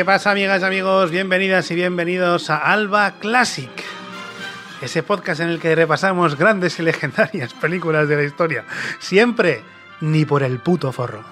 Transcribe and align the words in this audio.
¿qué 0.00 0.04
pasa, 0.06 0.30
amigas 0.30 0.62
y 0.62 0.64
amigos? 0.64 1.10
Bienvenidas 1.10 1.70
y 1.70 1.74
bienvenidos 1.74 2.48
a 2.48 2.56
Alba 2.56 3.18
Classic, 3.18 3.68
ese 4.80 5.02
podcast 5.02 5.42
en 5.42 5.50
el 5.50 5.60
que 5.60 5.74
repasamos 5.74 6.38
grandes 6.38 6.78
y 6.78 6.82
legendarias 6.84 7.52
películas 7.52 8.08
de 8.08 8.16
la 8.16 8.22
historia, 8.22 8.64
siempre 8.98 9.60
ni 10.00 10.24
por 10.24 10.42
el 10.42 10.58
puto 10.58 10.90
forro. 10.90 11.22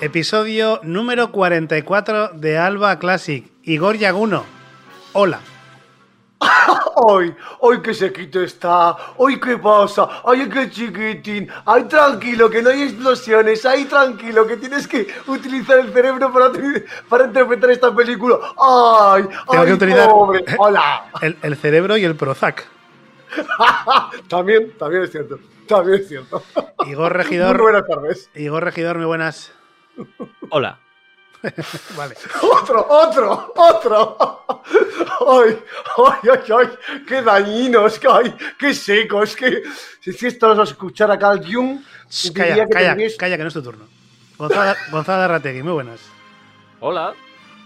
Episodio 0.00 0.80
número 0.82 1.30
44 1.30 2.30
de 2.30 2.58
Alba 2.58 2.98
Classic. 2.98 3.46
Igor 3.62 3.98
Yaguno. 3.98 4.44
Hola. 5.12 5.38
¡Ay! 7.08 7.34
¡Ay, 7.62 7.82
qué 7.82 7.94
sequito 7.94 8.42
está! 8.42 8.96
¡Ay, 9.18 9.38
qué 9.40 9.58
pasa! 9.58 10.08
¡Ay, 10.24 10.48
qué 10.48 10.70
chiquitín! 10.70 11.48
¡Ay, 11.64 11.84
tranquilo, 11.84 12.50
que 12.50 12.62
no 12.62 12.70
hay 12.70 12.82
explosiones! 12.82 13.64
¡Ay, 13.64 13.84
tranquilo, 13.84 14.46
que 14.46 14.56
tienes 14.56 14.86
que 14.86 15.06
utilizar 15.26 15.78
el 15.78 15.92
cerebro 15.92 16.32
para, 16.32 16.50
para 17.08 17.24
interpretar 17.26 17.70
esta 17.70 17.94
película! 17.94 18.38
¡Ay! 18.58 19.24
Tengo 19.24 19.62
¡Ay, 19.62 19.66
que 19.66 19.72
utilizar 19.74 20.10
pobre! 20.10 20.44
¡Hola! 20.58 21.10
El, 21.20 21.36
el 21.42 21.56
cerebro 21.56 21.96
y 21.96 22.04
el 22.04 22.16
Prozac. 22.16 22.66
también, 24.28 24.72
también 24.78 25.02
es 25.02 25.12
cierto. 25.12 25.38
También 25.68 26.00
es 26.00 26.08
cierto. 26.08 26.42
Igor 26.86 27.12
Regidor. 27.12 27.56
Muy 27.56 27.72
buenas 27.72 27.86
tardes. 27.86 28.30
Igor 28.34 28.64
Regidor, 28.64 28.96
muy 28.96 29.06
buenas. 29.06 29.52
Hola. 30.50 30.78
Vale. 31.96 32.14
¡Otro, 32.42 32.86
otro, 32.88 33.52
otro! 33.56 34.44
¡Ay, 35.28 35.58
ay, 35.96 36.30
ay, 36.30 36.52
ay! 36.58 37.02
¡Qué 37.06 37.22
dañinos! 37.22 37.98
¡Qué, 37.98 38.08
ay, 38.10 38.34
qué 38.58 38.74
secos! 38.74 39.36
¡Qué... 39.36 39.62
Si 40.00 40.12
si 40.12 40.26
esto 40.26 40.48
lo 40.48 40.56
vas 40.56 40.68
a 40.68 40.72
escuchar 40.72 41.10
a 41.10 41.18
Carl 41.18 41.40
Jung, 41.44 41.80
Calla, 42.34 42.66
que 42.66 42.72
calla, 42.72 42.96
calla, 43.18 43.36
que 43.36 43.42
no 43.42 43.48
es 43.48 43.54
tu 43.54 43.62
turno. 43.62 43.84
Gonzalo, 44.38 44.76
Gonzalo 44.90 45.22
Arrategui, 45.22 45.62
muy 45.62 45.72
buenas. 45.72 46.00
Hola. 46.80 47.14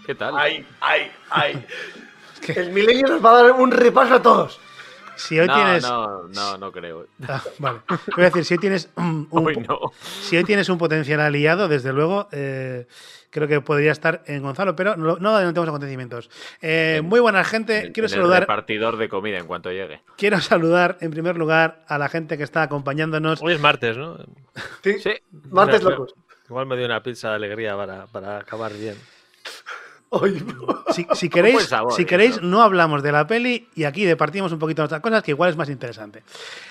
¿Qué 0.05 0.15
tal? 0.15 0.35
¡Ay, 0.37 0.65
ay, 0.79 1.11
ay! 1.29 1.65
que- 2.41 2.53
El 2.53 2.71
milenio 2.71 3.07
nos 3.07 3.23
va 3.25 3.31
a 3.31 3.43
dar 3.43 3.51
un 3.53 3.71
repaso 3.71 4.15
a 4.15 4.21
todos. 4.21 4.59
Si 5.15 5.39
hoy 5.39 5.45
no, 5.47 5.53
tienes. 5.53 5.83
no, 5.83 6.23
no, 6.29 6.57
no 6.57 6.71
creo. 6.71 7.05
Ah, 7.27 7.41
vale. 7.59 7.81
Voy 8.15 8.23
a 8.25 8.29
decir, 8.29 8.43
si 8.45 8.53
hoy 8.55 8.59
tienes 8.59 8.89
un, 8.95 9.27
un 9.29 9.47
Hoy 9.47 9.55
po- 9.55 9.61
no. 9.61 9.91
si 10.23 10.35
hoy 10.37 10.43
tienes 10.43 10.67
un 10.69 10.79
potencial 10.79 11.19
aliado, 11.19 11.67
desde 11.67 11.93
luego, 11.93 12.27
eh, 12.31 12.87
creo 13.31 13.47
que 13.47 13.59
podría 13.61 13.91
estar 13.91 14.21
en 14.27 14.43
Gonzalo, 14.43 14.75
pero 14.75 14.95
no, 14.95 15.15
no 15.17 15.35
adelantemos 15.35 15.67
acontecimientos. 15.67 16.29
Eh, 16.61 16.97
En- 16.99 17.05
muy 17.05 17.19
buena 17.19 17.43
gente. 17.43 17.87
En- 17.87 17.93
Quiero 17.93 18.07
en 18.07 18.13
el 18.13 18.19
saludar, 18.19 18.39
repartidor 18.41 18.97
de 18.97 19.09
comida 19.09 19.39
en 19.39 19.47
cuanto 19.47 19.71
llegue. 19.71 20.01
quiero 20.17 20.39
saludar 20.39 20.97
en 21.01 21.09
primer 21.11 21.37
lugar 21.37 21.83
a 21.87 21.97
la 21.97 22.07
gente 22.09 22.37
que 22.37 22.43
está 22.43 22.61
acompañándonos. 22.61 23.41
Hoy 23.41 23.53
es 23.53 23.59
martes, 23.59 23.97
¿no? 23.97 24.17
Sí, 24.83 24.99
Sí. 24.99 25.13
martes 25.49 25.81
locos. 25.81 26.13
Igual 26.47 26.65
me 26.67 26.75
dio 26.77 26.85
una 26.85 27.01
pizza 27.01 27.29
de 27.29 27.35
alegría 27.35 27.75
para, 27.77 28.05
para 28.07 28.37
acabar 28.39 28.73
bien. 28.73 28.95
Ay, 30.11 30.43
Si, 30.91 31.07
si 31.13 31.29
queréis, 31.29 31.63
sabor, 31.63 31.93
si 31.93 32.01
¿eh? 32.01 32.05
queréis, 32.05 32.41
no 32.41 32.61
hablamos 32.61 33.01
de 33.01 33.13
la 33.13 33.25
peli 33.25 33.69
y 33.75 33.85
aquí 33.85 34.03
departimos 34.03 34.51
un 34.51 34.59
poquito 34.59 34.81
de 34.81 34.87
otras 34.87 34.99
cosas 34.99 35.23
que 35.23 35.31
igual 35.31 35.49
es 35.49 35.55
más 35.55 35.69
interesante. 35.69 36.21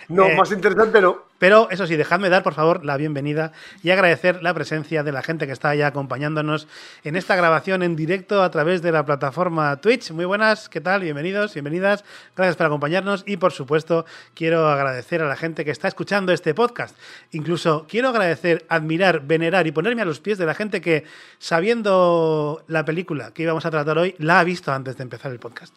no, 0.09 0.27
Eh, 0.27 0.37
más 0.37 0.53
interesante 0.53 1.01
no. 1.01 1.31
Pero 1.39 1.71
eso 1.71 1.87
sí, 1.87 1.97
dejadme 1.97 2.29
dar 2.29 2.43
por 2.43 2.53
favor 2.53 2.85
la 2.85 2.99
bienvenida 2.99 3.53
y 3.83 3.89
agradecer 3.89 4.43
la 4.43 4.53
presencia 4.53 5.03
de 5.03 5.11
la 5.11 5.23
gente 5.23 5.47
que 5.47 5.55
está 5.55 5.75
ya 5.75 5.87
acompañándonos 5.87 6.69
en 7.03 7.17
esta 7.17 7.35
grabación 7.35 7.83
en 7.83 7.97
directo 7.97 8.43
a 8.43 8.51
través 8.51 8.83
de 8.83 8.93
la 8.93 9.07
plataforma 9.07 9.75
Twitch. 9.81 10.11
Muy 10.11 10.27
buenas, 10.27 10.69
¿qué 10.69 10.83
tal? 10.83 11.01
Bienvenidos, 11.01 11.55
bienvenidas. 11.55 12.05
Gracias 12.37 12.57
por 12.57 12.67
acompañarnos 12.67 13.25
y 13.27 13.39
por 13.39 13.53
supuesto 13.53 14.05
quiero 14.35 14.69
agradecer 14.69 15.23
a 15.23 15.29
la 15.29 15.37
gente 15.37 15.65
que 15.65 15.71
está 15.71 15.89
escuchando 15.89 16.31
este 16.33 16.53
podcast. 16.53 16.95
Incluso 17.33 17.87
quiero 17.89 18.11
agradecer, 18.11 18.67
admirar, 18.69 19.23
venerar 19.23 19.67
y 19.67 19.73
ponerme 19.73 20.03
a 20.03 20.05
los 20.05 20.21
pies 20.21 20.37
de 20.37 20.45
la 20.45 20.53
gente 20.53 20.83
que 20.83 21.05
sabiendo 21.39 22.65
la 22.67 22.85
película 22.85 23.30
que 23.33 23.43
íbamos 23.43 23.65
a 23.67 23.71
tratar 23.71 23.99
hoy 23.99 24.15
la 24.19 24.41
ha 24.41 24.45
visto 24.45 24.73
antes 24.73 24.97
de 24.97 25.03
empezar 25.03 25.31
el 25.33 25.39
podcast. 25.39 25.75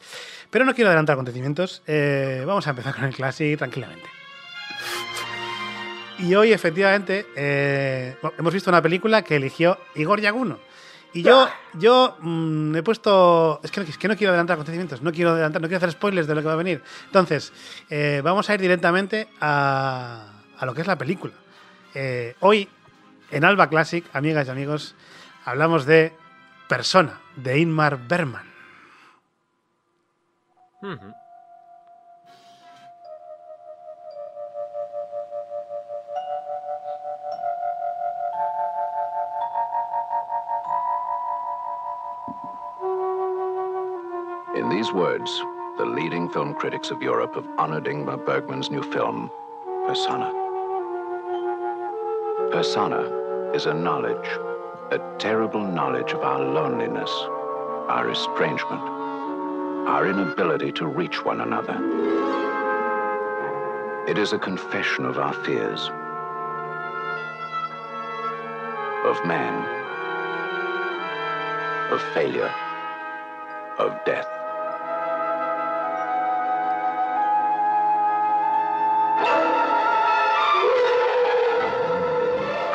Pero 0.50 0.66
no 0.66 0.74
quiero 0.74 0.90
adelantar 0.90 1.14
acontecimientos. 1.14 1.82
eh, 1.88 2.44
vamos 2.46 2.66
a 2.68 2.72
empezar 2.72 2.94
con 2.96 3.06
el 3.06 3.14
Classic 3.16 3.58
tranquilamente. 3.58 4.08
Y 6.20 6.36
hoy, 6.36 6.54
efectivamente, 6.54 7.26
eh, 7.36 8.16
hemos 8.38 8.54
visto 8.54 8.70
una 8.70 8.82
película 8.82 9.24
que 9.24 9.36
eligió 9.36 9.78
Igor 9.96 10.22
Yaguno. 10.22 10.60
Y 11.16 11.22
yo, 11.22 11.48
yo 11.74 12.18
mm, 12.22 12.76
he 12.76 12.84
puesto. 12.84 13.60
Es 13.64 13.72
que, 13.72 13.82
no- 14.08 14.16
quiero 14.16 14.32
adelantar 14.32 14.56
acontecimientos, 14.56 15.02
no 15.02 15.12
quiero 15.12 15.32
adelantar, 15.32 15.62
no 15.62 15.68
quiero 15.68 15.78
hacer 15.78 15.92
spoilers 15.92 16.28
de 16.28 16.36
lo 16.36 16.42
que 16.42 16.48
va 16.48 16.54
a 16.54 16.58
venir. 16.58 16.82
Entonces, 17.06 17.52
eh, 17.90 18.22
vamos 18.24 18.50
a 18.50 18.54
ir 18.56 18.62
directamente 18.62 19.28
a, 19.42 20.42
a 20.58 20.66
lo 20.66 20.74
que 20.74 20.82
es 20.82 20.88
la 20.88 20.98
película. 20.98 21.34
Hoy, 22.40 22.68
en 23.30 23.46
Alba 23.46 23.70
Classic, 23.70 24.04
amigas 24.14 24.48
y 24.48 24.52
amigos, 24.52 24.96
hablamos 25.46 25.86
de 25.86 26.14
Persona, 26.68 27.20
de 27.36 27.60
Inmar 27.60 27.98
Berman. 27.98 28.46
In 44.56 44.70
these 44.70 44.92
words, 44.92 45.32
the 45.78 45.86
leading 45.86 46.30
film 46.30 46.54
critics 46.54 46.92
of 46.92 47.02
Europe 47.02 47.36
have 47.36 47.48
honored 47.58 47.86
Ingmar 47.86 48.24
Bergman's 48.24 48.70
new 48.70 48.84
film, 48.84 49.32
Persona. 49.88 50.32
Persona 52.52 53.02
is 53.54 53.66
a 53.66 53.74
knowledge, 53.74 54.28
a 54.92 55.00
terrible 55.18 55.64
knowledge 55.66 56.12
of 56.12 56.22
our 56.22 56.40
loneliness, 56.40 57.10
our 57.90 58.10
estrangement, 58.12 58.82
our 59.88 60.08
inability 60.08 60.72
to 60.74 60.88
reach 60.88 61.24
one 61.24 61.42
another. 61.42 61.78
It 64.08 64.18
is 64.18 64.34
a 64.34 64.38
confession 64.38 65.06
of 65.06 65.18
our 65.18 65.34
fears, 65.34 65.90
of 69.06 69.26
man, 69.26 69.64
of 71.92 72.02
failure, 72.14 72.54
of 73.80 73.98
death. 74.06 74.43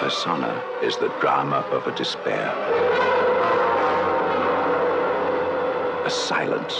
Persona 0.08 0.64
is 0.82 0.96
the 0.96 1.10
drama 1.20 1.58
of 1.70 1.86
a 1.86 1.94
despair. 1.94 2.48
A 6.06 6.08
silence. 6.08 6.74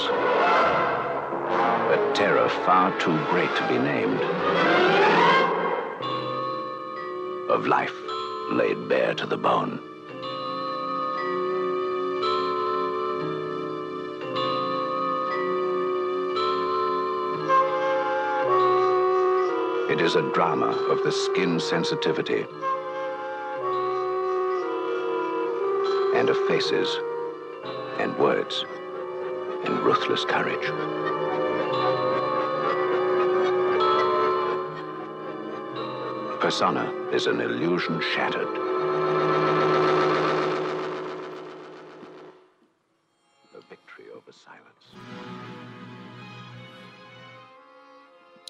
A 1.92 2.12
terror 2.14 2.48
far 2.48 2.98
too 2.98 3.18
great 3.28 3.54
to 3.54 3.68
be 3.68 3.76
named. 3.76 4.18
Of 7.50 7.66
life 7.66 7.92
laid 8.50 8.88
bare 8.88 9.12
to 9.12 9.26
the 9.26 9.36
bone. 9.36 9.78
It 19.90 20.00
is 20.00 20.14
a 20.14 20.22
drama 20.32 20.70
of 20.90 21.04
the 21.04 21.12
skin 21.12 21.60
sensitivity 21.60 22.46
and 26.28 26.36
of 26.36 26.46
faces 26.46 26.88
and 28.00 28.16
words 28.18 28.64
and 29.64 29.78
ruthless 29.80 30.24
courage. 30.24 30.66
Persona 36.40 36.92
is 37.12 37.26
an 37.26 37.40
illusion 37.40 38.00
shattered. 38.00 38.46
A 43.54 43.60
victory 43.68 44.06
over 44.14 44.32
silence. 44.32 44.86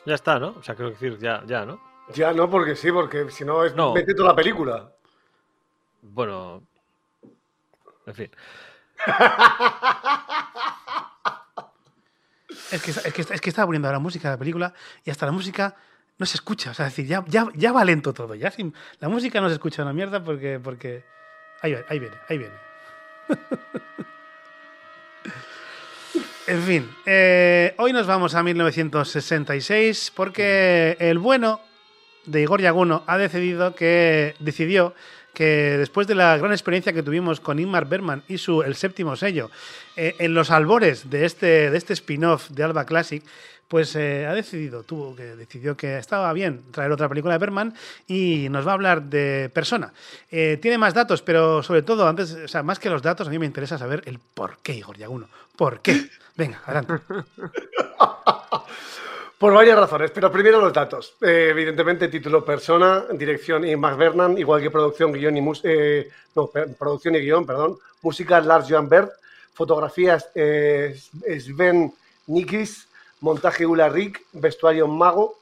Ya 0.04 0.14
está, 0.14 0.38
¿no? 0.38 0.54
O 0.58 0.62
sea, 0.62 0.74
creo 0.74 0.88
que 0.88 0.94
decir 0.94 1.18
ya, 1.18 1.42
ya, 1.46 1.64
¿no? 1.64 1.80
Ya 2.14 2.32
no, 2.32 2.48
porque 2.50 2.74
sí, 2.74 2.90
porque 2.90 3.30
si 3.30 3.44
no 3.44 3.64
es 3.64 3.74
No. 3.74 3.92
vete 3.92 4.14
toda 4.14 4.30
la 4.30 4.36
película. 4.36 4.90
Bueno. 6.02 6.62
En 8.08 8.14
fin. 8.14 8.30
Es 12.70 12.82
que, 12.82 12.90
es, 12.90 13.14
que, 13.14 13.22
es 13.22 13.40
que 13.40 13.48
estaba 13.48 13.66
poniendo 13.66 13.90
la 13.90 13.98
música 13.98 14.28
de 14.28 14.34
la 14.34 14.38
película 14.38 14.74
y 15.02 15.10
hasta 15.10 15.24
la 15.24 15.32
música 15.32 15.74
no 16.18 16.26
se 16.26 16.36
escucha. 16.36 16.70
O 16.70 16.74
sea, 16.74 16.86
es 16.86 16.92
decir, 16.92 17.06
ya, 17.06 17.24
ya, 17.26 17.48
ya 17.54 17.72
va 17.72 17.84
lento 17.84 18.12
todo. 18.12 18.34
Ya 18.34 18.52
la 19.00 19.08
música 19.08 19.40
no 19.40 19.48
se 19.48 19.54
escucha 19.54 19.82
una 19.82 19.94
mierda 19.94 20.22
porque. 20.22 20.60
porque 20.62 21.02
ahí, 21.62 21.74
ahí 21.88 21.98
viene, 21.98 22.16
ahí 22.28 22.38
viene. 22.38 22.54
en 26.46 26.62
fin, 26.62 26.90
eh, 27.06 27.74
hoy 27.78 27.92
nos 27.92 28.06
vamos 28.06 28.34
a 28.34 28.42
1966 28.42 30.12
porque 30.14 30.96
el 31.00 31.18
bueno 31.18 31.60
de 32.26 32.42
Igor 32.42 32.60
Yaguno 32.60 33.02
ha 33.06 33.16
decidido 33.16 33.74
que 33.74 34.34
decidió 34.40 34.94
que 35.38 35.78
después 35.78 36.08
de 36.08 36.16
la 36.16 36.36
gran 36.36 36.50
experiencia 36.50 36.92
que 36.92 37.04
tuvimos 37.04 37.38
con 37.38 37.60
Ingmar 37.60 37.88
Bergman 37.88 38.24
y 38.26 38.38
su 38.38 38.62
El 38.62 38.74
séptimo 38.74 39.14
sello, 39.14 39.52
eh, 39.94 40.16
en 40.18 40.34
los 40.34 40.50
albores 40.50 41.10
de 41.10 41.24
este, 41.26 41.70
de 41.70 41.78
este 41.78 41.92
spin-off 41.92 42.48
de 42.50 42.64
Alba 42.64 42.84
Classic, 42.84 43.22
pues 43.68 43.94
eh, 43.94 44.26
ha 44.26 44.34
decidido, 44.34 44.82
tuvo 44.82 45.14
que 45.14 45.36
decidió 45.36 45.76
que 45.76 45.96
estaba 45.98 46.32
bien 46.32 46.62
traer 46.72 46.90
otra 46.90 47.08
película 47.08 47.34
de 47.34 47.38
Berman 47.38 47.72
y 48.08 48.48
nos 48.50 48.66
va 48.66 48.72
a 48.72 48.74
hablar 48.74 49.04
de 49.04 49.48
Persona. 49.54 49.92
Eh, 50.28 50.58
tiene 50.60 50.76
más 50.76 50.92
datos, 50.92 51.22
pero 51.22 51.62
sobre 51.62 51.82
todo, 51.82 52.08
antes, 52.08 52.32
o 52.32 52.48
sea, 52.48 52.64
más 52.64 52.80
que 52.80 52.90
los 52.90 53.02
datos, 53.02 53.28
a 53.28 53.30
mí 53.30 53.38
me 53.38 53.46
interesa 53.46 53.78
saber 53.78 54.02
el 54.06 54.18
por 54.18 54.58
qué, 54.58 54.74
Igor 54.74 54.98
Yaguno. 54.98 55.28
¿Por 55.54 55.82
qué? 55.82 56.08
Venga, 56.36 56.60
adelante. 56.66 56.94
Por 59.38 59.54
varias 59.54 59.78
razones, 59.78 60.10
pero 60.10 60.32
primero 60.32 60.60
los 60.60 60.72
datos. 60.72 61.14
Eh, 61.20 61.50
evidentemente, 61.50 62.08
título 62.08 62.44
Persona, 62.44 63.04
dirección 63.12 63.64
Ingmar 63.64 63.96
Bergman, 63.96 64.36
igual 64.36 64.60
que 64.60 64.68
producción, 64.68 65.12
guion 65.12 65.36
y 65.36 65.52
eh, 65.62 66.10
no, 66.34 66.50
producción 66.76 67.14
y 67.14 67.20
guion, 67.20 67.46
perdón. 67.46 67.78
Música 68.02 68.40
Lars 68.40 68.66
Johan 68.68 68.88
Berg, 68.88 69.12
fotografías 69.54 70.28
eh, 70.34 70.98
Sven 71.38 71.94
Nikis, 72.26 72.88
montaje 73.20 73.64
Ulla 73.64 73.88
Rick, 73.88 74.24
vestuario 74.32 74.88
Mago. 74.88 75.38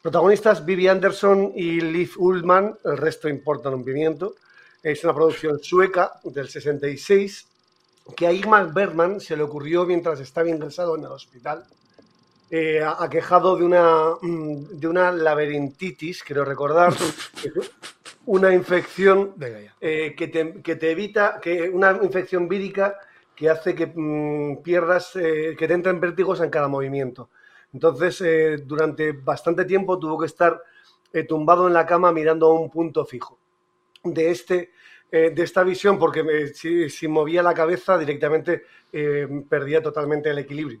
Protagonistas 0.00 0.64
Vivi 0.64 0.88
Anderson 0.88 1.52
y 1.54 1.82
Liv 1.82 2.12
Ullman, 2.16 2.78
el 2.82 2.96
resto 2.96 3.28
importa 3.28 3.68
un 3.68 3.84
pimiento. 3.84 4.36
Es 4.82 5.04
una 5.04 5.12
producción 5.12 5.62
sueca 5.62 6.12
del 6.24 6.48
66 6.48 7.46
que 8.16 8.26
a 8.26 8.32
Ingmar 8.32 8.72
Bergman 8.72 9.20
se 9.20 9.36
le 9.36 9.42
ocurrió 9.42 9.84
mientras 9.84 10.18
estaba 10.20 10.48
ingresado 10.48 10.96
en 10.96 11.04
el 11.04 11.12
hospital 11.12 11.66
eh, 12.50 12.82
aquejado 12.98 13.56
de 13.56 13.64
una, 13.64 14.14
mm, 14.20 14.78
de 14.80 14.88
una 14.88 15.12
laberintitis, 15.12 16.22
quiero 16.22 16.44
recordar, 16.44 16.92
una 18.26 18.52
infección 18.54 19.34
eh, 19.80 20.14
que, 20.16 20.28
te, 20.28 20.62
que 20.62 20.76
te 20.76 20.90
evita, 20.90 21.40
que 21.40 21.68
una 21.70 21.98
infección 22.02 22.48
vírica 22.48 22.98
que 23.34 23.48
hace 23.50 23.74
que 23.74 23.86
mm, 23.94 24.62
pierdas, 24.62 25.14
eh, 25.16 25.54
que 25.58 25.68
te 25.68 25.74
entren 25.74 26.00
vértigos 26.00 26.40
en 26.40 26.50
cada 26.50 26.68
movimiento. 26.68 27.30
Entonces, 27.72 28.20
eh, 28.22 28.58
durante 28.64 29.12
bastante 29.12 29.64
tiempo 29.64 29.98
tuvo 29.98 30.18
que 30.18 30.26
estar 30.26 30.60
eh, 31.12 31.24
tumbado 31.24 31.66
en 31.66 31.74
la 31.74 31.86
cama 31.86 32.12
mirando 32.12 32.46
a 32.48 32.60
un 32.60 32.70
punto 32.70 33.04
fijo 33.04 33.38
de, 34.04 34.30
este, 34.30 34.70
eh, 35.10 35.30
de 35.34 35.42
esta 35.42 35.62
visión, 35.64 35.98
porque 35.98 36.22
me- 36.22 36.48
si, 36.48 36.88
si 36.90 37.08
movía 37.08 37.42
la 37.42 37.54
cabeza 37.54 37.98
directamente 37.98 38.64
eh, 38.92 39.26
perdía 39.48 39.82
totalmente 39.82 40.30
el 40.30 40.38
equilibrio. 40.38 40.80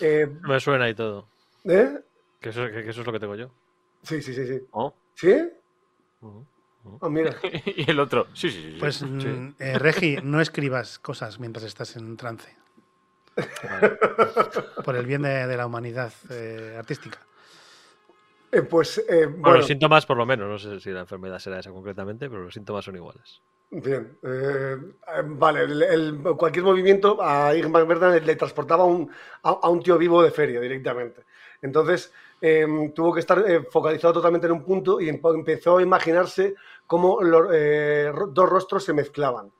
Eh, 0.00 0.26
Me 0.42 0.60
suena 0.60 0.88
y 0.88 0.94
todo. 0.94 1.28
¿eh? 1.64 2.00
Que 2.40 2.50
eso, 2.50 2.66
que- 2.66 2.84
que 2.84 2.90
eso 2.90 3.00
es 3.00 3.06
lo 3.06 3.12
que 3.12 3.20
tengo 3.20 3.34
yo. 3.34 3.50
Sí, 4.02 4.22
sí, 4.22 4.32
sí, 4.34 4.46
sí. 4.46 4.60
Oh. 4.70 4.94
¿Sí? 5.14 5.34
Ah, 7.00 7.08
mira. 7.08 7.34
y 7.66 7.90
el 7.90 7.98
otro, 8.00 8.26
sí, 8.34 8.50
sí, 8.50 8.62
sí. 8.62 8.72
sí. 8.72 8.76
Pues, 8.78 9.02
mm, 9.02 9.54
eh, 9.58 9.78
Regi, 9.78 10.18
no 10.22 10.40
escribas 10.40 10.98
cosas 10.98 11.38
mientras 11.40 11.64
estás 11.64 11.96
en 11.96 12.16
trance. 12.16 12.56
Por 14.84 14.96
el 14.96 15.06
bien 15.06 15.22
de, 15.22 15.46
de 15.46 15.56
la 15.56 15.66
humanidad 15.66 16.12
eh, 16.30 16.74
artística. 16.78 17.18
Eh, 18.50 18.62
pues, 18.62 18.98
eh, 19.08 19.26
Bueno, 19.26 19.38
bueno, 19.42 19.56
los 19.58 19.66
síntomas 19.66 20.06
por 20.06 20.16
lo 20.16 20.24
menos, 20.26 20.48
no 20.48 20.58
sé 20.58 20.80
si 20.80 20.90
la 20.90 21.00
enfermedad 21.00 21.38
será 21.38 21.58
esa 21.58 21.70
concretamente, 21.70 22.28
pero 22.30 22.44
los 22.44 22.54
síntomas 22.54 22.84
son 22.84 22.96
iguales. 22.96 23.42
bien. 23.70 24.18
eh, 24.22 24.76
eh, 25.06 25.22
vale, 25.26 25.64
el- 25.64 25.82
el- 25.82 26.22
cualquier 26.38 26.64
movimiento 26.64 27.18
a 27.20 27.54
Ingmar 27.54 27.86
Bergman 27.86 28.24
le, 28.24 28.36
transportaba 28.36 28.84
a 28.84 28.86
un, 28.86 29.10
a, 29.42 29.50
a 29.50 29.68
un 29.68 29.82
tío 29.82 29.98
vivo 29.98 30.22
de 30.22 30.30
feria 30.30 30.58
directamente. 30.60 31.24
Entonces, 31.60 32.10
eh, 32.40 32.66
tuvo 32.94 33.12
que 33.12 33.20
estar 33.20 33.44
focalizado 33.70 34.14
totalmente 34.14 34.46
en 34.46 34.54
un 34.54 34.64
punto 34.64 34.98
y 35.00 35.08
empe- 35.10 35.34
empezó 35.34 35.76
a 35.78 35.82
imaginarse 35.82 36.54
cómo 36.86 37.20
los 37.20 38.32
dos 38.32 38.48
rostros 38.48 38.84
se 38.84 38.94
mezclaban. 38.94 39.52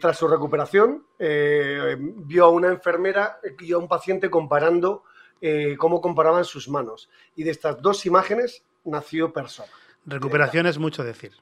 Tras 0.00 0.18
su 0.18 0.28
recuperación, 0.28 1.06
vio 1.18 2.44
a 2.44 2.50
una 2.50 2.68
enfermera 2.68 3.38
y 3.60 3.72
a 3.72 3.78
un 3.78 3.88
paciente 3.88 4.28
comparando 4.28 5.04
eh, 5.40 5.76
cómo 5.78 6.00
comparaban 6.00 6.44
sus 6.44 6.68
manos. 6.68 7.08
Y 7.36 7.44
de 7.44 7.50
estas 7.50 7.80
dos 7.82 8.04
imágenes 8.06 8.62
nació 8.84 9.32
Persona. 9.32 9.68
Recuperación 10.06 10.66
es 10.66 10.78
mucho 10.78 11.04
decir. 11.04 11.32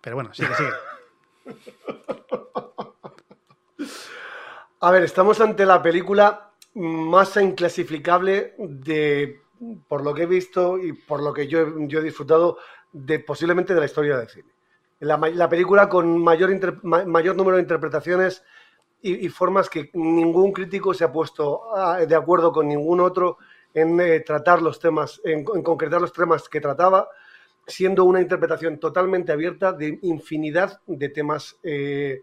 Pero 0.00 0.16
bueno, 0.16 0.32
sigue, 0.34 0.54
sigue. 0.54 0.70
A 4.80 4.90
ver, 4.90 5.04
estamos 5.04 5.40
ante 5.40 5.64
la 5.64 5.80
película 5.82 6.50
más 6.74 7.36
inclasificable 7.36 8.54
de, 8.58 9.40
por 9.86 10.02
lo 10.02 10.12
que 10.14 10.22
he 10.22 10.26
visto 10.26 10.78
y 10.78 10.92
por 10.92 11.22
lo 11.22 11.32
que 11.32 11.46
yo, 11.46 11.60
he- 11.60 11.72
yo 11.88 12.00
he 12.00 12.02
disfrutado, 12.02 12.58
de 12.92 13.20
posiblemente 13.20 13.74
de 13.74 13.80
la 13.80 13.86
historia 13.86 14.16
del 14.18 14.28
cine. 14.28 14.50
La, 15.00 15.48
película 15.48 15.88
con 15.88 16.18
mayor, 16.22 16.50
inter- 16.50 16.78
ma- 16.82 17.04
mayor 17.04 17.36
número 17.36 17.56
de 17.56 17.62
interpretaciones 17.62 18.44
y, 19.02 19.26
y 19.26 19.28
formas 19.28 19.68
que 19.68 19.90
ningún 19.94 20.52
crítico 20.52 20.94
se 20.94 21.04
ha 21.04 21.12
puesto 21.12 21.74
ah, 21.76 21.98
de 22.06 22.14
acuerdo 22.14 22.52
con 22.52 22.68
ningún 22.68 23.00
otro 23.00 23.38
en 23.74 23.98
eh, 24.00 24.20
tratar 24.20 24.62
los 24.62 24.78
temas, 24.78 25.20
en, 25.24 25.44
en 25.54 25.62
concretar 25.62 26.00
los 26.00 26.12
temas 26.12 26.48
que 26.48 26.60
trataba, 26.60 27.08
siendo 27.66 28.04
una 28.04 28.20
interpretación 28.20 28.78
totalmente 28.78 29.32
abierta 29.32 29.72
de 29.72 29.98
infinidad 30.02 30.80
de 30.86 31.08
temas 31.08 31.56
eh, 31.62 32.22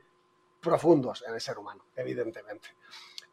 profundos 0.61 1.23
en 1.27 1.33
el 1.33 1.41
ser 1.41 1.57
humano, 1.57 1.85
evidentemente. 1.95 2.69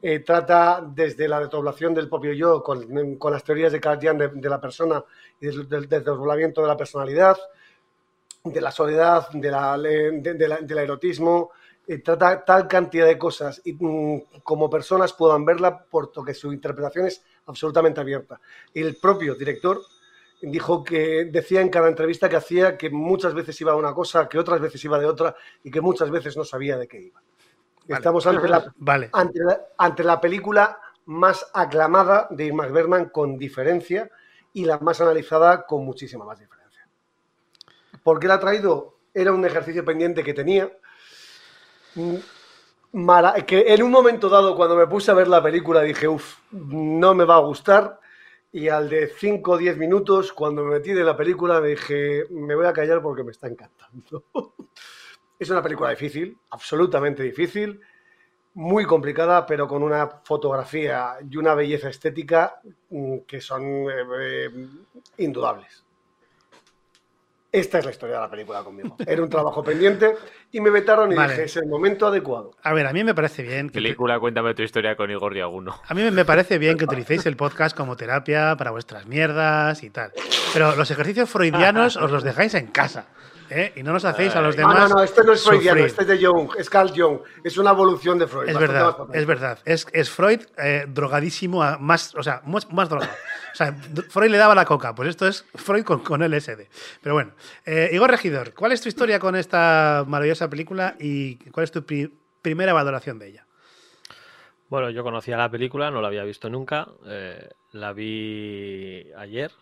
Eh, 0.00 0.20
trata 0.20 0.84
desde 0.86 1.26
la 1.26 1.40
desdoblación 1.40 1.94
del 1.94 2.08
propio 2.08 2.32
yo, 2.32 2.62
con, 2.62 3.16
con 3.16 3.32
las 3.32 3.42
teorías 3.42 3.72
de 3.72 3.80
Carl 3.80 3.98
Jung 4.00 4.18
de, 4.18 4.28
de 4.28 4.48
la 4.48 4.60
persona 4.60 5.02
y 5.40 5.46
del, 5.46 5.68
del 5.68 5.88
desdoblamiento 5.88 6.60
de 6.62 6.68
la 6.68 6.76
personalidad, 6.76 7.36
de 8.44 8.60
la 8.60 8.70
soledad, 8.70 9.28
de 9.32 9.50
la- 9.50 9.76
de- 9.78 10.20
de 10.20 10.58
del 10.62 10.78
erotismo, 10.78 11.50
trata 12.02 12.44
tal 12.44 12.66
cantidad 12.66 13.06
de 13.06 13.18
cosas 13.18 13.62
y 13.64 13.72
mm, 13.72 14.40
como 14.42 14.68
personas 14.68 15.12
puedan 15.12 15.44
verla, 15.44 15.84
puesto 15.84 16.24
que 16.24 16.34
su 16.34 16.52
interpretación 16.52 17.06
es 17.06 17.22
absolutamente 17.46 18.00
abierta. 18.00 18.40
El 18.74 18.96
propio 18.96 19.34
director 19.34 19.80
dijo 20.42 20.84
que 20.84 21.26
decía 21.26 21.60
en 21.60 21.68
cada 21.68 21.88
entrevista 21.88 22.28
que 22.28 22.36
hacía 22.36 22.76
que 22.76 22.90
muchas 22.90 23.34
veces 23.34 23.60
iba 23.60 23.72
a 23.72 23.76
una 23.76 23.94
cosa, 23.94 24.28
que 24.28 24.38
otras 24.38 24.60
veces 24.60 24.84
iba 24.84 24.98
de 24.98 25.06
otra 25.06 25.34
y 25.62 25.70
que 25.70 25.80
muchas 25.80 26.10
veces 26.10 26.36
no 26.36 26.44
sabía 26.44 26.76
de 26.76 26.88
qué 26.88 27.00
iba. 27.00 27.22
Vale. 27.88 27.98
Estamos 27.98 28.26
ante 28.26 28.48
la, 28.48 28.72
Vale. 28.76 29.10
ante 29.12 29.38
la, 29.38 29.60
ante 29.78 30.04
la 30.04 30.20
película 30.20 30.80
más 31.06 31.46
aclamada 31.54 32.26
de 32.30 32.46
Ingmar 32.46 32.72
Bergman 32.72 33.10
con 33.10 33.38
diferencia 33.38 34.10
y 34.52 34.64
la 34.64 34.78
más 34.78 35.00
analizada 35.00 35.64
con 35.66 35.84
muchísima 35.84 36.24
más 36.24 36.40
diferencia. 36.40 36.88
¿Por 38.02 38.18
qué 38.18 38.26
la 38.26 38.34
ha 38.34 38.40
traído? 38.40 38.98
Era 39.14 39.32
un 39.32 39.44
ejercicio 39.44 39.84
pendiente 39.84 40.24
que 40.24 40.34
tenía. 40.34 40.70
Mm, 41.96 42.16
que 43.46 43.64
en 43.74 43.82
un 43.82 43.90
momento 43.90 44.28
dado, 44.28 44.54
cuando 44.54 44.76
me 44.76 44.86
puse 44.86 45.10
a 45.10 45.14
ver 45.14 45.28
la 45.28 45.42
película, 45.42 45.82
dije, 45.82 46.06
uff, 46.06 46.38
no 46.52 47.14
me 47.14 47.24
va 47.24 47.36
a 47.36 47.40
gustar. 47.40 48.00
Y 48.52 48.68
al 48.68 48.88
de 48.88 49.08
5 49.08 49.50
o 49.50 49.58
10 49.58 49.76
minutos, 49.76 50.32
cuando 50.32 50.62
me 50.62 50.76
metí 50.76 50.92
de 50.92 51.04
la 51.04 51.16
película, 51.16 51.60
dije, 51.60 52.24
me 52.30 52.54
voy 52.54 52.66
a 52.66 52.72
callar 52.72 53.02
porque 53.02 53.22
me 53.22 53.32
está 53.32 53.48
encantando. 53.48 54.24
es 55.38 55.50
una 55.50 55.62
película 55.62 55.90
difícil, 55.90 56.38
absolutamente 56.50 57.22
difícil, 57.22 57.80
muy 58.54 58.86
complicada, 58.86 59.44
pero 59.44 59.68
con 59.68 59.82
una 59.82 60.08
fotografía 60.24 61.16
y 61.28 61.36
una 61.36 61.54
belleza 61.54 61.90
estética 61.90 62.60
mm, 62.88 63.18
que 63.26 63.40
son 63.40 63.62
eh, 63.90 64.04
eh, 64.20 64.68
indudables. 65.18 65.85
Esta 67.56 67.78
es 67.78 67.86
la 67.86 67.90
historia 67.90 68.16
de 68.16 68.20
la 68.20 68.30
película 68.30 68.62
conmigo. 68.62 68.96
Era 69.06 69.22
un 69.22 69.30
trabajo 69.30 69.64
pendiente 69.64 70.14
y 70.52 70.60
me 70.60 70.68
vetaron 70.68 71.10
y 71.10 71.14
Vale. 71.14 71.32
dije, 71.32 71.44
es 71.44 71.56
el 71.56 71.66
momento 71.66 72.06
adecuado. 72.06 72.50
A 72.62 72.75
ver, 72.75 72.86
a 72.86 72.92
mí 72.92 73.02
me 73.02 73.14
parece 73.14 73.42
bien 73.42 73.68
que, 73.68 73.75
Película, 73.75 74.20
cuéntame 74.20 74.52
tu 74.54 74.62
historia 74.62 74.94
con 74.94 75.10
Igor 75.10 75.32
Diaguno. 75.32 75.80
a 75.88 75.94
mí 75.94 76.02
me 76.10 76.25
parece 76.26 76.58
bien 76.58 76.76
que 76.76 76.84
utilicéis 76.84 77.25
el 77.25 77.36
podcast 77.36 77.75
como 77.75 77.96
terapia 77.96 78.56
para 78.58 78.72
vuestras 78.72 79.06
mierdas 79.06 79.82
y 79.82 79.88
tal. 79.88 80.12
Pero 80.52 80.76
los 80.76 80.90
ejercicios 80.90 81.30
freudianos 81.30 81.96
os 81.96 82.10
los 82.10 82.22
dejáis 82.22 82.52
en 82.54 82.66
casa. 82.66 83.06
¿Eh? 83.50 83.72
Y 83.76 83.82
no 83.82 83.92
nos 83.92 84.04
hacéis 84.04 84.34
a 84.36 84.40
los 84.40 84.56
demás. 84.56 84.88
no, 84.88 84.96
no, 84.96 85.02
este 85.02 85.22
no 85.24 85.32
es 85.32 85.42
freudiano, 85.44 85.78
sufrir. 85.80 85.86
este 85.86 86.02
es 86.02 86.20
de 86.20 86.26
Jung, 86.26 86.50
es 86.58 86.70
Carl 86.70 86.90
Jung, 86.96 87.20
es 87.44 87.56
una 87.58 87.70
evolución 87.70 88.18
de 88.18 88.26
Freud. 88.26 88.48
Es 88.48 88.58
verdad, 88.58 88.96
es 89.12 89.26
verdad. 89.26 89.58
Es, 89.64 89.86
es 89.92 90.10
Freud 90.10 90.40
eh, 90.58 90.84
drogadísimo, 90.88 91.62
a 91.62 91.78
más, 91.78 92.14
o 92.14 92.22
sea, 92.22 92.40
más, 92.44 92.70
más 92.72 92.88
drogado. 92.88 93.12
O 93.52 93.56
sea, 93.56 93.72
Freud 94.10 94.30
le 94.30 94.36
daba 94.38 94.54
la 94.54 94.64
coca, 94.66 94.94
pues 94.94 95.08
esto 95.08 95.26
es 95.26 95.44
Freud 95.54 95.84
con, 95.84 96.00
con 96.00 96.22
LSD. 96.22 96.68
Pero 97.02 97.14
bueno, 97.14 97.32
eh, 97.64 97.88
Igor 97.92 98.10
Regidor, 98.10 98.52
¿cuál 98.54 98.72
es 98.72 98.82
tu 98.82 98.88
historia 98.88 99.18
con 99.18 99.34
esta 99.36 100.04
maravillosa 100.06 100.48
película 100.50 100.94
y 101.00 101.36
cuál 101.50 101.64
es 101.64 101.72
tu 101.72 101.82
pri- 101.84 102.12
primera 102.42 102.72
valoración 102.74 103.18
de 103.18 103.28
ella? 103.28 103.46
Bueno, 104.68 104.90
yo 104.90 105.02
conocía 105.04 105.36
la 105.36 105.48
película, 105.48 105.90
no 105.90 106.00
la 106.02 106.08
había 106.08 106.24
visto 106.24 106.50
nunca. 106.50 106.86
eh, 107.06 107.48
la 107.72 107.92
vi 107.92 109.10
ayer, 109.16 109.52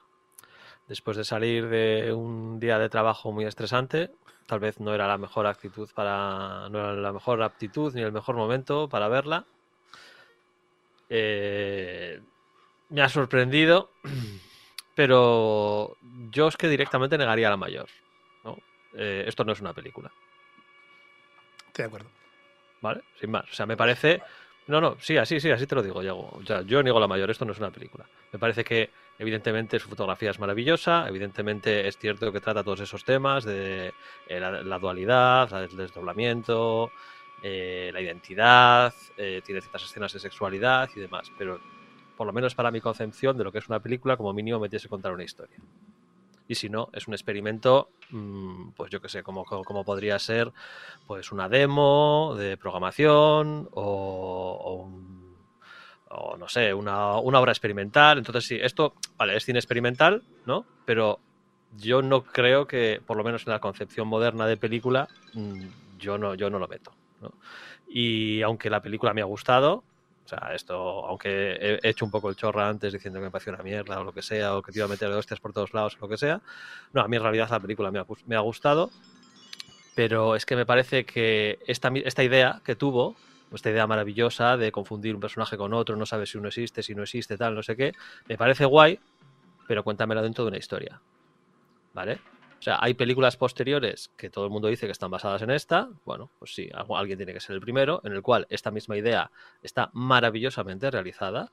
después 0.88 1.16
de 1.16 1.24
salir 1.24 1.68
de 1.68 2.12
un 2.12 2.60
día 2.60 2.78
de 2.78 2.88
trabajo 2.88 3.32
muy 3.32 3.44
estresante. 3.44 4.10
Tal 4.46 4.60
vez 4.60 4.80
no 4.80 4.94
era 4.94 5.06
la 5.06 5.18
mejor 5.18 5.46
actitud 5.46 5.88
para. 5.94 6.68
no 6.68 6.78
era 6.78 6.92
la 6.94 7.12
mejor 7.12 7.42
aptitud 7.42 7.94
ni 7.94 8.02
el 8.02 8.12
mejor 8.12 8.36
momento 8.36 8.88
para 8.88 9.08
verla. 9.08 9.46
Eh, 11.08 12.20
me 12.90 13.02
ha 13.02 13.08
sorprendido, 13.08 13.90
pero 14.94 15.96
yo 16.30 16.48
es 16.48 16.56
que 16.56 16.68
directamente 16.68 17.18
negaría 17.18 17.50
la 17.50 17.56
mayor. 17.56 17.88
¿no? 18.44 18.58
eh, 18.94 19.24
esto 19.26 19.44
no 19.44 19.52
es 19.52 19.60
una 19.60 19.72
película. 19.72 20.10
Estoy 21.68 21.82
de 21.82 21.86
acuerdo. 21.86 22.10
¿Vale? 22.80 23.02
Sin 23.18 23.30
más. 23.30 23.44
O 23.50 23.54
sea, 23.54 23.66
me 23.66 23.76
parece. 23.76 24.22
No, 24.66 24.80
no, 24.80 24.96
sí, 25.00 25.16
así, 25.16 25.40
sí, 25.40 25.50
así 25.50 25.66
te 25.66 25.74
lo 25.74 25.82
digo, 25.82 26.02
Yago. 26.02 26.30
O 26.32 26.42
sea, 26.46 26.62
yo 26.62 26.82
niego 26.82 27.00
la 27.00 27.08
mayor, 27.08 27.30
esto 27.30 27.44
no 27.44 27.52
es 27.52 27.58
una 27.58 27.70
película. 27.70 28.06
Me 28.32 28.38
parece 28.38 28.62
que, 28.64 28.90
evidentemente, 29.18 29.78
su 29.78 29.88
fotografía 29.88 30.30
es 30.30 30.38
maravillosa, 30.38 31.06
evidentemente 31.08 31.86
es 31.88 31.98
cierto 31.98 32.32
que 32.32 32.40
trata 32.40 32.64
todos 32.64 32.80
esos 32.80 33.04
temas 33.04 33.44
de 33.44 33.92
eh, 34.28 34.40
la, 34.40 34.78
dualidad, 34.78 35.52
el 35.62 35.76
desdoblamiento, 35.76 36.90
eh, 37.42 37.90
la 37.92 38.00
identidad, 38.00 38.94
eh, 39.16 39.42
tiene 39.44 39.60
ciertas 39.60 39.84
escenas 39.84 40.12
de 40.12 40.20
sexualidad 40.20 40.88
y 40.96 41.00
demás, 41.00 41.30
pero 41.38 41.60
por 42.16 42.26
lo 42.26 42.32
menos 42.32 42.54
para 42.54 42.70
mi 42.70 42.80
concepción 42.80 43.36
de 43.36 43.44
lo 43.44 43.52
que 43.52 43.58
es 43.58 43.68
una 43.68 43.80
película, 43.80 44.16
como 44.16 44.32
mínimo 44.32 44.60
me 44.60 44.68
tienes 44.68 44.82
que 44.84 44.88
contar 44.88 45.12
una 45.12 45.24
historia. 45.24 45.58
Y 46.46 46.54
si 46.56 46.68
no, 46.68 46.88
es 46.92 47.08
un 47.08 47.14
experimento, 47.14 47.90
mm, 48.10 48.70
pues 48.76 48.90
yo 48.90 49.00
qué 49.00 49.08
sé, 49.08 49.22
como, 49.22 49.44
como, 49.44 49.64
como 49.64 49.84
podría 49.84 50.18
ser 50.18 50.52
pues 51.06 51.32
una 51.32 51.48
demo 51.48 52.34
de 52.36 52.56
programación 52.58 53.68
o, 53.72 54.58
o 54.62 54.74
un- 54.84 55.23
o 56.14 56.36
no 56.36 56.48
sé, 56.48 56.72
una, 56.72 57.18
una 57.18 57.40
obra 57.40 57.52
experimental. 57.52 58.18
Entonces 58.18 58.46
sí, 58.46 58.58
esto, 58.60 58.94
vale, 59.16 59.36
es 59.36 59.44
cine 59.44 59.58
experimental, 59.58 60.22
¿no? 60.46 60.64
Pero 60.84 61.20
yo 61.76 62.02
no 62.02 62.24
creo 62.24 62.66
que, 62.66 63.00
por 63.04 63.16
lo 63.16 63.24
menos 63.24 63.46
en 63.46 63.52
la 63.52 63.60
concepción 63.60 64.08
moderna 64.08 64.46
de 64.46 64.56
película, 64.56 65.08
mm, 65.34 65.66
yo 65.98 66.18
no, 66.18 66.34
yo 66.34 66.50
no 66.50 66.58
lo 66.58 66.68
meto. 66.68 66.92
¿no? 67.20 67.32
Y 67.88 68.42
aunque 68.42 68.70
la 68.70 68.80
película 68.80 69.14
me 69.14 69.20
ha 69.20 69.24
gustado, 69.24 69.84
o 70.24 70.28
sea, 70.28 70.52
esto, 70.54 70.74
aunque 71.06 71.52
he 71.52 71.80
he 71.82 71.90
hecho 71.90 72.04
un 72.04 72.10
poco 72.10 72.30
el 72.30 72.36
chorra 72.36 72.68
antes 72.68 72.92
diciendo 72.92 73.18
que 73.18 73.26
me 73.26 73.30
pareció 73.30 73.52
una 73.52 73.62
mierda 73.62 74.00
o 74.00 74.04
lo 74.04 74.12
que 74.12 74.22
sea, 74.22 74.56
o 74.56 74.62
que 74.62 74.72
te 74.72 74.78
iba 74.78 74.86
a 74.86 74.88
meter 74.88 75.10
hostias 75.10 75.40
por 75.40 75.52
todos 75.52 75.74
lados 75.74 75.96
o 75.96 76.00
lo 76.00 76.08
que 76.08 76.16
sea, 76.16 76.40
no, 76.92 77.02
a 77.02 77.08
mí 77.08 77.16
en 77.16 77.22
realidad 77.22 77.50
la 77.50 77.60
película 77.60 77.90
me 77.90 77.98
ha, 77.98 78.06
me 78.26 78.36
ha 78.36 78.40
gustado, 78.40 78.90
pero 79.94 80.34
es 80.34 80.46
que 80.46 80.56
me 80.56 80.64
parece 80.66 81.04
que 81.04 81.58
esta, 81.66 81.90
esta 81.94 82.24
idea 82.24 82.62
que 82.64 82.74
tuvo, 82.74 83.16
esta 83.56 83.70
idea 83.70 83.86
maravillosa 83.86 84.56
de 84.56 84.72
confundir 84.72 85.14
un 85.14 85.20
personaje 85.20 85.56
con 85.56 85.72
otro, 85.74 85.96
no 85.96 86.06
sabes 86.06 86.30
si 86.30 86.38
uno 86.38 86.48
existe, 86.48 86.82
si 86.82 86.94
no 86.94 87.02
existe, 87.02 87.36
tal, 87.36 87.54
no 87.54 87.62
sé 87.62 87.76
qué, 87.76 87.92
me 88.28 88.36
parece 88.36 88.64
guay, 88.64 88.98
pero 89.66 89.82
cuéntamela 89.84 90.22
dentro 90.22 90.44
de 90.44 90.48
una 90.48 90.58
historia. 90.58 91.00
¿Vale? 91.92 92.18
O 92.58 92.62
sea, 92.64 92.78
hay 92.80 92.94
películas 92.94 93.36
posteriores 93.36 94.10
que 94.16 94.30
todo 94.30 94.46
el 94.46 94.50
mundo 94.50 94.68
dice 94.68 94.86
que 94.86 94.92
están 94.92 95.10
basadas 95.10 95.42
en 95.42 95.50
esta. 95.50 95.90
Bueno, 96.04 96.30
pues 96.38 96.54
sí, 96.54 96.68
algu- 96.72 96.98
alguien 96.98 97.18
tiene 97.18 97.34
que 97.34 97.40
ser 97.40 97.54
el 97.54 97.60
primero, 97.60 98.00
en 98.04 98.12
el 98.12 98.22
cual 98.22 98.46
esta 98.48 98.70
misma 98.70 98.96
idea 98.96 99.30
está 99.62 99.90
maravillosamente 99.92 100.90
realizada, 100.90 101.52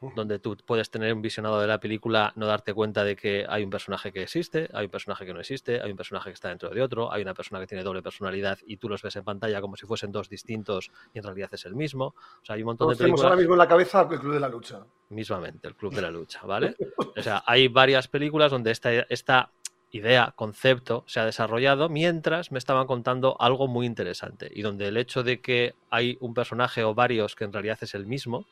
donde 0.00 0.38
tú 0.38 0.56
puedes 0.64 0.90
tener 0.90 1.12
un 1.12 1.20
visionado 1.20 1.60
de 1.60 1.66
la 1.66 1.78
película, 1.78 2.32
no 2.36 2.46
darte 2.46 2.72
cuenta 2.72 3.04
de 3.04 3.16
que 3.16 3.44
hay 3.48 3.62
un 3.62 3.70
personaje 3.70 4.12
que 4.12 4.22
existe, 4.22 4.68
hay 4.72 4.86
un 4.86 4.90
personaje 4.90 5.26
que 5.26 5.34
no 5.34 5.40
existe, 5.40 5.80
hay 5.80 5.90
un 5.90 5.96
personaje 5.96 6.30
que 6.30 6.34
está 6.34 6.48
dentro 6.48 6.70
de 6.70 6.80
otro, 6.80 7.12
hay 7.12 7.20
una 7.20 7.34
persona 7.34 7.60
que 7.60 7.66
tiene 7.66 7.84
doble 7.84 8.02
personalidad 8.02 8.58
y 8.66 8.78
tú 8.78 8.88
los 8.88 9.02
ves 9.02 9.16
en 9.16 9.24
pantalla 9.24 9.60
como 9.60 9.76
si 9.76 9.86
fuesen 9.86 10.10
dos 10.10 10.30
distintos 10.30 10.90
y 11.12 11.18
en 11.18 11.24
realidad 11.24 11.50
es 11.52 11.66
el 11.66 11.74
mismo. 11.74 12.06
O 12.06 12.44
sea, 12.44 12.56
hay 12.56 12.62
un 12.62 12.66
montón 12.66 12.86
Todos 12.86 12.98
de 12.98 13.04
tenemos 13.04 13.20
películas 13.20 13.30
ahora 13.30 13.40
mismo 13.40 13.54
en 13.54 13.58
la 13.58 13.68
cabeza 13.68 14.08
el 14.10 14.20
Club 14.20 14.34
de 14.34 14.40
la 14.40 14.48
Lucha. 14.48 14.80
mismamente, 15.10 15.68
el 15.68 15.74
Club 15.74 15.94
de 15.94 16.02
la 16.02 16.10
Lucha, 16.10 16.40
¿vale? 16.44 16.76
O 17.16 17.22
sea, 17.22 17.42
hay 17.44 17.68
varias 17.68 18.08
películas 18.08 18.50
donde 18.50 18.70
esta, 18.70 18.90
esta 18.92 19.50
idea, 19.90 20.32
concepto, 20.36 21.04
se 21.06 21.20
ha 21.20 21.24
desarrollado 21.24 21.88
mientras 21.88 22.52
me 22.52 22.58
estaban 22.58 22.86
contando 22.86 23.36
algo 23.40 23.66
muy 23.68 23.84
interesante 23.84 24.50
y 24.54 24.62
donde 24.62 24.88
el 24.88 24.96
hecho 24.96 25.22
de 25.22 25.40
que 25.40 25.74
hay 25.90 26.16
un 26.20 26.32
personaje 26.32 26.84
o 26.84 26.94
varios 26.94 27.34
que 27.34 27.44
en 27.44 27.52
realidad 27.52 27.78
es 27.82 27.94
el 27.94 28.06
mismo, 28.06 28.46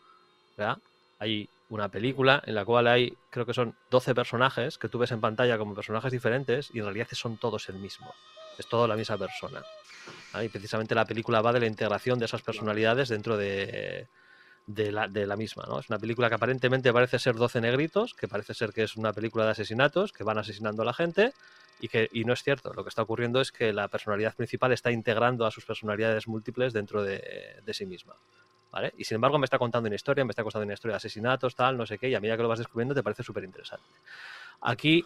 ¿verdad? 0.56 0.78
Hay 1.18 1.48
una 1.70 1.88
película 1.88 2.42
en 2.46 2.54
la 2.54 2.64
cual 2.64 2.86
hay, 2.86 3.16
creo 3.30 3.44
que 3.44 3.54
son 3.54 3.74
12 3.90 4.14
personajes 4.14 4.78
que 4.78 4.88
tú 4.88 4.98
ves 4.98 5.10
en 5.10 5.20
pantalla 5.20 5.58
como 5.58 5.74
personajes 5.74 6.12
diferentes 6.12 6.70
y 6.72 6.78
en 6.78 6.84
realidad 6.84 7.08
son 7.12 7.36
todos 7.36 7.68
el 7.68 7.76
mismo. 7.76 8.14
Es 8.58 8.66
toda 8.68 8.88
la 8.88 8.96
misma 8.96 9.18
persona. 9.18 9.62
¿vale? 10.32 10.46
Y 10.46 10.48
precisamente 10.48 10.94
la 10.94 11.04
película 11.04 11.42
va 11.42 11.52
de 11.52 11.60
la 11.60 11.66
integración 11.66 12.18
de 12.18 12.24
esas 12.24 12.42
personalidades 12.42 13.08
dentro 13.08 13.36
de, 13.36 14.08
de 14.66 14.92
la, 14.92 15.08
de 15.08 15.26
la 15.26 15.36
misma. 15.36 15.64
¿no? 15.68 15.78
Es 15.80 15.88
una 15.90 15.98
película 15.98 16.28
que 16.28 16.36
aparentemente 16.36 16.92
parece 16.92 17.18
ser 17.18 17.34
12 17.34 17.60
negritos, 17.60 18.14
que 18.14 18.28
parece 18.28 18.54
ser 18.54 18.72
que 18.72 18.84
es 18.84 18.96
una 18.96 19.12
película 19.12 19.44
de 19.44 19.50
asesinatos, 19.50 20.12
que 20.12 20.24
van 20.24 20.38
asesinando 20.38 20.82
a 20.82 20.86
la 20.86 20.94
gente, 20.94 21.32
y 21.80 21.88
que 21.88 22.08
y 22.12 22.24
no 22.24 22.32
es 22.32 22.42
cierto. 22.42 22.72
Lo 22.74 22.82
que 22.82 22.88
está 22.88 23.02
ocurriendo 23.02 23.40
es 23.40 23.52
que 23.52 23.72
la 23.72 23.88
personalidad 23.88 24.34
principal 24.34 24.72
está 24.72 24.90
integrando 24.90 25.46
a 25.46 25.50
sus 25.50 25.64
personalidades 25.64 26.26
múltiples 26.26 26.72
dentro 26.72 27.02
de, 27.02 27.60
de 27.64 27.74
sí 27.74 27.86
misma. 27.86 28.14
Y 28.96 29.04
sin 29.04 29.16
embargo 29.16 29.38
me 29.38 29.44
está 29.44 29.58
contando 29.58 29.86
una 29.86 29.96
historia, 29.96 30.24
me 30.24 30.30
está 30.30 30.42
contando 30.42 30.64
una 30.64 30.74
historia 30.74 30.92
de 30.94 30.98
asesinatos, 30.98 31.54
tal, 31.54 31.76
no 31.76 31.86
sé 31.86 31.98
qué, 31.98 32.08
y 32.08 32.14
a 32.14 32.20
medida 32.20 32.36
que 32.36 32.42
lo 32.42 32.48
vas 32.48 32.58
descubriendo 32.58 32.94
te 32.94 33.02
parece 33.02 33.22
súper 33.22 33.44
interesante. 33.44 33.86
Aquí 34.60 35.04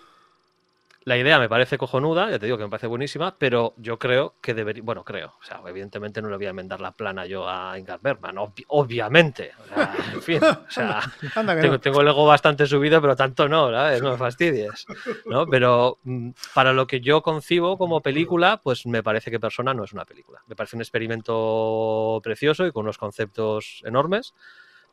la 1.04 1.16
idea 1.16 1.38
me 1.38 1.48
parece 1.48 1.78
cojonuda, 1.78 2.30
ya 2.30 2.38
te 2.38 2.46
digo 2.46 2.56
que 2.58 2.64
me 2.64 2.70
parece 2.70 2.86
buenísima, 2.86 3.36
pero 3.36 3.74
yo 3.76 3.98
creo 3.98 4.34
que 4.40 4.54
debería, 4.54 4.82
bueno, 4.84 5.04
creo, 5.04 5.34
o 5.40 5.44
sea, 5.44 5.60
evidentemente 5.66 6.22
no 6.22 6.28
le 6.30 6.36
voy 6.36 6.46
a 6.46 6.50
enmendar 6.50 6.80
la 6.80 6.92
plana 6.92 7.26
yo 7.26 7.48
a 7.48 7.78
Ingmar 7.78 7.98
Bergman, 8.00 8.36
obvi- 8.36 8.64
obviamente, 8.68 9.52
o 9.62 9.66
sea, 9.66 9.94
en 10.12 10.22
fin, 10.22 10.40
o 10.42 10.56
sea, 10.70 11.00
Anda 11.34 11.54
tengo, 11.60 11.74
no. 11.74 11.80
tengo 11.80 12.00
el 12.02 12.08
ego 12.08 12.24
bastante 12.26 12.66
subido, 12.66 13.00
pero 13.00 13.16
tanto 13.16 13.48
no, 13.48 13.70
¿sabes? 13.70 14.00
No 14.02 14.12
me 14.12 14.16
fastidies. 14.16 14.86
¿no? 15.26 15.46
Pero 15.46 15.98
mm, 16.04 16.30
para 16.54 16.72
lo 16.72 16.86
que 16.86 17.00
yo 17.00 17.22
concibo 17.22 17.76
como 17.78 18.00
película, 18.00 18.60
pues 18.62 18.86
me 18.86 19.02
parece 19.02 19.30
que 19.30 19.40
Persona 19.40 19.74
no 19.74 19.84
es 19.84 19.92
una 19.92 20.04
película. 20.04 20.40
Me 20.46 20.54
parece 20.56 20.76
un 20.76 20.82
experimento 20.82 22.20
precioso 22.22 22.66
y 22.66 22.72
con 22.72 22.84
unos 22.84 22.98
conceptos 22.98 23.82
enormes, 23.84 24.34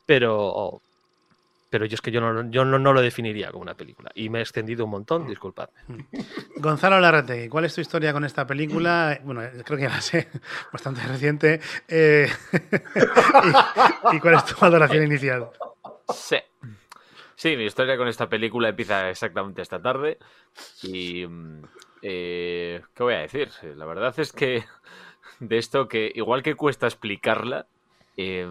pero, 0.05 0.81
pero 1.69 1.85
yo 1.85 1.95
es 1.95 2.01
que 2.01 2.11
yo, 2.11 2.21
no, 2.21 2.49
yo 2.49 2.65
no, 2.65 2.79
no 2.79 2.93
lo 2.93 3.01
definiría 3.01 3.51
como 3.51 3.61
una 3.61 3.75
película. 3.75 4.11
Y 4.15 4.29
me 4.29 4.39
he 4.39 4.41
extendido 4.41 4.85
un 4.85 4.91
montón, 4.91 5.27
disculpadme. 5.27 5.73
Gonzalo 6.57 6.99
Larrategui, 6.99 7.49
¿cuál 7.49 7.65
es 7.65 7.75
tu 7.75 7.81
historia 7.81 8.13
con 8.13 8.25
esta 8.25 8.47
película? 8.47 9.19
Bueno, 9.23 9.41
creo 9.63 9.77
que 9.77 9.83
ya 9.83 9.89
la 9.89 10.01
sé, 10.01 10.29
bastante 10.73 11.01
reciente. 11.01 11.59
Eh, 11.87 12.27
y, 14.13 14.15
y 14.15 14.19
cuál 14.19 14.35
es 14.35 14.45
tu 14.45 14.55
valoración 14.59 15.03
inicial? 15.03 15.49
Sí. 16.13 16.37
Sí, 17.35 17.55
mi 17.55 17.65
historia 17.65 17.95
con 17.95 18.07
esta 18.07 18.27
película 18.27 18.69
empieza 18.69 19.09
exactamente 19.09 19.61
esta 19.61 19.81
tarde. 19.81 20.17
Y. 20.83 21.25
mm, 21.25 21.61
eh, 22.01 22.81
¿Qué 22.93 23.03
voy 23.03 23.13
a 23.13 23.19
decir? 23.19 23.49
La 23.75 23.85
verdad 23.85 24.13
es 24.17 24.31
que 24.31 24.63
de 25.39 25.57
esto 25.57 25.87
que, 25.87 26.11
igual 26.15 26.43
que 26.43 26.55
cuesta 26.55 26.87
explicarla, 26.87 27.67
eh, 28.17 28.47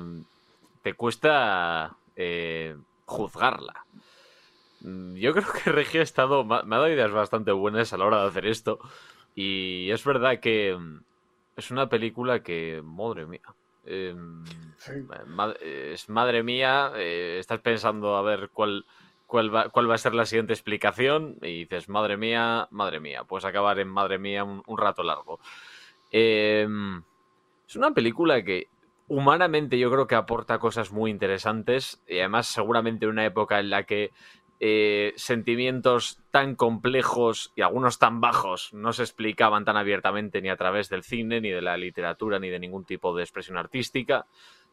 te 0.83 0.95
cuesta 0.95 1.97
eh, 2.17 2.77
juzgarla. 3.09 3.85
Mm, 4.81 5.15
Yo 5.17 5.33
creo 5.33 5.47
que 5.65 5.73
Regia 5.73 6.01
ha 6.01 6.05
estado. 6.05 6.45
Me 6.45 6.55
ha 6.57 6.63
dado 6.79 6.89
ideas 6.89 7.11
bastante 7.11 7.51
buenas 7.53 7.93
a 7.93 7.99
la 7.99 8.05
hora 8.07 8.23
de 8.23 8.29
hacer 8.29 8.47
esto. 8.47 8.79
Y 9.35 9.91
es 9.91 10.05
verdad 10.05 10.41
que 10.41 10.77
mm, 10.79 11.01
es 11.57 11.71
una 11.71 11.89
película 11.89 12.43
que. 12.43 12.81
Madre 12.85 13.27
mía. 13.27 13.43
em, 13.87 14.45
Sí. 14.79 14.93
Ma- 15.27 15.55
es 15.61 16.09
madre 16.09 16.43
mía, 16.45 16.93
eh, 16.97 17.39
estás 17.41 17.61
pensando 17.61 18.17
a 18.17 18.23
ver 18.23 18.49
cuál, 18.53 18.85
cuál, 19.27 19.53
va, 19.53 19.69
cuál 19.71 19.91
va 19.91 19.97
a 19.97 19.99
ser 19.99 20.15
la 20.15 20.25
siguiente 20.25 20.53
explicación 20.53 21.37
y 21.43 21.65
dices, 21.65 21.89
madre 21.89 22.17
mía, 22.17 22.69
madre 22.71 23.01
mía, 23.01 23.25
puedes 23.25 23.45
acabar 23.45 23.79
en 23.81 23.89
madre 23.89 24.19
mía 24.19 24.45
un, 24.45 24.63
un 24.67 24.79
rato 24.79 25.03
largo. 25.03 25.41
Em, 26.13 27.03
es 27.69 27.77
una 27.77 27.91
película 27.93 28.43
que 28.45 28.69
humanamente 29.09 29.79
yo 29.79 29.91
creo 29.91 30.07
que 30.07 30.15
aporta 30.15 30.59
cosas 30.59 30.93
muy 30.93 31.11
interesantes 31.11 32.03
y 32.07 32.19
además 32.19 32.47
seguramente 32.47 33.07
en 33.07 33.13
una 33.13 33.25
época 33.25 33.59
en 33.59 33.71
la 33.71 33.85
que 33.85 34.13
eh, 34.61 35.13
sentimientos 35.17 36.21
tan 36.31 36.57
complejos 36.57 37.53
y 37.55 37.63
algunos 37.63 37.99
tan 37.99 38.21
bajos 38.21 38.73
no 38.75 38.93
se 38.93 39.03
explicaban 39.03 39.65
tan 39.65 39.77
abiertamente 39.77 40.43
ni 40.43 40.51
a 40.51 40.57
través 40.57 40.89
del 40.89 41.05
cine, 41.05 41.41
ni 41.41 41.51
de 41.51 41.63
la 41.63 41.77
literatura, 41.77 42.39
ni 42.39 42.49
de 42.49 42.59
ningún 42.59 42.85
tipo 42.85 43.17
de 43.17 43.23
expresión 43.23 43.57
artística 43.57 44.27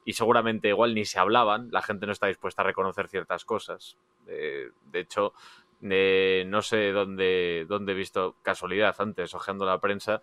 y 0.04 0.14
seguramente 0.14 0.70
igual 0.70 0.94
ni 0.94 1.06
se 1.06 1.20
hablaban, 1.20 1.70
la 1.72 1.82
gente 1.82 2.06
no 2.06 2.12
está 2.12 2.28
dispuesta 2.28 2.62
a 2.62 2.66
reconocer 2.66 3.08
ciertas 3.08 3.46
cosas. 3.46 3.98
Eh, 4.28 4.70
de 4.92 5.00
hecho, 5.00 5.34
eh, 5.82 6.44
no 6.48 6.62
sé 6.62 6.92
dónde, 6.92 7.66
dónde 7.68 7.94
he 7.94 7.96
visto 7.96 8.36
casualidad 8.42 8.96
antes, 9.00 9.34
ojeando 9.34 9.66
la 9.66 9.80
prensa, 9.80 10.22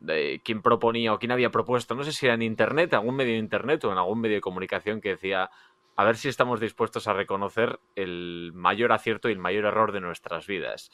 de 0.00 0.40
quién 0.44 0.62
proponía 0.62 1.12
o 1.12 1.18
quién 1.18 1.30
había 1.32 1.50
propuesto, 1.50 1.94
no 1.94 2.04
sé 2.04 2.12
si 2.12 2.26
era 2.26 2.34
en 2.34 2.42
internet, 2.42 2.92
algún 2.94 3.16
medio 3.16 3.32
de 3.32 3.38
internet 3.38 3.84
o 3.84 3.92
en 3.92 3.98
algún 3.98 4.20
medio 4.20 4.36
de 4.36 4.40
comunicación 4.40 5.00
que 5.00 5.10
decía 5.10 5.50
a 5.96 6.04
ver 6.04 6.16
si 6.16 6.28
estamos 6.28 6.60
dispuestos 6.60 7.06
a 7.08 7.12
reconocer 7.12 7.78
el 7.94 8.52
mayor 8.54 8.92
acierto 8.92 9.28
y 9.28 9.32
el 9.32 9.38
mayor 9.38 9.66
error 9.66 9.92
de 9.92 10.00
nuestras 10.00 10.46
vidas. 10.46 10.90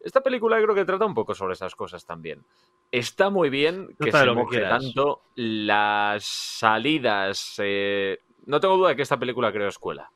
Esta 0.00 0.20
película 0.20 0.60
creo 0.60 0.74
que 0.74 0.84
trata 0.84 1.06
un 1.06 1.14
poco 1.14 1.34
sobre 1.34 1.54
esas 1.54 1.74
cosas 1.74 2.04
también. 2.04 2.44
Está 2.92 3.30
muy 3.30 3.48
bien 3.48 3.96
que 3.98 4.04
de 4.04 4.12
se 4.12 4.24
que 4.26 4.30
moje 4.32 4.60
tanto 4.60 5.22
las 5.34 6.24
salidas. 6.24 7.54
eh, 7.58 8.18
No 8.44 8.60
tengo 8.60 8.76
duda 8.76 8.90
de 8.90 8.96
que 8.96 9.02
esta 9.02 9.18
película 9.18 9.50
creó 9.50 9.68
escuela. 9.68 10.10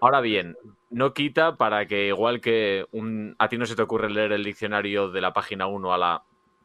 Ahora 0.00 0.20
bien, 0.20 0.56
no 0.90 1.14
quita 1.14 1.56
para 1.56 1.86
que 1.86 2.08
igual 2.08 2.40
que 2.42 2.84
un, 2.92 3.34
a 3.38 3.48
ti 3.48 3.56
no 3.56 3.64
se 3.64 3.76
te 3.76 3.82
ocurre 3.82 4.10
leer 4.10 4.32
el 4.32 4.44
diccionario 4.44 5.08
de 5.08 5.20
la 5.22 5.32
página 5.32 5.66
1 5.66 5.92
a 5.94 5.98
la 5.98 6.22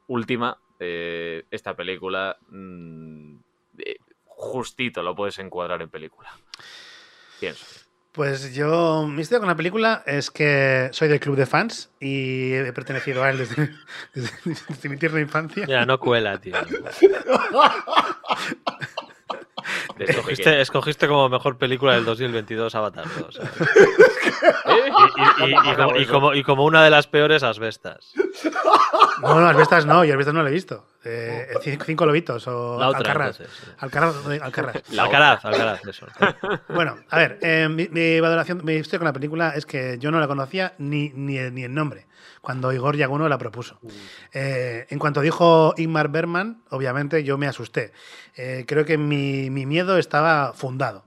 última, 0.07 0.59
eh, 0.83 1.45
esta 1.51 1.75
película 1.75 2.37
mm, 2.49 3.35
eh, 3.79 3.95
justito 4.25 5.01
lo 5.01 5.15
puedes 5.15 5.39
encuadrar 5.39 5.81
en 5.81 5.89
película. 5.89 6.29
Pienso. 7.39 7.65
Pues 8.11 8.53
yo, 8.53 9.07
mi 9.07 9.21
historia 9.21 9.39
con 9.39 9.47
la 9.49 9.55
película 9.55 10.03
es 10.05 10.29
que 10.29 10.89
soy 10.91 11.07
del 11.07 11.19
club 11.19 11.35
de 11.35 11.47
fans 11.47 11.89
y 11.99 12.53
he 12.53 12.71
pertenecido 12.71 13.23
a 13.23 13.31
él 13.31 13.39
desde, 13.39 13.71
desde- 14.13 14.31
desde 14.69 14.89
mi 14.89 14.97
tierna 14.97 15.19
infancia. 15.19 15.65
Mira, 15.65 15.83
no 15.87 15.99
cuela, 15.99 16.39
tío. 16.39 16.53
Escogiste, 20.00 20.62
escogiste 20.62 21.07
como 21.07 21.29
mejor 21.29 21.57
película 21.57 21.93
del 21.93 22.05
2022 22.05 22.73
Avatar 22.75 23.05
2. 23.19 23.35
¿sabes? 23.35 23.51
¿Eh? 24.67 26.07
Y, 26.35 26.43
como, 26.43 26.65
una 26.65 26.83
de 26.83 26.89
las 26.89 27.07
peores 27.07 27.43
asbestas. 27.43 28.13
No, 29.21 29.39
no, 29.39 29.47
Asbestas 29.47 29.85
no, 29.85 30.03
yo 30.03 30.13
Asbestas 30.13 30.33
no 30.33 30.41
lo 30.41 30.50
he 30.50 30.51
visto. 30.51 30.85
Eh, 31.05 31.47
cinco, 31.85 32.05
lobitos 32.05 32.47
o 32.47 32.77
La 32.79 32.89
otra, 32.89 33.12
entonces. 33.12 33.47
Alcarrás, 33.77 34.15
Alcarrás. 34.41 34.91
La 34.91 35.03
Alcaraz, 35.03 35.45
Alcaraz, 35.45 35.85
eso. 35.85 36.07
Bueno, 36.69 36.97
a 37.09 37.17
ver, 37.17 37.39
eh, 37.41 37.67
mi, 37.69 37.88
mi 37.89 38.19
valoración, 38.19 38.62
mi 38.63 38.73
historia 38.73 39.00
con 39.00 39.05
la 39.05 39.13
película 39.13 39.50
es 39.55 39.65
que 39.65 39.97
yo 40.00 40.12
no 40.12 40.19
la 40.19 40.27
conocía 40.27 40.73
ni, 40.77 41.09
ni, 41.09 41.39
ni 41.51 41.63
el 41.63 41.73
nombre 41.73 42.07
cuando 42.43 42.73
Igor 42.73 42.97
Yaguno 42.97 43.29
la 43.29 43.38
propuso. 43.38 43.79
Eh, 44.33 44.85
en 44.89 45.00
cuanto 45.00 45.21
dijo 45.21 45.73
Ingmar 45.77 46.09
Bergman, 46.09 46.62
obviamente 46.71 47.23
yo 47.23 47.38
me 47.38 47.47
asusté. 47.47 47.93
Eh, 48.35 48.65
creo 48.67 48.83
que 48.83 48.97
mi, 48.97 49.50
mi 49.50 49.65
miedo 49.65 49.97
estaba 49.97 50.51
fundado. 50.51 51.05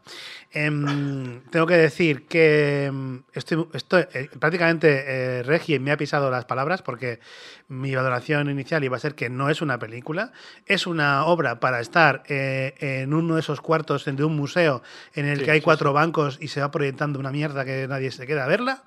Em, 0.50 1.42
tengo 1.50 1.66
que 1.66 1.76
decir 1.76 2.26
que 2.26 2.86
em, 2.86 3.22
estoy, 3.34 3.66
estoy- 3.74 4.06
eh, 4.14 4.30
prácticamente 4.40 5.42
Regi 5.42 5.78
me 5.78 5.92
ha 5.92 5.98
pisado 5.98 6.30
las 6.30 6.46
palabras 6.46 6.80
porque 6.80 7.20
mi 7.68 7.94
valoración 7.94 8.48
inicial 8.48 8.82
iba 8.82 8.96
a 8.96 9.00
ser 9.00 9.14
que 9.14 9.28
no 9.28 9.50
es 9.50 9.60
una 9.60 9.78
película, 9.78 10.32
es 10.64 10.86
una 10.86 11.26
obra 11.26 11.60
para 11.60 11.80
estar 11.80 12.22
en 12.28 13.12
uno 13.12 13.34
de 13.34 13.40
esos 13.40 13.60
cuartos 13.60 14.06
de 14.06 14.24
un 14.24 14.36
museo 14.36 14.82
en 15.12 15.26
el 15.26 15.40
Sí, 15.40 15.44
que 15.44 15.50
hay 15.50 15.58
sí, 15.60 15.64
cuatro 15.64 15.92
bancos 15.92 16.38
y 16.40 16.48
se 16.48 16.62
va 16.62 16.70
proyectando 16.70 17.18
una 17.18 17.30
mierda 17.30 17.66
que 17.66 17.86
nadie 17.86 18.10
se 18.10 18.26
queda 18.26 18.44
a 18.44 18.48
verla. 18.48 18.84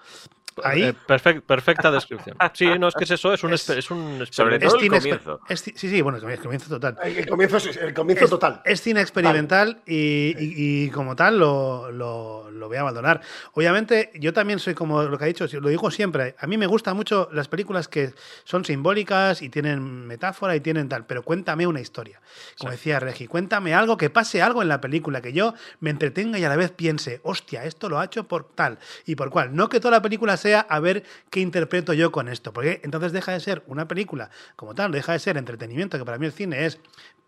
Ahí 0.64 0.84
Eh, 0.84 0.94
perfec- 1.08 1.42
perfecta 1.42 1.92
descripción. 1.92 2.36
Sí, 2.54 2.68
no 2.80 2.88
es 2.88 2.96
que 2.96 3.04
es 3.04 3.12
eso, 3.12 3.34
es 3.34 3.44
un, 3.44 3.54
Es- 3.54 3.70
es 3.70 3.92
un 3.92 4.26
sobre 4.32 4.56
experimento. 4.58 4.68
todo 4.70 4.80
el 4.82 4.90
comienzo. 4.90 5.40
es 5.50 5.60
sí, 5.62 5.74
sí, 5.76 6.02
bueno, 6.02 6.18
el 6.18 6.40
comienzo 6.40 6.70
total. 6.70 6.98
El, 7.04 7.28
comienzo, 7.28 7.58
el 7.58 7.94
comienzo 7.94 8.26
Es, 8.26 8.30
total. 8.30 8.62
es 8.66 8.82
cine 8.82 9.02
experimental 9.02 9.82
y, 9.86 10.36
y- 10.38 10.86
y 10.86 10.90
como 10.90 11.16
tal 11.16 11.40
lo, 11.40 11.92
lo- 11.92 12.50
lo 12.52 12.68
voy 12.68 12.78
a 12.78 12.82
abandonar. 12.82 13.22
Obviamente, 13.54 14.12
yo 14.16 14.34
también 14.34 14.60
soy 14.60 14.74
como 14.74 15.04
lo 15.04 15.18
que 15.18 15.24
ha 15.24 15.28
dicho, 15.28 15.46
lo 15.60 15.70
digo 15.70 15.90
siempre. 15.92 16.36
A 16.40 16.48
mí 16.48 16.58
me 16.58 16.68
gustan 16.68 16.96
mucho 16.96 17.30
las 17.32 17.48
películas 17.48 17.88
que 17.88 18.14
son 18.44 18.66
simbólicas 18.66 19.42
y 19.42 19.50
tienen 19.50 20.08
metáfora 20.08 20.56
y 20.56 20.60
tienen 20.60 20.90
tal, 20.90 21.06
pero 21.06 21.24
cuéntame 21.24 21.68
una 21.68 21.80
historia. 21.80 22.20
Como 22.58 22.72
decía 22.72 23.00
Regi, 23.00 23.28
cuéntame 23.28 23.74
algo, 23.74 23.96
que 23.98 24.10
pase 24.10 24.42
algo 24.42 24.62
en 24.62 24.68
la 24.68 24.82
película, 24.82 25.22
que 25.22 25.32
yo 25.34 25.54
me 25.80 25.90
entretenga 25.90 26.38
y 26.40 26.44
a 26.44 26.50
la 26.50 26.56
vez 26.56 26.72
piense, 26.72 27.22
hostia, 27.24 27.64
esto 27.64 27.88
lo 27.90 28.00
ha 28.00 28.06
hecho 28.06 28.28
por 28.28 28.44
tal 28.54 28.78
y 29.06 29.16
por 29.16 29.30
cual. 29.30 29.56
No 29.56 29.70
que 29.70 29.80
toda 29.80 29.92
la 29.92 30.02
película 30.02 30.36
sea 30.38 30.49
a 30.56 30.80
ver 30.80 31.04
qué 31.30 31.40
interpreto 31.40 31.94
yo 31.94 32.12
con 32.12 32.28
esto, 32.28 32.54
porque 32.54 32.82
entonces 32.84 33.12
deja 33.12 33.32
de 33.32 33.40
ser 33.40 33.64
una 33.68 33.88
película 33.88 34.30
como 34.56 34.76
tal, 34.76 34.92
deja 34.92 35.14
de 35.14 35.20
ser 35.20 35.38
entretenimiento, 35.38 35.98
que 35.98 36.06
para 36.06 36.18
mí 36.18 36.26
el 36.26 36.32
cine 36.32 36.66
es 36.66 36.80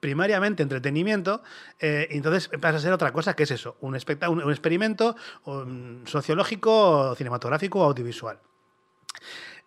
primariamente 0.02 0.64
entretenimiento, 0.64 1.42
eh, 1.80 2.10
y 2.12 2.18
entonces 2.18 2.50
pasa 2.60 2.78
a 2.78 2.82
ser 2.82 2.92
otra 2.92 3.14
cosa, 3.14 3.36
que 3.36 3.44
es 3.44 3.52
eso, 3.52 3.78
un, 3.80 3.96
un, 3.96 4.44
un 4.44 4.52
experimento 4.52 5.16
um, 5.46 6.06
sociológico, 6.06 7.16
cinematográfico 7.16 7.80
o 7.80 7.84
audiovisual. 7.84 8.40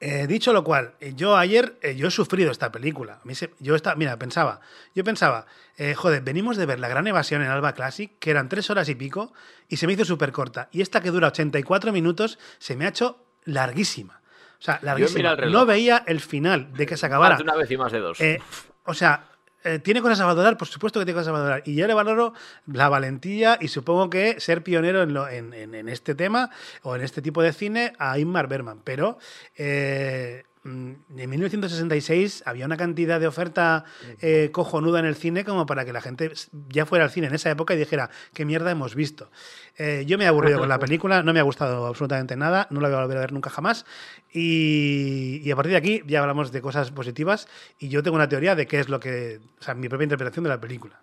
Eh, 0.00 0.26
dicho 0.26 0.52
lo 0.52 0.64
cual, 0.64 0.96
eh, 1.00 1.12
yo 1.14 1.36
ayer 1.36 1.78
yo 1.96 2.08
he 2.08 2.10
sufrido 2.10 2.50
esta 2.50 2.72
película. 2.72 3.20
Yo 3.60 3.76
esta, 3.76 3.94
mira, 3.94 4.18
pensaba, 4.18 4.60
yo 4.94 5.04
pensaba, 5.04 5.46
joder, 5.94 6.22
venimos 6.22 6.56
de 6.56 6.66
ver 6.66 6.80
la 6.80 6.88
gran 6.88 7.06
evasión 7.06 7.40
en 7.40 7.48
Alba 7.48 7.72
Classic, 7.72 8.10
que 8.18 8.30
eran 8.30 8.48
tres 8.48 8.68
horas 8.70 8.88
y 8.88 8.96
pico, 8.96 9.32
y 9.68 9.76
se 9.76 9.86
me 9.86 9.92
hizo 9.92 10.04
súper 10.04 10.32
corta. 10.32 10.68
Y 10.72 10.82
esta 10.82 11.00
que 11.00 11.12
dura 11.12 11.28
84 11.28 11.92
minutos 11.92 12.40
se 12.58 12.76
me 12.76 12.86
ha 12.86 12.88
hecho 12.88 13.23
larguísima. 13.44 14.20
O 14.58 14.62
sea, 14.64 14.78
larguísima. 14.82 15.34
No 15.52 15.66
veía 15.66 16.02
el 16.06 16.20
final 16.20 16.72
de 16.72 16.86
que 16.86 16.96
se 16.96 17.06
acabara. 17.06 17.36
Una 17.40 17.54
vez 17.54 17.70
y 17.70 17.76
más 17.76 17.92
de 17.92 18.00
dos. 18.00 18.20
Eh, 18.20 18.40
o 18.84 18.94
sea, 18.94 19.24
eh, 19.62 19.78
tiene 19.78 20.00
cosas 20.02 20.20
a 20.20 20.26
valorar, 20.26 20.56
por 20.58 20.68
supuesto 20.68 20.98
que 21.00 21.04
tiene 21.06 21.18
cosas 21.18 21.28
a 21.28 21.32
valorar. 21.32 21.62
Y 21.66 21.74
yo 21.74 21.86
le 21.86 21.94
valoro 21.94 22.32
la 22.66 22.88
valentía 22.88 23.58
y 23.60 23.68
supongo 23.68 24.08
que 24.10 24.40
ser 24.40 24.62
pionero 24.62 25.02
en, 25.02 25.14
lo- 25.14 25.28
en- 25.28 25.52
en- 25.54 25.74
en 25.74 25.88
este 25.88 26.14
tema 26.14 26.50
o 26.82 26.96
en 26.96 27.02
este 27.02 27.20
tipo 27.22 27.42
de 27.42 27.52
cine 27.52 27.92
a 27.98 28.18
Ingmar 28.18 28.46
Bergman. 28.46 28.80
Pero 28.84 29.18
eh, 29.56 30.44
en 30.64 31.04
1966 31.08 32.42
había 32.46 32.64
una 32.64 32.76
cantidad 32.76 33.20
de 33.20 33.26
oferta 33.26 33.84
eh, 34.20 34.48
cojonuda 34.50 34.98
en 34.98 35.04
el 35.04 35.14
cine 35.14 35.44
como 35.44 35.66
para 35.66 35.84
que 35.84 35.92
la 35.92 36.00
gente 36.00 36.32
ya 36.68 36.86
fuera 36.86 37.04
al 37.04 37.10
cine 37.10 37.26
en 37.26 37.34
esa 37.34 37.50
época 37.50 37.74
y 37.74 37.76
dijera, 37.76 38.10
¿qué 38.32 38.44
mierda 38.44 38.70
hemos 38.70 38.94
visto? 38.94 39.30
Eh, 39.76 40.04
yo 40.06 40.16
me 40.16 40.24
he 40.24 40.26
aburrido 40.26 40.58
con 40.58 40.68
la 40.68 40.78
película, 40.80 41.22
no 41.22 41.32
me 41.34 41.40
ha 41.40 41.42
gustado 41.42 41.86
absolutamente 41.86 42.36
nada, 42.36 42.66
no 42.70 42.80
la 42.80 42.88
voy 42.88 42.96
a 42.96 43.00
volver 43.02 43.18
a 43.18 43.20
ver 43.20 43.32
nunca 43.32 43.50
jamás. 43.50 43.84
Y, 44.32 45.40
y 45.44 45.50
a 45.50 45.56
partir 45.56 45.72
de 45.72 45.78
aquí 45.78 46.02
ya 46.06 46.20
hablamos 46.20 46.50
de 46.50 46.62
cosas 46.62 46.90
positivas 46.90 47.46
y 47.78 47.88
yo 47.88 48.02
tengo 48.02 48.16
una 48.16 48.28
teoría 48.28 48.54
de 48.54 48.66
qué 48.66 48.80
es 48.80 48.88
lo 48.88 49.00
que, 49.00 49.40
o 49.60 49.62
sea, 49.62 49.74
mi 49.74 49.88
propia 49.88 50.04
interpretación 50.04 50.44
de 50.44 50.48
la 50.48 50.60
película. 50.60 51.00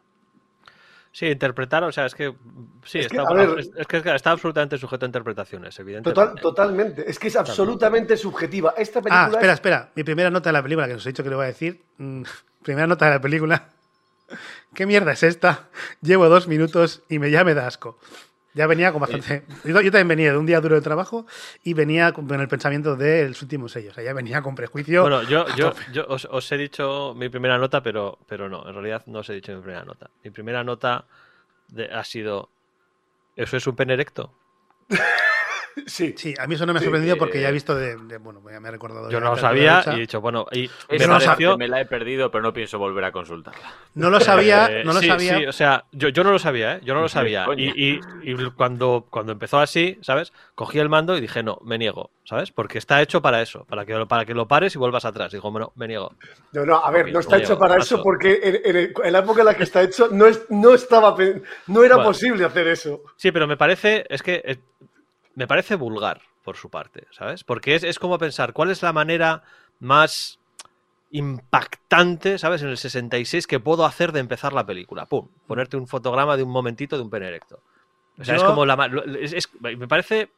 Sí, 1.14 1.26
interpretar, 1.28 1.84
o 1.84 1.92
sea, 1.92 2.06
es 2.06 2.16
que 2.16 2.34
sí, 2.86 3.00
Es 3.00 3.08
que, 3.10 3.18
está, 3.18 3.34
ver- 3.34 3.60
es, 3.60 3.70
es 3.76 3.86
que 3.88 3.98
está 4.16 4.32
absolutamente 4.32 4.78
sujeto 4.78 5.06
a 5.06 5.08
interpretaciones, 5.08 5.78
evidentemente. 5.78 6.22
Total- 6.22 6.42
totalmente. 6.42 7.10
Es 7.10 7.20
que 7.20 7.28
es 7.28 7.36
absolutamente 7.36 8.16
subjetiva. 8.16 8.74
Esta 8.78 9.02
película 9.02 9.26
Ah, 9.26 9.30
espera, 9.30 9.54
es- 9.54 9.58
espera. 9.58 9.92
Mi 9.96 10.04
primera 10.04 10.30
nota 10.30 10.50
de 10.50 10.54
la 10.54 10.64
película, 10.64 10.88
que 10.88 10.94
os 10.94 11.06
he 11.06 11.10
dicho 11.10 11.24
que 11.24 11.30
le 11.30 11.36
voy 11.36 11.44
a 11.44 11.48
decir. 11.48 11.84
mm, 11.98 12.24
primera 12.64 12.88
nota 12.88 13.06
de 13.08 13.12
la 13.12 13.22
película. 13.22 13.70
¿Qué 14.74 14.86
mierda 14.86 15.12
es 15.12 15.24
esta? 15.24 15.68
Llevo 16.02 16.30
dos 16.30 16.48
minutos 16.48 17.04
y 17.10 17.20
me 17.20 17.30
ya 17.30 17.44
me 17.44 17.54
da 17.54 17.68
asco. 17.68 18.00
Ya 18.54 18.68
venía 18.68 18.92
con 18.92 19.00
bastante. 19.02 19.44
Yo, 19.64 19.80
yo 19.82 19.92
también 19.92 20.08
venía 20.10 20.32
de 20.34 20.38
un 20.38 20.46
día 20.46 20.60
duro 20.60 20.76
de 20.76 20.82
trabajo 20.82 21.26
y 21.64 21.74
venía 21.74 22.12
con 22.12 22.30
el 22.40 22.48
pensamiento 22.50 22.96
del 22.98 23.36
último 23.42 23.70
sello. 23.70 23.92
O 23.92 23.94
sea, 23.94 24.04
ya 24.04 24.14
venía 24.14 24.42
con 24.42 24.56
prejuicio. 24.56 25.02
Bueno, 25.04 25.24
yo, 25.24 25.46
yo, 25.56 25.74
yo 25.94 26.06
os, 26.10 26.26
os 26.26 26.52
he 26.52 26.58
dicho 26.58 27.14
mi 27.16 27.30
primera 27.30 27.58
nota, 27.58 27.82
pero, 27.82 28.20
pero 28.28 28.50
no, 28.50 28.68
en 28.68 28.74
realidad 28.74 29.04
no 29.06 29.20
os 29.20 29.30
he 29.30 29.34
dicho 29.34 29.54
mi 29.56 29.62
primera 29.62 29.86
nota. 29.86 30.10
Mi 30.24 30.32
primera 30.32 30.64
nota 30.64 31.06
de- 31.70 31.90
ha 31.92 32.04
sido. 32.04 32.50
¿Eso 33.38 33.56
es 33.56 33.66
un 33.68 33.76
pene 33.78 33.94
erecto? 33.94 34.34
Sí. 35.86 36.14
Sí, 36.18 36.34
a 36.38 36.48
mí 36.48 36.56
eso 36.56 36.66
no 36.66 36.74
me 36.74 36.80
ha 36.80 36.82
sorprendido 36.82 37.18
porque 37.18 37.42
ya 37.42 37.50
he 37.50 37.52
visto 37.52 37.74
de. 37.76 37.96
de- 37.96 38.18
bueno, 38.18 38.42
ya 38.52 38.60
me 38.60 38.68
he 38.68 38.72
recordado. 38.72 39.10
Yo 39.10 39.20
no 39.20 39.32
lo 39.32 39.38
sabía 39.38 39.84
y 39.88 39.90
he 39.96 40.00
dicho, 40.02 40.20
bueno, 40.22 40.46
y 40.52 40.70
me 40.90 40.98
Esa 40.98 41.08
no 41.08 41.20
pareció. 41.20 41.58
me 41.58 41.68
la 41.68 41.80
he 41.82 41.86
perdido, 41.86 42.30
pero 42.30 42.44
no 42.44 42.54
pienso 42.54 42.78
volver 42.78 43.04
a 43.06 43.12
consultarla. 43.12 43.74
No 43.96 44.10
lo 44.10 44.20
sabía, 44.20 44.68
Eh, 44.82 44.84
no 44.84 44.94
lo 44.94 45.00
sí, 45.00 45.08
sabía. 45.08 45.38
sí, 45.38 45.46
o 45.46 45.52
sea, 45.54 45.86
yo, 45.92 46.10
yo 46.10 46.24
no 46.24 46.32
lo 46.32 46.40
sabía, 46.40 46.76
¿eh? 46.76 46.80
Yo 46.84 46.94
no 46.94 47.02
lo 47.02 47.10
sabía. 47.10 47.46
Y, 47.58 47.70
y- 47.96 48.00
y 48.24 48.36
cuando, 48.52 49.08
cuando 49.10 49.32
empezó 49.32 49.60
así, 49.60 49.98
¿sabes? 50.02 50.34
Cogí 50.56 50.80
el 50.80 50.90
mando 50.90 51.18
y 51.18 51.22
dije, 51.22 51.42
no, 51.44 51.58
me 51.64 51.78
niego, 51.78 52.12
¿sabes? 52.26 52.52
Porque 52.52 52.78
está 52.78 53.02
hecho 53.02 53.22
para 53.22 53.42
eso, 53.42 53.66
para 53.66 53.86
que, 53.86 53.94
lo- 53.94 54.08
para 54.08 54.26
que 54.26 54.34
lo 54.34 54.48
pares 54.48 54.76
y 54.76 54.78
vuelvas 54.78 55.06
atrás. 55.06 55.32
Digo, 55.32 55.52
bueno, 55.52 55.72
me 55.76 55.88
niego. 55.88 56.14
No, 56.54 56.66
no, 56.66 56.78
a 56.84 56.92
ver, 56.92 57.12
no 57.12 57.20
está 57.20 57.38
hecho 57.38 57.58
para 57.58 57.78
eso 57.78 58.02
porque 58.04 58.40
en, 58.44 58.60
en 58.66 58.76
el- 58.76 58.94
en 59.04 59.14
la 59.14 59.20
época 59.20 59.42
en 59.42 59.46
la 59.46 59.54
que 59.56 59.64
está 59.64 59.82
hecho 59.82 60.10
no, 60.12 60.26
es, 60.26 60.46
no 60.50 60.74
estaba 60.74 61.16
no 61.68 61.84
era 61.84 61.96
Bueno. 61.96 62.10
posible 62.10 62.46
hacer 62.46 62.68
eso. 62.68 63.02
Sí, 63.16 63.32
pero 63.32 63.48
me 63.48 63.58
parece, 63.58 64.06
es 64.10 64.22
que 64.22 64.42
eh, 64.46 64.58
me 65.36 65.48
parece 65.48 65.76
vulgar 65.76 66.22
por 66.44 66.58
su 66.58 66.70
parte, 66.70 67.08
¿sabes? 67.12 67.44
Porque 67.44 67.76
es, 67.76 67.84
es 67.84 68.00
como 68.00 68.18
pensar, 68.18 68.54
¿cuál 68.54 68.72
es 68.72 68.82
la 68.82 68.94
manera 68.94 69.44
más 69.80 70.40
impactante, 71.12 72.38
¿sabes? 72.38 72.62
En 72.62 72.70
el 72.70 72.78
66 72.78 73.46
que 73.48 73.60
puedo 73.60 73.86
hacer 73.86 74.12
de 74.12 74.20
empezar 74.22 74.54
la 74.54 74.66
película. 74.66 75.06
Pum, 75.06 75.28
ponerte 75.48 75.78
un 75.78 75.88
fotograma 75.88 76.38
de 76.38 76.44
un 76.44 76.52
momentito 76.52 76.96
de 76.98 77.04
un 77.04 77.10
pene 77.10 77.28
erecto. 77.28 77.60
O 78.20 78.24
sea, 78.24 78.36
es 78.36 78.42
como 78.50 78.66
la... 78.66 78.90
es- 79.20 79.34
es- 79.34 79.50
me 79.62 79.88
parece... 79.88 80.30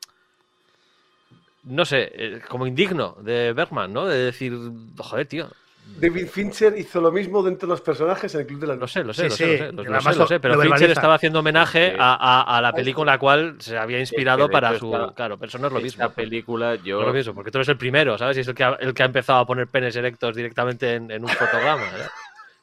No 1.63 1.85
sé, 1.85 2.11
eh, 2.13 2.41
como 2.49 2.67
indigno 2.67 3.15
de 3.21 3.53
Bergman, 3.53 3.93
¿no? 3.93 4.05
De 4.05 4.17
decir, 4.17 4.53
joder, 4.97 5.27
tío. 5.27 5.49
David 5.85 6.27
Fincher 6.27 6.77
hizo 6.77 6.99
lo 7.01 7.11
mismo 7.11 7.43
dentro 7.43 7.67
de 7.67 7.73
los 7.73 7.81
personajes 7.81 8.33
en 8.33 8.41
el 8.41 8.47
Club 8.47 8.59
de 8.61 8.67
la 8.67 8.75
Lo 8.75 8.87
sé, 8.87 9.03
lo 9.03 9.13
sé, 9.13 9.29
Sí, 9.29 9.29
lo 9.29 9.35
sí, 9.35 9.43
sé, 9.43 9.71
lo 9.71 9.83
sé, 9.83 9.89
lo, 9.89 10.01
sé, 10.01 10.09
lo- 10.11 10.15
lo 10.17 10.27
sé, 10.27 10.39
pero 10.39 10.55
lo 10.55 10.61
Fincher 10.61 10.71
verbaliza. 10.79 10.99
estaba 10.99 11.13
haciendo 11.15 11.39
homenaje 11.39 11.91
Sí. 11.91 11.97
a, 11.99 12.13
a- 12.41 12.57
a 12.57 12.61
la 12.61 12.73
película 12.73 13.11
en 13.11 13.15
la 13.15 13.19
cual 13.19 13.55
se 13.59 13.77
había 13.77 13.99
inspirado 13.99 14.49
para 14.49 14.77
su... 14.79 14.89
Claro, 15.15 15.37
pero 15.37 15.49
eso 15.49 15.57
no 15.59 15.67
es 15.67 15.73
lo 15.73 15.79
mismo. 15.79 16.03
Esta 16.03 16.15
película, 16.15 16.75
yo. 16.75 16.99
No 16.99 17.07
lo 17.07 17.11
pienso, 17.13 17.33
porque 17.33 17.51
tú 17.51 17.57
eres 17.59 17.69
el 17.69 17.77
primero, 17.77 18.17
¿sabes? 18.17 18.37
Y 18.37 18.39
es 18.41 18.47
el 18.47 18.55
que 18.55 18.63
ha, 18.63 18.73
el 18.79 18.93
que 18.93 19.03
ha 19.03 19.05
empezado 19.05 19.39
a 19.39 19.45
poner 19.45 19.67
penes 19.67 19.95
erectos 19.95 20.35
directamente 20.35 20.95
en, 20.95 21.11
en 21.11 21.23
un 21.23 21.29
fotograma. 21.29 21.83
¿eh? 21.83 22.07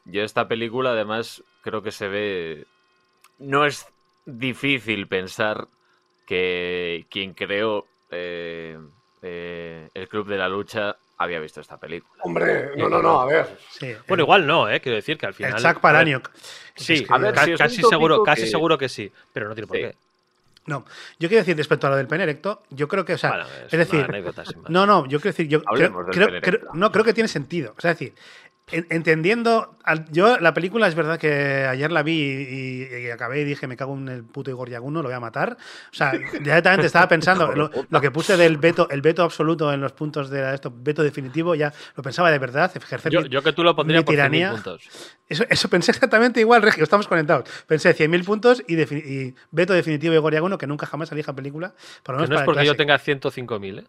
Yo 0.07 0.23
esta 0.23 0.49
película 0.49 0.91
además 0.91 1.43
creo 1.63 1.83
que 1.83 1.93
se 1.93 2.09
ve... 2.09 2.67
No 3.39 3.65
es 3.65 3.87
difícil 4.27 5.07
pensar 5.09 5.69
que 6.27 7.07
quien 7.11 7.35
creó 7.35 7.87
eh, 8.11 8.79
eh, 9.23 9.89
el 9.95 10.09
Club 10.09 10.27
de 10.29 10.37
la 10.39 10.49
Lucha 10.49 10.97
había 11.21 11.39
visto 11.39 11.61
esta 11.61 11.77
película. 11.79 12.23
Hombre, 12.25 12.71
no, 12.77 12.89
no, 12.89 13.03
no, 13.03 13.21
a 13.21 13.27
ver. 13.27 13.47
Sí, 13.71 13.87
Bueno, 14.09 14.23
el- 14.23 14.27
igual 14.27 14.47
no, 14.47 14.69
¿eh? 14.71 14.81
Quiero 14.81 14.97
decir 14.97 15.19
que 15.19 15.27
al 15.27 15.35
final... 15.35 15.53
El 15.55 15.63
Chuck 15.63 15.81
Palahniuk. 15.81 16.31
Sí, 16.75 16.95
Es 16.95 17.03
que- 17.03 17.07
A 17.11 17.19
ver, 17.19 17.35
ca- 17.35 17.45
si 17.45 17.51
es 17.53 17.61
un 17.61 17.67
casi, 17.67 17.83
seguro, 17.83 18.23
casi 18.23 18.43
que- 18.43 18.49
seguro 18.49 18.79
que 18.79 18.89
sí, 18.89 19.13
pero 19.33 19.49
no 19.49 19.55
tiene 19.55 19.67
por 19.67 19.77
Sí. 19.77 19.83
qué. 19.83 19.95
No, 20.67 20.85
yo 21.19 21.29
quiero 21.29 21.41
decir 21.43 21.57
respecto 21.57 21.87
a 21.87 21.91
lo 21.91 21.97
del 21.97 22.07
pene 22.07 22.23
erecto, 22.25 22.63
yo 22.71 22.87
creo 22.87 23.05
que, 23.05 23.15
o 23.15 23.19
sea, 23.19 23.31
Bueno, 23.31 23.45
es, 23.67 23.73
una 23.73 23.85
decir, 23.85 24.07
no, 24.69 24.87
no, 24.87 25.03
yo 25.07 25.21
quiero 25.21 25.33
decir, 25.33 25.49
yo 25.49 25.63
Hablemos 25.67 26.07
creo, 26.11 26.29
del 26.29 26.41
creo- 26.43 26.61
no 26.75 26.93
creo 26.93 27.05
que 27.05 27.13
tiene 27.15 27.29
sentido. 27.29 27.75
O 27.77 27.81
sea, 27.81 27.91
es 27.93 27.99
decir, 27.99 28.15
entendiendo, 28.73 29.77
yo 30.11 30.39
la 30.39 30.55
película 30.55 30.87
es 30.87 30.95
verdad 30.95 31.19
que 31.19 31.67
ayer 31.69 31.91
la 31.91 32.03
vi 32.05 32.13
y, 32.13 32.95
y- 32.95 33.07
y 33.07 33.11
acabé 33.11 33.41
y 33.41 33.45
dije 33.45 33.67
me 33.67 33.77
cago 33.77 33.97
en 33.97 34.09
el 34.09 34.23
puto 34.25 34.51
Igor 34.51 34.69
Yaguno, 34.71 35.03
lo 35.03 35.09
voy 35.09 35.17
a 35.17 35.21
matar. 35.21 35.57
O 35.93 35.95
sea, 35.95 36.13
directamente 36.13 36.87
estaba 36.87 37.09
pensando, 37.09 37.51
lo, 37.55 37.71
lo 37.89 38.01
que 38.01 38.11
puse 38.11 38.37
del 38.37 38.59
veto, 38.59 38.89
el 38.91 39.03
veto 39.03 39.23
absoluto 39.25 39.73
en 39.73 39.81
los 39.81 39.93
puntos 39.93 40.31
de 40.31 40.55
esto, 40.55 40.73
veto 40.75 41.03
definitivo, 41.03 41.55
ya 41.55 41.73
lo 41.97 42.03
pensaba 42.03 42.31
de 42.31 42.39
verdad, 42.39 42.71
ejercer 42.77 43.11
Yo, 43.13 43.23
mi- 43.23 43.29
yo 43.29 43.43
que 43.43 43.53
tú 43.53 43.65
lo 43.65 43.75
pondría 43.75 44.01
mi 44.01 44.05
por 44.05 44.15
100.000 44.15 44.17
tiranía. 44.19 44.51
puntos. 44.53 44.89
Eso, 45.29 45.45
eso 45.49 45.69
pensé 45.69 45.91
exactamente 45.93 46.41
igual, 46.41 46.63
Regio, 46.63 46.85
estamos 46.85 47.07
conectados. 47.09 47.49
Pensé 47.67 47.95
100.000 47.97 48.25
puntos 48.25 48.63
y, 48.69 48.77
defini- 48.77 49.05
y 49.05 49.35
veto 49.51 49.73
definitivo 49.73 50.13
de 50.13 50.19
Igor 50.19 50.33
Yaguno, 50.33 50.59
que 50.59 50.67
nunca 50.67 50.87
jamás 50.87 51.11
elija 51.13 51.33
película. 51.35 51.75
Por 52.03 52.15
lo 52.15 52.19
Que 52.19 52.23
menos 52.23 52.31
no 52.31 52.35
es 52.37 52.41
para 52.41 52.41
el 52.43 52.45
porque 52.47 52.67
yo 52.67 52.77
tenga 52.77 52.99
105.000, 52.99 53.81
¿eh? 53.81 53.85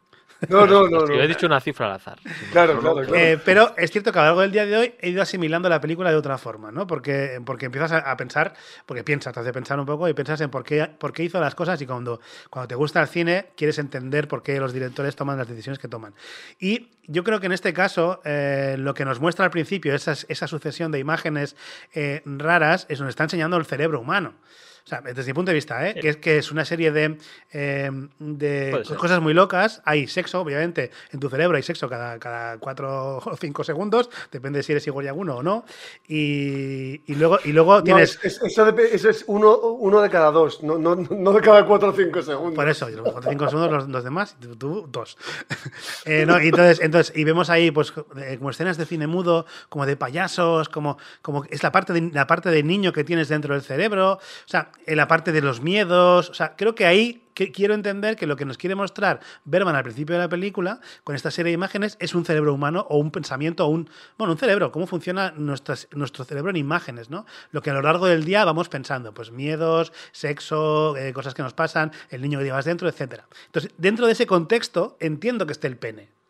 No, 0.50 0.66
no, 0.66 0.88
no. 0.90 1.02
Yo 1.02 1.18
no. 1.18 1.22
he 1.22 1.28
dicho 1.28 1.46
una 1.46 1.60
cifra 1.62 1.86
al 1.86 1.92
azar. 1.94 2.18
Claro, 2.52 2.80
claro, 2.80 2.96
claro. 2.96 3.16
Eh, 3.16 3.40
pero 3.46 3.76
es 3.78 3.92
cierto 3.92 4.12
que 4.12 4.18
a 4.18 4.22
lo 4.24 4.26
largo 4.30 4.42
del 4.42 4.52
día 4.52 4.66
de 4.66 4.71
he 4.80 5.10
ido 5.10 5.22
asimilando 5.22 5.68
la 5.70 5.82
película 5.82 6.10
de 6.12 6.16
otra 6.16 6.38
forma, 6.38 6.72
¿no? 6.72 6.88
Porque, 6.88 7.42
porque 7.46 7.66
empiezas 7.66 7.92
a, 7.92 7.98
a 8.12 8.18
pensar, 8.18 8.54
porque 8.86 9.04
piensas, 9.04 9.34
te 9.34 9.40
hace 9.40 9.52
pensar 9.52 9.80
un 9.80 9.86
poco 9.86 10.08
y 10.08 10.14
piensas 10.14 10.40
en 10.42 10.50
por 10.50 10.64
qué, 10.64 10.86
por 10.86 11.14
qué 11.14 11.24
hizo 11.24 11.40
las 11.40 11.56
cosas 11.56 11.82
y 11.82 11.86
cuando, 11.86 12.22
cuando 12.50 12.68
te 12.68 12.76
gusta 12.76 13.02
el 13.02 13.08
cine 13.08 13.48
quieres 13.58 13.80
entender 13.80 14.28
por 14.28 14.44
qué 14.44 14.60
los 14.60 14.74
directores 14.74 15.16
toman 15.16 15.38
las 15.38 15.48
decisiones 15.48 15.80
que 15.80 15.88
toman. 15.88 16.14
Y 16.60 16.90
yo 17.08 17.24
creo 17.24 17.40
que 17.40 17.48
en 17.48 17.52
este 17.52 17.74
caso 17.74 18.22
eh, 18.24 18.76
lo 18.78 18.94
que 18.94 19.06
nos 19.06 19.20
muestra 19.20 19.46
al 19.46 19.52
principio, 19.52 19.94
esas- 19.96 20.26
esa 20.30 20.48
sucesión 20.48 20.92
de 20.92 21.00
imágenes 21.00 21.56
eh, 21.94 22.22
raras, 22.26 22.86
es 22.90 23.00
nos 23.00 23.10
está 23.10 23.24
enseñando 23.24 23.58
el 23.58 23.66
cerebro 23.66 24.00
humano. 24.00 24.34
O 24.84 24.88
sea, 24.88 25.02
desde 25.02 25.26
mi 25.26 25.34
punto 25.34 25.52
de 25.52 25.56
vista, 25.56 25.88
¿eh? 25.88 25.94
que, 25.94 26.10
es, 26.10 26.18
que 26.18 26.38
es 26.38 26.52
una 26.52 26.66
serie 26.66 26.92
de, 26.92 27.18
eh, 27.54 27.90
de 28.20 28.84
cosas 28.98 29.22
muy 29.22 29.34
locas. 29.34 29.82
Hay 29.86 30.08
sexo, 30.08 30.42
obviamente, 30.42 30.92
en 31.12 31.20
tu 31.20 31.30
cerebro 31.30 31.56
hay 31.58 31.64
sexo 31.64 31.88
cada, 31.88 32.18
cada 32.20 32.58
cuatro 32.58 33.18
o 33.26 33.38
cinco 33.38 33.64
segundos, 33.64 34.10
depende 34.32 34.64
si 34.64 34.72
eres 34.72 34.86
Igor 34.88 35.04
Yaguno 35.04 35.38
o 35.38 35.44
no. 35.44 35.66
Y, 36.08 37.02
y 37.12 37.16
luego, 37.16 37.40
y 37.46 37.52
luego 37.52 37.76
No, 37.78 37.84
tienes. 37.84 38.20
es- 38.24 38.38
es- 38.38 38.42
eso, 38.44 38.72
de- 38.72 38.96
eso 38.96 39.10
es 39.10 39.24
uno, 39.28 39.56
uno 39.58 40.02
de 40.02 40.10
cada 40.10 40.32
dos, 40.32 40.62
no, 40.64 40.78
no, 40.78 40.96
no 40.96 41.32
de 41.34 41.42
cada 41.42 41.66
cuatro 41.66 41.90
o 41.90 41.94
cinco 41.94 42.22
segundos. 42.22 42.56
Por 42.56 42.68
eso, 42.68 42.90
y 42.90 42.94
los 42.94 43.04
cuatro 43.04 43.30
o 43.30 43.32
cinco 43.32 43.48
segundos 43.50 43.72
los, 43.72 43.88
los 43.90 44.04
demás, 44.04 44.36
y 44.40 44.46
tú, 44.48 44.56
tú, 44.56 44.88
dos. 44.92 45.18
Eh, 46.06 46.26
no, 46.26 46.42
y 46.42 46.48
entonces, 46.48 46.80
entonces, 46.82 47.16
y 47.16 47.24
vemos 47.24 47.50
ahí 47.50 47.70
pues 47.72 47.94
eh, 48.18 48.38
como 48.38 48.50
escenas 48.50 48.78
de 48.78 48.86
cine 48.86 49.06
mudo, 49.08 49.46
como 49.70 49.86
de 49.86 49.96
payasos, 49.96 50.68
como, 50.70 50.98
como 51.22 51.46
es 51.50 51.62
la 51.64 51.72
parte, 51.72 51.94
de, 51.94 52.10
la 52.12 52.26
parte 52.28 52.50
de 52.50 52.64
niño 52.64 52.92
que 52.92 53.04
tienes 53.04 53.30
dentro 53.30 53.54
del 53.54 53.62
cerebro, 53.64 54.14
o 54.14 54.20
sea, 54.46 54.71
en 54.86 54.98
la 54.98 55.08
parte 55.08 55.32
de 55.32 55.42
los 55.42 55.62
miedos, 55.62 56.30
o 56.30 56.34
sea, 56.34 56.56
creo 56.56 56.76
que 56.76 56.86
ahí 56.86 57.24
que 57.34 57.52
quiero 57.52 57.74
entender 57.74 58.16
que 58.16 58.28
lo 58.28 58.36
que 58.36 58.46
nos 58.46 58.58
quiere 58.58 58.76
mostrar 58.76 59.20
Berman 59.46 59.76
al 59.76 59.84
principio 59.84 60.16
de 60.16 60.22
la 60.22 60.30
película, 60.30 60.80
con 61.04 61.16
esta 61.16 61.32
serie 61.32 61.52
de 61.52 61.54
imágenes, 61.54 61.98
es 62.00 62.14
un 62.14 62.26
cerebro 62.26 62.54
humano 62.54 62.86
o 62.90 62.98
un 62.98 63.12
pensamiento 63.12 63.66
o 63.66 63.70
un. 63.70 63.90
Bueno, 64.18 64.34
un 64.34 64.40
cerebro, 64.40 64.72
cómo 64.72 64.88
funciona 64.88 65.34
nuestro 65.38 66.26
cerebro 66.26 66.50
en 66.50 66.58
imágenes, 66.58 67.10
¿no? 67.10 67.26
Lo 67.52 67.62
que 67.62 67.70
a 67.70 67.74
lo 67.74 67.82
largo 67.82 68.08
del 68.08 68.26
día 68.26 68.46
vamos 68.46 68.70
pensando, 68.70 69.14
pues 69.14 69.32
miedos, 69.32 69.94
sexo, 70.12 70.96
eh, 70.98 71.14
cosas 71.14 71.34
que 71.34 71.42
nos 71.42 71.54
pasan, 71.54 71.92
el 72.10 72.22
niño 72.22 72.40
que 72.40 72.46
llevas 72.46 72.66
dentro, 72.66 72.88
etcétera. 72.88 73.28
Entonces, 73.46 73.72
dentro 73.78 74.06
de 74.06 74.14
ese 74.14 74.28
contexto, 74.28 74.98
entiendo 75.00 75.46
que 75.46 75.54
esté 75.54 75.68
el 75.68 75.78
pene. 75.78 76.21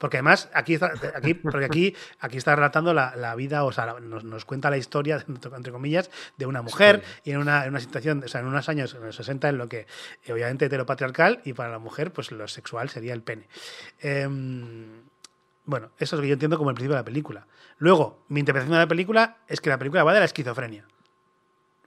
Porque 0.00 0.16
además, 0.16 0.48
aquí 0.54 0.72
está, 0.74 0.94
aquí, 1.14 1.34
porque 1.34 1.66
aquí, 1.66 1.94
aquí 2.20 2.38
está 2.38 2.56
relatando 2.56 2.94
la, 2.94 3.14
la 3.16 3.34
vida, 3.34 3.64
o 3.64 3.70
sea, 3.70 4.00
nos, 4.00 4.24
nos 4.24 4.44
cuenta 4.46 4.70
la 4.70 4.78
historia, 4.78 5.22
entre 5.28 5.70
comillas, 5.72 6.10
de 6.38 6.46
una 6.46 6.62
mujer 6.62 7.02
y 7.22 7.32
en 7.32 7.38
una, 7.38 7.64
en 7.64 7.70
una 7.70 7.80
situación, 7.80 8.22
o 8.24 8.28
sea, 8.28 8.40
en 8.40 8.46
unos 8.46 8.68
años, 8.70 8.94
en 8.94 9.02
los 9.04 9.14
60, 9.14 9.50
en 9.50 9.58
lo 9.58 9.68
que 9.68 9.86
obviamente 10.32 10.64
heteropatriarcal 10.64 11.42
y 11.44 11.52
para 11.52 11.70
la 11.70 11.78
mujer, 11.78 12.12
pues 12.14 12.32
lo 12.32 12.48
sexual 12.48 12.88
sería 12.88 13.12
el 13.12 13.22
pene. 13.22 13.46
Em, 14.00 15.02
bueno, 15.66 15.90
eso 15.98 16.16
es 16.16 16.18
lo 16.18 16.22
que 16.22 16.28
yo 16.28 16.32
entiendo 16.32 16.56
como 16.56 16.70
el 16.70 16.74
principio 16.74 16.94
de 16.96 17.00
la 17.00 17.04
película. 17.04 17.46
Luego, 17.78 18.24
mi 18.28 18.40
interpretación 18.40 18.72
de 18.72 18.78
la 18.78 18.88
película 18.88 19.36
es 19.48 19.60
que 19.60 19.68
la 19.70 19.78
película 19.78 20.02
va 20.02 20.14
de 20.14 20.20
la 20.20 20.24
esquizofrenia. 20.24 20.86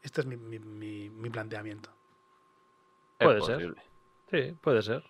Este 0.03 0.21
es 0.21 0.27
mi, 0.27 0.37
mi- 0.37 0.59
mi- 0.59 1.09
mi 1.09 1.29
planteamiento. 1.29 1.89
Puede 3.17 3.39
ser. 3.47 3.57
Sí, 4.29 4.57
puede 4.61 4.81
ser. 4.83 5.03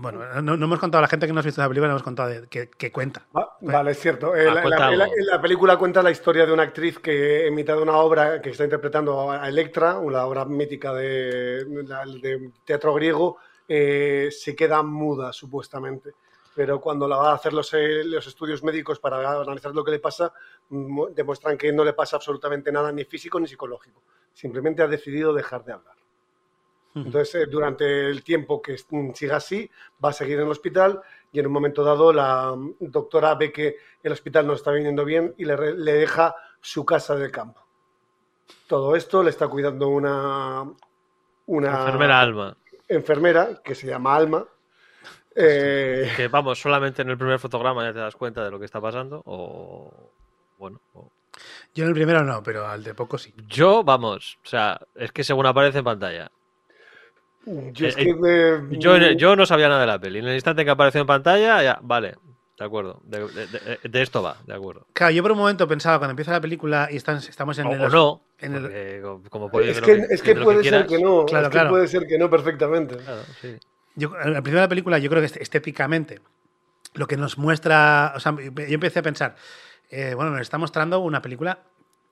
Bueno, 0.00 0.42
no, 0.42 0.56
no 0.56 0.64
hemos 0.66 0.78
contado 0.78 1.00
a 1.00 1.02
la 1.02 1.08
gente 1.08 1.26
que 1.26 1.32
no 1.32 1.40
ha 1.40 1.42
visto 1.42 1.60
la 1.60 1.66
película, 1.68 1.88
no 1.88 1.94
hemos 1.94 2.02
contado 2.04 2.28
de- 2.28 2.46
que, 2.48 2.70
que 2.70 2.92
cuenta. 2.92 3.26
Va- 3.36 3.56
vale, 3.60 3.90
es 3.90 3.98
cierto. 3.98 4.34
Eh, 4.36 4.46
Ah, 4.48 4.54
la, 4.54 4.62
cuenta 4.62 4.90
la- 4.90 4.96
la- 4.96 5.04
algo. 5.04 5.16
la 5.18 5.40
película 5.42 5.76
cuenta 5.76 6.02
la 6.02 6.10
historia 6.12 6.46
de 6.46 6.52
una 6.52 6.62
actriz 6.62 6.98
que 7.00 7.46
en 7.48 7.54
mitad 7.54 7.74
de 7.76 7.82
una 7.82 7.96
obra 7.96 8.40
que 8.40 8.50
está 8.50 8.62
interpretando 8.64 9.30
a 9.30 9.48
Electra, 9.48 9.98
una 9.98 10.24
obra 10.24 10.44
mítica 10.44 10.92
de, 10.94 11.64
teatro 12.64 12.94
griego, 12.94 13.38
eh, 13.66 14.28
se 14.30 14.54
queda 14.54 14.82
muda 14.82 15.32
supuestamente. 15.32 16.12
Pero 16.54 16.80
cuando 16.80 17.06
la 17.06 17.16
va 17.16 17.30
a 17.32 17.34
hacer 17.34 17.52
los, 17.52 17.72
eh, 17.74 18.02
los 18.04 18.26
estudios 18.26 18.62
médicos 18.64 18.98
para 18.98 19.40
analizar 19.40 19.72
lo 19.74 19.84
que 19.84 19.92
le 19.92 19.98
pasa, 20.00 20.32
mu- 20.70 21.08
demuestran 21.14 21.56
que 21.56 21.72
no 21.72 21.84
le 21.84 21.92
pasa 21.92 22.16
absolutamente 22.16 22.72
nada, 22.72 22.90
ni 22.92 23.04
físico 23.04 23.38
ni 23.38 23.46
psicológico. 23.46 24.02
Simplemente 24.32 24.82
ha 24.82 24.88
decidido 24.88 25.32
dejar 25.32 25.64
de 25.64 25.72
hablar. 25.72 25.94
Entonces, 27.06 27.34
eh, 27.34 27.46
durante 27.46 28.06
el 28.08 28.22
tiempo 28.22 28.60
que 28.62 28.76
mm, 28.90 29.12
siga 29.12 29.36
así, 29.36 29.70
va 30.04 30.10
a 30.10 30.12
seguir 30.12 30.38
en 30.38 30.44
el 30.46 30.50
hospital 30.50 31.00
y 31.32 31.40
en 31.40 31.46
un 31.46 31.52
momento 31.52 31.82
dado 31.84 32.12
la 32.12 32.54
mm, 32.56 32.74
doctora 32.80 33.34
ve 33.34 33.52
que 33.52 33.76
el 34.02 34.12
hospital 34.12 34.46
no 34.46 34.54
está 34.54 34.70
viniendo 34.72 35.04
bien 35.04 35.34
y 35.38 35.44
le, 35.44 35.56
deja 35.56 36.34
su 36.60 36.84
casa 36.84 37.14
del 37.16 37.30
campo. 37.30 37.60
Todo 38.66 38.96
esto 38.96 39.22
le 39.22 39.30
está 39.30 39.48
cuidando 39.48 39.88
una, 39.88 40.64
una 41.46 41.80
Enfermera 41.80 42.20
Alma. 42.20 42.56
enfermera 42.88 43.60
que 43.62 43.74
se 43.74 43.86
llama 43.86 44.14
Alma. 44.16 44.46
Eh, 45.34 46.10
Que 46.16 46.28
vamos, 46.28 46.60
solamente 46.60 47.02
en 47.02 47.10
el 47.10 47.18
primer 47.18 47.38
fotograma 47.38 47.84
ya 47.84 47.92
te 47.92 47.98
das 48.00 48.16
cuenta 48.16 48.44
de 48.44 48.50
lo 48.50 48.58
que 48.58 48.64
está 48.64 48.80
pasando. 48.80 49.22
O. 49.26 50.10
Bueno. 50.58 50.80
o- 50.94 51.10
Yo 51.74 51.84
en 51.84 51.90
el 51.90 51.94
primero 51.94 52.24
no, 52.24 52.42
pero 52.42 52.66
al 52.66 52.82
de 52.82 52.94
poco 52.94 53.16
sí. 53.18 53.32
Yo, 53.46 53.84
vamos, 53.84 54.38
o 54.44 54.48
sea, 54.48 54.80
es 54.96 55.12
que 55.12 55.22
según 55.22 55.46
aparece 55.46 55.78
en 55.78 55.84
pantalla. 55.84 56.30
Yo, 57.72 57.86
es 57.88 57.96
eh, 57.96 58.04
que 58.04 58.14
me- 58.14 58.78
Yo, 58.78 58.96
yo 59.12 59.36
no 59.36 59.46
sabía 59.46 59.68
nada 59.68 59.80
de 59.82 59.86
la 59.86 59.98
peli. 59.98 60.18
En 60.20 60.26
el 60.28 60.34
instante 60.34 60.64
que 60.64 60.70
apareció 60.70 61.00
en 61.00 61.06
pantalla, 61.06 61.62
ya, 61.62 61.78
vale, 61.82 62.14
de 62.58 62.64
acuerdo. 62.64 63.00
De, 63.04 63.20
de- 63.28 63.46
de- 63.46 63.78
de 63.88 64.02
esto 64.02 64.22
va, 64.22 64.36
de 64.46 64.54
acuerdo. 64.54 64.86
Claro, 64.92 65.12
yo 65.12 65.22
por 65.22 65.32
un 65.32 65.38
momento 65.38 65.66
pensaba, 65.68 65.98
cuando 65.98 66.10
empieza 66.12 66.32
la 66.32 66.40
película 66.40 66.88
y 66.90 66.96
están- 66.96 67.18
estamos 67.18 67.58
en 67.58 67.66
O, 67.66 67.72
el. 67.72 67.80
o 67.82 67.88
no, 67.88 68.22
en 68.38 68.54
el- 68.54 68.62
porque 69.02 69.28
como- 69.30 69.50
puede 69.50 69.70
es 69.70 69.80
que, 69.80 69.92
es 70.10 70.22
que 70.22 70.34
puede 70.36 70.62
ser 70.64 70.86
que 70.86 70.98
no. 71.00 71.24
Claro, 71.26 71.46
es 71.46 71.50
que 71.50 71.52
claro. 71.52 71.70
puede 71.70 71.88
ser 71.88 72.06
que 72.06 72.18
no 72.18 72.28
perfectamente. 72.30 72.96
Claro, 72.96 73.22
sí. 73.40 73.56
Yo, 73.96 74.12
al 74.14 74.32
principio 74.32 74.54
de 74.54 74.60
la 74.60 74.68
película, 74.68 74.98
yo 74.98 75.10
creo 75.10 75.20
que 75.22 75.26
est- 75.26 75.36
estéticamente, 75.38 76.20
lo 76.94 77.06
que 77.06 77.16
nos 77.16 77.36
muestra. 77.38 78.12
O 78.16 78.20
sea, 78.20 78.32
yo 78.36 78.64
empecé 78.74 79.00
a 79.00 79.02
pensar, 79.02 79.34
eh, 79.90 80.14
bueno, 80.14 80.30
nos 80.30 80.40
está 80.40 80.56
mostrando 80.58 81.00
una 81.00 81.20
película 81.22 81.58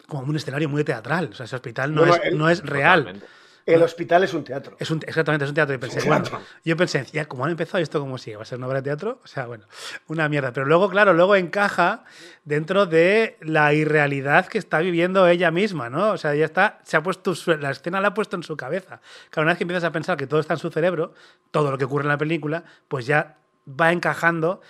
como 0.09 0.23
un 0.23 0.37
escenario 0.37 0.69
muy 0.69 0.85
teatral. 0.85 1.31
O 1.33 1.35
sea, 1.35 1.45
ese 1.47 1.57
hospital 1.57 1.95
no, 1.95 2.03
No, 2.03 2.07
no, 2.09 2.15
es, 2.15 2.21
el- 2.25 2.39
no 2.39 2.49
es 2.51 2.63
real. 2.65 3.01
Totalmente. 3.01 3.27
El 3.67 3.83
hospital 3.83 4.23
es 4.23 4.33
un 4.33 4.45
teatro. 4.45 4.77
Es 4.79 4.93
un, 4.93 5.01
exactamente, 5.05 5.45
es 5.45 5.51
un 5.51 5.57
teatro. 5.57 5.75
Y 5.75 5.79
pensé, 5.79 6.07
bueno, 6.07 6.25
yo 6.65 6.77
pensé, 6.77 7.05
ya, 7.13 7.27
como 7.27 7.45
han 7.45 7.51
empezado 7.51 7.83
esto, 7.83 7.99
como 7.99 8.17
sigue? 8.17 8.37
¿Va 8.37 8.43
a 8.43 8.47
ser 8.47 8.59
una 8.59 8.69
obra 8.69 8.81
de 8.81 8.85
teatro? 8.85 9.21
O 9.25 9.27
sea, 9.27 9.47
bueno, 9.47 9.67
una 10.07 10.29
mierda. 10.29 10.53
Pero 10.53 10.67
luego, 10.67 10.89
claro, 10.89 11.13
luego 11.13 11.35
encaja 11.35 12.05
dentro 12.45 12.87
de 12.87 13.37
la 13.41 13.75
irrealidad 13.75 14.47
que 14.47 14.59
está 14.59 14.79
viviendo 14.79 15.27
ella 15.27 15.51
misma, 15.51 15.91
¿no? 15.91 16.13
O 16.13 16.17
sea, 16.17 16.35
ella 16.35 16.45
está, 16.45 16.79
se 16.85 16.97
ha 16.97 17.03
puesto, 17.03 17.35
la 17.59 17.73
escena 17.73 18.01
la 18.01 18.09
ha 18.09 18.15
puesto 18.15 18.37
en 18.37 18.45
su 18.45 18.57
cabeza. 18.57 19.01
Claro, 19.31 19.47
una 19.47 19.53
vez 19.53 19.59
que 19.59 19.65
empiezas 19.65 19.85
a 19.85 19.91
pensar 19.91 20.17
que 20.17 20.29
todo 20.29 20.39
está 20.39 20.55
en 20.55 20.61
su 20.61 20.71
cerebro, 20.71 21.13
todo 21.51 21.73
lo 21.73 21.77
que 21.77 21.87
ocurre 21.87 22.05
en 22.05 22.11
la 22.11 22.19
película, 22.19 22.63
pues 22.87 23.07
ya 23.07 23.39
va 23.69 23.91
encajando 23.91 24.61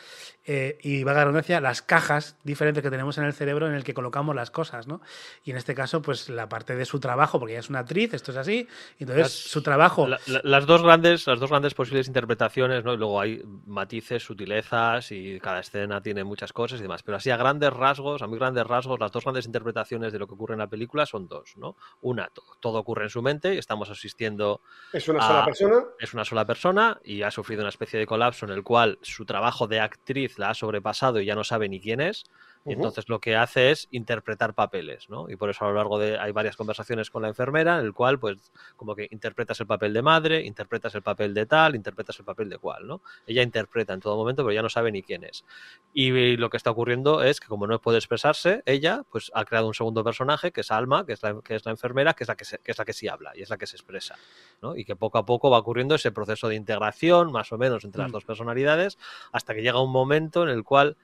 eh, 0.46 0.78
y 0.82 1.02
va 1.04 1.10
a 1.10 1.14
la 1.14 1.20
redundancia 1.24 1.60
las 1.60 1.82
cajas 1.82 2.36
diferentes 2.44 2.82
que 2.82 2.90
tenemos 2.90 3.18
en 3.18 3.24
el 3.24 3.32
cerebro 3.32 3.66
en 3.66 3.74
el 3.74 3.82
que 3.84 3.94
colocamos 3.94 4.34
las 4.34 4.50
cosas, 4.50 4.86
¿no? 4.86 5.00
Y 5.44 5.50
en 5.50 5.56
este 5.56 5.74
caso, 5.74 6.02
pues 6.02 6.28
la 6.28 6.48
parte 6.48 6.76
de 6.76 6.84
su 6.84 7.00
trabajo, 7.00 7.38
porque 7.38 7.54
ella 7.54 7.60
es 7.60 7.68
una 7.70 7.80
actriz, 7.80 8.14
esto 8.14 8.30
es 8.30 8.36
así, 8.36 8.68
entonces 8.98 9.22
Las- 9.24 9.32
su 9.32 9.62
trabajo... 9.62 10.06
La- 10.06 10.20
la- 10.26 10.40
las 10.44 10.66
dos 10.66 10.82
grandes, 10.82 11.26
las 11.26 11.40
dos 11.40 11.50
grandes 11.50 11.74
posibles 11.74 12.06
interpretaciones, 12.06 12.84
¿no? 12.84 12.94
Y 12.94 12.96
luego 12.96 13.20
hay 13.20 13.42
matices, 13.66 14.22
sutilezas 14.22 15.10
y 15.12 15.40
cada 15.40 15.60
escena 15.60 16.00
tiene 16.00 16.24
muchas 16.24 16.52
cosas 16.52 16.78
y 16.78 16.82
demás. 16.82 17.02
Pero 17.02 17.16
así 17.16 17.30
a 17.30 17.36
grandes 17.36 17.72
rasgos, 17.72 18.22
a 18.22 18.26
muy 18.26 18.38
grandes 18.38 18.66
rasgos, 18.66 19.00
las 19.00 19.10
dos 19.12 19.24
grandes 19.24 19.46
interpretaciones 19.46 20.12
de 20.12 20.18
lo 20.18 20.26
que 20.26 20.34
ocurre 20.34 20.54
en 20.54 20.60
la 20.60 20.68
película 20.68 21.06
son 21.06 21.26
dos, 21.28 21.54
¿no? 21.56 21.76
Una, 22.00 22.28
to- 22.28 22.42
todo 22.60 22.78
ocurre 22.78 23.04
en 23.04 23.10
su 23.10 23.22
mente 23.22 23.54
y 23.54 23.58
estamos 23.58 23.90
asistiendo 23.90 24.60
Es 24.92 25.08
una 25.08 25.20
Ah. 25.24 25.26
sola 25.28 25.44
persona. 25.44 25.84
es 25.98 26.14
una 26.14 26.24
sola 26.24 26.44
persona 26.46 27.00
y 27.04 27.22
ha 27.22 27.30
sufrido 27.30 27.62
una 27.62 27.70
especie 27.70 27.98
de 27.98 28.06
colapso 28.06 28.46
en 28.46 28.52
el 28.52 28.62
cual 28.62 28.98
su 29.02 29.24
trabajo 29.24 29.66
de 29.66 29.80
actriz 29.80 30.35
la 30.38 30.50
ha 30.50 30.54
sobrepasado 30.54 31.20
y 31.20 31.26
ya 31.26 31.34
no 31.34 31.44
sabe 31.44 31.68
ni 31.68 31.80
quién 31.80 32.00
es. 32.00 32.24
Y 32.66 32.70
Ujú. 32.70 32.72
entonces 32.74 33.08
lo 33.08 33.20
que 33.20 33.36
hace 33.36 33.70
es 33.70 33.86
interpretar 33.92 34.52
papeles, 34.54 35.08
¿no? 35.08 35.30
Y 35.30 35.36
por 35.36 35.48
eso 35.50 35.64
a 35.64 35.68
lo 35.68 35.74
largo 35.74 35.98
de 35.98 36.18
hay 36.18 36.32
varias 36.32 36.56
conversaciones 36.56 37.10
con 37.10 37.22
la 37.22 37.28
enfermera 37.28 37.78
en 37.78 37.84
el 37.86 37.92
cual 37.92 38.18
pues 38.18 38.52
como 38.76 38.94
que 38.96 39.06
interpretas 39.12 39.60
el 39.60 39.66
papel 39.66 39.92
de 39.92 40.02
madre, 40.02 40.44
interpretas 40.44 40.94
el 40.96 41.02
papel 41.02 41.32
de 41.32 41.46
tal, 41.46 41.76
interpretas 41.76 42.18
el 42.18 42.24
papel 42.24 42.48
de 42.48 42.58
cual, 42.58 42.86
¿no? 42.86 43.02
Ella 43.26 43.42
interpreta 43.42 43.92
en 43.94 44.00
todo 44.00 44.16
momento, 44.16 44.42
pero 44.42 44.52
ya 44.52 44.62
no 44.62 44.68
sabe 44.68 44.90
ni 44.90 45.02
quién 45.02 45.22
es. 45.24 45.44
Y 45.92 46.36
lo 46.36 46.50
que 46.50 46.56
está 46.56 46.70
ocurriendo 46.70 47.22
es 47.22 47.40
que 47.40 47.46
como 47.46 47.66
no 47.66 47.80
puede 47.80 47.98
expresarse, 47.98 48.62
ella 48.66 49.02
pues 49.10 49.30
ha 49.34 49.44
creado 49.44 49.68
un 49.68 49.74
segundo 49.74 50.02
personaje 50.02 50.50
que 50.52 50.62
es 50.62 50.70
Alma, 50.70 51.06
que 51.06 51.12
es 51.12 51.22
la, 51.22 51.40
que 51.42 51.54
es 51.54 51.64
la 51.64 51.70
enfermera, 51.70 52.14
que 52.14 52.24
es 52.24 52.28
la 52.28 52.36
que, 52.36 52.44
se- 52.44 52.58
que 52.58 52.72
es 52.72 52.78
la 52.78 52.84
que 52.84 52.92
sí 52.92 53.06
habla 53.08 53.32
y 53.36 53.42
es 53.42 53.50
la 53.50 53.56
que 53.56 53.66
se 53.66 53.76
expresa. 53.76 54.16
¿no? 54.60 54.76
Y 54.76 54.84
que 54.84 54.96
poco 54.96 55.18
a 55.18 55.24
poco 55.24 55.50
va 55.50 55.58
ocurriendo 55.58 55.94
ese 55.94 56.10
proceso 56.12 56.48
de 56.48 56.56
integración, 56.56 57.30
más 57.30 57.52
o 57.52 57.58
menos, 57.58 57.84
entre 57.84 58.00
las 58.02 58.10
Mm. 58.10 58.12
dos 58.12 58.24
personalidades, 58.24 58.98
hasta 59.32 59.54
que 59.54 59.62
llega 59.62 59.80
un 59.80 59.92
momento 59.92 60.42
en 60.42 60.48
el 60.48 60.64
cual 60.64 60.96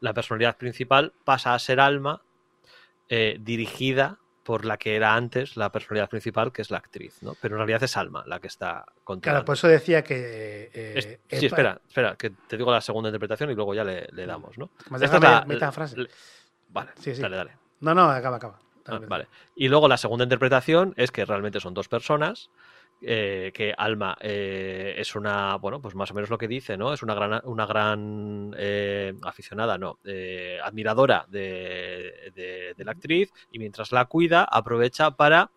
la 0.00 0.12
personalidad 0.14 0.56
principal 0.56 1.12
pasa 1.24 1.54
a 1.54 1.58
ser 1.58 1.80
alma 1.80 2.22
eh, 3.08 3.38
dirigida 3.40 4.18
por 4.44 4.64
la 4.64 4.78
que 4.78 4.96
era 4.96 5.14
antes 5.14 5.56
la 5.56 5.70
personalidad 5.70 6.08
principal, 6.08 6.52
que 6.52 6.62
es 6.62 6.70
la 6.70 6.78
actriz, 6.78 7.22
¿no? 7.22 7.36
Pero 7.40 7.54
en 7.54 7.58
realidad 7.58 7.82
es 7.82 7.96
Alma 7.96 8.24
la 8.26 8.40
que 8.40 8.46
está 8.48 8.84
controlando. 9.04 9.20
Claro, 9.40 9.44
por 9.44 9.54
eso 9.54 9.68
decía 9.68 10.02
que. 10.02 10.70
eh, 10.72 10.92
Es- 11.28 11.38
sí, 11.40 11.46
espera, 11.46 11.80
espera, 11.86 12.16
que 12.16 12.30
te 12.30 12.56
digo 12.56 12.70
la 12.72 12.80
segunda 12.80 13.10
interpretación 13.10 13.50
y 13.50 13.54
luego 13.54 13.74
ya 13.74 13.84
le, 13.84 14.08
le 14.12 14.26
damos, 14.26 14.56
¿no? 14.58 14.70
Más 14.88 15.02
Esta 15.02 15.18
déjame 15.18 15.26
es 15.36 15.40
la- 15.40 15.54
mitad 15.54 15.72
frase. 15.72 15.96
le- 15.98 16.10
Vale, 16.68 16.90
Sí, 16.98 17.14
sí. 17.14 17.20
dale, 17.20 17.36
dale. 17.36 17.56
No, 17.80 17.94
no, 17.94 18.08
acaba, 18.10 18.36
acaba. 18.36 18.58
Ah, 18.86 18.98
vale. 19.08 19.28
Y 19.54 19.68
luego 19.68 19.86
la 19.88 19.96
segunda 19.98 20.24
interpretación 20.24 20.94
es 20.96 21.10
que 21.12 21.24
realmente 21.24 21.60
son 21.60 21.74
dos 21.74 21.88
personas. 21.88 22.50
Eh, 23.02 23.50
que 23.54 23.74
Alma 23.76 24.16
eh, 24.20 24.94
es 24.98 25.14
una, 25.14 25.56
bueno, 25.56 25.80
pues 25.80 25.94
más 25.94 26.10
o 26.10 26.14
menos 26.14 26.30
lo 26.30 26.38
que 26.38 26.48
dice, 26.48 26.76
¿no? 26.76 26.92
Es 26.92 27.02
una 27.02 27.14
gran, 27.14 27.40
una 27.44 27.66
gran 27.66 28.54
eh, 28.58 29.14
aficionada, 29.22 29.78
no, 29.78 29.98
admiradora 30.64 31.26
de, 31.28 32.32
de- 32.34 32.74
de 32.76 32.84
la 32.84 32.92
actriz 32.92 33.32
y 33.50 33.58
mientras 33.58 33.92
la 33.92 34.04
cuida 34.06 34.44
aprovecha 34.44 35.10
para 35.12 35.50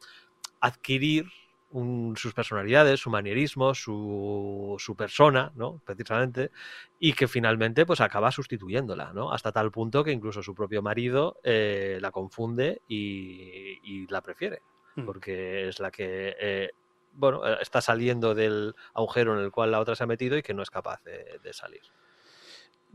adquirir 0.62 1.26
un- 1.70 2.16
sus 2.18 2.34
personalidades, 2.34 3.00
su 3.00 3.10
manierismo, 3.10 3.74
su, 3.74 4.76
su 4.78 4.96
persona, 4.96 5.52
¿no? 5.56 5.82
Precisamente, 5.84 6.52
y 7.00 7.14
que 7.14 7.28
finalmente 7.28 7.86
pues 7.86 8.00
acaba 8.00 8.32
sustituyéndola, 8.32 9.12
¿no? 9.14 9.32
Hasta 9.34 9.52
tal 9.52 9.72
punto 9.72 10.04
que 10.04 10.12
incluso 10.12 10.44
su 10.44 10.54
propio 10.54 10.82
marido 10.84 11.38
la 11.44 12.12
confunde 12.12 12.82
y, 12.88 13.80
y 13.84 14.08
la 14.08 14.22
prefiere, 14.22 14.62
Mm. 14.96 15.06
porque 15.06 15.68
es 15.70 15.80
la 15.80 15.90
que, 15.90 16.36
eh, 16.40 16.70
bueno, 17.14 17.48
eh, 17.48 17.58
está 17.62 17.82
saliendo 17.82 18.36
del 18.36 18.76
agujero 18.94 19.38
en 19.38 19.44
el 19.44 19.52
cual 19.52 19.72
la 19.72 19.80
otra 19.80 19.96
se 19.96 20.04
ha 20.04 20.08
metido 20.08 20.38
y 20.38 20.44
que 20.44 20.54
no 20.54 20.64
es 20.64 20.70
capaz 20.70 21.02
de, 21.04 21.40
de 21.44 21.54
salir. 21.54 21.82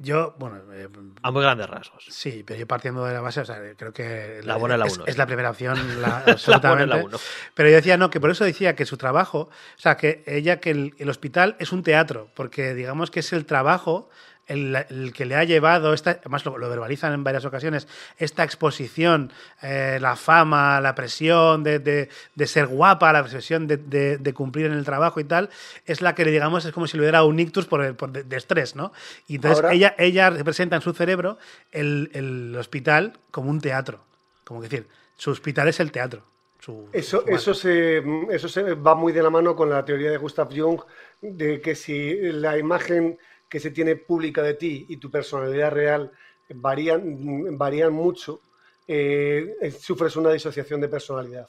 Yo, 0.01 0.37
bueno. 0.39 0.61
eh, 0.73 0.89
A 1.23 1.31
muy 1.33 1.43
grandes 1.43 1.69
rasgos. 1.69 2.05
Sí, 2.09 2.45
pero 2.47 2.61
yo 2.61 2.69
partiendo 2.69 3.05
de 3.05 3.15
la 3.15 3.21
base, 3.21 3.41
o 3.41 3.45
sea, 3.45 3.61
creo 3.77 3.93
que 3.93 4.41
La 4.45 4.55
buena 4.57 4.77
es 4.77 4.79
la 4.79 4.87
uno, 4.87 5.05
es 5.07 5.19
la 5.19 5.27
primera 5.27 5.51
opción, 5.51 5.77
la, 6.01 6.09
La 6.09 6.15
buena 6.19 6.33
absolutamente. 6.33 6.83
es 6.85 6.89
la 6.89 7.05
uno. 7.05 7.19
Pero 7.55 7.69
yo 7.69 7.75
decía, 7.77 7.97
no, 7.97 8.09
que 8.09 8.21
por 8.21 8.31
eso 8.31 8.45
decía 8.45 8.77
que 8.77 8.87
su 8.87 8.97
trabajo, 8.97 9.49
o 9.51 9.51
sea, 9.81 9.97
que 9.97 10.23
ella, 10.27 10.61
que 10.61 10.71
el, 10.71 10.95
el 10.99 11.11
hospital 11.11 11.57
es 11.59 11.73
un 11.73 11.83
teatro, 11.83 12.31
porque 12.37 12.75
digamos 12.75 13.11
que 13.11 13.21
es 13.21 13.33
el 13.33 13.45
trabajo 13.45 14.09
el, 14.49 14.75
el 14.91 15.13
que 15.13 15.25
le 15.27 15.37
ha 15.37 15.45
llevado, 15.45 15.93
esta, 15.95 16.13
además 16.21 16.45
lo, 16.45 16.59
lo 16.59 16.69
verbalizan 16.69 17.13
en 17.13 17.23
varias 17.23 17.45
ocasiones, 17.45 17.87
esta 18.19 18.43
exposición, 18.45 19.33
eh, 19.63 19.99
la 20.01 20.17
fama, 20.17 20.81
la 20.81 20.95
presión 20.95 21.63
de, 21.63 21.79
de- 21.79 22.09
de 22.35 22.47
ser 22.47 22.67
guapa, 22.67 23.13
la 23.13 23.23
presión 23.25 23.67
de, 23.67 24.33
cumplir 24.35 24.67
en 24.67 24.73
el 24.73 24.85
trabajo 24.85 25.21
y 25.21 25.25
tal, 25.25 25.51
es 25.87 26.01
la 26.01 26.15
que, 26.15 26.25
digamos, 26.25 26.65
es 26.65 26.73
como 26.73 26.87
si 26.87 26.97
le 26.97 27.03
hubiera 27.05 27.23
un 27.25 27.39
ictus 27.39 27.67
por, 27.67 27.85
el- 27.85 27.95
por 27.95 28.11
de, 28.11 28.25
de 28.25 28.37
estrés, 28.37 28.75
¿no? 28.75 28.93
Y 29.27 29.37
entonces 29.37 29.59
Ahora- 29.63 29.75
ella, 29.75 29.95
ella 29.99 30.31
representa 30.31 30.77
en 30.77 30.83
su 30.83 30.93
cerebro 30.93 31.39
el, 31.73 32.11
el 32.15 32.57
hospital 32.59 33.15
como 33.31 33.51
un 33.51 33.61
teatro, 33.61 34.01
como 34.45 34.61
que 34.61 34.69
decir, 34.69 34.87
su 35.17 35.31
hospital 35.31 35.69
es 35.69 35.81
el 35.81 35.93
teatro. 35.93 36.23
su- 36.61 36.89
Eso, 36.93 37.23
su- 37.27 37.29
eso, 37.35 37.55
se, 37.55 38.03
eso 38.31 38.49
se 38.49 38.75
va 38.75 38.95
muy 38.95 39.13
de 39.13 39.23
la 39.23 39.31
mano 39.31 39.55
con 39.57 39.71
la 39.71 39.85
teoría 39.85 40.11
de 40.11 40.17
Gustav 40.17 40.49
Jung 40.57 40.81
de 41.21 41.61
que 41.61 41.75
si 41.75 42.15
la 42.33 42.57
imagen 42.59 43.19
que 43.49 43.61
se 43.61 43.71
tiene 43.71 43.97
pública 43.97 44.43
de 44.43 44.55
ti 44.55 44.87
y 44.89 44.97
tu 44.99 45.11
personalidad 45.11 45.73
real 45.73 46.11
varían, 46.51 47.57
varían 47.59 47.93
mucho, 47.93 48.41
eh, 48.87 49.55
eh, 49.61 49.71
sufres 49.71 50.17
una 50.17 50.31
disociación 50.31 50.81
de 50.81 50.89
personalidad. 50.89 51.49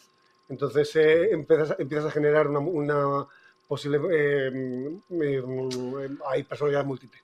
Entonces 0.49 0.95
eh, 0.95 1.31
empiezas, 1.31 1.75
empiezas 1.79 2.07
a 2.07 2.11
generar 2.11 2.47
una, 2.47 2.59
una 2.59 3.27
posible... 3.67 3.99
eh, 4.11 4.51
eh, 5.21 5.41
mm, 5.45 6.17
hay 6.27 6.43
personalidad 6.43 6.85
múltiple. 6.85 7.19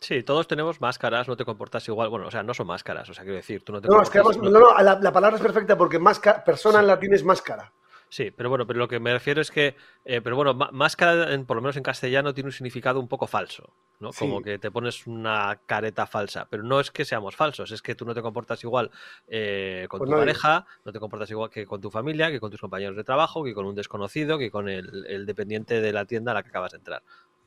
Sí, 0.00 0.22
todos 0.22 0.46
tenemos 0.46 0.80
máscaras, 0.82 1.28
no 1.28 1.36
te 1.36 1.46
comportas 1.46 1.86
igual. 1.88 2.10
Bueno, 2.10 2.26
o 2.26 2.30
sea, 2.30 2.42
no 2.42 2.52
son 2.52 2.66
máscaras, 2.66 3.08
o 3.08 3.14
sea, 3.14 3.24
quiero 3.24 3.36
decir, 3.36 3.64
tú 3.64 3.72
no 3.72 3.80
te 3.80 3.88
No, 3.88 4.02
es 4.02 4.10
que 4.10 4.20
comportas- 4.20 4.42
no 4.52 4.60
no, 4.60 4.82
la, 4.82 4.98
la 5.00 5.12
palabra 5.12 5.36
es 5.36 5.42
perfecta 5.42 5.78
porque 5.78 5.98
máscara, 5.98 6.44
persona 6.44 6.80
en 6.80 6.88
latín 6.88 7.14
es 7.14 7.24
máscara. 7.24 7.72
Sí, 8.10 8.30
pero 8.30 8.50
bueno, 8.50 8.66
pero 8.66 8.78
lo 8.80 8.86
que 8.88 9.00
me 9.00 9.12
refiero 9.12 9.40
es 9.40 9.50
que, 9.50 9.76
eh, 10.04 10.20
pero 10.20 10.36
bueno, 10.36 10.52
má- 10.54 10.70
máscara, 10.72 11.32
en- 11.32 11.46
por 11.46 11.56
lo 11.56 11.62
menos 11.62 11.76
en 11.78 11.82
castellano, 11.82 12.34
tiene 12.34 12.48
un 12.48 12.52
significado 12.52 13.00
un 13.00 13.08
poco 13.08 13.26
falso, 13.26 13.70
¿no? 14.00 14.12
Sí. 14.12 14.18
Como 14.20 14.42
que 14.42 14.58
te 14.58 14.70
pones 14.70 15.06
una 15.06 15.60
careta 15.66 16.06
falsa, 16.06 16.46
pero 16.50 16.62
no 16.62 16.80
es 16.80 16.90
que 16.90 17.04
seamos 17.04 17.36
falsos, 17.36 17.70
es 17.72 17.82
que 17.82 17.94
tú 17.94 18.04
no 18.04 18.14
te 18.14 18.22
comportas 18.22 18.62
igual 18.64 18.90
eh, 19.28 19.86
con 19.88 19.98
Pues 19.98 20.08
tu 20.08 20.12
nadie. 20.12 20.22
pareja, 20.26 20.66
no 20.84 20.92
te 20.92 21.00
comportas 21.00 21.30
igual 21.30 21.50
que 21.50 21.66
con 21.66 21.80
tu 21.80 21.90
familia, 21.90 22.30
que 22.30 22.40
con 22.40 22.50
tus 22.50 22.60
compañeros 22.60 22.96
de 22.96 23.04
trabajo, 23.04 23.44
que 23.44 23.54
con 23.54 23.66
un 23.66 23.74
desconocido, 23.74 24.38
que 24.38 24.50
con 24.50 24.68
el, 24.68 25.06
el 25.06 25.26
dependiente 25.26 25.80
de 25.80 25.92
la 25.92 26.04
tienda 26.04 26.32
a 26.32 26.34
la 26.34 26.42
que 26.42 26.48
acabas 26.50 26.72
de 26.72 26.78
entrar. 26.78 27.02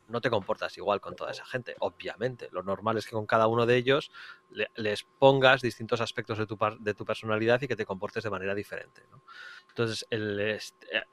No 0.07 0.21
te 0.21 0.29
comportas 0.29 0.77
igual 0.77 1.01
con 1.01 1.15
toda 1.15 1.31
esa 1.31 1.45
gente, 1.45 1.75
obviamente. 1.79 2.49
Lo 2.51 2.63
normal 2.63 2.97
es 2.97 3.05
que 3.05 3.11
con 3.11 3.25
cada 3.25 3.47
uno 3.47 3.65
de 3.65 3.75
ellos 3.75 4.11
le- 4.49 4.71
les 4.75 5.03
pongas 5.03 5.61
distintos 5.61 5.99
aspectos 6.01 6.37
de 6.37 6.45
tu, 6.47 6.57
de 6.79 6.93
tu 6.93 7.05
personalidad 7.05 7.61
y 7.61 7.67
que 7.67 7.75
te 7.75 7.85
comportes 7.85 8.23
de 8.23 8.29
manera 8.29 8.55
diferente. 8.55 9.03
¿no? 9.11 9.21
Entonces, 9.69 10.05
el, 10.09 10.39
eh, 10.39 10.59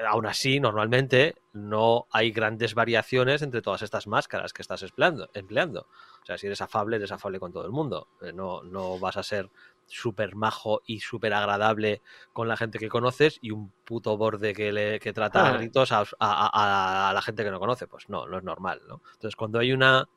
aún 0.07 0.27
así, 0.27 0.61
normalmente 0.61 1.35
no 1.53 2.07
hay 2.11 2.31
grandes 2.31 2.75
variaciones 2.75 3.43
entre 3.43 3.63
todas 3.63 3.83
estas 3.83 4.07
máscaras 4.07 4.53
que 4.53 4.63
estás 4.63 4.83
empleando. 4.83 5.29
empleando. 5.35 5.87
O 6.23 6.27
sea, 6.27 6.39
si 6.39 6.47
eres 6.47 6.61
afable, 6.61 6.97
eres 6.97 7.13
afable 7.13 7.39
con 7.39 7.53
todo 7.53 7.65
el 7.67 7.73
mundo. 7.73 8.09
Eh, 8.23 8.33
No, 8.33 8.63
no 8.63 8.99
vas 8.99 9.17
a 9.17 9.23
ser 9.23 9.51
súper 9.87 10.35
majo 10.35 10.83
y 10.87 11.01
súper 11.01 11.35
agradable 11.35 12.03
con 12.33 12.49
la 12.49 12.57
gente 12.57 12.79
que 12.79 12.89
conoces 12.89 13.39
y 13.43 13.51
un 13.51 13.71
puto 13.85 14.17
borde 14.17 14.53
que, 14.55 14.73
le, 14.73 14.99
que 15.01 15.13
trata 15.13 15.47
a 15.47 15.49
Ah. 15.51 15.53
gritos 15.59 15.93
a, 15.93 16.05
a- 16.21 17.09
a- 17.09 17.13
la 17.13 17.23
gente 17.23 17.45
que 17.45 17.51
no 17.51 17.61
conoce. 17.61 17.87
Pues 17.87 18.09
no, 18.09 18.27
no 18.27 18.39
es 18.39 18.45
normal. 18.45 18.81
¿no? 18.89 19.03
Entonces, 19.13 19.37
cuando 19.37 19.59
hay 19.59 19.73
una, 19.73 20.09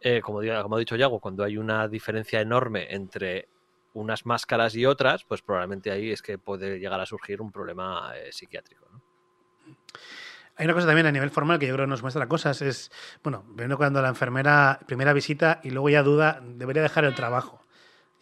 eh, 0.00 0.20
como, 0.20 0.42
diga- 0.42 0.62
como 0.62 0.76
ha 0.76 0.78
dicho 0.78 0.96
Yago, 0.96 1.20
cuando 1.20 1.44
hay 1.44 1.56
una 1.56 1.88
diferencia 1.88 2.40
enorme 2.40 2.86
entre 2.94 3.48
unas 3.94 4.26
máscaras 4.26 4.74
y 4.74 4.84
otras, 4.84 5.24
pues 5.24 5.40
probablemente 5.40 5.90
ahí 5.90 6.10
es 6.10 6.20
que 6.20 6.36
puede 6.38 6.78
llegar 6.78 7.00
a 7.00 7.06
surgir 7.06 7.40
un 7.40 7.50
problema 7.50 8.12
eh, 8.16 8.30
psiquiátrico. 8.32 8.86
¿no? 8.92 9.00
Hay 10.58 10.64
una 10.64 10.74
cosa 10.74 10.86
también 10.86 11.06
a 11.06 11.12
nivel 11.12 11.30
formal 11.30 11.58
que 11.58 11.66
yo 11.66 11.74
creo 11.74 11.84
que 11.86 11.90
nos 11.90 12.00
muestra 12.02 12.26
cosas, 12.28 12.62
es, 12.62 12.90
bueno, 13.22 13.44
viendo 13.48 13.76
cuando 13.76 14.00
la 14.00 14.08
enfermera 14.08 14.80
primera 14.86 15.12
visita 15.12 15.60
y 15.62 15.70
luego 15.70 15.90
ya 15.90 16.02
duda, 16.02 16.40
debería 16.42 16.82
dejar 16.82 17.04
el 17.04 17.14
trabajo. 17.14 17.65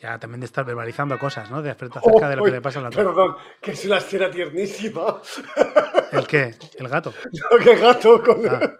Ya 0.04 0.18
también 0.18 0.40
de 0.40 0.44
estar 0.44 0.66
verbalizando 0.66 1.18
cosas, 1.18 1.50
¿no? 1.50 1.62
De 1.62 1.70
acerca 1.70 1.98
acerca 1.98 2.28
de 2.28 2.36
lo 2.36 2.44
que 2.44 2.50
le 2.50 2.60
pasa 2.60 2.78
a 2.78 2.82
la 2.82 2.88
otra. 2.88 3.02
Perdón, 3.04 3.36
que 3.58 3.70
es 3.70 3.86
una 3.86 3.96
escena 3.96 4.30
tiernísima. 4.30 5.16
¿El 6.12 6.26
qué? 6.26 6.54
El 6.76 6.88
gato. 6.88 7.14
No, 7.32 7.56
qué 7.64 7.74
gato 7.76 8.22
con- 8.22 8.46
Ah, 8.46 8.74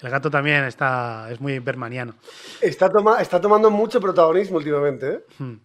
el 0.00 0.10
gato 0.10 0.30
también 0.30 0.64
está, 0.64 1.28
es 1.30 1.38
muy 1.38 1.58
bermaniano. 1.58 2.14
Está, 2.62 2.88
toma- 2.88 3.20
está 3.20 3.38
tomando 3.42 3.70
mucho 3.70 4.00
protagonismo 4.00 4.56
últimamente. 4.56 5.12
¿eh? 5.12 5.24
Hmm. 5.38 5.56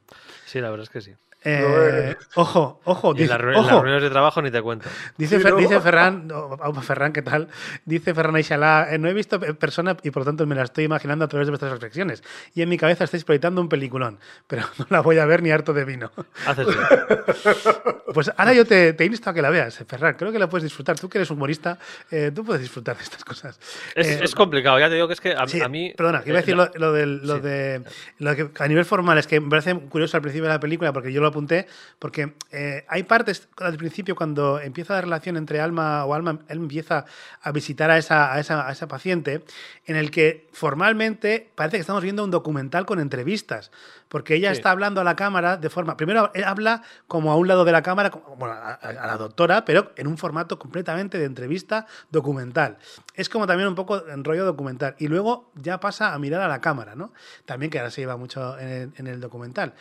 Sí, 0.46 0.60
la 0.60 0.70
verdad 0.70 0.84
es 0.84 0.90
que 0.90 1.00
sí. 1.00 1.14
Eh, 1.42 2.16
ojo, 2.36 2.82
ojo, 2.84 3.10
Y 3.10 3.12
en, 3.12 3.18
dice, 3.30 3.30
las 3.38 3.56
ojo, 3.58 3.70
reuniones 3.70 4.04
de 4.04 4.10
trabajo 4.10 4.42
ni 4.42 4.52
te 4.52 4.62
cuento. 4.62 4.90
dice, 5.18 5.38
Sí, 5.38 5.44
Fer- 5.46 5.52
¿no? 5.52 5.56
dice 5.58 5.80
Ferran, 5.80 6.28
oh, 6.34 6.74
Ferran, 6.82 7.14
¿qué 7.14 7.22
tal? 7.22 7.48
Dice 7.86 8.14
Ferran 8.14 8.36
Aixalá, 8.36 8.88
eh, 8.92 8.98
no 8.98 9.08
he 9.08 9.14
visto 9.14 9.40
persona 9.40 9.96
y 10.04 10.12
por 10.12 10.22
lo 10.22 10.26
tanto 10.26 10.46
me 10.46 10.56
la 10.56 10.64
estoy 10.64 10.84
imaginando 10.84 11.24
a 11.24 11.28
través 11.30 11.48
de 11.48 11.52
vuestras 11.52 11.72
reflexiones. 11.72 12.24
Y 12.56 12.62
en 12.62 12.68
mi 12.68 12.78
cabeza 12.78 13.06
estáis 13.06 13.24
proyectando 13.24 13.62
un 13.62 13.70
peliculón, 13.70 14.20
pero 14.48 14.64
no 14.80 14.88
la 14.90 15.00
voy 15.02 15.18
a 15.20 15.26
ver 15.26 15.42
ni 15.42 15.52
harto 15.52 15.72
de 15.74 15.86
vino. 15.86 16.12
Haces 16.46 16.68
bien. 16.68 16.80
Pues 18.14 18.32
ahora 18.38 18.54
yo 18.54 18.66
te, 18.66 18.94
te 18.94 19.06
insto 19.06 19.30
a 19.30 19.34
que 19.36 19.42
la 19.42 19.52
veas, 19.52 19.80
eh, 19.82 19.86
Ferran. 19.86 20.16
Creo 20.16 20.32
que 20.32 20.40
la 20.40 20.50
puedes 20.50 20.64
disfrutar. 20.64 21.00
Tú 21.00 21.08
que 21.08 21.20
eres 21.20 21.30
humorista, 21.30 21.78
eh, 22.10 22.32
tú 22.34 22.44
puedes 22.44 22.60
disfrutar 22.62 22.98
de 22.98 23.04
estas 23.04 23.24
cosas. 23.24 23.60
Es, 23.94 24.08
Eh, 24.08 24.20
es 24.24 24.34
complicado, 24.34 24.80
ya 24.80 24.90
te 24.90 24.96
digo 24.96 25.08
que 25.08 25.14
es 25.14 25.22
que 25.22 25.34
a, 25.34 25.48
Sí, 25.48 25.62
a 25.62 25.68
mí. 25.70 25.94
Perdona, 25.96 26.24
que 26.24 26.30
iba 26.32 26.40
a 26.40 26.42
decir 26.42 26.58
la- 26.58 26.72
lo, 26.74 26.88
lo 26.88 26.94
del- 26.94 27.26
lo 27.28 27.36
sí. 27.36 27.42
de. 27.42 27.84
Lo 28.18 28.36
que 28.36 28.50
a 28.58 28.68
nivel 28.68 28.84
formal 28.86 29.20
es 29.20 29.28
que 29.28 29.40
me 29.40 29.48
parece 29.50 29.76
curioso 29.76 30.18
al 30.18 30.22
principio 30.24 30.48
de 30.48 30.54
la 30.56 30.60
película, 30.60 30.92
porque 30.92 31.14
yo 31.14 31.22
lo 31.22 31.29
apunté, 31.30 31.68
porque 31.98 32.36
eh, 32.52 32.86
hay 32.90 33.04
partes 33.04 33.48
al 33.58 33.78
principio 33.78 34.16
cuando 34.16 34.60
empieza 34.60 34.94
la 34.96 35.02
relación 35.02 35.38
entre 35.38 35.60
Alma 35.62 36.06
o 36.06 36.14
Alma, 36.14 36.40
él 36.48 36.58
empieza 36.58 37.06
a 37.42 37.52
visitar 37.52 37.90
a 37.92 37.98
esa, 37.98 38.34
a 38.34 38.40
esa, 38.40 38.68
a 38.68 38.72
esa 38.72 38.88
paciente, 38.88 39.44
en 39.86 39.96
el 39.96 40.12
que 40.12 40.48
formalmente 40.54 41.50
parece 41.56 41.78
que 41.78 41.82
estamos 41.82 42.04
viendo 42.04 42.24
un 42.24 42.32
documental 42.32 42.86
con 42.86 43.00
entrevistas, 43.00 43.72
porque 44.08 44.36
ella 44.36 44.50
Sí. 44.50 44.58
está 44.58 44.72
hablando 44.72 45.02
a 45.02 45.04
la 45.04 45.16
cámara 45.16 45.58
de 45.58 45.70
forma. 45.70 45.96
Primero 45.98 46.32
él 46.34 46.44
habla 46.44 46.84
como 47.08 47.32
a 47.32 47.36
un 47.36 47.48
lado 47.48 47.66
de 47.66 47.72
la 47.72 47.82
cámara, 47.84 48.10
como- 48.10 48.36
bueno, 48.36 48.54
a, 48.56 48.72
a- 48.74 48.76
a 48.90 49.08
la 49.08 49.18
doctora, 49.18 49.66
pero 49.66 49.92
en 49.96 50.08
un 50.08 50.18
formato 50.18 50.58
completamente 50.60 51.18
de 51.18 51.26
entrevista 51.26 51.86
documental. 52.10 52.78
Es 53.14 53.30
como 53.30 53.46
también 53.48 53.68
un 53.70 53.76
poco 53.76 54.08
en 54.08 54.24
rollo 54.24 54.46
documental. 54.46 54.96
Y 54.98 55.08
luego 55.08 55.52
ya 55.56 55.80
pasa 55.80 56.14
a 56.14 56.20
mirar 56.20 56.42
a 56.42 56.48
la 56.48 56.60
cámara, 56.62 56.96
¿no? 56.96 57.14
También 57.46 57.70
que 57.70 57.80
ahora 57.80 57.92
se 57.92 58.02
lleva 58.02 58.18
mucho 58.18 58.58
en 58.60 58.68
el, 58.68 58.92
en 58.98 59.08
el 59.08 59.20
documental. 59.20 59.74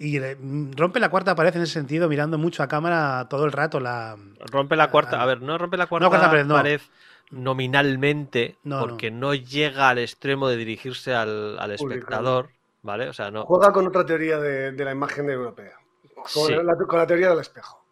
Y 0.00 0.18
mm, 0.18 0.72
rompe 0.76 0.98
la 0.98 1.10
cuarta 1.10 1.34
pared 1.36 1.54
en 1.54 1.62
ese 1.62 1.74
sentido, 1.74 2.08
mirando 2.08 2.38
mucho 2.38 2.62
a 2.62 2.68
cámara 2.68 3.26
todo 3.28 3.44
el 3.44 3.52
rato 3.52 3.78
la. 3.80 4.16
Rompe 4.50 4.74
la 4.74 4.90
cuarta. 4.90 5.22
A 5.22 5.26
ver, 5.26 5.42
no 5.42 5.58
rompe 5.58 5.76
la 5.76 5.86
cuarta, 5.86 6.08
cuarta 6.08 6.30
pared, 6.30 6.44
no. 6.46 6.54
pared 6.54 6.80
nominalmente, 7.30 8.56
No, 8.64 8.80
porque 8.80 9.10
no. 9.10 9.34
llega 9.34 9.90
al 9.90 9.98
extremo 9.98 10.48
de 10.48 10.56
dirigirse 10.56 11.14
al, 11.14 11.58
al 11.58 11.70
espectador, 11.72 12.48
¿vale? 12.82 13.08
O 13.08 13.12
sea, 13.12 13.30
no. 13.30 13.44
Juega 13.44 13.72
con 13.72 13.86
otra 13.86 14.04
teoría 14.06 14.38
de, 14.38 14.72
de 14.72 14.84
la 14.84 14.92
imagen 14.92 15.28
europea. 15.30 15.74
Con, 16.14 16.46
Sí. 16.46 16.54
la, 16.54 16.74
con 16.86 16.98
la 16.98 17.06
teoría 17.06 17.30
del 17.30 17.40
espejo. 17.40 17.84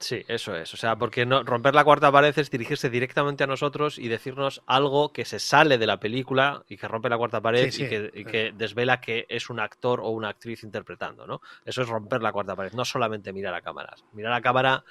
Sí, 0.00 0.24
eso 0.28 0.54
es. 0.54 0.72
O 0.74 0.76
sea, 0.76 0.94
porque 0.96 1.26
no, 1.26 1.42
romper 1.42 1.74
la 1.74 1.82
cuarta 1.82 2.12
pared 2.12 2.36
es 2.38 2.50
dirigirse 2.50 2.88
directamente 2.88 3.42
a 3.42 3.46
nosotros 3.48 3.98
y 3.98 4.06
decirnos 4.06 4.62
algo 4.66 5.12
que 5.12 5.24
se 5.24 5.40
sale 5.40 5.76
de 5.76 5.86
la 5.88 5.98
película 5.98 6.62
y 6.68 6.76
que 6.76 6.86
rompe 6.86 7.08
la 7.08 7.18
cuarta 7.18 7.40
pared 7.40 7.70
Sí, 7.72 7.82
y, 7.82 7.84
sí. 7.84 7.88
que, 7.88 8.10
y 8.14 8.24
que 8.24 8.52
desvela 8.54 9.00
que 9.00 9.26
es 9.28 9.50
un 9.50 9.58
actor 9.58 9.98
o 10.00 10.10
una 10.10 10.28
actriz 10.28 10.62
interpretando, 10.62 11.26
¿no? 11.26 11.40
Eso 11.64 11.82
es 11.82 11.88
romper 11.88 12.22
la 12.22 12.30
cuarta 12.30 12.54
pared, 12.54 12.72
no 12.74 12.84
solamente 12.84 13.32
mirar 13.32 13.54
a 13.54 13.60
cámaras. 13.60 14.04
Mirar 14.12 14.32
a 14.34 14.40
cámara 14.40 14.84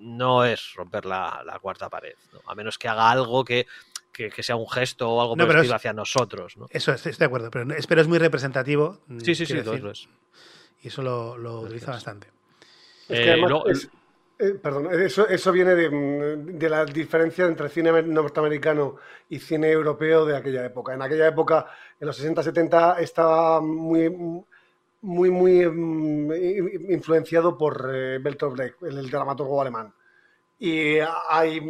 no 0.00 0.44
es 0.44 0.72
romper 0.74 1.04
la, 1.04 1.42
la 1.44 1.58
cuarta 1.58 1.90
pared, 1.90 2.14
¿no? 2.32 2.40
a 2.46 2.54
menos 2.54 2.78
que 2.78 2.88
haga 2.88 3.10
algo 3.10 3.44
que, 3.44 3.66
que- 4.12 4.30
que 4.30 4.42
sea 4.42 4.56
un 4.56 4.68
gesto 4.70 5.10
o 5.10 5.20
algo 5.20 5.36
No, 5.36 5.42
por 5.44 5.46
el 5.46 5.48
pero 5.48 5.58
estilo 5.60 5.74
es- 5.74 5.80
hacia 5.80 5.92
nosotros, 5.92 6.56
¿no? 6.56 6.66
Eso, 6.70 6.92
estoy 6.92 7.10
estoy 7.10 7.24
de 7.24 7.26
acuerdo, 7.26 7.50
pero, 7.50 7.74
es, 7.74 7.86
pero 7.86 8.00
es 8.00 8.08
muy 8.08 8.18
representativo. 8.18 9.00
Sí, 9.22 9.34
sí, 9.34 9.44
sí, 9.44 9.52
quiero 9.52 9.64
lo 9.64 9.70
decir, 9.72 9.78
es, 9.78 9.82
lo 9.84 9.90
es. 9.90 10.08
Y 10.82 10.88
eso 10.88 11.02
lo, 11.02 11.36
lo 11.36 11.60
utiliza 11.62 11.90
es. 11.90 11.96
bastante. 11.96 12.28
Es 13.08 13.18
Eh, 13.18 13.24
que 13.24 13.30
además 13.32 13.50
luego- 13.50 13.68
es- 13.68 13.90
eh, 14.38 14.54
perdón, 14.62 14.88
eso, 15.00 15.26
eso 15.28 15.52
viene 15.52 15.74
de, 15.74 15.90
mm, 15.90 16.58
de 16.58 16.68
la 16.70 16.84
diferencia 16.84 17.46
entre 17.46 17.68
cine 17.68 18.02
norteamericano 18.02 18.96
y 19.28 19.38
cine 19.38 19.70
europeo 19.70 20.24
de 20.24 20.36
aquella 20.36 20.64
época. 20.64 20.94
En 20.94 21.02
aquella 21.02 21.26
época, 21.28 21.66
en 22.00 22.06
los 22.06 22.16
60-70, 22.22 22.98
estaba 23.00 23.60
muy, 23.60 24.08
muy, 25.00 25.30
muy 25.30 25.66
mm, 25.66 26.32
influenciado 26.92 27.56
por 27.56 27.90
eh, 27.92 28.18
Bertolt 28.18 28.56
Brecht, 28.56 28.82
el, 28.82 28.98
el 28.98 29.10
dramaturgo 29.10 29.60
alemán. 29.60 29.92
Y 30.60 30.98
hay, 31.28 31.60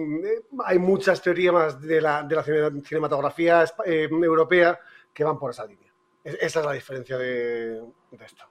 hay 0.64 0.78
muchas 0.78 1.20
teorías 1.20 1.80
de 1.80 2.00
la, 2.00 2.22
de 2.22 2.34
la 2.36 2.42
cine- 2.42 2.82
cinematografía 2.84 3.64
eh, 3.84 4.08
europea 4.10 4.78
que 5.12 5.24
van 5.24 5.38
por 5.38 5.50
esa 5.50 5.66
línea. 5.66 5.92
Es- 6.24 6.38
esa 6.40 6.60
es 6.60 6.66
la 6.66 6.72
diferencia 6.72 7.18
de, 7.18 7.80
de 8.10 8.24
esto. 8.24 8.44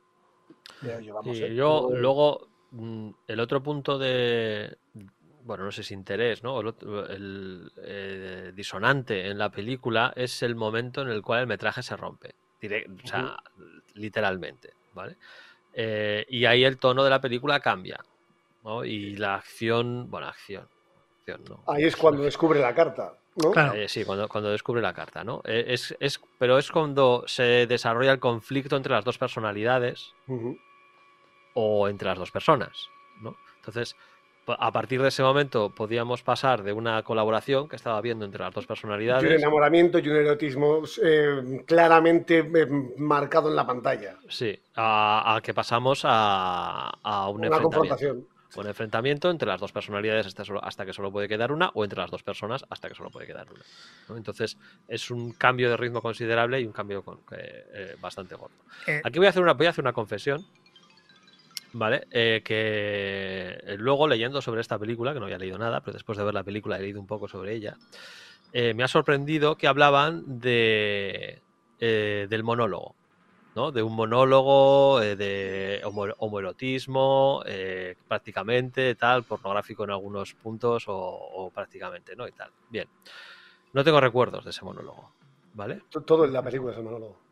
Ya 0.84 1.00
¿eh? 1.48 1.56
yo 1.56 1.90
Luego- 1.92 2.48
el 3.28 3.40
otro 3.40 3.62
punto 3.64 3.98
de 3.98 4.78
bueno 5.44 5.64
no 5.66 5.72
sé 5.72 5.84
si 5.84 5.94
interés 5.94 6.44
no 6.44 6.60
el, 6.60 7.72
eh, 7.78 8.52
disonante 8.54 9.28
en 9.30 9.38
la 9.38 9.50
película 9.50 10.12
es 10.16 10.44
el 10.44 10.56
momento 10.56 11.02
en 11.02 11.10
el 11.10 11.22
cual 11.22 11.42
el 11.42 11.48
metraje 11.48 11.82
se 11.82 11.96
rompe 11.96 12.36
direct- 12.62 13.04
o 13.04 13.08
sea 13.08 13.38
literalmente 13.96 14.74
vale 14.94 15.18
Eh, 15.80 16.26
y 16.30 16.46
ahí 16.46 16.64
el 16.64 16.78
tono 16.80 17.04
de 17.04 17.10
la 17.10 17.22
película 17.22 17.60
cambia 17.60 18.00
¿no? 18.64 18.84
y 18.84 19.16
la 19.16 19.36
acción 19.36 20.10
bueno 20.10 20.28
acción, 20.28 20.68
acción 21.20 21.44
no 21.50 21.64
Ahí 21.68 21.84
es 21.86 21.96
cuando 21.96 22.24
descubre 22.24 22.60
la 22.60 22.74
carta, 22.74 23.14
¿no? 23.36 23.52
Claro. 23.52 23.74
Eh, 23.74 23.88
sí, 23.88 24.04
cuando, 24.04 24.28
cuando 24.28 24.50
descubre 24.50 24.82
la 24.82 24.94
carta, 24.94 25.24
¿no? 25.24 25.42
Eh, 25.46 25.66
Es, 25.68 25.96
es, 26.00 26.20
pero 26.40 26.58
es 26.58 26.72
cuando 26.72 27.24
se 27.28 27.68
desarrolla 27.68 28.12
el 28.12 28.20
conflicto 28.20 28.76
entre 28.76 28.94
las 28.94 29.06
dos 29.06 29.18
personalidades. 29.20 30.14
O 31.60 31.88
entre 31.88 32.08
las 32.08 32.20
dos 32.20 32.30
personas, 32.32 32.88
¿no? 33.20 33.36
Entonces, 33.56 33.96
a 34.48 34.72
partir 34.72 35.02
de 35.02 35.08
ese 35.10 35.24
momento 35.24 35.74
podíamos 35.76 36.22
pasar 36.22 36.62
de 36.64 36.72
una 36.72 37.02
colaboración 37.04 37.68
que 37.68 37.76
estaba 37.76 38.00
viendo 38.00 38.26
entre 38.26 38.42
las 38.44 38.54
dos 38.54 38.64
Y 38.64 38.66
un 38.66 38.70
personalidades, 38.70 39.42
enamoramiento 39.42 39.98
y 40.00 40.08
un 40.08 40.16
erotismo 40.18 40.84
eh, 41.04 41.64
claramente 41.66 42.38
eh, 42.40 42.68
marcado 42.98 43.50
en 43.50 43.56
la 43.56 43.66
pantalla. 43.66 44.18
sí, 44.30 44.58
a, 44.76 45.36
a 45.36 45.42
que 45.42 45.54
pasamos 45.54 46.02
a, 46.04 46.90
a 47.04 47.28
un 47.30 47.38
Una 47.40 47.48
enfrentamiento. 47.48 47.64
confrontación. 47.64 48.28
Un 48.56 48.66
enfrentamiento 48.68 49.30
entre 49.30 49.48
las 49.50 49.60
dos 49.60 49.72
personalidades 49.74 50.26
hasta, 50.26 50.46
solo- 50.46 50.64
hasta 50.64 50.86
que 50.86 50.94
solo 50.94 51.12
puede 51.12 51.28
quedar 51.28 51.52
una, 51.52 51.70
o 51.74 51.84
entre 51.84 52.00
las 52.00 52.10
dos 52.10 52.24
personas 52.24 52.64
hasta 52.70 52.88
que 52.88 52.96
solo 52.96 53.10
puede 53.10 53.28
quedar 53.28 53.46
una. 53.52 53.64
¿no? 54.08 54.16
Entonces, 54.18 54.58
es 54.88 55.12
un 55.12 55.34
cambio 55.34 55.70
de 55.70 55.76
ritmo 55.78 56.02
considerable 56.02 56.62
y 56.62 56.66
un 56.66 56.72
cambio 56.72 57.04
con- 57.04 57.20
eh, 57.38 57.64
eh, 57.76 57.96
bastante 58.00 58.36
gordo. 58.36 58.56
Eh, 58.88 59.02
Aquí 59.04 59.20
voy 59.20 59.26
a 59.28 59.32
hacer 59.32 59.44
una, 59.44 59.54
voy 59.54 59.66
a 59.68 59.72
hacer 59.72 59.84
una 59.84 59.92
confesión, 59.94 60.46
¿vale? 61.78 62.08
Eh, 62.12 62.42
que 62.44 63.60
eh, 63.64 63.76
luego 63.78 64.08
leyendo 64.08 64.42
sobre 64.42 64.62
esta 64.62 64.80
película, 64.80 65.14
que 65.14 65.20
no 65.20 65.26
había 65.26 65.38
leído 65.38 65.58
nada, 65.58 65.82
pero 65.82 65.94
después 65.94 66.18
de 66.18 66.24
ver 66.24 66.34
la 66.34 66.44
película 66.44 66.78
he 66.78 66.82
leído 66.82 67.00
un 67.00 67.08
poco 67.08 67.28
sobre 67.28 67.54
ella, 67.54 67.78
eh, 68.52 68.74
me 68.74 68.84
ha 68.84 68.88
sorprendido 68.88 69.56
que 69.58 69.68
hablaban 69.68 70.40
de, 70.40 71.42
eh, 71.80 72.28
del 72.30 72.44
monólogo, 72.44 72.96
¿no? 73.56 73.72
De 73.72 73.84
un 73.84 73.96
monólogo 73.96 75.02
eh, 75.02 75.16
de 75.16 75.82
homo- 75.84 76.14
homoerotismo, 76.18 77.44
prácticamente, 78.08 78.96
tal, 78.96 79.24
pornográfico 79.24 79.84
en 79.84 79.92
algunos 79.92 80.34
puntos 80.34 80.86
o, 80.88 81.52
prácticamente, 81.54 82.16
¿no? 82.16 82.28
Y 82.28 82.32
tal. 82.32 82.50
Bien. 82.70 82.88
No 83.74 83.84
tengo 83.84 84.00
recuerdos 84.00 84.44
de 84.46 84.52
ese 84.52 84.64
monólogo, 84.66 85.12
¿vale? 85.54 85.82
Todo 86.06 86.26
en 86.26 86.34
la 86.34 86.42
película 86.42 86.72
es 86.72 86.78
el 86.78 86.84
monólogo. 86.86 87.27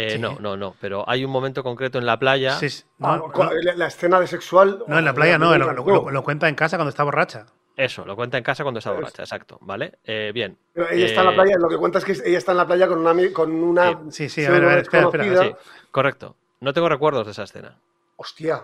Eh, 0.00 0.10
Sí. 0.12 0.18
No, 0.20 0.36
no, 0.38 0.56
no, 0.56 0.74
pero 0.80 1.04
hay 1.08 1.24
un 1.24 1.30
momento 1.32 1.62
concreto 1.64 1.98
en 1.98 2.06
la 2.06 2.18
playa. 2.18 2.52
sí, 2.52 2.68
sí. 2.70 2.84
Ah, 3.00 3.16
no, 3.34 3.50
la, 3.52 3.74
la 3.74 3.86
escena 3.88 4.20
de 4.20 4.26
sexual. 4.28 4.84
no, 4.86 4.98
en 4.98 5.04
la 5.04 5.12
playa 5.12 5.38
no, 5.38 5.56
lo, 5.58 5.72
lo- 5.72 5.84
lo- 5.84 6.10
lo 6.10 6.22
cuenta 6.22 6.48
en 6.48 6.54
casa 6.54 6.76
cuando 6.76 6.90
está 6.90 7.02
borracha. 7.02 7.46
Eso, 7.76 8.04
lo 8.04 8.14
cuenta 8.16 8.36
en 8.38 8.44
casa 8.44 8.62
cuando 8.64 8.78
está 8.78 8.90
borracha, 8.92 9.22
exacto, 9.22 9.58
¿vale? 9.60 9.98
Eh, 10.04 10.30
bien. 10.34 10.56
Pero 10.72 10.88
ella 10.90 11.06
está 11.06 11.20
en 11.20 11.26
la 11.26 11.32
Eh, 11.32 11.34
playa, 11.36 11.56
lo 11.58 11.68
que 11.68 11.76
cuenta 11.78 11.98
es 11.98 12.04
que 12.04 12.12
ella 12.12 12.38
está 12.38 12.52
en 12.52 12.58
la 12.58 12.66
playa 12.66 12.86
con 12.88 12.98
una, 13.06 13.32
con 13.32 13.50
una 13.52 14.00
Sí, 14.10 14.28
sí, 14.28 14.44
a 14.44 14.50
ver, 14.50 14.64
a 14.64 14.66
ver, 14.68 14.78
espera, 14.80 15.04
espera. 15.04 15.42
Sí, 15.42 15.54
correcto. 15.90 16.36
No 16.60 16.72
tengo 16.72 16.88
recuerdos 16.88 17.24
de 17.26 17.32
esa 17.32 17.44
escena. 17.44 17.76
Hostia, 18.16 18.62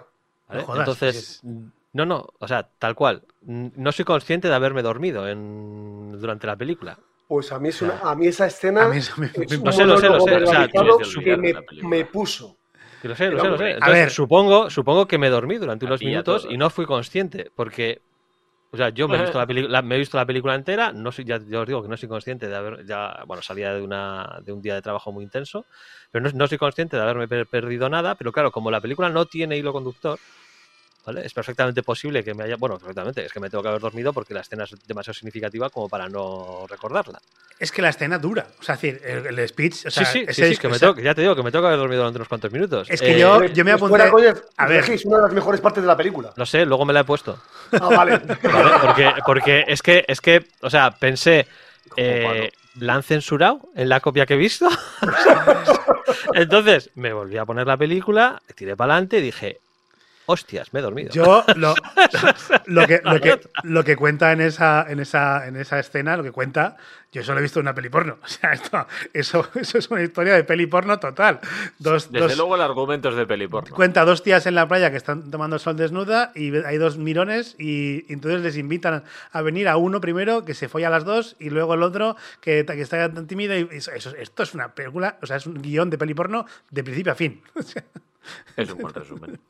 ¿vale? 0.49 0.61
No 0.63 0.67
jodas, 0.67 0.81
Entonces, 0.81 1.41
no, 1.93 2.07
no, 2.07 2.27
o 2.41 2.49
sea, 2.49 2.69
tal 2.79 2.95
cual. 2.97 3.23
No 3.43 3.93
soy 3.93 4.05
consciente 4.05 4.49
de 4.49 4.55
haberme 4.55 4.83
dormido 4.83 5.29
en... 5.29 6.19
durante 6.21 6.47
la 6.49 6.57
película. 6.57 6.99
Pues 7.35 7.51
a 7.51 7.59
mí, 7.59 7.69
es 7.71 7.83
una- 7.83 7.99
a 7.99 8.15
mí 8.15 8.29
esa 8.29 8.47
escena 8.47 8.85
A 8.85 8.89
mí 8.89 8.99
eso 8.99 9.15
me- 9.17 9.27
es 9.27 9.37
me- 9.37 9.57
un 9.57 9.65
Lo 9.65 9.73
sé, 9.73 9.85
lo 9.85 9.99
sé, 9.99 10.09
lo 10.09 10.21
sé, 10.21 10.35
o 10.37 10.47
sea, 10.47 10.69
que 10.69 11.37
me, 11.83 12.05
puso. 12.05 12.57
Que 13.03 13.09
lo 13.09 13.17
sé, 13.17 13.29
lo 13.29 13.41
sé, 13.41 13.49
lo 13.49 13.59
sé. 13.59 13.77
a 13.81 13.91
ver. 13.91 14.11
supongo, 14.11 14.71
supongo 14.71 15.09
que 15.09 15.19
me 15.19 15.29
dormí 15.31 15.57
durante 15.59 15.85
unos 15.85 16.01
minutos 16.01 16.47
y 16.49 16.57
no 16.57 16.71
fui 16.71 16.87
consciente, 16.87 17.51
porque, 17.57 18.03
o 18.71 18.77
sea, 18.77 18.91
yo 18.91 19.09
me 19.09 19.17
he 19.17 19.23
visto 19.23 19.37
la, 19.37 19.47
peli- 19.49 19.67
la- 19.67 19.83
me 19.83 19.97
he 19.97 19.99
visto 19.99 20.17
la 20.17 20.25
película 20.27 20.55
entera, 20.55 20.93
no 20.93 21.11
soy, 21.11 21.25
ya, 21.25 21.41
ya 21.45 21.59
os 21.63 21.67
digo 21.67 21.83
que 21.83 21.89
no 21.89 21.97
soy 21.97 22.09
consciente 22.09 22.47
de 22.47 22.55
haber, 22.55 22.87
ya, 22.87 23.25
bueno, 23.27 23.43
salía 23.43 23.75
de, 23.75 23.83
una, 23.83 24.39
de 24.45 24.53
un 24.53 24.63
día 24.63 24.77
de 24.77 24.83
trabajo 24.83 25.11
muy 25.11 25.25
intenso, 25.25 25.67
pero 26.13 26.25
no, 26.25 26.31
no 26.33 26.47
soy 26.47 26.57
consciente 26.59 26.97
de 26.97 27.03
haberme 27.03 27.27
per- 27.27 27.49
perdido 27.49 27.89
nada, 27.89 28.15
pero 28.15 28.31
claro, 28.31 28.53
como 28.53 28.71
la 28.71 28.81
película 28.81 29.09
no 29.09 29.27
tiene 29.27 29.57
hilo 29.57 29.73
conductor, 29.73 30.21
¿vale? 31.07 31.25
Es 31.27 31.33
perfectamente 31.35 31.83
posible 31.83 32.23
que 32.25 32.35
me 32.35 32.45
haya, 32.45 32.57
bueno, 32.57 32.79
perfectamente, 32.79 33.25
es 33.25 33.33
que 33.33 33.41
me 33.41 33.51
tengo 33.51 33.63
que 33.63 33.69
haber 33.69 33.81
dormido 33.81 34.13
porque 34.13 34.35
la 34.35 34.41
escena 34.41 34.65
es 34.65 34.75
demasiado 34.87 35.15
significativa 35.15 35.71
como 35.71 35.89
para 35.89 36.09
no 36.09 36.67
recordarla. 36.69 37.21
Es 37.59 37.71
que 37.71 37.83
la 37.83 37.91
escena 37.91 38.19
dura. 38.19 38.47
O 38.59 38.63
sea, 38.65 38.75
es 38.75 38.83
decir, 38.83 39.01
el, 39.05 39.39
el 39.39 39.49
speech. 39.49 39.87
O 39.87 39.91
sea, 39.91 40.05
sí, 40.05 40.21
sí, 40.21 40.25
ese 40.29 40.49
sí, 40.49 40.55
sí, 40.55 40.61
que 40.61 40.69
me 40.69 40.79
tengo, 40.79 40.97
ya 40.99 41.15
te 41.15 41.21
digo 41.21 41.37
que 41.37 41.43
me 41.45 41.53
tengo 41.53 41.63
que 41.63 41.67
haber 41.69 41.79
dormido 41.79 42.01
durante 42.01 42.19
unos 42.19 42.29
cuantos 42.29 42.51
minutos. 42.51 42.89
Es 42.91 43.01
que 43.01 43.15
Eh, 43.15 43.19
yo- 43.21 43.45
yo 43.45 43.65
me 43.65 43.73
apunté- 43.73 43.89
fuera, 43.91 44.11
coña, 44.11 44.35
a 44.57 44.67
ver. 44.67 44.91
es 44.91 45.05
una 45.05 45.19
de 45.19 45.23
las 45.23 45.33
mejores 45.33 45.61
partes 45.61 45.83
de 45.83 45.87
la 45.87 45.97
película. 45.97 46.33
Lo 46.35 46.47
sé, 46.47 46.67
luego 46.67 46.85
me 46.85 46.93
la 46.93 47.01
he 47.01 47.05
puesto. 47.05 47.39
Ah, 47.73 47.89
vale. 47.97 48.19
¿vale? 48.43 48.71
Porque, 48.83 49.11
porque 49.25 49.65
es 49.69 49.83
que, 49.83 50.05
es 50.09 50.21
que, 50.21 50.47
o 50.63 50.69
sea, 50.71 50.91
pensé, 50.91 51.47
eh, 51.97 52.51
¿la 52.81 52.95
han 52.95 53.05
censurado 53.05 53.61
en 53.77 53.89
la 53.89 54.01
copia 54.01 54.27
que 54.27 54.35
he 54.35 54.39
visto? 54.39 54.69
Entonces 56.35 56.91
me 56.95 57.13
volví 57.13 57.37
a 57.39 57.45
poner 57.45 57.67
la 57.67 57.77
película, 57.77 58.43
tiré 58.55 58.77
para 58.77 58.95
adelante 58.95 59.19
y 59.19 59.23
dije, 59.23 59.59
hostias, 60.27 60.73
me 60.73 60.81
he 60.81 60.83
dormido. 60.83 61.11
Yo 61.13 61.45
lo, 61.57 61.75
lo, 62.67 62.87
que, 62.87 63.01
lo, 63.05 63.21
que, 63.21 63.41
lo 63.63 63.85
que 63.85 63.97
cuenta 63.97 64.33
en 64.33 64.41
esa, 64.41 64.87
en, 64.89 65.01
esa, 65.01 65.47
en 65.47 65.57
esa 65.57 65.79
escena, 65.79 66.17
lo 66.17 66.23
que 66.23 66.33
cuenta, 66.33 66.77
yo 67.13 67.23
solo 67.23 67.39
he 67.39 67.43
visto 67.43 67.61
una 67.61 67.75
peli 67.75 67.89
porno. 67.89 68.19
O 68.25 68.27
sea, 68.29 68.53
esto, 68.53 68.87
eso, 69.13 69.49
eso 69.55 69.79
es 69.79 69.91
una 69.91 70.03
historia 70.03 70.35
de 70.35 70.45
peli 70.45 70.67
porno 70.67 70.99
total. 70.99 71.41
Dos, 71.79 72.11
Desde 72.11 72.27
dos- 72.29 72.37
luego 72.37 72.55
el 72.57 72.63
argumento 72.63 73.09
es 73.11 73.17
de 73.17 73.27
peli 73.27 73.47
porno. 73.47 73.75
Cuenta 73.75 74.05
dos 74.05 74.23
tías 74.23 74.47
en 74.47 74.55
la 74.55 74.67
playa 74.67 74.91
que 74.91 74.97
están 74.97 75.31
tomando 75.31 75.57
el 75.57 75.61
sol 75.61 75.77
desnuda 75.77 76.33
y 76.35 76.55
hay 76.65 76.77
dos 76.79 76.99
mirones 76.99 77.55
y, 77.59 78.05
y 78.09 78.13
entonces 78.13 78.41
les 78.43 78.57
invitan 78.57 79.05
a 79.33 79.43
venir 79.43 79.69
a 79.69 79.77
uno 79.77 80.01
primero 80.01 80.45
que 80.45 80.55
se 80.55 80.69
folla 80.69 80.89
a 80.89 80.91
las 80.91 81.05
dos 81.05 81.37
y 81.39 81.51
luego 81.51 81.75
el 81.75 81.83
otro 81.83 82.17
que, 82.41 82.65
que 82.67 82.81
está 82.81 83.13
tan 83.13 83.27
tímido 83.27 83.57
y 83.57 83.69
eso, 83.73 83.93
eso- 83.93 84.15
esto 84.17 84.43
es 84.43 84.55
una 84.55 84.75
película, 84.75 85.19
o 85.23 85.27
sea, 85.27 85.37
es 85.37 85.47
un 85.47 85.61
guion 85.61 85.91
de 85.91 85.99
peli 85.99 86.15
porno 86.15 86.47
de 86.71 86.83
principio 86.85 87.13
a 87.13 87.15
fin. 87.15 87.43
O 87.55 87.63
sea, 87.63 87.85
Es 88.57 88.71
un 88.71 88.79
buen 88.79 88.95
resumen. 88.95 89.41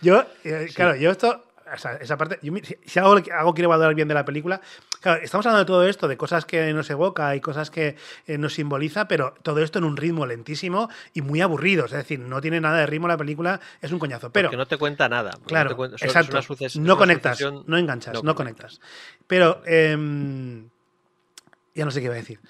yo, 0.00 0.24
eh, 0.44 0.68
claro, 0.74 0.94
yo 0.96 1.10
esto, 1.10 1.44
o 1.72 1.78
sea, 1.78 1.94
esa 1.96 2.16
parte, 2.16 2.38
yo 2.42 2.52
si, 2.62 2.76
si 2.84 2.98
algo, 2.98 3.16
algo 3.32 3.54
quiero 3.54 3.68
valorar 3.70 3.94
bien 3.94 4.08
de 4.08 4.14
la 4.14 4.24
película, 4.24 4.60
claro, 5.00 5.22
estamos 5.22 5.46
hablando 5.46 5.60
de 5.60 5.66
todo 5.66 5.86
esto, 5.86 6.06
de 6.08 6.16
cosas 6.16 6.44
que 6.44 6.72
nos 6.72 6.90
evoca 6.90 7.34
y 7.34 7.40
cosas 7.40 7.70
que 7.70 7.96
eh, 8.26 8.38
nos 8.38 8.54
simboliza, 8.54 9.08
pero 9.08 9.34
todo 9.42 9.60
esto 9.62 9.78
en 9.78 9.84
un 9.84 9.96
ritmo 9.96 10.26
lentísimo 10.26 10.88
y 11.14 11.22
muy 11.22 11.40
aburrido, 11.40 11.86
es 11.86 11.92
decir, 11.92 12.18
no 12.20 12.40
tiene 12.40 12.60
nada 12.60 12.78
de 12.78 12.86
ritmo 12.86 13.08
la 13.08 13.16
película, 13.16 13.60
es 13.80 13.90
un 13.92 13.98
coñazo, 13.98 14.30
pero... 14.30 14.50
que 14.50 14.56
no 14.56 14.66
te 14.66 14.76
cuenta 14.76 15.08
nada. 15.08 15.30
porque 15.30 15.46
Claro, 15.46 15.70
no 15.70 15.74
te 15.74 15.76
cuenta- 15.76 15.96
exacto. 16.04 16.40
no 16.78 16.96
conectas, 16.96 17.40
no 17.66 17.78
enganchas, 17.78 18.14
no, 18.14 18.22
no 18.22 18.34
conectas. 18.34 18.80
Pero, 19.26 19.62
em, 19.64 20.68
ya 21.74 21.84
no 21.84 21.90
sé 21.90 22.00
qué 22.00 22.06
iba 22.06 22.14
a 22.14 22.18
decir. 22.18 22.40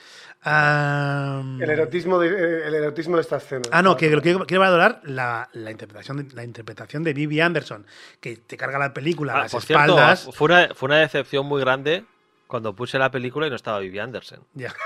El 0.44 1.70
erotismo 1.70 2.18
de, 2.18 2.28
eh, 2.28 2.66
el 2.66 2.74
erotismo 2.74 3.16
de 3.16 3.22
esta 3.22 3.36
escena. 3.36 3.62
Ah, 3.70 3.80
no, 3.82 3.96
que 3.96 4.10
lo 4.10 4.20
que 4.20 4.36
quiero 4.46 4.60
valorar 4.60 5.00
la, 5.04 5.48
la 5.52 5.70
interpretación 5.70 6.28
de, 6.28 6.34
la 6.34 6.42
interpretación 6.44 7.04
de 7.04 7.12
Vivi 7.14 7.40
Anderson, 7.40 7.86
que 8.20 8.36
te 8.38 8.56
carga 8.56 8.78
la 8.78 8.92
película 8.92 9.34
a 9.34 9.36
Ah, 9.36 9.42
las 9.42 9.52
por 9.52 9.62
cierto, 9.62 9.84
espaldas. 9.98 10.28
fue 10.32 10.46
una, 10.46 10.74
fue 10.74 10.86
una 10.88 10.98
decepción 10.98 11.46
muy 11.46 11.60
grande 11.60 12.04
cuando 12.48 12.74
puse 12.74 12.98
la 12.98 13.10
película 13.10 13.46
y 13.46 13.50
no 13.50 13.56
estaba 13.56 13.78
Vivi 13.78 13.98
Anderson. 13.98 14.40
Ya. 14.54 14.74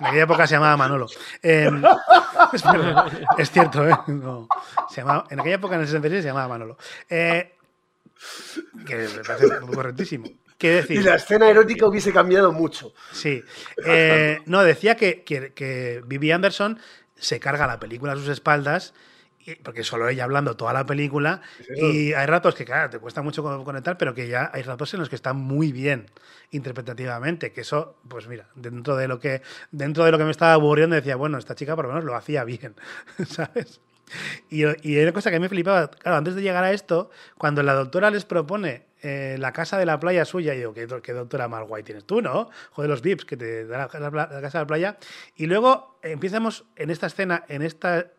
En 0.00 0.06
aquella 0.06 0.24
época 0.24 0.46
se 0.48 0.54
llamaba 0.54 0.76
Manolo. 0.76 1.06
Em, 1.42 1.80
es, 3.38 3.50
cierto, 3.52 3.86
¿eh? 3.88 3.94
No, 4.08 4.48
se 4.88 5.00
llamaba- 5.00 5.26
en 5.30 5.38
aquella 5.38 5.54
época, 5.56 5.76
en 5.76 5.82
el 5.82 5.86
66, 5.86 6.22
se 6.22 6.28
llamaba 6.28 6.48
Manolo. 6.48 6.76
Eh, 7.08 7.54
Que 8.84 8.96
me 8.96 9.22
parece 9.22 9.60
correctísimo. 9.72 10.26
¿Qué 10.62 10.70
decir? 10.76 11.00
Y 11.00 11.02
la 11.02 11.16
escena 11.16 11.50
erótica 11.50 11.86
hubiese 11.86 12.12
cambiado 12.12 12.52
mucho. 12.52 12.94
Sí. 13.10 13.42
Eh, 13.84 14.40
no, 14.46 14.62
decía 14.62 14.94
que, 14.96 15.24
que, 15.24 15.52
que 15.52 16.02
Vivi 16.06 16.30
Anderson 16.30 16.78
se 17.16 17.40
carga 17.40 17.66
la 17.66 17.80
película 17.80 18.12
a 18.12 18.16
sus 18.16 18.28
espaldas, 18.28 18.94
y- 19.44 19.56
porque 19.56 19.82
solo 19.82 20.08
ella 20.08 20.22
hablando 20.22 20.56
toda 20.56 20.72
la 20.72 20.86
película, 20.86 21.40
y 21.76 22.12
hay 22.12 22.26
ratos 22.26 22.54
que, 22.54 22.64
claro, 22.64 22.90
te 22.90 23.00
cuesta 23.00 23.22
mucho 23.22 23.42
co- 23.42 23.64
conectar, 23.64 23.98
pero 23.98 24.14
que 24.14 24.28
ya 24.28 24.50
hay 24.54 24.62
ratos 24.62 24.94
en 24.94 25.00
los 25.00 25.08
que 25.08 25.16
está 25.16 25.32
muy 25.32 25.72
bien 25.72 26.06
interpretativamente, 26.52 27.52
que 27.52 27.62
eso, 27.62 27.96
pues 28.08 28.28
mira, 28.28 28.46
dentro 28.54 28.96
de 28.96 29.08
lo 29.08 29.18
que, 29.18 29.42
dentro 29.72 30.04
de 30.04 30.12
lo 30.12 30.18
que 30.18 30.24
me 30.24 30.30
estaba 30.30 30.52
aburriendo, 30.52 30.94
decía, 30.94 31.16
bueno, 31.16 31.38
esta 31.38 31.54
chica 31.56 31.74
por 31.74 31.86
lo 31.86 31.90
menos 31.90 32.04
lo 32.04 32.14
hacía 32.14 32.44
bien, 32.44 32.76
¿sabes? 33.28 33.80
Y, 34.50 34.62
y 34.88 34.98
una 35.02 35.12
cosa 35.12 35.30
que 35.30 35.40
me 35.40 35.48
flipaba, 35.48 35.90
claro, 35.90 36.18
antes 36.18 36.34
de 36.36 36.42
llegar 36.42 36.62
a 36.64 36.72
esto, 36.72 37.10
cuando 37.36 37.62
la 37.64 37.74
doctora 37.74 38.10
les 38.10 38.24
propone 38.24 38.84
eh, 39.02 39.36
la 39.38 39.52
casa 39.52 39.78
de 39.78 39.86
la 39.86 39.98
playa 40.00 40.24
suya, 40.24 40.54
y 40.54 40.58
digo, 40.58 40.72
¿qué, 40.74 40.86
do- 40.86 41.02
qué 41.02 41.12
doctora 41.12 41.48
más 41.48 41.66
guay 41.66 41.82
tienes 41.82 42.04
tú, 42.04 42.22
no? 42.22 42.48
Joder, 42.70 42.88
los 42.88 43.02
VIPs 43.02 43.24
que 43.24 43.36
te 43.36 43.66
da 43.66 43.78
la, 43.78 43.88
casa 43.88 44.58
de 44.58 44.62
la 44.62 44.66
playa. 44.66 44.96
Y 45.36 45.46
luego 45.46 45.98
empezamos 46.02 46.64
en 46.76 46.90
esta 46.90 47.06
escena, 47.08 47.44
en 47.48 47.62
esta, 47.62 48.12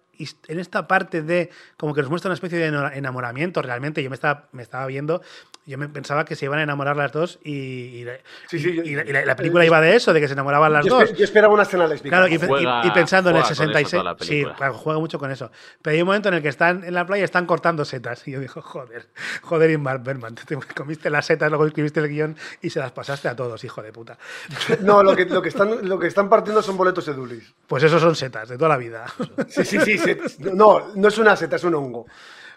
en 0.47 0.59
esta 0.59 0.87
parte 0.87 1.21
de 1.21 1.49
como 1.77 1.93
que 1.93 2.01
nos 2.01 2.09
muestra 2.09 2.29
una 2.29 2.35
especie 2.35 2.59
de 2.59 2.67
enamoramiento 2.97 3.61
realmente. 3.61 4.03
Yo 4.03 4.09
me 4.09 4.15
estaba, 4.15 4.49
me 4.51 4.61
estaba 4.61 4.85
viendo, 4.85 5.21
yo 5.65 5.77
me 5.77 5.87
pensaba 5.87 6.25
que 6.25 6.35
se 6.35 6.45
iban 6.45 6.59
a 6.59 6.63
enamorar 6.63 6.97
las 6.97 7.11
dos 7.11 7.39
y, 7.43 7.51
y 7.53 8.03
la- 8.03 8.17
Sí, 8.49 8.59
sí, 8.59 8.69
y- 8.69 8.75
yo- 8.75 8.83
y 8.83 8.95
la, 8.95 9.03
y 9.05 9.13
la- 9.13 9.25
la 9.25 9.35
película 9.35 9.65
iba 9.65 9.79
de 9.79 9.95
eso, 9.95 10.11
de 10.13 10.19
que 10.19 10.27
se 10.27 10.33
enamoraban 10.33 10.73
las 10.73 10.85
Yo, 10.85 10.99
dos. 10.99 11.11
espe- 11.11 11.15
yo 11.15 11.23
esperaba 11.23 11.53
una 11.53 11.63
escena 11.63 11.87
lésbica. 11.87 12.17
Claro, 12.17 12.33
y, 12.33 12.37
pe- 12.37 12.47
Juega- 12.47 12.81
y- 12.83 12.87
y 12.87 12.91
pensando 12.91 13.29
en 13.29 13.37
el 13.37 13.41
juega 13.43 13.55
con 13.55 13.63
eso 13.69 13.73
66. 13.73 14.01
toda 14.01 14.13
la 14.13 14.17
sí, 14.19 14.45
claro, 14.57 14.73
juega 14.73 14.99
mucho 14.99 15.17
con 15.19 15.31
eso. 15.31 15.51
Pero 15.81 15.93
hay 15.95 16.01
un 16.01 16.07
momento 16.07 16.29
en 16.29 16.35
el 16.35 16.41
que 16.41 16.49
están 16.49 16.83
en 16.83 16.93
la 16.93 17.05
playa 17.05 17.21
y 17.21 17.23
están 17.25 17.45
cortando 17.45 17.85
setas. 17.85 18.27
Y 18.27 18.31
yo 18.31 18.39
digo, 18.39 18.61
joder, 18.61 19.07
joder, 19.41 19.71
Ingmar 19.71 20.03
Bergman, 20.03 20.35
te 20.35 20.55
comiste 20.75 21.09
las 21.09 21.25
setas, 21.25 21.49
luego 21.49 21.65
escribiste 21.65 21.99
el 22.01 22.09
guion 22.09 22.35
y 22.61 22.69
se 22.69 22.79
las 22.79 22.91
pasaste 22.91 23.27
a 23.29 23.35
todos, 23.35 23.63
hijo 23.63 23.81
de 23.81 23.91
puta. 23.93 24.17
No, 24.81 25.01
lo 25.03 25.15
que, 25.15 25.25
lo, 25.25 25.41
que 25.41 25.49
están, 25.49 25.87
lo 25.87 25.97
que 25.97 26.07
están 26.07 26.29
partiendo 26.29 26.61
son 26.61 26.75
boletos 26.77 27.05
de 27.05 27.13
Dulis. 27.13 27.53
Pues 27.67 27.83
esos 27.83 28.01
son 28.01 28.15
setas 28.15 28.49
de 28.49 28.57
toda 28.57 28.69
la 28.69 28.77
vida. 28.77 29.05
Sí, 29.47 29.63
sí, 29.63 29.79
sí. 29.79 29.97
se- 29.97 30.19
no, 30.53 30.91
no 30.95 31.07
es 31.07 31.17
una 31.17 31.35
seta, 31.35 31.55
es 31.55 31.63
un 31.63 31.75
hongo. 31.75 32.05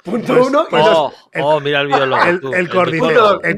Punto 0.07 0.35
Pues- 0.35 0.47
uno. 0.47 0.63
y 0.67 0.71
pues- 0.71 0.85
Oh, 0.87 1.13
el- 1.33 1.43
oh, 1.45 1.61
mira 1.61 1.81
el 1.83 1.89
biólogo. 1.89 2.23
el- 2.23 2.41
tú, 2.41 2.55
el 2.55 2.69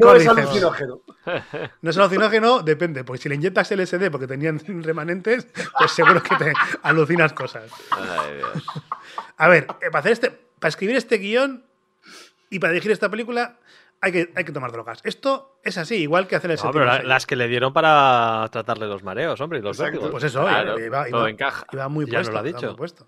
no 0.01 0.15
es 0.15 0.27
alucinógeno. 0.27 1.01
No 1.83 1.91
es 1.91 1.99
alucinógeno, 1.99 2.63
depende. 2.63 3.05
Porque 3.05 3.23
si 3.23 3.29
le 3.29 3.35
inyectas 3.35 3.71
LSD 3.71 4.11
porque 4.11 4.27
tenían 4.27 4.59
remanentes, 4.83 5.47
pues 5.79 5.91
seguro 5.93 6.23
que 6.23 6.35
te 6.37 6.53
alucinas 6.83 7.33
cosas. 7.35 7.71
Ay, 7.91 8.37
Dios. 8.39 8.65
A 9.37 9.49
ver, 9.49 9.67
eh, 9.83 9.91
para 9.91 9.99
hacer 10.01 10.13
este, 10.13 10.31
para 10.31 10.71
escribir 10.71 10.97
este 10.97 11.19
guion 11.19 11.65
y 12.51 12.59
para 12.59 12.73
dirigir 12.73 12.93
esta 12.93 13.11
película 13.11 13.59
hay 14.01 14.13
que, 14.13 14.33
hay 14.37 14.45
que 14.45 14.53
tomar 14.53 14.73
drogas. 14.73 15.01
Esto 15.05 15.59
es 15.63 15.77
así, 15.77 15.97
igual 15.97 16.27
que 16.29 16.37
hacer 16.37 16.51
el 16.51 16.57
No, 16.65 16.71
pero 16.71 16.85
la- 16.87 17.03
las 17.03 17.27
que 17.27 17.37
le 17.37 17.47
dieron 17.47 17.73
para 17.75 18.49
tratarle 18.51 18.87
los 18.87 19.03
mareos, 19.03 19.39
hombre, 19.43 19.59
y 19.59 19.63
los 19.63 19.77
vértigos. 19.77 20.11
Pues 20.11 20.25
eso, 20.25 20.43
Claro, 20.45 20.79
iba, 20.81 21.05
todo 21.09 21.21
iba- 21.23 21.31
encaja. 21.31 21.67
iba 21.73 21.89
muy 21.89 22.07
puesto. 22.07 22.33
lo 22.33 22.39
ha 22.39 22.41
iba 22.49 22.57
dicho. 22.59 22.69
muy 22.69 22.77
puesto. 22.77 23.07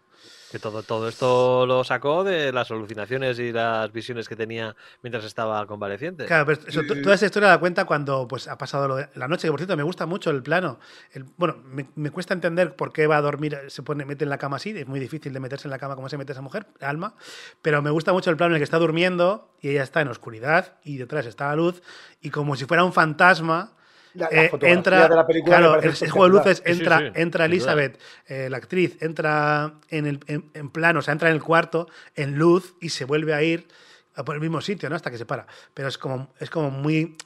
Que 0.50 0.58
todo, 0.58 0.82
todo 0.82 1.08
esto 1.08 1.64
lo 1.64 1.84
sacó 1.84 2.24
de 2.24 2.52
las 2.52 2.70
alucinaciones 2.72 3.38
y 3.38 3.52
las 3.52 3.92
visiones 3.92 4.28
que 4.28 4.34
tenía 4.34 4.74
mientras 5.00 5.24
estaba 5.24 5.64
convaleciente. 5.66 6.26
Claro, 6.26 6.44
pero 6.46 6.60
eso, 6.66 6.82
toda 6.84 7.14
esa 7.14 7.26
historia 7.26 7.48
la 7.50 7.58
cuenta 7.60 7.84
cuando 7.84 8.26
pues, 8.26 8.48
ha 8.48 8.58
pasado 8.58 8.88
lo 8.88 8.96
de 8.96 9.08
la 9.14 9.28
noche, 9.28 9.46
que 9.46 9.52
por 9.52 9.60
cierto 9.60 9.76
me 9.76 9.84
gusta 9.84 10.06
mucho 10.06 10.30
el 10.30 10.42
plano. 10.42 10.80
El- 11.12 11.24
bueno, 11.36 11.58
me, 11.64 11.88
me 11.94 12.10
cuesta 12.10 12.34
entender 12.34 12.74
por 12.74 12.92
qué 12.92 13.06
va 13.06 13.18
a 13.18 13.20
dormir, 13.22 13.56
se 13.68 13.84
pone, 13.84 14.04
mete 14.04 14.24
en 14.24 14.30
la 14.30 14.38
cama 14.38 14.56
así, 14.56 14.70
es 14.70 14.88
muy 14.88 14.98
difícil 14.98 15.32
de 15.32 15.38
meterse 15.38 15.68
en 15.68 15.70
la 15.70 15.78
cama 15.78 15.94
como 15.94 16.08
se 16.08 16.18
mete 16.18 16.32
esa 16.32 16.42
mujer, 16.42 16.66
Alma, 16.80 17.14
pero 17.62 17.80
me 17.80 17.90
gusta 17.90 18.12
mucho 18.12 18.30
el 18.30 18.36
plano 18.36 18.50
en 18.52 18.56
el 18.56 18.60
que 18.60 18.64
está 18.64 18.78
durmiendo 18.78 19.54
y 19.60 19.68
ella 19.68 19.84
está 19.84 20.00
en 20.00 20.08
oscuridad 20.08 20.74
y 20.82 20.96
detrás 20.96 21.26
está 21.26 21.46
la 21.48 21.56
luz 21.56 21.80
y 22.20 22.30
como 22.30 22.56
si 22.56 22.64
fuera 22.64 22.82
un 22.82 22.92
fantasma. 22.92 23.72
La- 24.14 24.28
la 24.30 24.44
eh, 24.44 24.50
entra, 24.62 25.08
de 25.08 25.14
la 25.16 25.26
película 25.26 25.56
claro, 25.58 25.72
parece 25.80 26.04
el, 26.04 26.10
juego 26.10 26.24
de 26.26 26.30
luces. 26.30 26.62
Sí, 26.64 26.72
entra, 26.72 26.98
sí, 26.98 27.04
entra. 27.14 27.44
Elizabeth, 27.44 28.00
eh, 28.26 28.48
la 28.50 28.56
actriz, 28.56 29.00
entra 29.00 29.74
en, 29.88 30.06
el, 30.06 30.20
en, 30.26 30.50
en 30.54 30.70
plano, 30.70 30.98
o 30.98 31.02
sea, 31.02 31.12
entra 31.12 31.28
en 31.28 31.36
el 31.36 31.42
cuarto 31.42 31.88
en 32.16 32.36
luz 32.36 32.74
y 32.80 32.88
se 32.88 33.04
vuelve 33.04 33.34
a 33.34 33.42
ir 33.42 33.68
a 34.16 34.24
por 34.24 34.34
el 34.34 34.40
mismo 34.40 34.60
sitio, 34.60 34.88
¿no? 34.90 34.96
Hasta 34.96 35.10
que 35.10 35.18
se 35.18 35.26
para. 35.26 35.46
Pero 35.74 35.88
es 35.88 35.96
como, 35.96 36.32
es 36.40 36.50
como 36.50 36.70
muy 36.70 37.16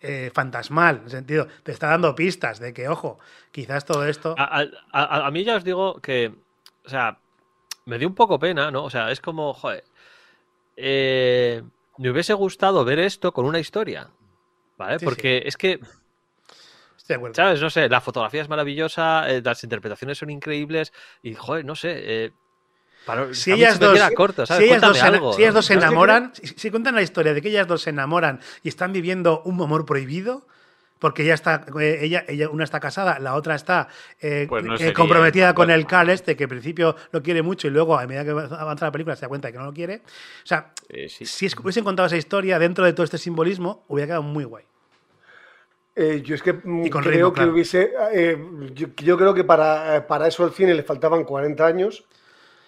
eh, 0.00 0.30
fantasmal, 0.34 0.98
en 0.98 1.04
el 1.04 1.10
sentido, 1.10 1.48
te 1.62 1.72
está 1.72 1.88
dando 1.88 2.14
pistas 2.14 2.60
de 2.60 2.72
que, 2.72 2.88
ojo, 2.88 3.18
quizás 3.50 3.84
todo 3.84 4.06
esto. 4.06 4.34
A, 4.38 4.60
a- 4.60 4.66
a- 4.92 5.26
a 5.26 5.30
mí 5.30 5.44
ya 5.44 5.56
os 5.56 5.64
digo 5.64 6.00
que, 6.00 6.32
o 6.84 6.88
sea, 6.88 7.18
me 7.86 7.98
dio 7.98 8.06
un 8.06 8.14
poco 8.14 8.38
pena, 8.38 8.70
¿no? 8.70 8.84
O 8.84 8.90
sea, 8.90 9.10
es 9.10 9.20
como, 9.20 9.54
joder, 9.54 9.82
eh, 10.76 11.62
me 11.96 12.10
hubiese 12.10 12.34
gustado 12.34 12.84
ver 12.84 12.98
esto 13.00 13.32
con 13.32 13.44
una 13.44 13.58
historia, 13.58 14.10
¿vale? 14.76 14.98
Sí, 14.98 15.04
Porque 15.04 15.42
es 15.44 15.56
que, 15.56 15.80
de 17.08 17.14
acuerdo. 17.16 17.34
¿sabes? 17.34 17.60
No 17.60 17.70
sé, 17.70 17.88
la 17.88 18.00
fotografía 18.00 18.42
es 18.42 18.48
maravillosa, 18.48 19.28
eh, 19.30 19.40
las 19.44 19.62
interpretaciones 19.64 20.18
son 20.18 20.30
increíbles 20.30 20.92
y, 21.22 21.34
joder, 21.34 21.64
no 21.64 21.74
sé, 21.74 21.94
eh, 21.96 22.30
para, 23.06 23.32
Si 23.34 23.52
ellas 23.52 23.78
dos, 23.80 23.98
corto, 24.14 24.44
si 24.44 24.64
ellas 24.64 24.82
dos, 24.82 25.02
algo, 25.02 25.32
si 25.32 25.42
ellas 25.42 25.54
dos 25.54 25.64
se 25.64 25.74
¿Sabes 25.74 25.82
qué 25.82 25.86
enamoran, 25.88 26.32
si, 26.34 26.46
si 26.48 26.70
cuentan 26.70 26.94
la 26.94 27.02
historia 27.02 27.32
de 27.32 27.40
que 27.40 27.48
ellas 27.48 27.66
dos 27.66 27.82
se 27.82 27.90
enamoran 27.90 28.40
y 28.62 28.68
están 28.68 28.92
viviendo 28.92 29.40
un 29.44 29.60
amor 29.62 29.86
prohibido, 29.86 30.46
porque 30.98 31.22
ella 31.22 31.34
está, 31.34 31.64
eh, 31.80 32.00
ella, 32.02 32.24
ella, 32.28 32.50
una 32.50 32.64
está 32.64 32.80
casada, 32.80 33.18
la 33.20 33.34
otra 33.34 33.54
está 33.54 33.88
eh, 34.20 34.46
Pues 34.48 34.64
no 34.64 34.74
eh, 34.74 34.78
sería 34.78 34.92
comprometida 34.92 35.54
con 35.54 35.70
el. 35.70 35.86
Carl 35.86 36.10
este, 36.10 36.36
que 36.36 36.44
al 36.44 36.50
principio 36.50 36.96
lo 37.12 37.22
quiere 37.22 37.40
mucho 37.40 37.68
y 37.68 37.70
luego 37.70 37.96
a 37.98 38.04
medida 38.06 38.24
que 38.24 38.30
avanza 38.32 38.86
la 38.86 38.92
película 38.92 39.14
se 39.16 39.22
da 39.22 39.28
cuenta 39.28 39.46
de 39.48 39.52
que 39.52 39.58
no 39.58 39.64
lo 39.66 39.72
quiere. 39.72 40.02
O 40.42 40.46
sea, 40.46 40.72
Eh, 40.88 41.08
sí. 41.08 41.24
si 41.24 41.46
es- 41.46 41.56
hubiesen 41.56 41.84
contado 41.84 42.08
esa 42.08 42.16
historia 42.16 42.58
dentro 42.58 42.84
de 42.84 42.92
todo 42.92 43.04
este 43.04 43.16
simbolismo, 43.16 43.84
hubiera 43.88 44.06
quedado 44.08 44.22
muy 44.24 44.42
guay. 44.44 44.64
Eh, 46.00 46.22
yo 46.22 46.36
es 46.36 46.42
que 46.42 46.52
mm, 46.52 46.86
Y 46.86 46.90
con 46.90 47.02
creo 47.02 47.12
ritmo, 47.14 47.32
que 47.32 47.36
claro. 47.38 47.52
hubiese. 47.52 47.92
eh, 48.12 48.38
yo, 48.72 48.86
yo 48.96 49.18
creo 49.18 49.34
que 49.34 49.42
para, 49.42 49.96
eh, 49.96 50.00
para 50.02 50.28
eso 50.28 50.44
al 50.44 50.52
cine 50.52 50.72
le 50.74 50.84
faltaban 50.84 51.24
40 51.24 51.66
años. 51.66 52.04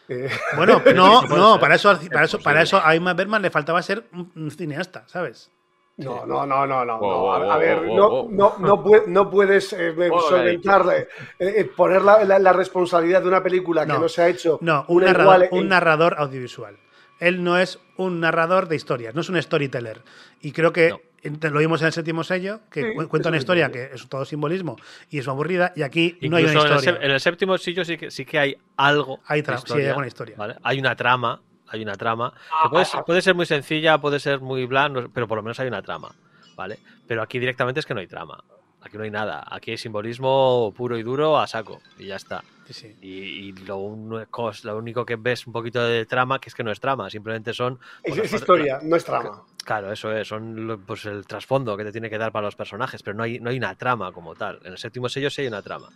Eh, 0.08 0.28
Bueno, 0.56 0.82
no, 0.96 1.22
no, 1.22 1.60
para 1.60 1.76
eso, 1.76 1.96
para 2.10 2.24
eso, 2.24 2.40
para 2.42 2.62
eso 2.62 2.80
a 2.84 2.96
Ingmar 2.96 3.14
Bergman 3.14 3.40
le 3.42 3.50
faltaba 3.50 3.80
ser 3.82 4.04
un, 4.12 4.50
cineasta, 4.50 5.04
¿sabes? 5.06 5.50
no, 5.96 6.24
no, 6.26 6.46
no, 6.46 6.66
no, 6.66 6.84
no. 6.84 6.98
Wow, 6.98 7.10
no, 7.10 7.18
wow, 7.18 7.32
a, 7.34 7.38
wow, 7.50 7.58
ver, 7.58 7.80
wow, 7.80 7.96
no, 7.96 8.08
wow. 8.08 8.28
no, 8.32 8.54
no, 8.58 8.82
pue- 8.84 9.06
no 9.06 9.30
puedes 9.30 9.72
eh, 9.74 9.94
solventar, 10.28 11.06
eh, 11.38 11.70
poner 11.76 12.02
la, 12.02 12.24
la- 12.24 12.38
la 12.38 12.52
responsabilidad 12.54 13.20
de 13.22 13.28
una 13.28 13.42
película 13.42 13.84
que 13.86 13.92
no 13.92 14.08
se 14.08 14.22
ha 14.22 14.28
hecho. 14.28 14.58
No, 14.62 14.86
un 14.88 15.04
narrador, 15.04 15.22
igual 15.36 15.48
un 15.52 15.58
en- 15.60 15.68
narrador 15.68 16.14
audiovisual. 16.18 16.78
Él 17.20 17.44
no 17.44 17.58
es 17.58 17.78
un 17.98 18.18
narrador 18.18 18.66
de 18.66 18.76
historias, 18.76 19.14
no 19.14 19.20
es 19.20 19.28
un 19.28 19.40
storyteller. 19.42 20.00
Y 20.40 20.52
creo 20.52 20.72
que 20.72 21.09
lo 21.22 21.58
vimos 21.58 21.80
en 21.82 21.86
el 21.88 21.92
séptimo 21.92 22.24
sello, 22.24 22.60
que 22.70 22.82
Sí, 22.92 23.06
cuenta 23.08 23.28
una 23.28 23.38
historia 23.38 23.70
que 23.70 23.90
es 23.92 24.08
todo 24.08 24.24
simbolismo 24.24 24.76
y 25.10 25.18
es 25.18 25.28
aburrida, 25.28 25.72
y 25.76 25.82
aquí 25.82 26.18
no 26.22 26.36
hay 26.36 26.44
una 26.44 26.52
Incluso 26.52 26.66
en 26.66 26.72
el, 26.72 26.78
historia. 26.78 27.00
en 27.06 27.10
el 27.12 27.20
séptimo 27.20 27.58
sillo 27.58 27.84
sí 27.84 27.96
que, 27.96 28.10
sí 28.10 28.24
que 28.24 28.38
hay 28.38 28.56
algo. 28.76 29.20
Hay 29.26 29.42
tra- 29.42 29.62
sí, 29.66 29.72
hay 29.78 29.86
alguna 29.86 30.06
historia. 30.06 30.36
¿vale? 30.36 30.56
Hay 30.62 30.78
una 30.78 30.96
trama, 30.96 31.40
hay 31.68 31.82
una 31.82 31.94
trama. 31.96 32.32
Ah, 32.50 32.64
que 32.64 32.68
puede, 32.70 32.82
ah, 32.82 32.86
ser- 32.86 33.04
puede 33.04 33.22
ser 33.22 33.34
muy 33.34 33.46
sencilla, 33.46 33.98
puede 33.98 34.18
ser 34.20 34.40
muy 34.40 34.64
blanda, 34.66 35.06
pero 35.12 35.28
por 35.28 35.36
lo 35.36 35.42
menos 35.42 35.58
hay 35.60 35.68
una 35.68 35.82
trama, 35.82 36.14
¿vale? 36.56 36.78
Pero 37.06 37.22
aquí 37.22 37.38
directamente 37.38 37.80
es 37.80 37.86
que 37.86 37.94
no 37.94 38.00
hay 38.00 38.06
trama. 38.06 38.42
Aquí 38.82 38.96
no 38.96 39.02
hay 39.04 39.10
nada. 39.10 39.44
Aquí 39.50 39.72
hay 39.72 39.76
simbolismo 39.76 40.72
puro 40.74 40.96
y 40.96 41.02
duro 41.02 41.38
a 41.38 41.46
saco. 41.46 41.82
Y 41.98 42.06
ya 42.06 42.16
está. 42.16 42.42
Sí. 42.70 42.96
Y, 43.02 43.08
y 43.10 43.52
lo, 43.52 43.76
único, 43.76 44.50
lo 44.62 44.78
único 44.78 45.04
que 45.04 45.16
ves 45.16 45.46
un 45.46 45.52
poquito 45.52 45.82
de 45.84 46.06
trama, 46.06 46.38
que 46.38 46.48
es 46.48 46.54
que 46.54 46.64
no 46.64 46.70
es 46.70 46.80
trama, 46.80 47.10
simplemente 47.10 47.52
son. 47.52 47.78
Es, 48.02 48.14
pues, 48.14 48.24
es 48.26 48.32
historia, 48.40 48.78
no 48.82 48.96
es 48.96 49.04
trama. 49.04 49.42
Claro, 49.64 49.92
eso 49.92 50.12
es, 50.12 50.26
son 50.26 50.82
pues 50.86 51.04
el 51.06 51.26
trasfondo 51.26 51.76
que 51.76 51.84
te 51.84 51.92
tiene 51.92 52.08
que 52.08 52.18
dar 52.18 52.32
para 52.32 52.46
los 52.46 52.56
personajes, 52.56 53.02
pero 53.02 53.16
no 53.16 53.22
hay, 53.22 53.38
no 53.40 53.50
hay 53.50 53.58
una 53.58 53.74
trama 53.74 54.12
como 54.12 54.34
tal. 54.34 54.60
En 54.64 54.72
el 54.72 54.78
séptimo 54.78 55.08
sello 55.08 55.30
sí 55.30 55.42
hay 55.42 55.48
una 55.48 55.62
trama. 55.62 55.88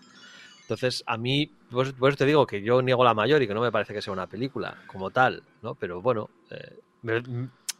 Entonces, 0.61 1.03
a 1.07 1.17
mí, 1.17 1.51
por 1.71 1.87
eso 1.87 2.17
te 2.17 2.25
digo 2.25 2.47
que 2.47 2.62
yo 2.62 2.81
niego 2.83 3.05
la 3.05 3.15
mayor 3.15 3.43
y 3.43 3.47
que 3.47 3.55
no 3.55 3.61
me 3.61 3.73
parece 3.73 3.93
que 3.93 4.01
sea 4.01 4.12
una 4.12 4.27
película 4.27 4.79
como 4.87 5.11
tal, 5.11 5.43
¿no? 5.62 5.75
Pero 5.75 6.01
bueno, 6.01 6.31
eh, 6.51 6.79
me, 7.03 7.23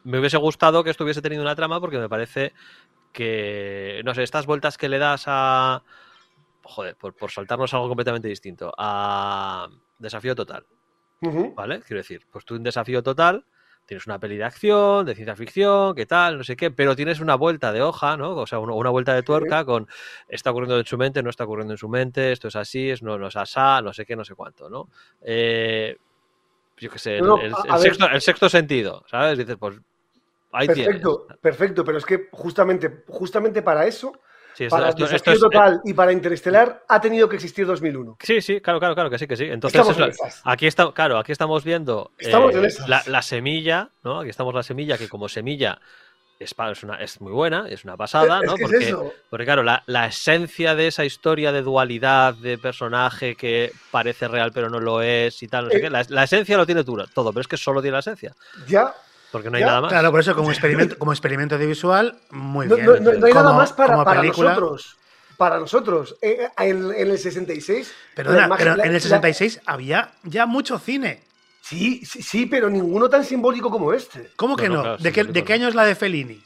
me 0.05 0.19
hubiese 0.19 0.37
gustado 0.37 0.85
que 0.85 0.91
esto 0.91 1.05
hubiese 1.05 1.23
tenido 1.23 1.43
una 1.43 1.55
trama 1.55 1.81
porque 1.81 1.99
me 1.99 2.09
parece 2.09 2.53
que, 3.13 4.03
no 4.05 4.15
sé, 4.15 4.23
estas 4.23 4.47
vueltas 4.47 4.77
que 4.77 4.89
le 4.89 4.99
das 4.99 5.25
a... 5.27 5.83
Joder, 6.63 6.97
por, 6.97 7.15
por 7.15 7.31
saltarnos 7.31 7.73
algo 7.75 7.89
completamente 7.89 8.29
distinto, 8.29 8.73
a 8.77 9.69
Desafío 9.99 10.35
Total. 10.35 10.65
¿vale? 11.55 11.81
Quiero 11.81 11.99
decir, 11.99 12.27
pues 12.31 12.45
tú 12.45 12.57
en 12.57 12.63
desafío 12.63 13.03
total 13.03 13.45
tienes 13.87 14.07
una 14.07 14.19
peli 14.19 14.37
de 14.37 14.45
acción, 14.45 15.05
de 15.05 15.15
ciencia 15.15 15.37
ficción, 15.37 15.95
qué 15.95 16.07
tal, 16.07 16.39
no 16.39 16.45
sé 16.45 16.57
qué, 16.57 16.71
pero 16.71 16.97
tienes 16.97 17.21
una 17.21 17.35
vuelta 17.35 17.73
de 17.73 17.83
hoja, 17.83 18.17
¿no? 18.17 18.35
O 18.37 18.47
sea, 18.47 18.59
una, 18.59 18.73
una 18.73 18.91
vuelta 18.91 19.15
de 19.15 19.23
tuerca 19.23 19.65
con 19.65 19.87
está 20.29 20.51
ocurriendo 20.51 20.79
en 20.79 20.87
su 20.87 20.97
mente, 20.97 21.23
no 21.23 21.31
está 21.31 21.45
ocurriendo 21.45 21.75
en 21.75 21.79
su 21.79 21.89
mente, 21.89 22.33
esto 22.33 22.49
es 22.49 22.57
así, 22.57 22.91
es 22.91 23.03
no, 23.03 23.19
no 23.19 23.29
es 23.29 23.37
asá, 23.37 23.83
no 23.83 23.93
sé 23.93 24.07
qué, 24.07 24.17
no 24.17 24.25
sé 24.25 24.35
cuánto, 24.35 24.71
¿no? 24.71 24.89
Eh, 25.23 25.97
yo 26.79 26.91
qué 26.91 26.99
sé, 26.99 27.19
el, 27.19 27.27
No, 27.27 27.39
sexto, 27.79 28.09
el 28.09 28.21
sexto 28.21 28.49
sentido, 28.49 29.05
¿sabes? 29.09 29.39
Dices, 29.39 29.57
pues 29.59 29.79
ahí 30.53 30.67
Perfecto, 30.67 31.25
tienes. 31.27 31.41
perfecto, 31.41 31.85
pero 31.85 31.99
es 31.99 32.07
que 32.07 32.29
justamente, 32.33 33.05
justamente 33.07 33.63
para 33.63 33.87
eso, 33.87 34.13
Sí, 34.57 34.65
esto- 34.65 34.77
para 34.77 34.89
esto- 34.91 35.05
esto 35.07 35.31
es- 35.33 35.37
eh, 35.39 35.41
Total 35.41 35.81
y 35.85 35.93
para 35.95 36.13
Interestelar, 36.13 36.85
ha 36.89 37.01
tenido 37.01 37.29
que 37.29 37.37
existir 37.37 37.67
2001. 37.67 38.17
Sí, 38.21 38.41
sí, 38.41 38.61
claro, 38.61 38.79
claro, 38.79 38.95
claro, 38.95 39.11
que 39.11 39.19
sí, 39.19 39.27
que 39.27 39.37
sí. 39.37 39.45
Entonces, 39.45 39.81
Estamos 39.81 39.99
en 39.99 40.11
eso- 40.11 40.25
esas. 40.27 40.43
aquí 40.45 40.67
está, 40.67 40.93
claro, 40.93 41.19
aquí 41.19 41.33
estamos 41.33 41.65
viendo 41.65 42.11
Estamos 42.19 42.55
eh, 42.55 42.59
en 42.85 42.91
la, 42.91 43.03
la 43.07 43.23
semilla, 43.23 43.89
¿no? 44.03 44.21
Aquí 44.21 44.31
estamos 44.31 44.55
la 44.55 44.63
semilla, 44.63 44.97
que 44.97 45.09
como 45.09 45.29
semilla 45.29 45.79
es, 46.39 46.53
una, 46.83 46.97
es 46.97 47.21
muy 47.21 47.33
buena, 47.33 47.67
es 47.69 47.85
una 47.85 47.97
pasada, 47.97 48.41
Es 48.43 48.51
¿no? 48.51 48.57
que 48.57 48.63
porque, 48.63 48.97
porque, 49.31 49.45
claro, 49.47 49.63
la, 49.63 49.83
la 49.87 50.07
esencia 50.07 50.75
de 50.75 50.89
esa 50.89 51.05
historia 51.05 51.53
de 51.53 51.63
dualidad, 51.63 52.35
de 52.35 52.59
personaje 52.59 53.35
que 53.35 53.73
parece 53.91 54.29
real 54.29 54.51
pero 54.53 54.69
no 54.69 54.79
lo 54.79 55.01
es 55.01 55.43
y 55.43 55.49
tal, 55.49 55.65
no 55.67 55.71
sé 55.71 55.79
Eh. 55.79 55.81
qué, 55.83 55.91
la, 55.91 56.05
la 56.09 56.25
esencia 56.25 56.57
lo 56.59 56.67
tiene 56.67 56.85
todo, 56.85 57.07
todo, 57.07 57.33
pero 57.33 57.41
es 57.41 57.49
que 57.49 57.57
solo 57.57 57.81
tiene 57.81 57.95
la 57.95 58.01
esencia, 58.01 58.35
Ya, 58.67 58.93
porque 59.35 59.51
no 59.51 59.57
hay 59.57 59.63
Ya, 59.63 59.67
nada 59.67 59.81
más. 59.81 59.91
Claro, 59.91 60.13
por 60.13 60.21
eso 60.21 60.33
como 60.37 60.51
experimento, 60.53 60.97
como 60.97 61.11
experimento 61.13 61.57
audiovisual, 61.57 62.17
muy 62.31 62.69
no, 62.69 62.77
bien. 62.77 62.87
no- 62.87 62.97
no- 63.01 63.13
no 63.15 63.27
hay 63.27 63.33
nada 63.33 63.53
más 63.53 63.73
para, 63.73 63.95
como 63.95 64.05
para 64.05 64.23
nosotros. 64.23 64.97
Para 65.37 65.59
nosotros. 65.59 66.15
Eh, 66.23 66.49
en, 66.59 66.93
en 66.95 67.11
el 67.11 67.19
66. 67.19 67.89
la 67.89 68.15
Perdona, 68.15 68.47
imagen- 68.47 68.57
pero 68.59 68.77
la- 68.77 68.85
en 68.85 68.91
el 68.91 68.95
la- 68.95 69.01
66 69.01 69.61
había 69.67 70.13
ya 70.23 70.47
mucho 70.47 70.79
cine. 70.79 71.21
Sí, 71.63 72.05
sí, 72.07 72.23
sí, 72.23 72.47
pero 72.47 72.71
ninguno 72.71 73.09
tan 73.09 73.25
simbólico 73.25 73.71
como 73.71 73.93
este. 73.93 74.31
¿Cómo 74.37 74.55
que 74.57 74.69
No, 74.69 74.75
no? 74.75 74.77
no, 74.77 74.83
claro, 74.83 75.03
¿De, 75.03 75.13
qué, 75.13 75.25
¿De 75.25 75.43
qué 75.43 75.53
año 75.55 75.67
es 75.67 75.75
la 75.75 75.85
de 75.85 75.97
Fellini? 75.97 76.41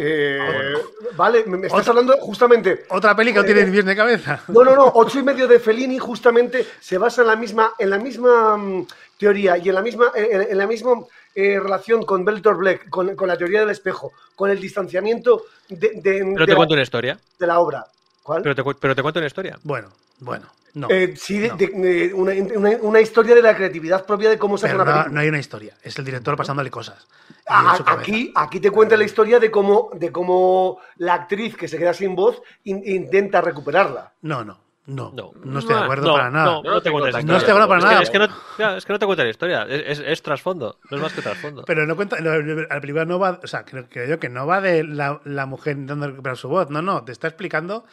Eh, 0.00 0.38
Ah, 0.40 0.78
Vale, 1.16 1.44
me, 1.46 1.56
me 1.58 1.66
estás 1.66 1.80
Otra- 1.80 1.90
hablando 1.90 2.16
justamente. 2.18 2.84
Otra 2.90 3.14
peli 3.16 3.32
que 3.32 3.40
no 3.40 3.44
tiene 3.44 3.66
pies 3.66 3.84
ni 3.84 3.96
cabeza. 3.96 4.40
No, 4.48 4.62
no, 4.62 4.74
no. 4.76 4.92
Ocho 4.94 5.18
y 5.18 5.22
medio 5.22 5.48
de 5.48 5.58
Fellini 5.58 5.98
justamente 5.98 6.64
se 6.80 6.96
basa 6.98 7.22
en 7.22 7.26
la 7.28 7.36
misma, 7.36 7.72
en 7.78 7.90
la 7.90 7.98
misma 7.98 8.56
mm, 8.56 8.86
teoría 9.18 9.58
y 9.58 9.68
en 9.68 9.74
la 9.74 9.82
misma, 9.82 10.12
en, 10.14 10.42
en 10.42 10.56
la 10.58 10.66
misma 10.68 10.92
eh, 11.34 11.60
relación 11.60 12.04
con 12.04 12.24
Beltor 12.24 12.56
Black, 12.56 12.88
con, 12.90 13.14
con 13.16 13.28
la 13.28 13.36
teoría 13.36 13.60
del 13.60 13.70
espejo, 13.70 14.12
con 14.36 14.50
el 14.50 14.60
distanciamiento 14.60 15.42
de, 15.68 15.90
de- 15.94 16.00
Pero 16.02 16.30
de 16.34 16.44
te 16.46 16.50
la, 16.52 16.56
cuento 16.56 16.74
una 16.74 16.82
historia, 16.82 17.18
de 17.38 17.46
la 17.46 17.58
obra. 17.60 17.84
¿Cuál? 18.22 18.42
pero 18.42 18.54
te, 18.54 18.62
cu- 18.62 18.74
pero 18.78 18.94
te 18.94 19.02
cuento 19.02 19.20
una 19.20 19.26
historia. 19.26 19.58
Bueno, 19.62 19.88
bueno, 20.20 20.46
no. 20.74 20.88
Eh, 20.90 21.14
sí, 21.16 21.38
de- 21.38 21.48
no. 21.48 21.56
de- 21.56 21.66
de 21.68 22.14
una, 22.14 22.32
una- 22.58 22.76
una 22.82 23.00
historia 23.00 23.34
de 23.34 23.42
la 23.42 23.56
creatividad 23.56 24.04
propia 24.04 24.28
de 24.30 24.38
cómo 24.38 24.58
se 24.58 24.66
hace 24.66 24.74
una 24.74 24.84
no, 24.84 24.90
película. 24.92 25.14
no 25.14 25.20
hay 25.20 25.28
una 25.28 25.38
historia. 25.38 25.74
Es 25.82 25.98
el 25.98 26.04
director 26.04 26.36
pasándole 26.36 26.70
cosas. 26.70 27.06
Y 27.30 27.34
A- 27.46 27.70
en 27.70 27.76
su 27.78 27.84
cabeza. 27.84 28.02
aquí, 28.02 28.32
aquí 28.34 28.60
te 28.60 28.70
cuenta 28.70 28.96
la 28.96 29.04
historia 29.04 29.38
de 29.38 29.50
cómo, 29.50 29.90
de 29.94 30.12
cómo 30.12 30.78
la 30.96 31.14
actriz 31.14 31.56
que 31.56 31.68
se 31.68 31.78
queda 31.78 31.94
sin 31.94 32.14
voz 32.14 32.42
in- 32.64 32.82
intenta 32.84 33.40
recuperarla. 33.40 34.12
No, 34.22 34.44
no, 34.44 34.58
no. 34.88 35.12
No, 35.14 35.32
No. 35.44 35.58
estoy 35.60 35.74
de 35.76 35.80
acuerdo 35.82 36.06
no, 36.08 36.12
para 36.14 36.30
nada. 36.30 36.44
No, 36.46 36.62
no 36.62 36.80
te 36.82 36.90
cuento 36.90 37.10
No 37.22 37.36
estoy 37.36 37.46
de 37.46 37.52
acuerdo 37.52 37.68
para 37.68 37.78
Es 37.78 37.84
que- 37.84 37.90
nada. 37.90 38.02
Es 38.02 38.10
que, 38.10 38.18
no, 38.18 38.28
ya, 38.58 38.76
es 38.76 38.84
que 38.84 38.92
no 38.92 38.98
te 38.98 39.06
cuento 39.06 39.22
la 39.24 39.30
historia, 39.30 39.62
es, 39.68 39.98
es- 40.00 40.04
es 40.06 40.22
trasfondo, 40.22 40.78
no 40.90 40.96
es 40.96 41.02
más 41.02 41.12
que 41.12 41.22
trasfondo. 41.22 41.62
Pero 41.66 41.86
no 41.86 41.94
cuenta, 41.94 42.18
no, 42.20 42.34
la 42.36 42.80
película 42.80 43.04
no 43.04 43.18
va, 43.18 43.38
o 43.42 43.46
sea, 43.46 43.64
creo, 43.64 43.86
creo 43.88 44.08
yo 44.08 44.18
que 44.18 44.28
no 44.28 44.46
va 44.46 44.60
de 44.60 44.82
la, 44.84 45.20
la 45.24 45.46
mujer 45.46 45.74
intentando 45.74 46.08
recuperar 46.08 46.36
su 46.36 46.48
voz, 46.48 46.70
no, 46.70 46.82
no, 46.82 47.04
te 47.04 47.12
está 47.12 47.28
explicando, 47.28 47.84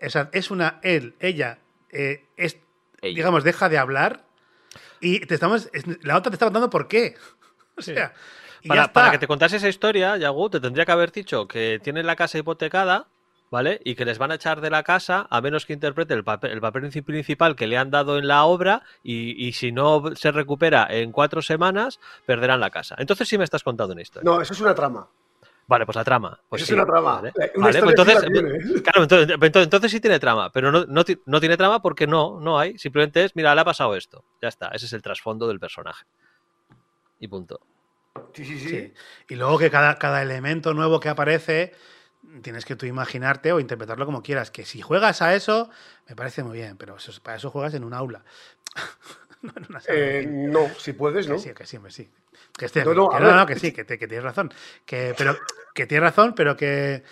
o 0.00 0.10
sea, 0.10 0.30
es 0.32 0.50
una 0.50 0.78
él, 0.82 1.14
ella, 1.20 1.58
eh, 1.90 2.24
es, 2.36 2.58
Ella. 3.02 3.16
digamos, 3.16 3.44
deja 3.44 3.68
de 3.68 3.78
hablar 3.78 4.24
y 5.00 5.20
te 5.26 5.34
estamos, 5.34 5.68
es- 5.72 5.84
la 6.04 6.16
otra 6.16 6.30
te 6.30 6.36
está 6.36 6.46
contando 6.46 6.70
por 6.70 6.88
qué. 6.88 7.16
O 7.76 7.82
sea, 7.82 8.12
Para, 8.92 9.10
que 9.10 9.18
te 9.18 9.26
contase 9.26 9.56
esa 9.56 9.68
historia, 9.68 10.16
Yagu, 10.16 10.48
te 10.48 10.60
tendría 10.60 10.86
que 10.86 10.92
haber 10.92 11.10
dicho 11.12 11.46
que 11.48 11.80
tienen 11.82 12.06
la 12.06 12.16
casa 12.16 12.38
hipotecada, 12.38 13.08
¿vale? 13.50 13.80
Y 13.84 13.94
que 13.94 14.04
les 14.04 14.18
van 14.18 14.32
a 14.32 14.34
echar 14.36 14.60
de 14.60 14.70
la 14.70 14.82
casa 14.82 15.26
a 15.30 15.40
menos 15.40 15.64
que 15.66 15.72
interprete 15.72 16.14
el 16.14 16.24
papel, 16.24 16.50
el 16.52 16.60
papel 16.60 16.84
princi- 16.84 17.04
principal 17.04 17.54
que 17.56 17.66
le 17.66 17.76
han 17.76 17.90
dado 17.90 18.18
en 18.18 18.26
la 18.26 18.44
obra 18.44 18.82
y, 19.02 19.46
y 19.46 19.52
si 19.52 19.70
no 19.72 20.02
se 20.16 20.32
recupera 20.32 20.86
en 20.90 21.12
cuatro 21.12 21.40
semanas, 21.42 22.00
perderán 22.26 22.60
la 22.60 22.70
casa. 22.70 22.96
Entonces 22.98 23.28
sí 23.28 23.38
me 23.38 23.44
estás 23.44 23.62
contando 23.62 23.92
una 23.92 24.02
historia. 24.02 24.28
No, 24.30 24.40
eso 24.40 24.52
es 24.52 24.60
una 24.60 24.74
trama. 24.74 25.08
Vale, 25.66 25.86
pues 25.86 25.96
la 25.96 26.04
trama. 26.04 26.38
Pues 26.48 26.60
Eso 26.60 26.66
sí, 26.66 26.72
es 26.74 26.76
una 26.82 26.86
trama. 26.92 27.14
Vale, 27.22 27.28
Eh, 27.30 27.52
una 27.56 27.66
Vale, 27.68 27.80
pues 27.80 27.90
entonces, 27.98 28.20
tiene. 28.30 28.82
claro, 28.82 29.02
entonces, 29.04 29.30
entonces- 29.30 29.62
entonces 29.64 29.90
sí 29.92 30.00
tiene 30.00 30.18
trama, 30.20 30.50
pero 30.52 30.70
no, 30.70 30.84
no, 30.86 31.02
no 31.24 31.40
tiene 31.40 31.56
trama 31.56 31.80
porque 31.80 32.06
no, 32.06 32.38
no 32.38 32.58
hay. 32.58 32.76
Simplemente 32.78 33.24
es, 33.24 33.34
mira, 33.34 33.54
le 33.54 33.62
ha 33.62 33.64
pasado 33.64 33.94
esto. 33.96 34.24
Ya 34.42 34.48
está, 34.48 34.68
ese 34.68 34.84
es 34.86 34.92
el 34.92 35.00
trasfondo 35.00 35.48
del 35.48 35.58
personaje. 35.60 36.04
Y 37.18 37.28
punto. 37.28 37.60
Sí, 38.34 38.44
sí, 38.44 38.58
sí. 38.58 38.68
Sí. 38.68 38.92
Y 39.30 39.36
luego 39.36 39.56
que 39.58 39.70
cada, 39.70 39.96
cada 39.98 40.20
elemento 40.22 40.74
nuevo 40.74 41.00
que 41.00 41.08
aparece, 41.08 41.72
tienes 42.42 42.64
que 42.64 42.76
tú 42.76 42.86
imaginarte 42.86 43.52
o 43.52 43.60
interpretarlo 43.60 44.06
como 44.06 44.22
quieras. 44.22 44.50
Que 44.50 44.64
si 44.64 44.80
juegas 44.82 45.22
a 45.22 45.34
eso, 45.34 45.70
me 46.08 46.16
parece 46.16 46.42
muy 46.42 46.58
bien, 46.58 46.76
pero 46.76 46.96
eso, 46.96 47.12
para 47.22 47.36
eso 47.36 47.50
juegas 47.50 47.74
en 47.74 47.84
un 47.84 47.94
aula. 47.94 48.24
no 49.42 49.52
en 49.56 49.66
una 49.68 49.80
sala 49.80 49.98
Eh, 49.98 50.26
no, 50.28 50.68
si 50.78 50.92
puedes, 50.92 51.28
¿no? 51.28 51.34
Que 51.36 51.40
sí, 51.40 51.52
que 51.54 51.66
sí. 51.90 52.10
Que, 52.56 52.66
esté- 52.66 52.84
No, 52.84 52.94
no, 52.94 53.08
que 53.10 53.16
a 53.16 53.20
no, 53.20 53.34
no, 53.34 53.46
que 53.46 53.58
sí, 53.58 53.72
que, 53.72 53.84
te- 53.84 53.98
que 53.98 54.06
tienes 54.06 54.24
razón. 54.24 54.52
Que, 54.84 55.14
pero, 55.16 55.36
que 55.74 55.86
tienes 55.86 56.02
razón, 56.04 56.34
pero 56.34 56.56
que 56.56 57.02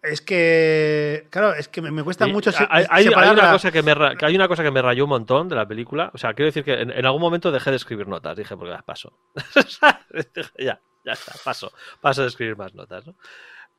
es 0.00 0.20
que, 0.20 1.26
claro, 1.30 1.54
es 1.54 1.68
que 1.68 1.80
me, 1.82 1.90
me 1.90 2.02
cuesta 2.02 2.26
mucho 2.26 2.50
se- 2.50 2.66
hay, 2.68 2.86
hay- 2.90 3.08
una 3.08 3.32
la- 3.34 3.52
cosa 3.52 3.70
que 3.70 3.82
me, 3.82 3.94
que 4.18 4.26
hay 4.26 4.34
una 4.34 4.48
cosa 4.48 4.62
que 4.62 4.70
me 4.70 4.82
rayó 4.82 5.04
un 5.04 5.10
montón 5.10 5.48
de 5.48 5.54
la 5.56 5.66
película. 5.66 6.10
O 6.14 6.18
sea, 6.18 6.34
quiero 6.34 6.46
decir 6.46 6.64
que 6.64 6.72
en, 6.80 6.90
en 6.90 7.06
algún 7.06 7.20
momento 7.20 7.52
dejé 7.52 7.70
de 7.70 7.76
escribir 7.76 8.08
notas. 8.08 8.36
Dije, 8.36 8.56
porque 8.56 8.72
las 8.72 8.82
paso. 8.82 9.16
Dije, 9.34 10.50
ya, 10.58 10.80
ya 11.04 11.12
está, 11.12 11.32
paso. 11.44 11.72
Paso 12.00 12.22
de 12.22 12.28
escribir 12.28 12.56
más 12.56 12.74
notas. 12.74 13.06
¿no? 13.06 13.14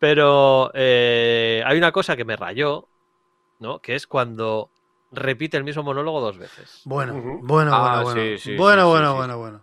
Pero 0.04 0.70
eh, 0.74 1.64
hay 1.66 1.78
una 1.78 1.93
cosa 1.93 2.18
que 2.18 2.26
me 2.26 2.36
rayó, 2.36 2.89
¿no? 3.60 3.80
Que 3.80 3.95
es 3.95 4.06
cuando 4.06 4.70
repite 5.14 5.56
el 5.56 5.64
mismo 5.64 5.82
monólogo 5.82 6.20
dos 6.20 6.38
veces. 6.38 6.82
Bueno, 6.84 7.14
bueno, 7.41 7.72
Ah, 7.74 8.01
bueno, 8.04 8.04
bueno. 8.04 8.22
sí, 8.22 8.38
sí, 8.38 8.58
bueno, 8.58 8.82
sí, 8.84 8.89
bueno, 8.89 9.12
sí, 9.12 9.16
bueno, 9.16 9.34
sí. 9.36 9.39
bueno. 9.39 9.62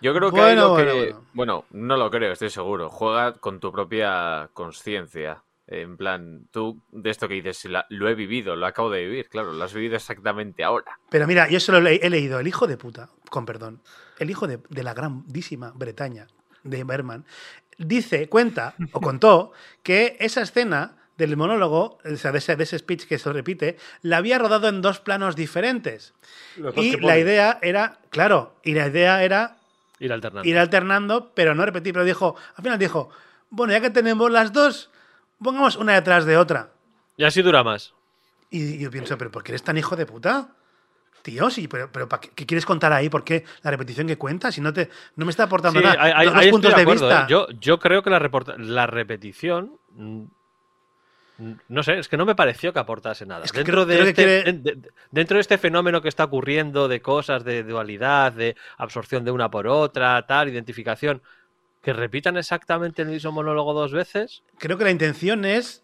Yo 0.00 0.14
creo 0.14 0.30
que 0.30 0.40
Bueno, 0.40 0.68
lo 0.68 0.76
que. 0.76 0.84
bueno, 0.84 0.94
Bueno, 0.94 1.24
bueno. 1.32 1.64
no 1.72 1.96
lo 1.96 2.08
creo, 2.08 2.30
estoy 2.30 2.50
seguro. 2.50 2.88
Juega 2.88 3.32
con 3.32 3.58
tu 3.58 3.72
propia 3.72 4.48
conciencia. 4.52 5.42
En 5.66 5.96
plan, 5.96 6.46
tú 6.52 6.78
de 6.92 7.10
esto 7.10 7.26
que 7.26 7.34
dices, 7.34 7.68
lo 7.88 8.08
he 8.08 8.14
vivido, 8.14 8.54
lo 8.54 8.66
acabo 8.66 8.90
de 8.90 9.04
vivir, 9.06 9.28
claro, 9.28 9.50
lo 9.52 9.64
has 9.64 9.74
vivido 9.74 9.96
exactamente 9.96 10.62
ahora. 10.62 11.00
Pero 11.10 11.26
mira, 11.26 11.48
yo 11.48 11.58
solo 11.58 11.84
he, 11.88 11.96
he 11.96 12.10
leído 12.10 12.38
El 12.38 12.46
hijo 12.46 12.68
de 12.68 12.76
puta, 12.76 13.08
con 13.28 13.44
perdón, 13.44 13.82
el 14.20 14.30
hijo 14.30 14.46
de, 14.46 14.60
de 14.68 14.82
la 14.84 14.94
grandísima 14.94 15.72
Bretaña 15.74 16.28
de 16.62 16.84
Berman, 16.84 17.24
dice, 17.80 18.28
cuenta 18.28 18.74
o 18.92 19.00
contó 19.00 19.52
que 19.82 20.16
esa 20.20 20.42
escena 20.42 20.96
del 21.16 21.36
monólogo, 21.36 21.98
o 22.04 22.16
sea, 22.16 22.32
de 22.32 22.38
ese, 22.38 22.56
de 22.56 22.64
ese 22.64 22.78
speech 22.78 23.06
que 23.06 23.18
se 23.18 23.32
repite, 23.32 23.76
la 24.02 24.18
había 24.18 24.38
rodado 24.38 24.68
en 24.68 24.80
dos 24.80 25.00
planos 25.00 25.36
diferentes. 25.36 26.14
Y 26.76 26.96
la 26.98 27.18
idea 27.18 27.58
era, 27.62 27.98
claro, 28.10 28.54
y 28.62 28.74
la 28.74 28.86
idea 28.86 29.22
era 29.22 29.56
Ir 29.98 30.12
alternando. 30.12 30.48
ir 30.48 30.58
alternando, 30.58 31.32
pero 31.34 31.54
no 31.54 31.66
repetir. 31.66 31.92
Pero 31.92 32.04
dijo, 32.04 32.36
al 32.56 32.62
final 32.62 32.78
dijo, 32.78 33.10
bueno, 33.50 33.72
ya 33.72 33.80
que 33.80 33.90
tenemos 33.90 34.30
las 34.30 34.52
dos, 34.52 34.90
pongamos 35.42 35.76
una 35.76 35.94
detrás 35.94 36.24
de 36.24 36.38
otra. 36.38 36.70
Y 37.18 37.24
así 37.24 37.42
dura 37.42 37.62
más. 37.62 37.92
Y 38.50 38.78
yo 38.78 38.90
pienso, 38.90 39.18
¿pero 39.18 39.30
por 39.30 39.42
qué 39.42 39.52
eres 39.52 39.62
tan 39.62 39.76
hijo 39.76 39.96
de 39.96 40.06
puta? 40.06 40.48
Tío, 41.22 41.50
sí, 41.50 41.68
pero, 41.68 41.90
pero 41.92 42.08
¿para 42.08 42.20
qué, 42.20 42.30
qué 42.34 42.46
quieres 42.46 42.64
contar 42.64 42.92
ahí? 42.92 43.08
¿Por 43.10 43.24
qué 43.24 43.44
la 43.62 43.70
repetición 43.70 44.06
que 44.06 44.16
cuentas? 44.16 44.54
Si 44.54 44.60
no, 44.60 44.72
te, 44.72 44.88
no 45.16 45.26
me 45.26 45.30
está 45.30 45.44
aportando 45.44 45.78
Sí, 45.80 45.84
nada. 45.86 46.02
hay- 46.02 46.26
Los 46.26 46.46
puntos 46.46 46.74
de, 46.74 46.80
acuerdo, 46.82 47.06
vista. 47.08 47.22
¿eh? 47.22 47.26
Yo, 47.28 47.46
yo 47.60 47.78
creo 47.78 48.02
que 48.02 48.10
la, 48.10 48.18
la 48.58 48.86
repetición. 48.86 49.78
mm, 49.94 50.22
No 51.68 51.82
sé, 51.82 51.98
es 51.98 52.08
que 52.08 52.16
no 52.18 52.26
me 52.26 52.34
pareció 52.34 52.72
que 52.72 52.78
aportase 52.80 53.24
nada. 53.24 53.44
Es 53.44 53.52
que 53.52 53.58
dentro, 53.58 53.84
creo- 53.84 53.86
de 53.86 53.94
creo 53.94 54.04
que 54.04 54.10
este, 54.10 54.22
quiere- 54.24 54.50
en- 54.50 54.62
de- 54.62 54.90
dentro 55.10 55.36
de 55.36 55.40
este 55.40 55.56
fenómeno 55.58 56.02
que 56.02 56.08
está 56.08 56.24
ocurriendo 56.24 56.86
de 56.88 57.00
cosas, 57.00 57.44
de 57.44 57.62
dualidad, 57.62 58.32
de 58.32 58.56
absorción 58.76 59.24
de 59.24 59.30
una 59.30 59.50
por 59.50 59.66
otra, 59.66 60.26
tal, 60.26 60.48
identificación, 60.50 61.22
que 61.82 61.94
repitan 61.94 62.36
exactamente 62.36 63.00
el 63.02 63.08
mismo 63.08 63.32
monólogo 63.32 63.72
dos 63.72 63.92
veces. 63.92 64.42
Creo 64.58 64.76
que 64.76 64.84
la 64.84 64.90
intención 64.90 65.46
es. 65.46 65.82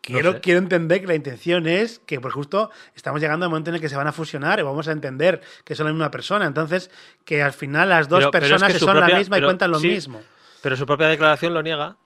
Quiero, 0.00 0.32
sé. 0.32 0.40
quiero 0.40 0.58
entender 0.58 1.00
que 1.02 1.06
la 1.06 1.14
intención 1.14 1.66
es 1.66 1.98
que, 2.06 2.20
pues 2.20 2.32
justo, 2.32 2.70
estamos 2.94 3.20
llegando 3.20 3.44
al 3.44 3.50
momento 3.50 3.70
en 3.70 3.76
el 3.76 3.80
que 3.80 3.88
se 3.88 3.96
van 3.96 4.06
a 4.06 4.12
fusionar 4.12 4.58
y 4.58 4.62
vamos 4.62 4.88
a 4.88 4.92
entender 4.92 5.42
que 5.64 5.74
son 5.74 5.86
la 5.86 5.92
misma 5.92 6.10
persona. 6.10 6.46
Entonces, 6.46 6.90
que 7.24 7.42
al 7.42 7.52
final 7.52 7.88
las 7.90 8.08
dos 8.08 8.20
Pero- 8.20 8.30
pero 8.30 8.46
es 8.46 8.50
personas 8.52 8.72
que 8.72 8.78
son 8.78 8.92
propia- 8.96 9.08
la 9.12 9.18
misma 9.18 9.38
y 9.38 9.42
cuentan 9.42 9.70
lo 9.70 9.78
sí. 9.80 9.88
mismo. 9.88 10.22
Pero 10.62 10.76
su 10.76 10.86
propia 10.86 11.08
declaración 11.08 11.52
lo 11.52 11.62
niega. 11.62 11.96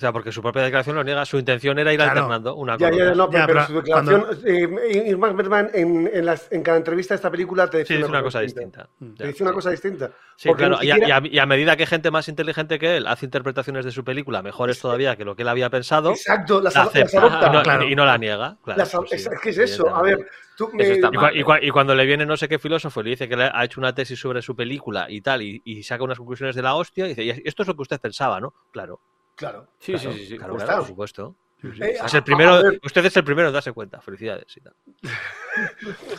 O 0.00 0.02
sea, 0.02 0.12
porque 0.14 0.32
su 0.32 0.40
propia 0.40 0.62
declaración 0.62 0.96
lo 0.96 1.04
niega. 1.04 1.26
Su 1.26 1.36
intención 1.38 1.78
era 1.78 1.92
ir 1.92 1.98
Claro. 1.98 2.12
alternando 2.12 2.54
una 2.54 2.78
Ya, 2.78 2.88
con 2.88 2.98
ya, 2.98 3.04
otra. 3.04 3.14
no, 3.16 3.28
pero, 3.28 3.38
Ya, 3.42 3.46
pero 3.46 3.58
pero 3.58 3.66
su 3.66 3.74
declaración. 3.74 4.26
eh, 4.46 5.02
Irma 5.08 5.30
Bergman 5.34 5.70
en, 5.74 6.10
en, 6.10 6.24
las- 6.24 6.50
en 6.50 6.62
cada 6.62 6.78
entrevista 6.78 7.12
de 7.12 7.16
esta 7.16 7.30
película 7.30 7.68
te 7.68 7.84
Sí, 7.84 7.92
dice 7.92 8.04
es 8.04 8.08
una 8.08 8.22
cosa 8.22 8.40
distinta. 8.40 8.88
Te 8.98 9.04
Ya, 9.16 9.26
dice 9.26 9.42
una 9.42 9.50
sí. 9.50 9.54
cosa 9.56 9.70
distinta. 9.72 10.10
Sí, 10.36 10.48
Porque 10.48 10.64
claro. 10.64 10.82
Y 10.82 10.90
a, 10.90 10.94
siquiera- 10.94 11.20
y 11.22 11.28
a- 11.28 11.32
y 11.34 11.38
a 11.38 11.44
medida 11.44 11.76
que 11.76 11.84
gente 11.84 12.10
más 12.10 12.28
inteligente 12.28 12.78
que 12.78 12.96
él 12.96 13.06
hace 13.08 13.26
interpretaciones 13.26 13.84
de 13.84 13.90
su 13.90 14.02
película 14.02 14.40
mejores 14.42 14.80
todavía 14.80 15.16
que 15.16 15.26
lo 15.26 15.36
que 15.36 15.42
él 15.42 15.48
había 15.48 15.68
pensado, 15.68 16.12
Exacto, 16.12 16.62
las, 16.62 16.74
la 16.74 16.80
las 16.84 16.88
acepta 16.96 17.18
adopta. 17.18 17.46
y 17.48 17.52
no, 17.52 17.62
Claro. 17.62 17.84
y 17.90 17.94
no 17.94 18.06
la 18.06 18.16
niega. 18.16 18.56
Claro, 18.64 18.78
Las- 18.78 18.92
pues 18.92 19.10
sí, 19.10 19.16
es, 19.16 19.40
que 19.42 19.50
es 19.50 19.58
eso. 19.58 19.94
A 19.94 20.00
ver, 20.00 20.26
tú 20.56 20.70
me- 20.72 20.82
Y, 20.96 21.44
mal. 21.44 21.62
y 21.62 21.68
cuando 21.68 21.94
le 21.94 22.06
viene 22.06 22.24
no 22.24 22.38
sé 22.38 22.48
qué 22.48 22.58
filósofo 22.58 23.02
y 23.02 23.04
le 23.04 23.10
dice 23.10 23.28
que 23.28 23.36
le 23.36 23.50
ha 23.52 23.64
hecho 23.66 23.80
una 23.80 23.94
tesis 23.94 24.18
sobre 24.18 24.40
su 24.40 24.56
película 24.56 25.10
y 25.10 25.20
tal, 25.20 25.42
y, 25.42 25.60
y 25.62 25.82
saca 25.82 26.04
unas 26.04 26.16
conclusiones 26.16 26.56
de 26.56 26.62
la 26.62 26.74
hostia, 26.74 27.04
y 27.04 27.08
dice, 27.10 27.24
"Y 27.24 27.30
esto 27.44 27.64
es 27.64 27.68
lo 27.68 27.76
que 27.76 27.82
usted 27.82 28.00
pensaba, 28.00 28.40
¿no? 28.40 28.54
Claro, 28.70 29.00
Claro. 29.40 29.66
Sí, 29.80 29.92
claro, 29.94 30.12
sí, 30.12 30.18
sí. 30.20 30.26
sí. 30.26 30.36
claro, 30.38 30.54
pues 30.54 30.64
por 30.70 30.86
supuesto. 30.86 31.34
Sí, 31.60 31.68
sí. 31.74 31.82
Eh, 31.82 31.96
Es 32.04 32.14
el 32.14 32.22
primero, 32.22 32.60
usted 32.84 33.04
es 33.04 33.16
el 33.16 33.24
primero 33.24 33.48
en 33.48 33.54
darse 33.54 33.72
cuenta. 33.72 34.00
Felicidades. 34.00 34.56
y 34.56 34.60
tal. 34.60 34.74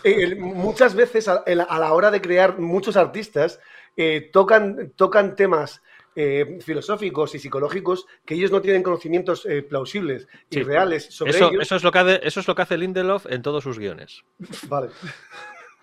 Eh, 0.04 0.24
el- 0.24 0.36
muchas 0.38 0.94
veces 0.96 1.28
a, 1.30 1.44
el- 1.46 1.62
a 1.62 1.80
la 1.80 1.94
hora 1.94 2.12
de 2.12 2.20
crear 2.22 2.60
muchos 2.60 2.98
artistas 2.98 3.60
eh, 3.96 4.30
tocan, 4.34 4.92
tocan 4.96 5.36
temas 5.36 5.82
eh, 6.16 6.60
filosóficos 6.62 7.34
y 7.36 7.40
psicológicos 7.40 8.06
que 8.26 8.34
ellos 8.34 8.52
no 8.52 8.62
tienen 8.62 8.84
conocimientos 8.84 9.46
eh, 9.46 9.62
plausibles 9.64 10.28
y 10.50 10.56
Sí. 10.56 10.64
reales 10.64 11.06
sobre 11.06 11.32
Eso, 11.32 11.50
ellos. 11.50 11.62
eso, 11.62 11.76
es 11.78 11.84
lo 11.84 11.92
que 11.92 12.00
hace, 12.00 12.20
eso 12.28 12.40
es 12.42 12.48
lo 12.48 12.56
que 12.56 12.62
hace 12.64 12.78
Lindelof 12.78 13.26
en 13.30 13.42
todos 13.42 13.64
sus 13.64 13.80
guiones. 13.80 14.24
Vale. 14.68 14.90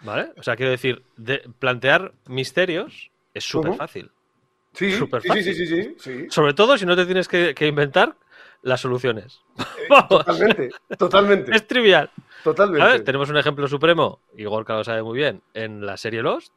¿Vale? 0.03 0.32
O 0.36 0.43
sea, 0.43 0.55
quiero 0.57 0.70
decir, 0.70 1.03
de, 1.16 1.43
plantear 1.59 2.12
misterios 2.26 3.11
es 3.34 3.45
súper 3.45 3.74
fácil. 3.74 4.11
Sí, 4.78 4.92
sí, 4.92 5.42
sí, 5.42 5.54
sí, 5.54 5.66
sí, 5.66 5.96
sí. 5.98 6.26
Sobre 6.30 6.54
todo 6.54 6.78
si 6.78 6.86
no 6.86 6.94
te 6.96 7.04
tienes 7.06 7.28
que, 7.28 7.54
que 7.54 7.66
inventar 7.66 8.14
las 8.62 8.80
soluciones. 8.80 9.40
Vamos, 9.90 10.08
Totalmente, 10.24 10.70
totalmente, 10.98 11.56
es 11.56 11.66
trivial. 11.66 12.10
totalmente. 12.44 12.84
¿Sabes? 12.86 13.04
Tenemos 13.04 13.28
un 13.30 13.36
ejemplo 13.36 13.68
supremo, 13.68 14.20
y 14.36 14.44
Gorka 14.44 14.74
lo 14.74 14.84
sabe 14.84 15.02
muy 15.02 15.16
bien, 15.18 15.42
en 15.54 15.84
la 15.86 15.96
serie 15.96 16.22
Lost. 16.22 16.52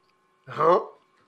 Ajá. 0.48 0.80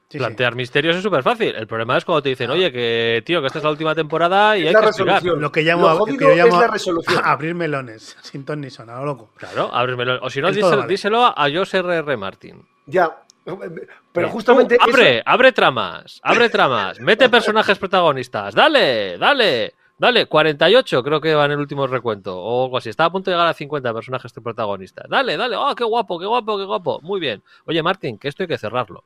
Sí, 0.10 0.18
sí. 0.20 0.26
Plantear 0.26 0.54
misterios 0.54 0.96
es 0.96 1.02
súper 1.02 1.24
fácil. 1.24 1.56
El 1.56 1.66
problema 1.66 1.98
es 1.98 2.06
cuando 2.06 2.22
te 2.22 2.30
dicen, 2.30 2.52
oye, 2.52 2.72
que 2.72 3.24
tío, 3.26 3.42
que 3.42 3.48
esta 3.48 3.58
es 3.60 3.64
la 3.64 3.72
última 3.72 3.96
temporada 3.96 4.56
y 4.56 4.62
Es 4.62 4.68
hay 4.68 4.74
la 4.74 4.80
que 4.82 4.86
explicar. 4.88 5.14
resolución. 5.16 5.42
Lo 5.42 5.52
que 5.52 5.62
llamo, 5.64 5.90
Lo 5.92 6.06
que 6.06 6.18
yo 6.20 6.36
llamo 6.36 6.62
es 6.76 6.88
la 6.88 7.20
abrir 7.24 7.56
melones, 7.56 8.16
sin 8.22 8.46
ton 8.46 8.62
ni 8.62 8.70
son, 8.70 8.92
a 8.92 9.00
lo 9.00 9.06
loco. 9.06 9.32
Claro, 9.38 9.74
ábremelo. 9.74 10.20
O 10.22 10.30
si 10.30 10.40
no, 10.40 10.50
vale. 10.52 10.88
díselo 10.88 11.26
a 11.26 11.48
José 11.52 11.78
R.R. 11.80 12.16
Martin. 12.18 12.64
Ya. 12.86 13.18
Pero 13.46 14.28
Tú, 14.28 14.34
justamente. 14.34 14.76
eso- 14.76 14.84
abre, 14.84 15.22
abre 15.26 15.52
tramas, 15.52 16.20
abre 16.24 16.50
tramas, 16.50 17.00
mete 17.02 17.28
personajes 17.30 17.78
protagonistas, 17.78 18.56
dale, 18.56 19.18
dale, 19.18 19.74
dale, 19.98 20.26
48 20.28 21.04
creo 21.04 21.20
que 21.20 21.36
va 21.36 21.46
en 21.46 21.52
el 21.52 21.60
último 21.60 21.86
recuento, 21.88 22.38
o 22.40 22.66
algo 22.66 22.78
así, 22.78 22.90
está 22.90 23.06
a 23.06 23.12
punto 23.12 23.30
de 23.30 23.36
llegar 23.36 23.50
a 23.50 23.54
50 23.54 23.94
personajes 23.94 24.32
protagonistas, 24.34 25.10
dale, 25.10 25.36
dale, 25.36 25.58
oh, 25.58 25.76
qué 25.76 25.84
guapo, 25.84 26.18
qué 26.20 26.26
guapo, 26.26 26.58
qué 26.58 26.64
guapo, 26.64 27.00
muy 27.02 27.20
bien. 27.20 27.44
Oye, 27.66 27.84
Martín, 27.84 28.18
que 28.18 28.30
esto 28.30 28.44
hay 28.44 28.48
que 28.48 28.58
cerrarlo. 28.58 29.04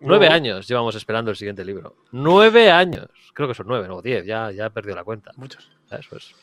Nueve 0.00 0.28
No. 0.28 0.34
años 0.34 0.68
llevamos 0.68 0.94
esperando 0.96 1.30
el 1.30 1.36
siguiente 1.36 1.64
libro. 1.64 1.96
Nueve 2.12 2.70
años. 2.70 3.08
Creo 3.32 3.48
que 3.48 3.54
son 3.54 3.66
nueve, 3.68 3.88
no, 3.88 4.02
diez, 4.02 4.26
ya, 4.26 4.50
ya 4.50 4.66
he 4.66 4.70
perdido 4.70 4.96
la 4.96 5.04
cuenta. 5.04 5.30
Muchos. 5.36 5.70
Pues- 6.10 6.34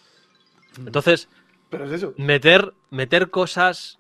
Entonces, 0.80 1.30
Pero 1.69 1.86
es 1.86 1.91
eso. 1.91 2.13
meter, 2.17 2.74
meter 2.89 3.30
cosas 3.30 3.99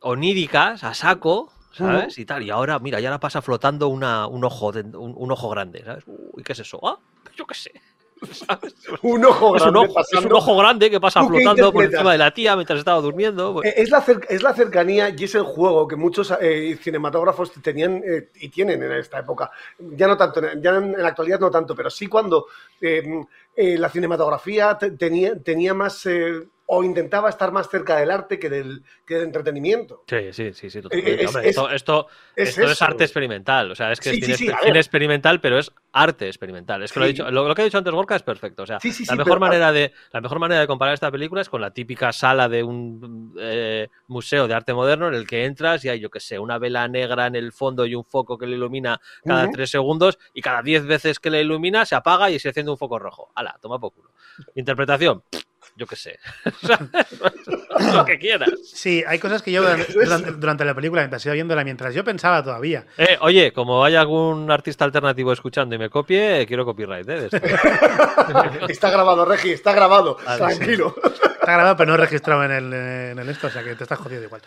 oníricas 0.00 0.82
a 0.82 0.94
saco, 0.94 1.52
¿sabes? 1.72 2.18
Y 2.18 2.24
tal. 2.24 2.42
Y 2.42 2.50
ahora, 2.50 2.78
mira, 2.78 3.00
ya 3.00 3.08
ahora 3.08 3.20
pasa 3.20 3.42
flotando 3.42 3.88
una, 3.88 4.26
un, 4.26 4.44
ojo 4.44 4.72
de- 4.72 4.82
un, 4.96 5.14
un 5.16 5.32
ojo 5.32 5.48
grande, 5.50 5.84
¿sabes? 5.84 6.04
Uy, 6.06 6.42
¿qué 6.42 6.52
es 6.52 6.58
eso? 6.60 6.80
Ah, 6.82 6.98
yo 7.36 7.46
qué 7.46 7.54
sé. 7.54 7.72
¿Sabes? 8.32 8.74
Un 9.02 9.24
ojo 9.24 9.56
Es 9.56 9.62
un 9.62 9.70
grande 9.72 9.88
ojo, 9.88 10.00
es 10.00 10.24
un 10.26 10.32
ojo 10.34 10.56
grande 10.58 10.90
que 10.90 11.00
pasa 11.00 11.20
¿Tú 11.20 11.28
qué 11.30 11.36
flotando 11.38 11.72
por 11.72 11.84
encima 11.84 12.12
de 12.12 12.18
la 12.18 12.30
tía 12.34 12.54
mientras 12.54 12.78
estaba 12.78 13.00
durmiendo. 13.00 13.54
pues- 13.54 13.68
Eh, 13.68 13.74
Es 13.78 13.90
la, 13.90 14.04
es 14.28 14.42
la 14.42 14.52
cercanía 14.52 15.08
y 15.16 15.24
es 15.24 15.34
el 15.34 15.42
juego 15.44 15.88
que 15.88 15.96
muchos 15.96 16.30
eh, 16.38 16.76
cinematógrafos 16.82 17.50
tenían 17.62 18.02
eh, 18.06 18.28
y 18.34 18.50
tienen 18.50 18.82
en 18.82 18.92
esta 18.92 19.20
época. 19.20 19.50
Ya 19.78 20.06
no 20.06 20.18
tanto, 20.18 20.42
ya 20.60 20.70
en, 20.76 20.84
en 20.94 21.02
la 21.02 21.08
actualidad 21.08 21.40
no 21.40 21.50
tanto, 21.50 21.74
pero 21.74 21.88
sí 21.88 22.08
cuando 22.08 22.44
eh, 22.82 23.02
eh, 23.60 23.78
la 23.78 23.88
cinematografía 23.88 24.76
te- 24.78 24.92
tenía, 24.92 25.38
tenía 25.42 25.74
más 25.74 26.04
eh, 26.06 26.48
o 26.72 26.84
intentaba 26.84 27.28
estar 27.28 27.50
más 27.50 27.68
cerca 27.68 27.96
del 27.96 28.12
arte 28.12 28.38
que 28.38 28.48
del, 28.48 28.84
que 29.04 29.14
del 29.14 29.24
entretenimiento. 29.24 30.04
Sí, 30.06 30.32
sí, 30.32 30.52
sí, 30.52 30.70
sí. 30.70 30.80
totalmente. 30.80 31.14
Eh, 31.14 31.24
es- 31.24 31.26
Hombre, 31.26 31.42
es- 31.42 31.48
esto, 31.56 31.70
esto, 31.70 32.06
Es 32.36 32.48
esto 32.50 32.62
es 32.70 32.80
arte 32.82 33.02
experimental. 33.02 33.72
O 33.72 33.74
sea, 33.74 33.90
es 33.90 33.98
que 33.98 34.10
Sí, 34.10 34.18
es 34.20 34.24
cine, 34.24 34.36
sí, 34.36 34.44
sí, 34.46 34.52
a 34.52 34.58
cine 34.58 34.70
ver. 34.70 34.76
experimental, 34.76 35.40
pero 35.40 35.58
es 35.58 35.72
arte 35.92 36.28
experimental. 36.28 36.84
Es 36.84 36.92
que 36.92 37.00
lo, 37.00 37.06
he 37.06 37.08
dicho, 37.08 37.28
lo, 37.28 37.48
lo 37.48 37.54
que 37.56 37.62
ha 37.62 37.64
dicho 37.64 37.76
antes 37.78 37.92
Gorka 37.92 38.14
es 38.14 38.22
perfecto. 38.22 38.62
O 38.62 38.66
sea, 38.66 38.78
la, 38.84 39.16
mejor 39.16 39.24
pero- 39.24 39.40
manera 39.40 39.72
de, 39.72 39.92
la 40.12 40.20
mejor 40.20 40.38
manera 40.38 40.60
de 40.60 40.68
comparar 40.68 40.94
esta 40.94 41.10
película 41.10 41.40
es 41.40 41.48
con 41.48 41.60
la 41.60 41.72
típica 41.72 42.12
sala 42.12 42.48
de 42.48 42.62
un 42.62 43.34
eh, 43.40 43.88
museo 44.06 44.46
de 44.46 44.54
arte 44.54 44.72
moderno 44.72 45.08
en 45.08 45.14
el 45.14 45.26
que 45.26 45.46
entras 45.46 45.84
y 45.84 45.88
hay, 45.88 45.98
yo 45.98 46.08
qué 46.08 46.20
sé, 46.20 46.38
una 46.38 46.58
vela 46.58 46.86
negra 46.86 47.26
en 47.26 47.34
el 47.34 47.50
fondo 47.50 47.84
y 47.84 47.96
un 47.96 48.04
foco 48.04 48.38
que 48.38 48.46
le 48.46 48.54
ilumina 48.54 49.00
cada 49.24 49.50
tres 49.50 49.70
segundos 49.70 50.20
y 50.32 50.40
cada 50.40 50.62
diez 50.62 50.86
veces 50.86 51.18
que 51.18 51.30
le 51.30 51.40
ilumina 51.40 51.84
se 51.84 51.96
apaga 51.96 52.30
y 52.30 52.38
se 52.38 52.46
enciende 52.50 52.70
un 52.70 52.78
foco 52.78 53.00
rojo. 53.00 53.32
¡Hala! 53.34 53.49
Toma 53.60 53.78
por 53.78 53.92
culo. 53.92 54.10
Interpretación. 54.54 55.22
Yo 55.76 55.86
qué 55.86 55.96
sé. 55.96 56.18
lo 57.94 58.04
que 58.04 58.18
quieras. 58.18 58.50
Sí, 58.64 59.02
hay 59.06 59.18
cosas 59.18 59.42
que 59.42 59.52
yo 59.52 59.62
durante, 60.36 60.64
la 60.64 60.74
película, 60.74 61.02
mientras 61.02 61.24
iba 61.24 61.34
viéndola, 61.34 61.64
mientras 61.64 61.94
yo 61.94 62.04
pensaba 62.04 62.42
todavía. 62.42 62.86
Eh, 62.98 63.16
oye, 63.20 63.52
como 63.52 63.84
hay 63.84 63.96
algún 63.96 64.50
artista 64.50 64.84
alternativo 64.84 65.32
escuchando 65.32 65.74
y 65.74 65.78
me 65.78 65.88
copie, 65.88 66.46
quiero 66.46 66.64
copyright. 66.64 67.08
¿eh? 67.08 67.20
de 67.20 67.26
esto. 67.26 67.38
Está 68.68 68.90
grabado, 68.90 69.24
Regi, 69.24 69.52
está 69.52 69.72
grabado. 69.72 70.16
Vale, 70.24 70.54
sí. 70.54 70.82
Grabado, 71.54 71.76
pero 71.76 71.90
no 71.92 71.96
registrado 71.96 72.44
en 72.44 72.50
el, 72.50 72.72
en 72.72 73.18
el 73.18 73.28
esto, 73.28 73.46
o 73.46 73.50
sea 73.50 73.62
que 73.62 73.74
te 73.74 73.82
estás 73.84 73.98
jodido 73.98 74.22
igual. 74.22 74.42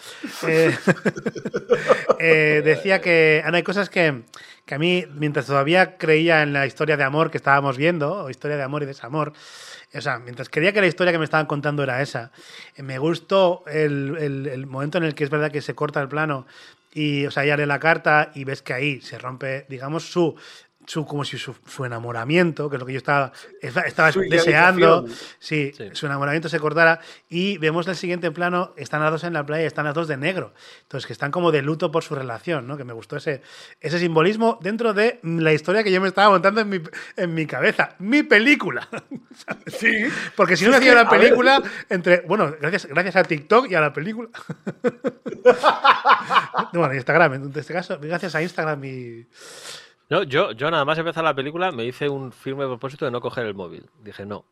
Eh, 0.48 0.76
eh, 2.20 2.62
decía 2.64 3.02
que 3.02 3.42
Ana, 3.46 3.58
hay 3.58 3.64
cosas 3.64 3.90
que, 3.90 4.24
que 4.66 4.76
a 4.76 4.80
mí, 4.80 5.06
mientras 5.14 5.46
todavía 5.46 5.98
creía 5.98 6.42
en 6.44 6.54
la 6.54 6.66
historia 6.66 6.98
de 6.98 7.04
amor 7.04 7.32
que 7.32 7.38
estábamos 7.38 7.78
viendo, 7.78 8.24
o 8.26 8.30
historia 8.30 8.58
de 8.58 8.64
amor 8.64 8.84
y 8.84 8.86
desamor, 8.86 9.34
o 9.94 10.02
sea, 10.02 10.20
mientras 10.20 10.50
creía 10.50 10.74
que 10.74 10.82
la 10.82 10.88
historia 10.88 11.12
que 11.12 11.20
me 11.20 11.26
estaban 11.26 11.46
contando 11.46 11.84
era 11.84 12.02
esa, 12.02 12.32
eh, 12.76 12.84
me 12.84 12.98
gustó 12.98 13.64
el, 13.68 14.18
el- 14.20 14.66
momento 14.68 14.98
en 14.98 15.04
el 15.04 15.16
que 15.16 15.24
es 15.24 15.30
verdad 15.30 15.52
que 15.52 15.62
se 15.62 15.76
corta 15.76 16.02
el 16.02 16.08
plano 16.08 16.48
y, 16.94 17.26
o 17.26 17.32
sea, 17.32 17.46
ya 17.46 17.58
lee 17.58 17.66
la 17.66 17.80
carta 17.80 18.32
y 18.36 18.44
ves 18.44 18.62
que 18.62 18.74
ahí 18.74 19.02
se 19.02 19.18
rompe, 19.20 19.66
digamos, 19.70 20.12
su, 20.12 20.36
su 20.86 21.06
como 21.06 21.24
si 21.24 21.38
su, 21.38 21.56
su 21.66 21.86
enamoramiento, 21.86 22.70
que 22.70 22.76
es 22.76 22.80
lo 22.80 22.86
que 22.86 22.94
yo 22.94 22.98
estaba, 22.98 23.32
estaba 23.62 24.12
Su 24.12 24.22
deseando, 24.22 25.06
sí, 25.40 25.72
Sí. 25.76 25.90
su 25.94 26.06
enamoramiento 26.06 26.50
se 26.50 26.60
cortara 26.60 27.00
y 27.30 27.58
vemos 27.58 27.88
el 27.88 27.96
siguiente 27.96 28.32
plano, 28.32 28.74
están 28.78 29.02
las 29.02 29.12
dos 29.12 29.24
en 29.24 29.34
la 29.34 29.46
playa, 29.46 29.66
están 29.66 29.86
las 29.86 29.94
dos 29.94 30.08
de 30.08 30.18
negro, 30.18 30.54
entonces 30.84 31.08
que 31.08 31.14
están 31.14 31.32
como 31.32 31.52
de 31.52 31.62
luto 31.62 31.92
por 31.92 32.04
su 32.04 32.16
relación, 32.16 32.68
¿no? 32.68 32.78
Que 32.78 32.84
me 32.84 32.94
gustó 32.94 33.18
ese, 33.18 33.42
ese 33.82 34.00
simbolismo 34.00 34.60
dentro 34.62 34.94
de 34.94 35.20
la 35.24 35.54
historia 35.54 35.84
que 35.84 35.92
yo 35.92 36.02
me 36.02 36.08
estaba 36.08 36.30
montando 36.30 36.62
en 36.62 36.70
mi, 36.70 36.82
en 37.18 37.34
mi 37.34 37.46
cabeza, 37.46 37.96
mi 38.00 38.24
película. 38.24 38.88
Sí. 39.68 40.06
Porque 40.36 40.56
si 40.56 40.64
no 40.66 40.72
me 40.72 40.78
hacía 40.78 40.92
que, 40.94 41.00
una 41.00 41.10
a 41.10 41.12
ver. 41.12 41.22
película 41.22 41.64
entre, 41.90 42.22
bueno, 42.22 42.54
gracias, 42.62 42.86
gracias 42.86 43.16
a 43.16 43.24
TikTok 43.24 43.70
y 43.70 43.76
a 43.76 43.82
la 43.82 43.92
película. 43.92 44.30
bueno, 46.74 46.94
Instagram, 46.94 47.34
en 47.34 47.54
este 47.56 47.74
caso, 47.74 47.98
gracias 48.02 48.36
a 48.36 48.42
Instagram 48.42 48.84
y... 48.86 49.28
No, 50.14 50.24
yo, 50.24 50.52
yo 50.52 50.70
nada 50.70 50.86
más 50.86 50.98
empezar 50.98 51.24
la 51.24 51.34
película 51.34 51.72
me 51.72 51.86
hice 51.86 52.08
un 52.08 52.32
firme 52.32 52.66
propósito 52.66 53.06
de 53.06 53.12
no 53.12 53.20
coger 53.20 53.46
el 53.48 53.56
móvil. 53.56 53.90
Dije, 54.04 54.26
no, 54.26 54.46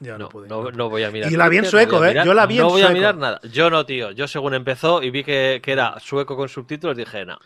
Yo 0.00 0.12
no, 0.12 0.18
no, 0.24 0.28
pude. 0.28 0.48
no, 0.48 0.70
no 0.70 0.90
voy 0.90 1.04
a 1.04 1.10
mirar. 1.10 1.32
Y 1.32 1.36
la 1.36 1.48
vi 1.48 1.56
en 1.58 1.64
no 1.64 1.70
sueco, 1.70 1.96
a 2.02 2.06
¿eh? 2.06 2.10
mirar- 2.10 2.26
Yo 2.26 2.34
la 2.34 2.44
vi 2.46 2.56
en 2.56 2.62
No 2.62 2.68
voy 2.68 2.82
a 2.82 2.84
sueco. 2.86 2.98
mirar 2.98 3.16
nada. 3.16 3.40
Yo 3.50 3.70
no, 3.70 3.86
tío. 3.86 4.10
Yo 4.10 4.28
según 4.28 4.52
empezó 4.54 5.02
y 5.02 5.10
vi 5.10 5.24
que, 5.24 5.60
que 5.62 5.72
era 5.72 5.98
sueco 6.00 6.36
con 6.36 6.48
subtítulos, 6.50 6.96
dije, 6.96 7.24
no, 7.24 7.38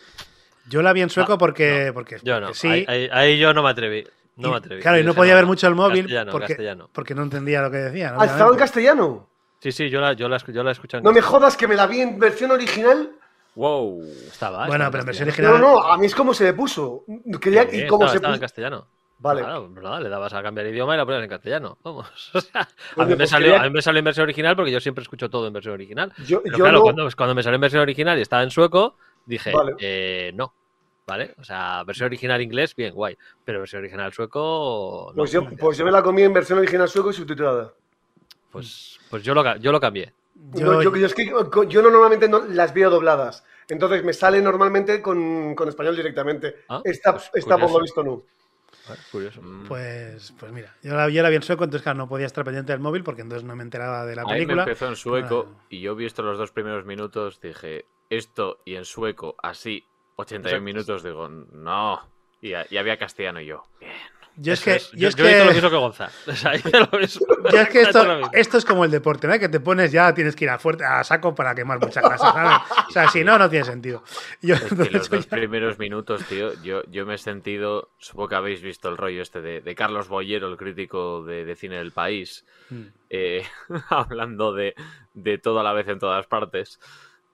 Yo 0.68 0.82
la 0.82 0.92
vi 0.92 1.02
en 1.02 1.10
sueco 1.10 1.32
No, 1.32 1.38
porque, 1.38 1.92
porque, 1.94 2.18
yo 2.24 2.40
no. 2.40 2.46
porque 2.48 2.58
sí. 2.58 2.68
Ahí, 2.68 2.84
ahí- 2.88 3.08
ahí 3.12 3.38
yo 3.38 3.54
no 3.54 3.62
me 3.62 3.70
atreví. 3.70 4.04
No 4.36 4.48
Y, 4.48 4.50
me 4.50 4.56
atreví. 4.56 4.82
Claro, 4.82 4.98
y 4.98 5.04
no 5.04 5.14
podía 5.14 5.34
ver 5.36 5.46
mucho 5.46 5.66
el 5.68 5.74
móvil 5.76 6.02
Castellano, 6.02 6.32
porque, 6.32 6.46
castellano. 6.48 6.90
porque 6.92 7.14
no 7.14 7.22
entendía 7.22 7.62
lo 7.62 7.70
que 7.70 7.76
decían. 7.78 8.16
Ah, 8.18 8.24
estaba 8.26 8.50
en 8.50 8.56
castellano. 8.58 9.28
Sí, 9.60 9.70
sí, 9.70 9.88
yo 9.88 10.00
la, 10.00 10.12
yo 10.14 10.28
la, 10.28 10.38
yo 10.38 10.62
la 10.64 10.72
escuché 10.72 10.96
en 10.98 11.04
No 11.04 11.12
me 11.12 11.22
jodas 11.22 11.56
que 11.56 11.66
me 11.68 11.76
la 11.76 11.86
vi 11.86 12.00
en 12.00 12.18
versión 12.18 12.50
original. 12.50 13.12
Wow. 13.56 14.02
Estaba, 14.30 14.66
Bueno, 14.66 14.84
estaba 14.84 14.90
pero 14.90 15.00
en 15.02 15.06
versión 15.06 15.28
original. 15.28 15.52
No, 15.52 15.58
no, 15.58 15.82
a 15.82 15.96
mí 15.98 16.06
es 16.06 16.14
como 16.14 16.32
se 16.34 16.44
le 16.44 16.52
puso. 16.52 17.04
Quería, 17.40 17.68
Sí, 17.68 17.82
y 17.82 17.86
cómo 17.86 18.04
estaba, 18.04 18.10
se 18.10 18.16
estaba 18.16 18.34
en 18.34 18.40
castellano. 18.40 18.86
Vale. 19.18 19.40
Claro, 19.40 19.70
pues 19.72 19.82
nada, 19.82 19.98
le 19.98 20.10
dabas 20.10 20.34
a 20.34 20.42
cambiar 20.42 20.66
idioma 20.66 20.94
y 20.94 20.98
la 20.98 21.06
ponías 21.06 21.24
en 21.24 21.30
castellano. 21.30 21.78
Vamos. 21.82 22.30
O 22.34 22.40
sea, 22.40 22.68
a, 22.96 23.04
mí 23.04 23.10
me 23.12 23.16
pues 23.16 23.30
salió, 23.30 23.56
a 23.56 23.62
mí 23.62 23.70
me 23.70 23.80
salió 23.80 23.98
en 24.00 24.04
versión 24.04 24.24
original 24.24 24.54
porque 24.56 24.70
yo 24.70 24.78
siempre 24.80 25.00
escucho 25.02 25.30
todo 25.30 25.46
en 25.46 25.54
versión 25.54 25.72
original. 25.72 26.12
Yo, 26.26 26.42
Pero 26.42 26.58
yo 26.58 26.64
claro, 26.64 26.78
no- 26.78 26.82
cuando, 26.82 27.08
cuando 27.16 27.34
me 27.34 27.42
salió 27.42 27.54
en 27.54 27.60
versión 27.62 27.80
original 27.82 28.18
y 28.18 28.22
estaba 28.22 28.42
en 28.42 28.50
sueco, 28.50 28.96
dije, 29.24 29.52
Vale. 29.52 29.74
eh, 29.80 30.32
no. 30.34 30.52
¿Vale? 31.06 31.34
O 31.38 31.44
sea, 31.44 31.82
versión 31.84 32.06
original 32.06 32.42
inglés, 32.42 32.74
bien, 32.76 32.92
guay. 32.92 33.16
Pero 33.44 33.60
versión 33.60 33.80
original 33.80 34.12
sueco, 34.12 35.12
no. 35.14 35.16
pues, 35.16 35.30
yo, 35.32 35.48
pues 35.58 35.78
yo 35.78 35.84
me 35.86 35.92
la 35.92 36.02
comí 36.02 36.22
en 36.22 36.32
versión 36.34 36.58
original 36.58 36.88
sueco 36.88 37.10
y 37.10 37.14
subtitulada. 37.14 37.72
Pues, 38.50 38.98
pues 39.08 39.22
yo, 39.22 39.32
lo, 39.32 39.56
yo 39.56 39.72
lo 39.72 39.80
cambié. 39.80 40.12
Yo- 40.52 40.72
No, 40.72 40.82
yo, 40.82 40.94
yo 40.96 41.06
es 41.06 41.14
que 41.14 41.26
yo 41.26 41.82
no 41.82 41.90
normalmente 41.90 42.28
no 42.28 42.40
las 42.46 42.72
veo 42.74 42.90
dobladas. 42.90 43.44
Entonces 43.68 44.04
me 44.04 44.12
sale 44.12 44.40
normalmente 44.40 45.02
con, 45.02 45.54
con 45.54 45.68
español 45.68 45.96
directamente. 45.96 46.64
Ah, 46.68 46.80
esta 46.84 47.12
pues 47.12 47.30
esta 47.34 47.56
por 47.58 47.68
curioso. 47.70 47.78
lo 47.78 47.82
visto 47.82 48.04
no. 48.04 48.22
Vale, 48.88 49.00
curioso. 49.10 49.42
Mm. 49.42 49.66
Pues, 49.66 50.32
pues 50.38 50.52
mira, 50.52 50.72
yo 50.82 50.94
la, 50.94 51.08
yo 51.08 51.20
la 51.22 51.28
vi 51.30 51.36
en 51.36 51.42
sueco, 51.42 51.64
entonces 51.64 51.82
claro, 51.82 51.98
no 51.98 52.08
podía 52.08 52.26
estar 52.26 52.44
pendiente 52.44 52.70
del 52.72 52.80
móvil 52.80 53.02
porque 53.02 53.22
entonces 53.22 53.44
no 53.44 53.56
me 53.56 53.64
enteraba 53.64 54.06
de 54.06 54.14
la 54.14 54.22
A 54.22 54.24
mí 54.26 54.30
película. 54.32 54.56
me 54.64 54.70
empezó 54.70 54.86
en 54.86 54.94
sueco 54.96 55.48
y 55.68 55.80
yo 55.80 55.96
visto 55.96 56.22
los 56.22 56.38
dos 56.38 56.52
primeros 56.52 56.84
minutos 56.84 57.40
dije, 57.40 57.86
esto 58.10 58.58
y 58.64 58.76
en 58.76 58.84
sueco 58.84 59.34
así, 59.42 59.84
81 60.14 60.48
Exacto. 60.48 60.64
minutos, 60.64 61.02
digo, 61.02 61.28
no. 61.28 62.00
Y, 62.40 62.52
y 62.70 62.76
había 62.76 62.96
castellano 62.96 63.40
y 63.40 63.46
yo. 63.46 63.64
Bien. 63.80 63.92
Yo 64.38 64.52
es 64.52 64.60
que, 64.62 64.76
es. 64.76 64.90
yo 64.92 64.98
Yo, 64.98 65.08
es 65.08 65.16
yo 65.16 65.24
hice 65.26 65.38
lo 65.44 65.48
que, 65.48 65.54
mismo 65.54 65.70
que 65.70 65.76
Gonzalo. 65.76 66.12
O 66.26 66.32
sea, 66.34 66.54
hice 66.56 66.70
lo 66.78 66.98
mismo. 66.98 67.26
yo 67.52 67.60
es 67.60 67.68
que 67.70 67.80
esto, 67.82 68.20
esto 68.32 68.58
es 68.58 68.64
como 68.64 68.84
el 68.84 68.90
deporte, 68.90 69.26
¿no? 69.26 69.38
Que 69.38 69.48
te 69.48 69.60
pones 69.60 69.92
ya, 69.92 70.12
tienes 70.14 70.36
que 70.36 70.44
ir 70.44 70.50
a, 70.50 70.58
fuerte, 70.58 70.84
a 70.84 71.02
saco 71.04 71.34
para 71.34 71.54
quemar 71.54 71.80
mucha 71.80 72.00
grasa, 72.02 72.32
¿sabes? 72.32 72.58
O 72.88 72.90
sea, 72.92 73.08
si 73.08 73.24
no, 73.24 73.38
no 73.38 73.48
tiene 73.48 73.64
sentido. 73.64 74.02
Yo, 74.42 74.54
Es 74.54 74.60
que 74.62 74.68
entonces, 74.68 74.92
los 74.92 75.10
dos 75.10 75.24
ya- 75.24 75.30
primeros 75.36 75.78
minutos, 75.78 76.24
tío, 76.26 76.52
yo, 76.62 76.82
yo 76.90 77.06
me 77.06 77.14
he 77.14 77.18
sentido, 77.18 77.90
supongo 77.98 78.28
que 78.28 78.34
habéis 78.36 78.62
visto 78.62 78.88
el 78.88 78.96
rollo 78.96 79.22
este 79.22 79.40
de, 79.40 79.60
de 79.60 79.74
Carlos 79.74 80.08
Boyero, 80.08 80.48
el 80.48 80.56
crítico 80.56 81.24
de, 81.24 81.44
de 81.44 81.56
cine 81.56 81.76
del 81.78 81.92
país, 81.92 82.44
Mm. 82.68 82.82
eh, 83.10 83.44
hablando 83.90 84.52
de, 84.52 84.74
de 85.14 85.38
todo 85.38 85.60
a 85.60 85.62
la 85.62 85.72
vez 85.72 85.86
en 85.88 85.98
todas 85.98 86.26
partes, 86.26 86.78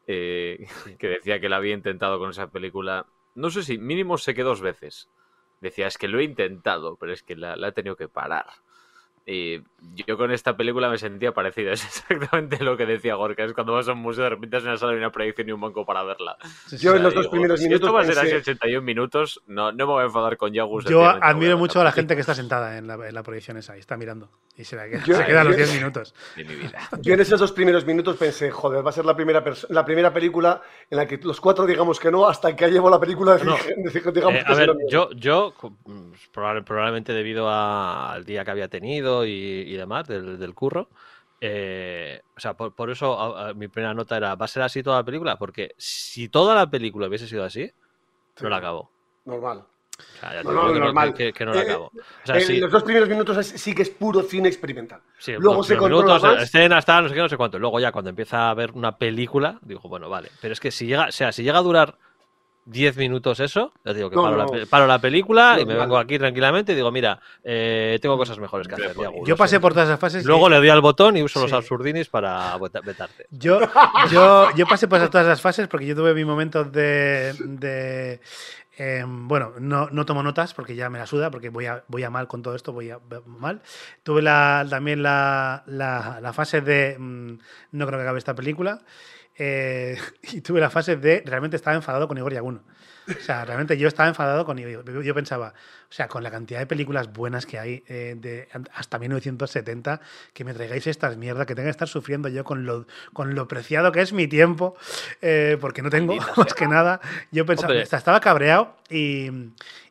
eh, 0.07 0.67
que 0.99 1.09
decía 1.09 1.41
que 1.41 1.49
la 1.49 1.57
había 1.57 1.75
intentado 1.75 2.19
con 2.19 2.31
esa 2.31 2.49
película, 2.51 3.07
no 3.35 3.51
sé 3.51 3.63
si 3.63 3.79
mínimo 3.79 4.19
sé 4.19 4.35
que 4.35 4.43
dos 4.43 4.61
veces. 4.61 5.09
Decía, 5.63 5.87
es 5.87 5.97
que 5.97 6.09
lo 6.09 6.19
he 6.19 6.25
intentado, 6.25 6.97
pero 6.97 7.13
es 7.15 7.23
que 7.23 7.37
la, 7.37 7.57
la 7.57 7.69
he 7.69 7.73
tenido 7.73 7.97
que 7.97 8.09
parar. 8.09 8.45
Y 9.25 9.61
yo 10.05 10.17
con 10.19 10.33
esta 10.33 10.57
película 10.57 10.91
me 10.91 10.99
sentía 10.99 11.31
parecido. 11.33 11.71
Es 11.73 11.85
exactamente 11.85 12.59
lo 12.65 12.77
que 12.77 12.85
decía 12.87 13.15
Gorka. 13.15 13.45
Es 13.45 13.53
cuando 13.53 13.73
vas 13.75 13.87
a 13.89 13.93
un 13.93 14.01
museo, 14.01 14.25
de 14.25 14.31
repente 14.31 14.57
es 14.57 14.65
una 14.65 14.77
sala 14.77 14.95
y 14.95 14.97
una 14.97 15.13
proyección 15.13 15.49
y 15.49 15.53
un 15.53 15.61
banco 15.61 15.87
para 15.87 16.03
verla. 16.03 16.37
Sí, 16.67 16.77
sí. 16.77 16.85
Yo 16.85 16.91
O 16.91 16.95
en 16.97 16.99
sea, 16.99 17.05
los 17.05 17.15
dos 17.15 17.23
digo, 17.23 17.31
primeros 17.31 17.61
si 17.61 17.67
minutos 17.69 17.87
Esto 17.87 17.95
va 17.95 18.01
a 18.01 18.05
ser 18.05 18.19
así 18.19 18.31
pensé- 18.35 18.41
81 18.41 18.83
minutos. 18.83 19.41
No, 19.47 19.71
no 19.71 19.77
me 19.87 19.93
voy 19.93 20.03
a 20.03 20.07
enfadar 20.07 20.37
con 20.37 20.53
Yagus. 20.53 20.87
Yo 20.87 21.07
admiro 21.07 21.57
mucho 21.57 21.81
a 21.81 21.85
la 21.85 21.93
gente 21.93 22.17
que 22.17 22.21
está 22.23 22.35
sentada 22.35 22.77
en 22.77 22.89
la, 22.89 22.95
en 22.95 23.15
la 23.15 23.23
proyección 23.23 23.57
esa 23.59 23.77
y 23.77 23.81
está 23.81 23.97
mirando. 23.97 24.29
Y 24.55 24.65
se, 24.65 24.77
la 24.77 24.87
queda, 24.87 25.03
Yo- 25.05 25.17
se 25.17 25.25
queda 25.25 25.41
a 25.41 25.45
los 25.45 25.57
yo- 25.57 25.65
10 25.65 25.75
minutos. 25.77 26.15
de 26.37 26.45
mi 26.45 26.55
vida. 26.57 26.79
Yo 27.01 27.15
en 27.15 27.21
esos 27.21 27.41
dos 27.41 27.53
primeros 27.53 27.87
minutos 27.87 28.17
pensé, 28.19 28.51
joder, 28.51 28.85
va 28.85 28.91
a 28.91 28.93
ser 28.93 29.07
la 29.07 29.17
primera, 29.17 29.43
la 29.71 29.85
primera 29.85 30.13
película 30.13 30.61
en 30.91 30.99
la 30.99 31.07
que 31.07 31.17
los 31.19 31.41
cuatro 31.41 31.65
digamos 31.65 31.99
que 31.99 32.11
no 32.11 32.27
hasta 32.29 32.55
que 32.55 32.69
llevo 32.71 32.91
la 32.91 33.01
película 33.01 33.37
de 33.37 33.45
No. 33.45 33.57
digamos 34.13 34.35
Eh, 34.35 34.45
que 34.47 34.53
a 34.53 34.55
ver, 34.55 34.75
yo, 34.91 35.11
yo 35.13 35.55
mm, 35.87 36.13
probable- 36.35 36.63
probablemente 36.65 37.15
debido 37.15 37.49
a- 37.49 38.13
al 38.13 38.25
día 38.27 38.45
que 38.45 38.51
había 38.51 38.69
tenido 38.69 39.25
y, 39.25 39.31
y 39.33 39.75
demás 39.75 40.07
del, 40.07 40.39
del 40.39 40.55
curro, 40.55 40.91
eh, 41.41 42.21
o 42.37 42.41
sea, 42.41 42.55
por, 42.55 42.75
por 42.75 42.91
eso 42.91 43.19
a- 43.19 43.49
a- 43.49 43.55
mi 43.55 43.69
primera 43.69 43.95
nota 43.95 44.17
era, 44.19 44.35
¿va 44.35 44.45
a 44.45 44.49
ser 44.49 44.63
así 44.63 44.83
toda 44.83 44.99
la 44.99 45.05
película? 45.05 45.39
Porque 45.39 45.75
si 45.79 46.29
toda 46.29 46.55
la 46.55 46.69
película 46.71 47.09
hubiese 47.09 47.27
sido 47.27 47.43
así, 47.45 47.73
Sí. 48.37 48.45
no 48.45 48.51
la 48.51 48.59
acabo. 48.59 48.91
Normal. 49.25 49.65
O 50.17 50.21
sea, 50.21 50.33
ya 50.35 50.39
te 50.39 50.45
No, 50.45 50.51
digo 50.51 50.63
no, 50.69 50.73
que, 50.75 50.81
normal. 50.81 51.15
que- 51.15 51.33
que 51.33 51.45
no 51.45 51.53
la 51.55 51.61
Eh, 51.61 51.65
acabo. 51.65 51.87
O 51.87 52.27
sea, 52.27 52.37
En 52.37 52.43
sí, 52.43 52.59
los 52.59 52.71
dos 52.71 52.83
primeros 52.83 53.09
minutos 53.09 53.37
es- 53.39 53.61
sí 53.61 53.75
que 53.75 53.83
es 53.83 53.91
puro 53.91 54.23
cine 54.23 54.49
experimental. 54.49 55.01
sí, 55.19 55.33
luego 55.39 55.63
se 55.65 55.77
controla 55.77 56.05
minutos, 56.05 56.23
más. 56.23 56.43
escenas, 56.45 56.85
tal, 56.85 57.05
no 57.05 57.09
sé 57.09 57.15
qué, 57.15 57.21
no 57.23 57.29
sé 57.29 57.37
cuánto. 57.37 57.59
Luego 57.59 57.81
ya 57.81 57.91
cuando 57.93 58.11
empieza 58.11 58.51
a 58.51 58.55
ver 58.55 58.71
una 58.73 58.97
película, 58.99 59.59
digo, 59.63 59.81
bueno, 59.89 60.09
vale. 60.09 60.31
Pero 60.41 60.53
es 60.53 60.61
que 60.61 60.71
si 60.71 60.87
llega, 60.87 61.07
o 61.09 61.13
sea, 61.13 61.33
si 61.33 61.43
llega 61.43 61.59
a 61.59 61.63
durar 61.63 61.97
10 62.65 62.97
minutos 62.97 63.41
eso, 63.41 63.73
ya 63.85 63.93
digo 63.93 64.09
que 64.09 64.15
No, 64.15 64.23
paro, 64.23 64.37
no. 64.37 64.45
La, 64.45 64.51
pe- 64.53 64.67
paro 64.69 64.87
la 64.87 65.01
película 65.01 65.59
y 65.61 65.67
me 65.67 65.75
vengo 65.75 65.99
aquí 65.99 66.17
tranquilamente 66.17 66.71
y 66.71 66.75
digo, 66.77 66.93
mira, 66.93 67.19
eh, 67.43 67.99
tengo 68.01 68.17
cosas 68.17 68.39
mejores 68.39 68.69
que 68.69 68.75
hacer. 68.77 68.95
Diago, 68.95 69.27
Yo 69.27 69.37
pasé 69.37 69.51
siento. 69.55 69.63
por 69.63 69.73
todas 69.73 69.89
esas 69.89 69.99
fases. 69.99 70.25
Luego 70.25 70.47
y- 70.47 70.51
le 70.51 70.57
doy 70.59 70.69
al 70.69 70.81
botón 70.81 71.17
y 71.17 71.25
uso 71.25 71.41
los 71.43 71.53
absurdinis 71.53 72.09
para 72.09 72.57
veta- 72.59 72.81
vetarte. 72.81 73.27
Yo, 73.33 73.59
yo, 74.13 74.49
yo 74.55 74.65
pasé 74.69 74.87
por 74.87 75.01
todas 75.11 75.27
las 75.27 75.41
fases 75.41 75.67
porque 75.67 75.87
yo 75.87 75.97
tuve 75.97 76.15
mi 76.15 76.25
momento 76.25 76.63
de. 76.63 77.35
de, 77.41 78.21
em, 79.01 79.29
bueno, 79.29 79.53
no, 79.61 79.89
no 79.91 80.07
tomo 80.07 80.23
notas 80.23 80.55
porque 80.55 80.75
ya 80.75 80.91
me 80.91 80.99
la 80.99 81.07
suda, 81.07 81.31
porque 81.31 81.49
voy 81.51 81.67
a, 81.67 81.85
voy 81.89 82.03
a 82.05 82.11
mal 82.11 82.29
con 82.29 82.43
todo 82.43 82.55
esto, 82.55 82.73
voy 82.73 82.91
a 82.91 83.01
mal. 83.27 83.63
Tuve 84.03 84.23
la, 84.23 84.67
también 84.69 85.03
la, 85.03 85.63
la, 85.67 86.19
la 86.21 86.33
fase 86.33 86.61
de. 86.61 86.97
mm, 86.99 87.39
no 87.73 87.87
creo 87.87 87.99
que 87.99 88.03
acabe 88.05 88.19
esta 88.19 88.35
película. 88.35 88.81
eh, 89.39 89.97
y 90.33 90.41
tuve 90.41 90.61
la 90.61 90.71
fase 90.71 90.97
de. 90.97 91.23
Realmente 91.27 91.57
estaba 91.57 91.77
enfadado 91.77 92.09
con 92.09 92.19
Igor 92.19 92.33
Yaguno. 92.33 92.63
O 93.09 93.21
sea, 93.21 93.45
realmente 93.45 93.77
yo 93.77 93.89
estaba 93.89 94.09
enfadado 94.09 94.45
con. 94.45 94.59
Yo- 94.59 94.83
Yo 95.03 95.15
pensaba, 95.15 95.49
o 95.91 95.93
sea, 95.93 96.09
con 96.09 96.23
la 96.23 96.31
cantidad 96.31 96.61
de 96.61 96.67
películas 96.67 97.13
buenas 97.13 97.47
que 97.47 97.59
hay 97.59 97.83
eh, 97.89 98.15
de 98.17 98.49
hasta 98.75 98.99
1970, 98.99 100.01
que 100.33 100.45
me 100.45 100.55
traigáis 100.55 100.87
estas 100.87 101.17
mierdas, 101.17 101.47
que 101.47 101.55
tenga 101.55 101.67
que 101.67 101.71
estar 101.73 101.89
sufriendo 101.89 102.29
yo 102.29 102.45
con 102.45 102.65
lo, 102.65 102.87
con 103.13 103.35
lo 103.35 103.49
preciado 103.49 103.91
que 103.93 104.01
es 104.03 104.13
mi 104.13 104.29
tiempo, 104.29 104.77
eh, 105.21 105.59
porque 105.61 105.83
no 105.83 105.91
tengo 105.91 106.15
más 106.37 106.55
que 106.55 106.69
nada. 106.69 107.01
Yo 107.33 107.45
pensaba, 107.45 107.69
Hombre. 107.73 107.83
esta- 107.83 107.97
estaba 107.99 108.21
cabreado 108.21 108.77
y, 108.89 109.31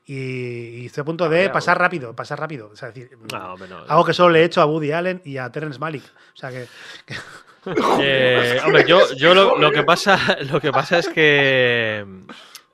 y, 0.05 0.85
estoy 0.85 1.01
a 1.01 1.05
punto 1.05 1.27
de 1.29 1.49
pasar 1.49 1.77
rápido, 1.79 2.15
pasar 2.15 2.39
rápido. 2.39 2.69
O 2.71 2.75
sea, 2.75 2.89
decir, 2.91 3.09
No, 3.31 3.53
hombre, 3.53 3.67
no. 3.69 3.79
algo 3.87 4.05
que 4.05 4.13
solo 4.13 4.29
le 4.33 4.41
he 4.41 4.43
hecho 4.45 4.61
a 4.61 4.65
Woody 4.65 4.91
Allen 4.93 5.21
y 5.25 5.37
a 5.37 5.49
Terrence 5.51 5.79
Malick. 5.79 6.03
O 6.05 6.37
sea, 6.37 6.49
que, 6.49 6.65
que- 7.05 7.15
Eh, 8.01 8.59
hombre, 8.65 8.85
yo, 8.87 9.13
yo 9.15 9.35
lo, 9.35 9.57
lo 9.59 9.71
que 9.71 9.83
pasa, 9.83 10.17
lo 10.49 10.59
que 10.59 10.71
pasa 10.71 10.97
es 10.97 11.07
que 11.09 12.03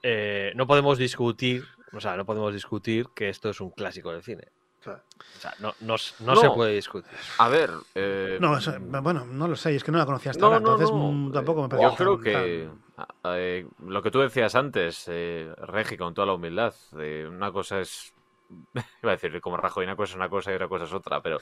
eh, 0.09 0.53
no 0.55 0.65
podemos 0.67 0.97
discutir, 0.97 1.65
o 1.91 1.99
sea, 1.99 2.15
no 2.15 2.25
podemos 2.25 2.53
discutir 2.53 3.07
que 3.13 3.27
esto 3.27 3.49
es 3.49 3.59
un 3.59 3.71
clásico 3.71 4.11
del 4.13 4.23
cine. 4.23 4.45
O 4.79 5.39
sea, 5.41 5.53
no, 5.59 5.73
no, 5.81 5.95
no 6.19 6.33
No. 6.35 6.39
se 6.39 6.49
puede 6.51 6.73
discutir. 6.75 7.11
A 7.39 7.49
ver. 7.49 7.71
eh, 7.93 8.37
no, 8.39 8.57
eso- 8.57 8.73
bueno, 8.79 9.25
no 9.25 9.47
lo 9.49 9.55
sé, 9.57 9.75
es 9.75 9.83
que 9.83 9.91
no 9.91 9.97
la 9.97 10.05
conocía 10.05 10.31
hasta 10.31 10.39
No, 10.39 10.47
ahora, 10.47 10.59
no, 10.61 10.71
entonces 10.71 10.95
no, 10.95 11.11
mm, 11.11 11.31
tampoco 11.33 11.63
me 11.63 11.67
parece 11.69 11.89
Yo 11.89 11.95
creo 11.95 12.15
tan- 12.15 12.23
que 12.23 12.69
tan- 12.95 13.07
eh, 13.35 13.67
lo 13.85 14.01
que 14.01 14.11
tú 14.11 14.19
decías 14.21 14.55
antes, 14.55 15.03
eh, 15.07 15.51
Regi, 15.57 15.97
con 15.97 16.13
toda 16.13 16.27
la 16.27 16.33
humildad, 16.35 16.73
eh, 16.99 17.27
una 17.29 17.51
cosa 17.51 17.81
es. 17.81 18.13
Iba 19.03 19.11
a 19.11 19.15
decir, 19.17 19.39
como 19.41 19.57
Rajoy, 19.57 19.85
una 19.85 19.95
cosa 19.95 20.11
es 20.11 20.15
una 20.15 20.29
cosa 20.29 20.51
y 20.51 20.55
otra 20.55 20.67
cosa 20.67 20.85
es 20.85 20.93
otra, 20.93 21.21
pero. 21.21 21.37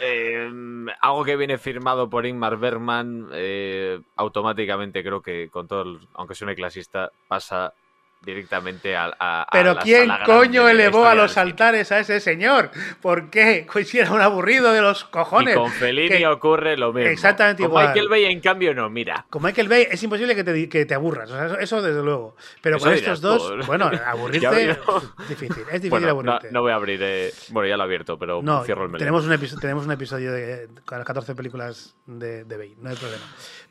eh, 0.00 0.50
algo 1.00 1.24
que 1.24 1.36
viene 1.36 1.58
firmado 1.58 2.08
por 2.10 2.26
Ingmar 2.26 2.56
Bergman, 2.56 3.28
eh, 3.32 4.00
automáticamente 4.16 5.02
creo 5.02 5.20
que, 5.22 5.48
con 5.50 5.68
todo. 5.68 5.82
el- 5.82 6.08
aunque 6.14 6.34
sea 6.34 6.48
un 6.48 6.54
clasista, 6.54 7.10
pasa 7.28 7.72
directamente 8.26 8.94
a. 8.96 9.16
a- 9.18 9.46
Pero 9.52 9.76
¿quién 9.78 10.10
coño 10.26 10.68
elevó 10.68 11.06
a 11.06 11.14
los 11.14 11.38
altares 11.38 11.90
a 11.92 12.00
ese 12.00 12.20
señor? 12.20 12.70
¿Por 13.00 13.30
qué? 13.30 13.66
Pues 13.72 13.94
era 13.94 14.10
un 14.12 14.20
aburrido 14.20 14.72
de 14.72 14.82
los 14.82 15.04
cojones. 15.04 15.54
Y 15.54 15.58
con 15.58 15.70
Fellini 15.70 16.08
que- 16.18 16.26
ocurre 16.26 16.76
lo 16.76 16.92
mismo. 16.92 17.08
Exactamente 17.10 17.62
con 17.62 17.70
igual. 17.70 17.86
Michael 17.88 18.08
Bay, 18.08 18.24
en 18.26 18.40
cambio, 18.40 18.74
no, 18.74 18.90
mira. 18.90 19.24
Con 19.30 19.42
Michael 19.42 19.68
Bay 19.68 19.86
es 19.90 20.02
imposible 20.02 20.34
que 20.34 20.42
te, 20.44 20.68
que 20.68 20.84
te 20.84 20.94
aburras. 20.94 21.30
O 21.30 21.34
sea, 21.34 21.46
eso, 21.46 21.58
eso 21.58 21.82
desde 21.82 22.02
luego. 22.02 22.36
Pero 22.60 22.76
Eso 22.76 22.86
con 22.86 22.94
estos 22.94 23.20
dos, 23.20 23.66
bueno, 23.66 23.90
aburrirte 24.06 24.70
es 24.70 24.78
difícil. 25.28 25.62
Es 25.70 25.80
difícil 25.82 25.90
Bueno, 25.90 26.06
no, 26.06 26.10
aburrirte. 26.10 26.48
no 26.50 26.60
voy 26.62 26.72
a 26.72 26.74
abrir. 26.74 27.00
eh, 27.02 27.32
Bueno, 27.50 27.68
ya 27.68 27.76
lo 27.76 27.84
he 27.84 27.86
abierto, 27.86 28.18
pero 28.18 28.42
No, 28.42 28.64
cierro 28.64 28.82
el 28.82 28.88
melón. 28.88 28.98
tenemos 28.98 29.24
un, 29.24 29.32
episodio, 29.32 29.60
tenemos 29.60 29.86
un 29.86 29.92
episodio 29.92 30.32
de 30.32 30.68
con 30.84 30.98
las 30.98 31.06
14 31.06 31.34
películas 31.36 31.94
de, 32.06 32.44
de 32.44 32.56
Bay, 32.56 32.74
no 32.80 32.90
hay 32.90 32.96
problema. 32.96 33.24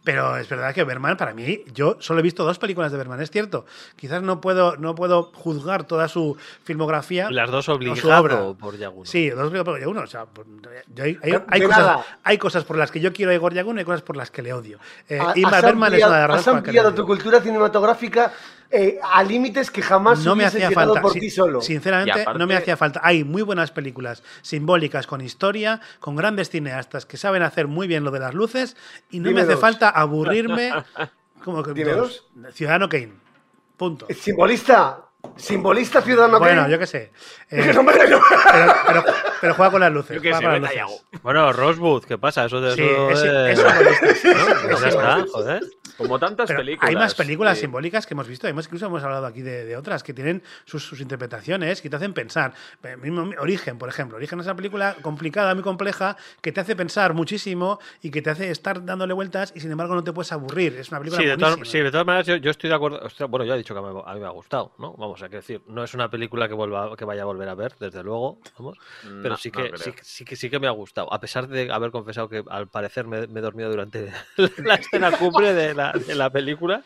Pero 0.06 0.38
es 0.38 0.48
verdad 0.48 0.74
que 0.74 0.84
Berman, 0.84 1.18
para 1.18 1.34
mí, 1.34 1.64
yo 1.74 1.98
solo 2.00 2.20
he 2.20 2.24
visto 2.24 2.46
dos 2.46 2.60
películas 2.60 2.92
de 2.92 2.98
Berman, 3.00 3.20
es 3.22 3.32
cierto. 3.32 3.66
Quizás 3.96 4.22
no 4.22 4.40
puedo, 4.40 4.78
no 4.78 4.94
puedo 4.94 5.32
juzgar 5.34 5.86
toda 5.86 6.08
su 6.08 6.38
filmografía. 6.64 7.30
Las 7.32 7.50
dos 7.50 7.66
su 7.66 7.72
obligado 7.74 8.20
obra. 8.22 8.54
por 8.58 8.78
Yaguno. 8.78 9.06
Sí, 9.06 9.30
dos 9.32 9.50
películas 9.52 9.64
por 9.66 9.80
Yaguno. 9.80 10.02
O 10.02 10.08
sea, 10.08 10.28
yo 10.94 11.04
hay, 11.04 11.18
hay- 11.50 11.62
cosas, 11.64 12.06
hay 12.24 12.38
cosas 12.38 12.64
por 12.64 12.78
las 12.78 12.92
que 12.92 13.00
yo 13.00 13.12
quiero 13.12 13.32
a 13.32 13.34
Igor 13.34 13.54
Yaguno 13.54 13.80
y 13.80 13.82
hay 13.82 13.86
cosas 13.86 14.04
por 14.04 14.16
las 14.16 14.30
que 14.30 14.44
le 14.44 14.54
odio. 14.54 14.80
Eh, 15.10 15.20
es 15.36 15.44
una 15.44 15.90
de 15.90 15.98
las 16.00 16.30
has 16.30 16.48
ampliado 16.48 16.94
tu 16.94 17.06
cultura 17.06 17.42
cinematográfica 17.42 18.32
eh, 18.76 19.00
a 19.04 19.24
límites 19.24 19.72
que 19.72 19.82
jamás 19.82 20.20
no 20.20 20.36
me 20.36 20.46
hacía 20.46 20.70
falta. 20.72 21.02
por 21.02 21.14
ti 21.14 21.30
solo. 21.30 21.62
Sinceramente, 21.62 22.22
aparte- 22.22 22.40
no 22.40 22.46
me 22.48 22.56
hacía 22.56 22.76
falta. 22.78 23.00
Hay 23.04 23.24
muy 23.24 23.42
buenas 23.42 23.72
películas 23.72 24.22
simbólicas 24.42 25.08
con 25.08 25.22
historia, 25.22 25.80
con 26.00 26.16
grandes 26.16 26.50
cineastas 26.50 27.06
que 27.06 27.18
saben 27.18 27.42
hacer 27.44 27.68
muy 27.68 27.88
bien 27.88 28.04
lo 28.04 28.12
de 28.12 28.20
las 28.20 28.34
luces 28.34 28.76
y 29.10 29.20
no 29.20 29.30
Dime 29.30 29.42
me 29.42 29.42
hace 29.44 29.54
dos. 29.54 29.62
falta 29.62 29.90
aburrirme. 29.90 30.72
como 31.44 31.64
que 31.64 31.74
Dime 31.74 31.94
dos. 31.94 32.26
Ciudadano 32.54 32.90
Kane. 32.90 33.14
Punto. 33.78 34.08
Simbolista. 34.14 35.02
Simbolista 35.38 36.02
ciudadano 36.04 36.38
Bueno, 36.40 36.62
Kane. 36.62 36.72
yo 36.74 36.80
qué 36.80 36.86
sé. 36.88 37.12
Eh, 37.50 37.72
No 37.74 37.84
me- 37.84 37.94
no- 37.94 38.00
pero, 38.00 38.22
pero- 38.88 39.04
pero 39.42 39.54
juega 39.56 39.72
con 39.72 39.82
las 39.82 39.92
luces. 39.92 40.16
Yo 40.16 40.22
qué 40.22 40.30
juega 40.34 40.38
sé, 40.40 40.44
con 40.44 40.52
las 40.54 40.62
vete 40.72 40.82
luces. 40.82 41.02
allá. 41.12 41.20
Bueno, 41.24 41.54
Rosewood, 41.54 42.04
¿qué 42.06 42.18
pasa? 42.18 42.46
Eso 42.46 42.62
de 42.62 42.76
Sí, 42.76 42.82
eso 42.84 43.12
es, 43.12 43.22
de- 43.22 43.52
es 43.52 43.60
simbolista. 44.22 44.30
¿no? 44.64 44.68
Pues 44.70 44.82
ya 44.82 44.88
está, 44.90 45.26
joder. 45.32 45.64
Como 46.06 46.20
tantas 46.20 46.48
Pero 46.48 46.60
películas. 46.60 46.90
hay 46.90 46.96
más 46.96 47.16
películas 47.16 47.58
simbólicas 47.58 48.06
que 48.06 48.14
hemos 48.14 48.28
visto, 48.28 48.48
hemos, 48.48 48.66
incluso 48.66 48.86
hemos 48.88 49.04
hablado 49.04 49.26
aquí 49.26 49.42
de, 49.42 49.66
de 49.66 49.78
otras 49.78 50.04
que 50.04 50.14
tienen 50.14 50.44
sus, 50.66 50.84
sus 50.84 51.00
interpretaciones 51.02 51.82
que 51.82 51.90
te 51.90 51.96
hacen 51.96 52.14
pensar. 52.14 52.54
Eh, 52.84 52.98
mismo 52.98 53.30
Origen, 53.40 53.78
por 53.78 53.90
ejemplo. 53.90 54.18
Origen 54.18 54.40
es 54.40 54.46
una 54.46 54.56
película 54.56 54.96
complicada, 55.02 55.54
muy 55.54 55.64
compleja, 55.64 56.18
que 56.42 56.52
te 56.52 56.62
hace 56.62 56.76
pensar 56.76 57.14
muchísimo 57.14 57.80
y 58.02 58.12
que 58.12 58.22
te 58.22 58.30
hace 58.30 58.52
estar 58.52 58.84
dándole 58.84 59.14
vueltas 59.14 59.54
y 59.56 59.60
sin 59.60 59.72
embargo 59.72 59.96
no 59.96 60.04
te 60.04 60.12
puedes 60.14 60.32
aburrir. 60.32 60.76
Es 60.76 60.90
una 60.90 61.00
película 61.00 61.22
Sí 61.22 61.28
de, 61.28 61.38
todas, 61.38 61.60
sí, 61.68 61.80
de 61.80 61.92
todas 61.92 62.06
maneras, 62.06 62.28
yo, 62.28 62.36
yo 62.38 62.52
estoy 62.52 62.70
de 62.70 62.76
acuerdo. 62.76 63.00
Bueno, 63.30 63.46
ya 63.46 63.56
he 63.56 63.58
dicho 63.58 63.74
que 63.74 63.80
a 63.80 63.84
mí, 63.84 64.02
a 64.06 64.14
mí 64.14 64.20
me 64.20 64.26
ha 64.28 64.32
gustado, 64.32 64.74
¿no? 64.78 64.94
Vamos, 64.94 65.22
que 65.22 65.30
decir, 65.30 65.62
no 65.68 65.84
es 65.84 65.94
una 65.94 66.10
película 66.10 66.48
que 66.48 66.54
vuelva 66.54 66.96
que 66.96 67.06
vaya 67.06 67.24
a 67.24 67.26
volver 67.26 67.50
a 67.50 67.56
ver, 67.56 67.76
desde 67.80 68.04
luego, 68.04 68.40
vamos. 68.58 68.78
Pero 69.02 69.30
no, 69.30 69.38
sí, 69.38 69.50
no 69.50 69.62
que, 69.64 69.70
creo. 69.70 69.78
sí, 69.78 69.94
sí 70.02 70.26
que 70.26 70.36
sí 70.36 70.50
que 70.50 70.60
me 70.60 70.68
ha 70.68 70.72
gustado. 70.72 71.12
A 71.12 71.20
pesar 71.20 71.48
de 71.48 71.72
haber 71.72 71.92
confesado 71.92 72.30
que 72.30 72.44
al 72.50 72.68
parecer 72.68 73.08
me, 73.08 73.28
me 73.28 73.40
he 73.40 73.44
dormido 73.44 73.70
durante 73.70 74.12
la 74.64 74.76
escena 74.76 75.12
cumbre 75.12 75.54
de 75.54 75.74
la, 75.74 75.85
de 75.94 76.16
la 76.16 76.30
película. 76.30 76.82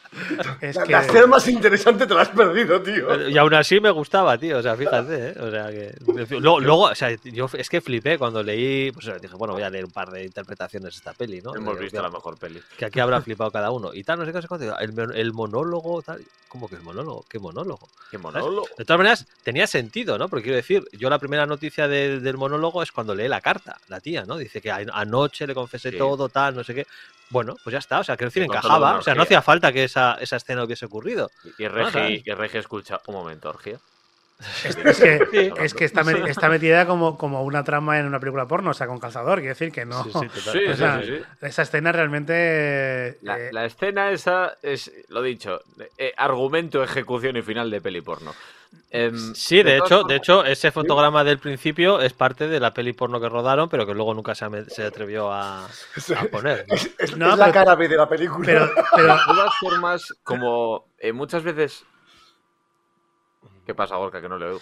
Es 0.62 0.76
La, 0.76 0.84
que- 0.84 0.92
la 0.92 1.02
escena 1.02 1.28
más 1.28 1.48
interesante 1.48 2.06
te 2.08 2.14
la 2.14 2.22
has 2.22 2.30
perdido, 2.30 2.82
tío. 2.82 3.30
Y 3.30 3.38
aún 3.38 3.54
así 3.54 3.80
me 3.80 3.90
gustaba, 3.92 4.38
tío. 4.38 4.58
O 4.58 4.62
sea, 4.62 4.76
fíjate, 4.76 5.30
¿eh? 5.30 5.36
O 5.40 5.50
sea, 5.52 5.70
que. 5.70 5.94
Luego, 6.40 6.60
luego, 6.60 6.82
o 6.84 6.96
sea, 6.96 7.10
yo 7.24 7.50
es 7.54 7.70
que 7.70 7.82
flipé 7.82 8.18
cuando 8.18 8.42
leí. 8.44 8.92
Pues 8.92 9.06
dije, 9.22 9.36
bueno, 9.36 9.54
voy 9.54 9.64
a 9.64 9.70
leer 9.70 9.86
un 9.86 9.92
par 9.92 10.10
de 10.12 10.24
interpretaciones 10.26 10.94
de 10.94 10.98
esta 10.98 11.14
peli, 11.14 11.42
¿no? 11.42 11.56
Hemos 11.56 11.76
De- 11.78 11.84
visto 11.84 12.02
la 12.02 12.10
mejor 12.10 12.38
peli. 12.38 12.62
que 12.78 12.86
aquí 12.86 13.00
habrá 13.00 13.22
flipado 13.22 13.52
cada 13.52 13.72
uno. 13.72 13.94
Y 13.94 14.04
tal, 14.04 14.20
no 14.20 14.26
sé 14.26 14.32
qué, 14.32 14.38
no 14.38 14.42
sé 14.42 14.48
cuánto. 14.48 14.80
El, 14.80 15.16
el 15.16 15.34
monólogo, 15.34 16.02
tal. 16.02 16.22
¿Cómo 16.48 16.68
que 16.68 16.76
el 16.76 16.82
monólogo? 16.82 17.26
¿Qué 17.30 17.38
monólogo? 17.38 17.88
Qué 18.10 18.18
¿Sabes? 18.18 18.22
monólogo. 18.24 18.68
De 18.76 18.84
todas 18.84 18.98
maneras, 18.98 19.28
tenía 19.44 19.68
sentido, 19.68 20.18
¿no? 20.18 20.30
Porque 20.30 20.44
quiero 20.46 20.56
decir, 20.56 20.84
yo 20.94 21.08
la 21.10 21.20
primera 21.20 21.46
noticia 21.46 21.88
de- 21.88 22.20
del 22.20 22.38
monólogo 22.38 22.82
es 22.82 22.92
cuando 22.92 23.14
lee 23.14 23.28
la 23.28 23.40
carta, 23.40 23.78
la 23.88 24.00
tía, 24.00 24.26
¿no? 24.26 24.36
Dice 24.38 24.60
que 24.60 24.72
anoche 24.72 25.46
le 25.46 25.54
confesé 25.54 25.92
Sí. 25.92 25.98
todo, 26.00 26.28
tal, 26.30 26.56
no 26.56 26.64
sé 26.64 26.74
qué. 26.74 26.88
Bueno, 27.30 27.56
pues 27.64 27.72
ya 27.74 27.80
está, 27.80 28.00
o 28.00 28.04
sea, 28.04 28.18
quiero 28.18 28.30
decir, 28.30 28.44
Que 28.44 28.48
toda 28.48 28.60
encajaba, 28.60 28.98
o 28.98 29.02
sea, 29.02 29.14
no 29.16 29.24
hacía 29.24 29.42
falta 29.42 29.72
que 29.72 29.84
esa, 29.84 30.18
esa 30.20 30.38
escena 30.38 30.64
hubiese 30.64 30.86
ocurrido. 30.86 31.30
Y 31.58 31.64
y 31.64 31.68
Regi 31.68 32.58
escucha. 32.58 33.00
Un 33.08 33.16
momento, 33.16 33.50
Orgía. 33.50 33.78
Es, 34.64 34.78
es 34.78 35.00
que, 35.02 35.28
Sí. 35.32 35.52
es 35.60 35.74
que 35.74 35.84
está, 35.84 36.04
me- 36.06 36.30
está 36.30 36.48
metida 36.48 36.86
como, 36.88 37.18
como 37.18 37.44
una 37.44 37.64
trama 37.66 38.00
en 38.00 38.06
una 38.06 38.22
película 38.22 38.48
porno, 38.48 38.72
o 38.72 38.74
sea, 38.74 38.88
con 38.88 38.98
calzador, 38.98 39.40
quiere 39.40 39.50
decir 39.50 39.70
que 39.70 39.84
no. 39.84 40.02
Sí, 40.06 40.12
sí, 40.14 40.28
total. 40.30 40.32
Sí, 40.54 40.66
O 40.66 40.72
sí, 40.72 40.78
sea, 40.78 41.02
sí, 41.02 41.08
sí. 41.18 41.24
Esa 41.42 41.62
escena 41.64 41.92
realmente. 41.92 43.20
La, 43.22 43.38
eh, 43.38 43.50
la 43.52 43.66
escena 43.66 44.12
esa 44.12 44.58
es, 44.62 44.92
lo 45.10 45.22
dicho, 45.22 45.62
eh, 45.98 46.14
argumento, 46.16 46.82
ejecución 46.84 47.36
y 47.36 47.42
final 47.42 47.70
de 47.70 47.82
peli 47.82 48.00
porno. 48.02 48.34
Em, 48.92 49.36
Sí, 49.36 49.62
de 49.62 49.78
hecho, 49.78 50.04
de 50.04 50.16
hecho, 50.16 50.44
ese 50.46 50.72
fotograma 50.72 51.24
del 51.24 51.38
principio 51.38 52.02
es 52.02 52.14
parte 52.14 52.48
de 52.48 52.60
la 52.60 52.74
peli 52.74 52.94
porno 52.94 53.20
que 53.22 53.30
rodaron, 53.30 53.70
pero 53.70 53.86
que 53.86 53.94
luego 53.94 54.14
nunca 54.16 54.34
se, 54.34 54.46
atrevió 54.84 55.32
a, 55.32 55.66
a 56.18 56.24
poner. 56.32 56.66
¿no? 56.68 56.74
Es, 56.76 56.90
es- 56.98 57.18
No, 57.18 57.32
es 57.32 57.38
la 57.38 57.46
pero- 57.46 57.54
cara 57.54 57.76
B 57.76 57.88
de 57.88 57.98
la 57.98 58.10
película. 58.10 58.46
pero, 58.46 58.70
pero, 58.96 59.14
De 59.16 59.20
todas 59.28 59.54
formas, 59.60 60.14
como 60.24 60.88
eh, 60.98 61.14
muchas 61.14 61.44
veces... 61.44 61.86
¿Qué 63.66 63.76
pasa, 63.76 63.96
Gorka? 63.98 64.22
Que 64.22 64.30
no 64.30 64.38
le 64.38 64.46
oigo. 64.48 64.62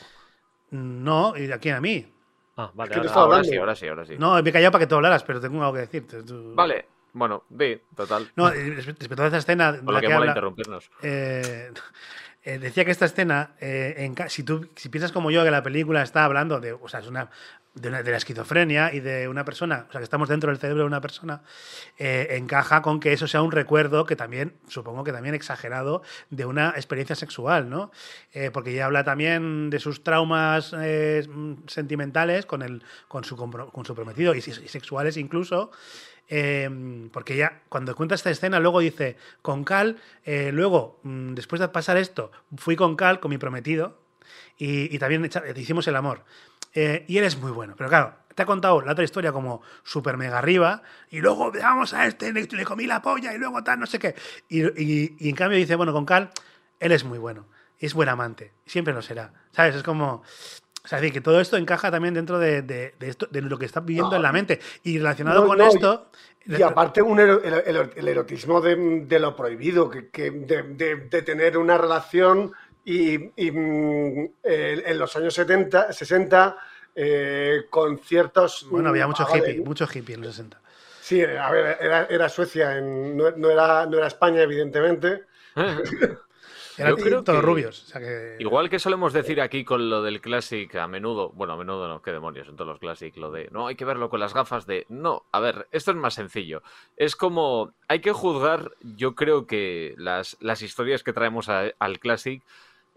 no, 0.72 1.38
¿y 1.38 1.50
a 1.52 1.58
quién? 1.60 1.76
A 1.76 1.82
mí. 1.82 2.14
Ah, 2.58 2.72
vale, 2.74 2.90
Es 2.92 3.00
que 3.02 3.08
ahora- 3.08 3.14
Ahora 3.14 3.24
hablando. 3.38 3.50
sí, 3.50 3.58
ahora 3.58 3.76
sí, 3.76 3.88
ahora 3.88 4.06
sí. 4.06 4.16
No, 4.18 4.42
me 4.42 4.50
he 4.50 4.54
callado 4.54 4.72
para 4.72 4.84
que 4.84 4.90
tú 4.90 4.96
hablaras, 4.96 5.24
pero 5.24 5.40
tengo 5.40 5.62
algo 5.62 5.74
que 5.76 5.80
decirte. 5.82 6.24
tú- 6.24 6.54
Vale, 6.56 6.86
bueno, 7.14 7.44
di, 7.50 7.80
total. 7.96 8.30
No, 8.36 8.50
respecto 8.50 9.24
a 9.24 9.28
esa 9.28 9.38
escena 9.38 9.72
de 9.72 9.78
Con 9.80 9.88
lo 9.88 9.92
la 9.94 10.02
que 10.02 10.08
que 10.08 10.14
mola 10.14 10.20
habla, 10.24 10.32
interrumpirnos. 10.32 10.90
eh, 11.02 11.72
eh, 12.44 12.60
decía 12.60 12.86
que 12.86 12.92
esta 12.92 13.06
escena, 13.06 13.52
eh, 13.60 14.14
si 14.30 14.44
tú 14.44 14.70
si 14.76 14.90
piensas 14.90 15.12
como 15.12 15.32
yo 15.32 15.44
que 15.44 15.52
la 15.52 15.64
película 15.64 16.02
está 16.02 16.24
hablando 16.24 16.60
de, 16.60 16.74
o 16.74 16.88
sea, 16.88 17.02
es 17.02 17.08
una, 17.08 17.30
de, 17.74 17.90
la 17.90 18.18
esquizofrenia 18.18 18.94
y 18.94 19.00
de 19.00 19.28
una 19.28 19.44
persona, 19.44 19.86
o 19.90 19.92
sea, 19.92 20.00
que 20.00 20.06
estamos 20.06 20.30
dentro 20.30 20.50
del 20.50 20.60
cerebro 20.60 20.84
de 20.84 20.88
una 20.88 21.02
persona, 21.02 21.42
eh, 21.98 22.28
encaja 22.32 22.82
con 22.82 23.00
que 23.00 23.14
eso 23.14 23.28
sea 23.28 23.42
un 23.42 23.52
recuerdo 23.52 24.06
que 24.06 24.16
también, 24.16 24.54
supongo 24.68 25.04
que 25.04 25.12
también 25.12 25.36
exagerado, 25.36 26.04
de 26.30 26.46
una 26.46 26.70
experiencia 26.70 27.16
sexual, 27.16 27.70
¿no? 27.70 27.92
Porque 28.54 28.72
ella 28.72 28.86
habla 28.86 29.04
también 29.04 29.70
de 29.70 29.80
sus 29.80 30.04
traumas 30.04 30.74
sentimentales 31.68 32.46
con, 32.46 32.62
el, 32.62 32.84
con, 33.08 33.24
su, 33.24 33.36
con 33.36 33.86
su 33.86 33.96
prometido 33.96 34.34
y 34.36 34.42
sexuales 34.42 35.18
incluso. 35.18 35.72
Eh, 36.30 37.10
porque 37.12 37.36
ella, 37.36 37.62
cuando 37.70 37.96
cuenta 37.96 38.16
esta 38.16 38.30
escena, 38.30 38.60
luego 38.60 38.80
dice, 38.80 39.18
con 39.42 39.64
Cal, 39.64 39.98
eh, 40.26 40.52
luego, 40.52 41.00
mm, 41.04 41.34
después 41.34 41.60
de 41.62 41.70
pasar 41.70 41.98
esto, 41.98 42.32
fui 42.58 42.76
con 42.76 42.96
Cal, 42.96 43.20
con 43.20 43.30
mi 43.30 43.38
prometido, 43.38 43.98
y, 44.58 44.94
y 44.94 45.00
también 45.00 45.30
hicimos 45.56 45.88
el 45.88 45.96
amor. 45.96 46.24
Eh, 46.74 47.06
y 47.08 47.18
él 47.18 47.24
es 47.24 47.38
muy 47.38 47.52
bueno, 47.52 47.76
pero 47.78 47.90
claro, 47.90 48.16
te 48.36 48.44
ha 48.44 48.46
contado 48.46 48.82
la 48.82 48.92
otra 48.92 49.04
historia 49.04 49.32
como 49.32 49.62
super 49.84 50.18
mega 50.18 50.38
arriba, 50.38 50.84
y 51.10 51.22
luego 51.22 51.52
vamos 51.52 51.94
a 51.94 52.06
este, 52.06 52.34
le, 52.34 52.44
le 52.44 52.66
comí 52.66 52.86
la 52.86 53.02
polla, 53.02 53.34
y 53.34 53.38
luego 53.38 53.64
tal, 53.64 53.80
no 53.80 53.86
sé 53.86 53.98
qué. 53.98 54.16
Y 54.50 55.30
en 55.30 55.36
cambio 55.36 55.58
dice, 55.58 55.76
bueno, 55.76 55.94
con 55.94 56.06
Cal, 56.06 56.30
él 56.80 56.92
es 56.92 57.04
muy 57.04 57.20
bueno, 57.20 57.48
es 57.80 57.94
buen 57.94 58.10
amante, 58.10 58.52
siempre 58.66 58.94
lo 58.94 59.02
será. 59.02 59.34
¿Sabes? 59.52 59.76
Es 59.76 59.84
como... 59.84 60.24
O 60.88 60.90
sea, 60.90 61.00
es 61.00 61.02
decir, 61.02 61.16
que 61.16 61.20
todo 61.22 61.42
esto 61.42 61.58
encaja 61.58 61.92
también 61.92 62.14
dentro 62.14 62.40
de, 62.40 62.62
de- 62.62 62.94
de 62.98 63.10
esto, 63.10 63.28
de 63.30 63.42
lo 63.42 63.60
que 63.60 63.66
está 63.66 63.82
viviendo 63.82 64.12
No, 64.12 64.16
en 64.16 64.22
la 64.24 64.32
mente. 64.32 64.62
Y 64.84 64.98
relacionado 65.00 65.42
no, 65.42 65.48
con 65.48 65.58
no, 65.58 65.68
esto... 65.68 66.10
Y 66.46 66.62
aparte 66.62 67.02
un 67.02 67.20
ero- 67.20 67.42
el, 67.44 67.76
el- 67.76 67.92
el 67.94 68.08
erotismo 68.08 68.62
de, 68.62 69.02
de 69.06 69.20
lo 69.20 69.36
prohibido, 69.36 69.90
que, 69.90 70.08
que 70.08 70.32
de, 70.32 70.64
de- 70.64 70.96
de 70.96 71.22
tener 71.24 71.58
una 71.58 71.78
relación 71.78 72.54
y, 72.86 73.16
y, 73.36 73.52
mm, 73.52 74.30
en 74.44 74.98
los 74.98 75.14
años 75.18 75.34
70, 75.34 75.92
60 75.92 76.56
eh, 76.96 77.66
con 77.70 78.00
ciertos... 78.00 78.66
Bueno, 78.72 78.88
había 78.88 79.08
mm, 79.08 79.10
mucho 79.10 79.24
ah, 79.24 79.28
vale, 79.30 79.52
hippie, 79.52 79.66
mucho 79.66 79.86
hippie 79.94 80.16
en 80.16 80.22
los 80.22 80.36
60. 80.38 80.62
Sí, 81.02 81.22
a 81.22 81.52
ver, 81.52 81.78
era, 81.82 82.06
era 82.06 82.30
Suecia, 82.30 82.78
en- 82.78 83.18
no, 83.18 83.32
no 83.32 83.50
era, 83.52 83.86
no 83.86 83.98
era 83.98 84.08
España, 84.08 84.42
evidentemente. 84.42 85.26
Eran 86.78 86.96
Yo 86.96 87.04
creo 87.04 87.24
todos 87.24 87.40
que- 87.40 87.46
rubios. 87.46 87.84
o 87.84 87.88
sea 87.88 88.02
que- 88.02 88.36
Igual 88.40 88.70
que 88.70 88.80
solemos 88.80 89.14
decir 89.14 89.42
aquí 89.42 89.64
con 89.66 89.90
lo 89.90 90.02
del 90.04 90.22
Classic 90.22 90.74
a 90.76 90.88
menudo, 90.88 91.30
bueno, 91.30 91.54
a 91.54 91.58
menudo 91.58 91.88
no, 91.88 92.02
qué 92.02 92.12
demonios, 92.12 92.48
en 92.48 92.56
todos 92.56 92.68
los 92.70 92.80
Classic, 92.80 93.16
lo 93.18 93.32
de 93.32 93.50
no 93.52 93.68
hay 93.68 93.76
que 93.76 93.86
verlo 93.86 94.10
con 94.10 94.20
las 94.20 94.34
gafas 94.34 94.66
de 94.68 94.86
no, 94.90 95.24
a 95.32 95.40
ver, 95.40 95.68
esto 95.72 95.92
es 95.92 95.98
más 95.98 96.14
sencillo. 96.14 96.62
Es 96.96 97.16
como, 97.16 97.74
hay 97.88 98.00
que 98.02 98.12
juzgar, 98.12 98.72
yo 98.82 99.16
creo 99.16 99.48
que 99.48 99.96
las, 99.98 100.38
las 100.40 100.62
historias 100.62 101.04
que 101.04 101.14
traemos 101.14 101.50
a- 101.50 101.72
al 101.80 102.00
Classic, 102.00 102.44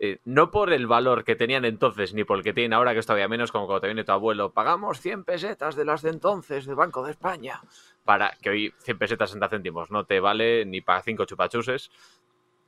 eh, 0.02 0.18
no 0.24 0.50
por 0.50 0.72
el 0.72 0.86
valor 0.86 1.24
que 1.24 1.36
tenían 1.36 1.66
entonces, 1.66 2.14
ni 2.14 2.24
por 2.24 2.38
el 2.38 2.42
que 2.44 2.54
tienen 2.54 2.72
ahora, 2.72 2.94
que 2.94 3.00
es 3.00 3.06
todavía 3.06 3.28
menos, 3.28 3.52
como 3.52 3.66
cuando 3.66 3.82
te 3.82 3.86
viene 3.88 4.02
tu 4.04 4.12
abuelo, 4.12 4.50
pagamos 4.50 4.98
100 5.00 5.24
pesetas 5.24 5.76
de 5.76 5.84
las 5.84 6.00
de 6.00 6.08
entonces 6.08 6.64
del 6.64 6.74
Banco 6.74 7.04
de 7.04 7.10
España, 7.10 7.60
para 8.06 8.30
que 8.40 8.48
hoy 8.48 8.74
100 8.78 8.96
pesetas 8.98 9.28
60 9.30 9.50
céntimos 9.50 9.90
no 9.90 10.04
te 10.06 10.18
vale 10.20 10.64
ni 10.64 10.80
para 10.80 11.02
5 11.02 11.26
chupachuses. 11.26 11.90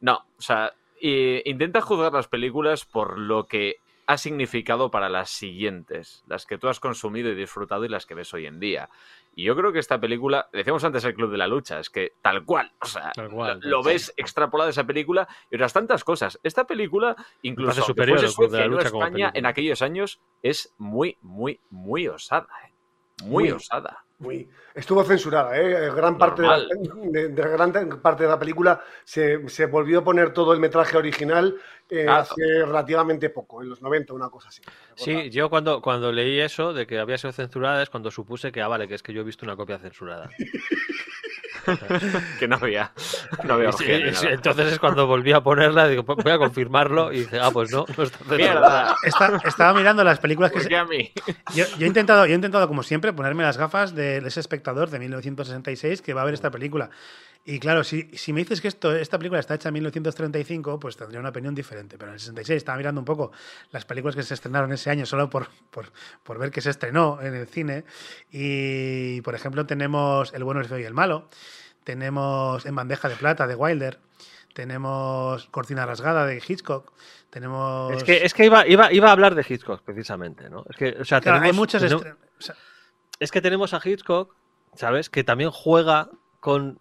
No, 0.01 0.17
o 0.37 0.43
sea, 0.43 0.75
eh, 1.03 1.43
intenta 1.47 1.81
juzgar 1.81 2.13
las 2.13 2.29
películas 2.29 2.85
por 2.85 3.19
lo 3.19 3.47
que 3.47 3.77
ha 4.07 4.17
significado 4.17 4.91
para 4.91 5.09
las 5.09 5.31
siguientes, 5.31 6.23
las 6.27 6.47
que 6.47 6.59
tú 6.59 6.69
has 6.69 6.81
consumido 6.81 7.31
y 7.31 7.35
disfrutado 7.35 7.85
y 7.85 7.89
las 7.89 8.07
que 8.07 8.15
ves 8.15 8.33
hoy 8.35 8.47
en 8.47 8.61
día. 8.61 8.89
Y 9.35 9.45
yo 9.45 9.57
creo 9.57 9.73
que 9.73 9.79
esta 9.79 10.01
película, 10.01 10.49
decíamos 10.53 10.85
antes 10.85 11.05
el 11.05 11.15
Club 11.15 11.31
de 11.31 11.39
la 11.39 11.47
Lucha, 11.47 11.81
es 11.81 11.91
que 11.91 12.13
tal 12.23 12.45
cual, 12.45 12.73
o 12.81 12.87
sea, 12.87 13.11
Tal 13.15 13.31
cual, 13.31 13.59
lo, 13.63 13.83
ves 13.83 14.13
extrapolado 14.17 14.67
de 14.67 14.73
esa 14.73 14.85
película 14.85 15.27
y 15.51 15.57
otras 15.57 15.73
tantas 15.73 16.05
cosas. 16.05 16.39
Esta 16.43 16.67
película, 16.67 17.17
incluso 17.43 17.83
superior 17.83 18.21
Club 18.35 18.51
de 18.51 18.59
la 18.59 18.69
no 18.69 18.77
Lucha 18.77 18.89
España, 18.89 19.31
en 19.35 19.47
aquellos 19.47 19.83
años 19.83 20.21
es 20.43 20.75
muy, 20.79 21.19
muy, 21.23 21.61
muy 21.71 22.09
osada. 22.09 22.49
¿eh? 22.67 22.73
Muy, 23.25 23.45
Muy. 23.45 23.53
osada. 23.53 24.05
Muy, 24.23 24.49
estuvo 24.73 25.03
censurada, 25.03 25.59
¿eh? 25.59 25.91
Gran 25.95 26.17
parte 26.17 26.43
de 26.43 26.49
la, 26.49 26.59
Normal. 26.59 27.13
de- 27.13 27.29
de 27.31 27.43
gran 27.43 27.73
parte 28.01 28.23
de 28.23 28.29
la 28.29 28.39
película 28.39 28.81
se, 29.03 29.49
se 29.49 29.67
volvió 29.67 29.99
a 29.99 30.05
poner 30.05 30.33
todo 30.33 30.53
el 30.53 30.61
metraje 30.61 30.97
original 30.97 31.57
eh, 31.91 32.05
Claro. 32.05 32.21
hace 32.23 32.65
relativamente 32.65 33.31
poco, 33.31 33.63
en 33.63 33.69
los 33.69 33.83
90, 33.83 34.15
una 34.15 34.31
cosa 34.31 34.49
así. 34.49 34.63
Sí, 34.95 35.29
yo 35.31 35.51
cuando, 35.51 35.83
cuando 35.83 36.13
leí 36.13 36.39
eso 36.41 36.73
de 36.73 36.87
que 36.87 37.01
había 37.01 37.19
sido 37.19 37.33
censurada 37.33 37.83
es 37.83 37.91
cuando 37.91 38.11
supuse 38.13 38.53
que, 38.53 38.63
ah, 38.63 38.69
vale, 38.69 38.87
que 38.87 38.95
es 38.95 39.03
que 39.03 39.13
yo 39.13 39.23
he 39.23 39.25
visto 39.25 39.45
una 39.45 39.57
copia 39.57 39.79
censurada. 39.79 40.31
Que 42.39 42.49
no 42.49 42.57
había, 42.57 42.93
no 43.45 43.55
había 43.55 43.71
Y 43.81 43.93
y 44.09 44.11
nada. 44.13 44.31
entonces 44.31 44.73
es 44.73 44.79
cuando 44.79 45.07
volví 45.07 45.33
a 45.33 45.41
ponerla, 45.43 45.89
digo, 45.89 46.05
"Pues 46.05 46.19
voy 46.23 46.33
a 46.33 46.39
confirmarlo 46.39 47.13
y 47.13 47.21
dice, 47.21 47.39
ah, 47.41 47.51
pues 47.53 47.71
no, 47.73 47.85
no 47.97 48.03
está. 48.05 48.35
Mierda, 48.35 48.97
Está- 49.05 49.41
estaba 49.45 49.75
mirando 49.75 50.03
las 50.05 50.19
películas 50.19 50.51
que 50.53 50.59
¿por 50.61 50.69
se- 50.69 50.77
a 50.77 50.85
mí? 50.85 51.13
yo, 51.55 51.65
yo 51.79 51.85
he 51.85 51.89
intentado, 51.89 52.27
yo 52.27 52.33
he 52.33 52.37
intentado, 52.37 52.67
como 52.69 52.83
siempre, 52.83 53.13
ponerme 53.13 53.43
las 53.43 53.57
gafas 53.59 53.95
de 53.95 54.19
ese 54.19 54.41
espectador 54.41 54.91
de 54.91 54.99
1966 54.99 56.03
que 56.03 56.15
va 56.15 56.23
a 56.23 56.25
ver 56.25 56.35
esta 56.35 56.51
película. 56.51 56.91
Y 57.45 57.59
claro, 57.59 57.83
si, 57.83 58.09
si 58.17 58.33
me 58.33 58.39
dices 58.43 58.61
que 58.61 58.69
esto, 58.69 58.95
esta 58.95 59.19
película 59.19 59.41
está 59.41 59.57
hecha 59.57 59.69
en 59.69 59.73
1935, 59.75 60.79
pues 60.79 60.97
tendría 60.97 61.19
una 61.19 61.31
opinión 61.31 61.57
diferente. 61.57 61.99
Pero 61.99 62.11
en 62.11 62.15
el 62.15 62.21
66 62.21 62.57
estaba 62.59 62.79
mirando 62.79 63.01
un 63.01 63.05
poco 63.05 63.33
las 63.73 63.85
películas 63.85 64.15
que 64.15 64.23
se 64.23 64.35
estrenaron 64.35 64.73
ese 64.73 64.91
año 64.91 65.05
solo 65.07 65.29
por, 65.29 65.49
por, 65.73 65.87
por 66.23 66.39
ver 66.39 66.53
que 66.53 66.61
se 66.61 66.71
estrenó 66.71 67.19
en 67.21 67.35
el 67.35 67.49
cine. 67.49 67.85
Y, 68.31 69.21
por 69.23 69.35
ejemplo, 69.35 69.67
tenemos 69.67 70.33
El 70.35 70.45
bueno, 70.45 70.61
el 70.61 70.67
feo 70.69 70.79
y 70.79 70.85
el 70.85 70.95
malo. 70.95 71.29
Tenemos 71.85 72.65
En 72.67 72.75
bandeja 72.75 73.09
de 73.09 73.17
plata 73.17 73.47
de 73.47 73.55
Wilder. 73.55 73.99
Tenemos 74.55 75.47
Cortina 75.47 75.87
rasgada 75.87 76.27
de 76.27 76.43
Hitchcock. 76.47 76.93
Tenemos... 77.31 77.93
Es 77.95 78.05
que, 78.05 78.25
es 78.25 78.35
que 78.35 78.45
iba, 78.45 78.67
iba, 78.67 78.93
iba 78.93 79.09
a 79.09 79.13
hablar 79.13 79.35
de 79.35 79.45
Hitchcock, 79.49 79.81
precisamente, 79.83 80.51
¿no? 80.51 80.65
Es 80.69 80.77
que, 80.77 80.97
o 81.01 81.05
sea, 81.05 81.21
Claro, 81.21 81.37
hay 81.37 81.41
tenemos- 81.43 81.57
muchos 81.57 81.83
tenemos- 81.83 82.05
estre- 82.05 82.17
o 82.39 82.43
sea, 82.43 82.55
es 83.19 83.31
que 83.31 83.41
tenemos 83.41 83.73
a 83.73 83.81
Hitchcock, 83.83 84.35
¿sabes? 84.75 85.09
Que 85.09 85.25
también 85.25 85.51
juega 85.51 86.11
con 86.41 86.79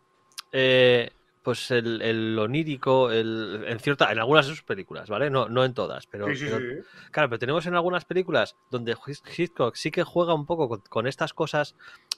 eh, 0.52 1.12
pues 1.44 1.72
el, 1.72 2.02
el 2.02 2.38
onírico, 2.38 3.10
el, 3.10 3.64
en 3.66 3.80
cierta, 3.80 4.12
en 4.12 4.20
algunas 4.20 4.46
de 4.46 4.52
sus 4.52 4.64
películas, 4.64 5.10
¿vale? 5.10 5.30
No, 5.30 5.48
no 5.48 5.64
en 5.64 5.74
todas, 5.74 6.06
pero, 6.08 6.28
Sí, 6.28 6.36
sí, 6.36 6.46
pero- 6.52 6.60
sí. 6.60 6.88
claro, 7.12 7.30
pero 7.30 7.40
tenemos 7.40 7.66
en 7.66 7.76
algunas 7.76 8.04
películas 8.04 8.58
donde 8.70 8.96
Hit- 8.96 9.24
Hitchcock 9.38 9.76
sí 9.76 9.90
que 9.92 10.04
juega 10.04 10.34
un 10.34 10.46
poco 10.46 10.68
con, 10.68 10.82
con 10.82 11.08
estas 11.08 11.34
cosas 11.34 11.76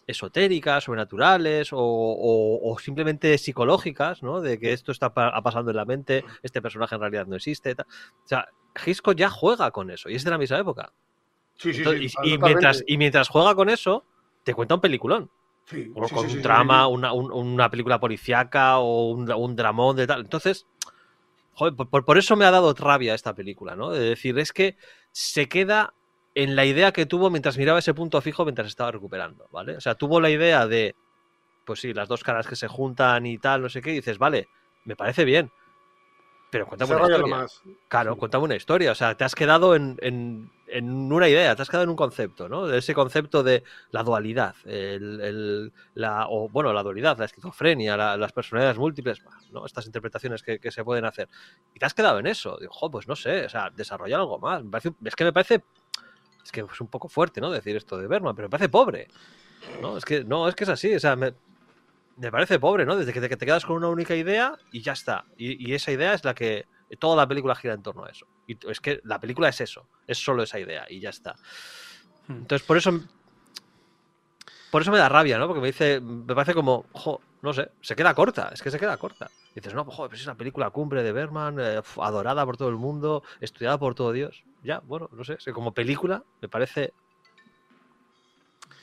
esotéricas, 0.08 0.84
sobrenaturales 0.84 1.72
o, 1.74 1.80
o- 1.80 2.72
o 2.74 2.80
simplemente 2.80 3.38
psicológicas, 3.38 4.22
¿no? 4.24 4.41
De 4.41 4.60
que 4.60 4.74
esto 4.74 4.91
está 4.91 5.14
pa- 5.14 5.41
pasando 5.41 5.72
en 5.72 5.78
la 5.78 5.86
mente, 5.86 6.24
este 6.41 6.62
personaje 6.62 6.95
en 6.95 7.01
realidad 7.01 7.26
no 7.28 7.36
existe. 7.36 7.76
tal. 7.76 7.86
O 7.88 8.28
sea, 8.28 8.47
Hitchcock 8.86 9.16
ya 9.16 9.30
juega 9.30 9.72
con 9.72 9.91
eso 9.91 10.10
y 10.10 10.16
es 10.16 10.24
de 10.24 10.32
la 10.32 10.38
misma 10.38 10.60
época. 10.60 10.91
Sí, 11.56 11.72
sí, 11.74 11.80
Entonces, 11.80 12.12
sí, 12.12 12.18
y- 12.24 12.38
mientras, 12.47 12.84
y 12.88 12.97
mientras 12.97 13.30
juega 13.30 13.56
con 13.56 13.70
eso, 13.70 14.06
te 14.43 14.54
cuenta 14.54 14.76
un 14.76 14.82
peliculón. 14.82 15.30
Sí, 15.66 15.89
O 15.95 16.10
con 16.10 16.26
un 16.26 16.41
drama. 16.41 16.88
Una, 16.88 17.14
un- 17.14 17.32
una 17.32 17.70
película 17.70 17.99
policiaca 17.99 18.80
o 18.80 19.10
un, 19.12 19.32
un 19.32 19.56
dramón 19.56 19.95
de 19.95 20.08
tal. 20.08 20.22
Entonces, 20.22 20.66
joder, 21.54 21.76
por, 21.76 22.04
por 22.04 22.18
eso 22.18 22.36
me 22.36 22.45
ha 22.45 22.51
dado 22.51 22.74
rabia 22.74 23.14
esta 23.14 23.34
película, 23.34 23.76
¿no? 23.76 23.91
De 23.91 23.99
decir, 24.01 24.38
es 24.39 24.51
que 24.51 24.76
se 25.12 25.47
queda 25.47 25.93
en 26.36 26.56
la 26.56 26.66
idea 26.66 26.92
que 26.92 27.06
tuvo 27.06 27.30
mientras 27.30 27.58
miraba 27.58 27.80
ese 27.80 27.94
punto 27.94 28.20
fijo 28.22 28.44
mientras 28.46 28.68
estaba 28.68 28.92
recuperando, 28.92 29.48
¿vale? 29.52 29.78
O 29.78 29.82
sea, 29.82 29.96
tuvo 29.96 30.20
la 30.20 30.30
idea 30.30 30.68
de, 30.68 30.96
pues 31.66 31.80
sí, 31.80 31.94
las 31.94 32.08
dos 32.08 32.24
caras 32.24 32.48
que 32.48 32.56
se 32.56 32.68
juntan 32.68 33.26
y 33.26 33.38
tal, 33.38 33.62
no 33.62 33.70
sé 33.70 33.82
qué, 33.82 33.92
y 33.92 33.96
dices, 33.96 34.18
vale, 34.18 34.48
me 34.86 34.96
parece 34.96 35.26
bien. 35.26 35.52
Pero 36.50 36.68
cuéntame 36.68 36.94
una 36.94 37.02
historia. 37.16 37.36
más. 37.36 37.62
Claro, 37.88 38.16
cuéntame 38.16 38.44
una 38.44 38.56
historia. 38.56 38.92
O 38.92 38.96
sea, 38.96 39.16
te 39.16 39.24
has 39.24 39.34
quedado 39.34 39.76
en, 39.76 39.98
en- 40.02 40.52
en 40.68 41.12
una 41.12 41.28
idea, 41.28 41.56
te 41.56 41.64
has 41.64 41.68
quedado 41.70 41.84
en 41.86 41.90
un 41.90 41.96
concepto, 41.96 42.48
¿no? 42.48 42.68
De 42.68 42.78
ese 42.78 42.94
concepto 42.94 43.42
de 43.42 43.64
la 43.90 44.04
dualidad, 44.04 44.56
el, 44.66 45.20
el- 45.22 45.74
la, 45.96 46.28
o 46.30 46.50
bueno, 46.50 46.72
la 46.72 46.84
dualidad, 46.84 47.18
la 47.18 47.26
esquizofrenia, 47.26 47.98
la- 47.98 48.18
las 48.18 48.34
personalidades 48.34 48.78
múltiples, 48.78 49.24
¿no? 49.52 49.66
Estas 49.66 49.88
interpretaciones 49.88 50.44
que, 50.44 50.60
que 50.60 50.70
se 50.70 50.84
pueden 50.84 51.06
hacer. 51.06 51.28
Y 51.74 51.80
te 51.80 51.86
has 51.88 51.96
quedado 51.96 52.20
en 52.20 52.28
eso. 52.28 52.56
Digo, 52.60 52.72
jo, 52.72 52.92
pues 52.92 53.08
no 53.08 53.16
sé, 53.16 53.46
o 53.46 53.50
sea, 53.50 53.72
desarrollar 53.72 54.20
algo 54.20 54.38
más. 54.38 54.64
Me 54.64 54.70
parece- 54.70 54.94
es 55.04 55.16
que 55.16 55.24
me 55.24 55.34
parece, 55.34 55.64
es 56.44 56.52
que 56.52 56.62
es 56.62 56.82
un 56.82 56.88
poco 56.88 57.08
fuerte, 57.08 57.41
¿no? 57.41 57.50
Decir 57.52 57.76
esto 57.76 57.98
de 57.98 58.08
Berman, 58.08 58.36
pero 58.36 58.48
me 58.48 58.52
parece 58.52 58.70
pobre. 58.70 59.08
No, 59.82 59.98
es 59.98 60.06
que, 60.06 60.24
no, 60.24 60.48
es 60.48 60.56
que 60.56 60.66
es 60.66 60.70
así, 60.70 60.94
o 60.94 61.00
sea, 61.00 61.16
me, 61.16 61.34
me 62.18 62.32
parece 62.32 62.60
pobre, 62.60 62.86
¿no? 62.86 62.96
Desde 62.96 63.14
que 63.14 63.22
te, 63.22 63.30
que 63.30 63.38
te 63.38 63.46
quedas 63.46 63.66
con 63.66 63.78
una 63.78 63.88
única 63.88 64.16
idea 64.16 64.58
y 64.72 64.82
ya 64.82 64.94
está. 64.94 65.26
Y, 65.38 65.70
y 65.70 65.74
esa 65.74 65.91
idea 65.91 66.14
es 66.14 66.24
la 66.26 66.34
que 66.34 66.66
toda 67.00 67.16
la 67.16 67.28
película 67.28 67.56
gira 67.56 67.74
en 67.74 67.84
torno 67.84 68.06
a 68.06 68.10
eso. 68.10 68.28
Y 68.48 68.58
es 68.70 68.80
que 68.80 69.02
la 69.04 69.20
película 69.20 69.50
es 69.50 69.62
eso, 69.62 69.88
es 70.08 70.18
solo 70.18 70.44
esa 70.44 70.60
idea 70.60 70.86
y 70.89 71.00
ya 71.00 71.10
está. 71.10 71.36
Hmm. 72.28 72.39
Entonces, 72.39 72.66
por 72.66 72.78
eso. 72.78 73.00
Por 74.72 74.82
eso 74.82 74.91
me 74.91 74.98
da 74.98 75.08
rabia, 75.08 75.38
¿no? 75.38 75.48
Porque 75.48 75.62
me 75.62 75.68
dice. 75.68 76.00
Me 76.02 76.36
parece 76.36 76.54
como. 76.54 76.86
Jo, 76.94 77.22
no 77.41 77.54
sé, 77.54 77.72
se 77.82 77.96
queda 77.96 78.14
corta, 78.14 78.50
es 78.54 78.62
que 78.62 78.72
se 78.72 78.80
queda 78.80 78.98
corta. 78.98 79.30
Dices, 79.56 79.74
no, 79.74 79.86
pues, 79.86 79.95
joder, 79.95 80.10
pues 80.10 80.22
es 80.22 80.28
la 80.28 80.36
película 80.36 80.70
cumbre 80.72 81.04
de 81.04 81.12
Berman, 81.12 81.60
eh, 81.60 81.82
adorada 81.97 82.45
por 82.45 82.58
todo 82.58 82.70
el 82.70 82.76
mundo, 82.76 83.24
estudiada 83.39 83.78
por 83.78 83.93
todo 83.93 84.12
Dios. 84.12 84.43
Ya, 84.64 84.80
bueno, 84.80 85.10
no 85.12 85.24
sé, 85.24 85.38
como 85.54 85.74
película 85.74 86.24
me 86.41 86.49
parece. 86.49 86.93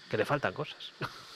que 0.09 0.17
le 0.17 0.25
faltan 0.25 0.53
cosas. 0.53 0.93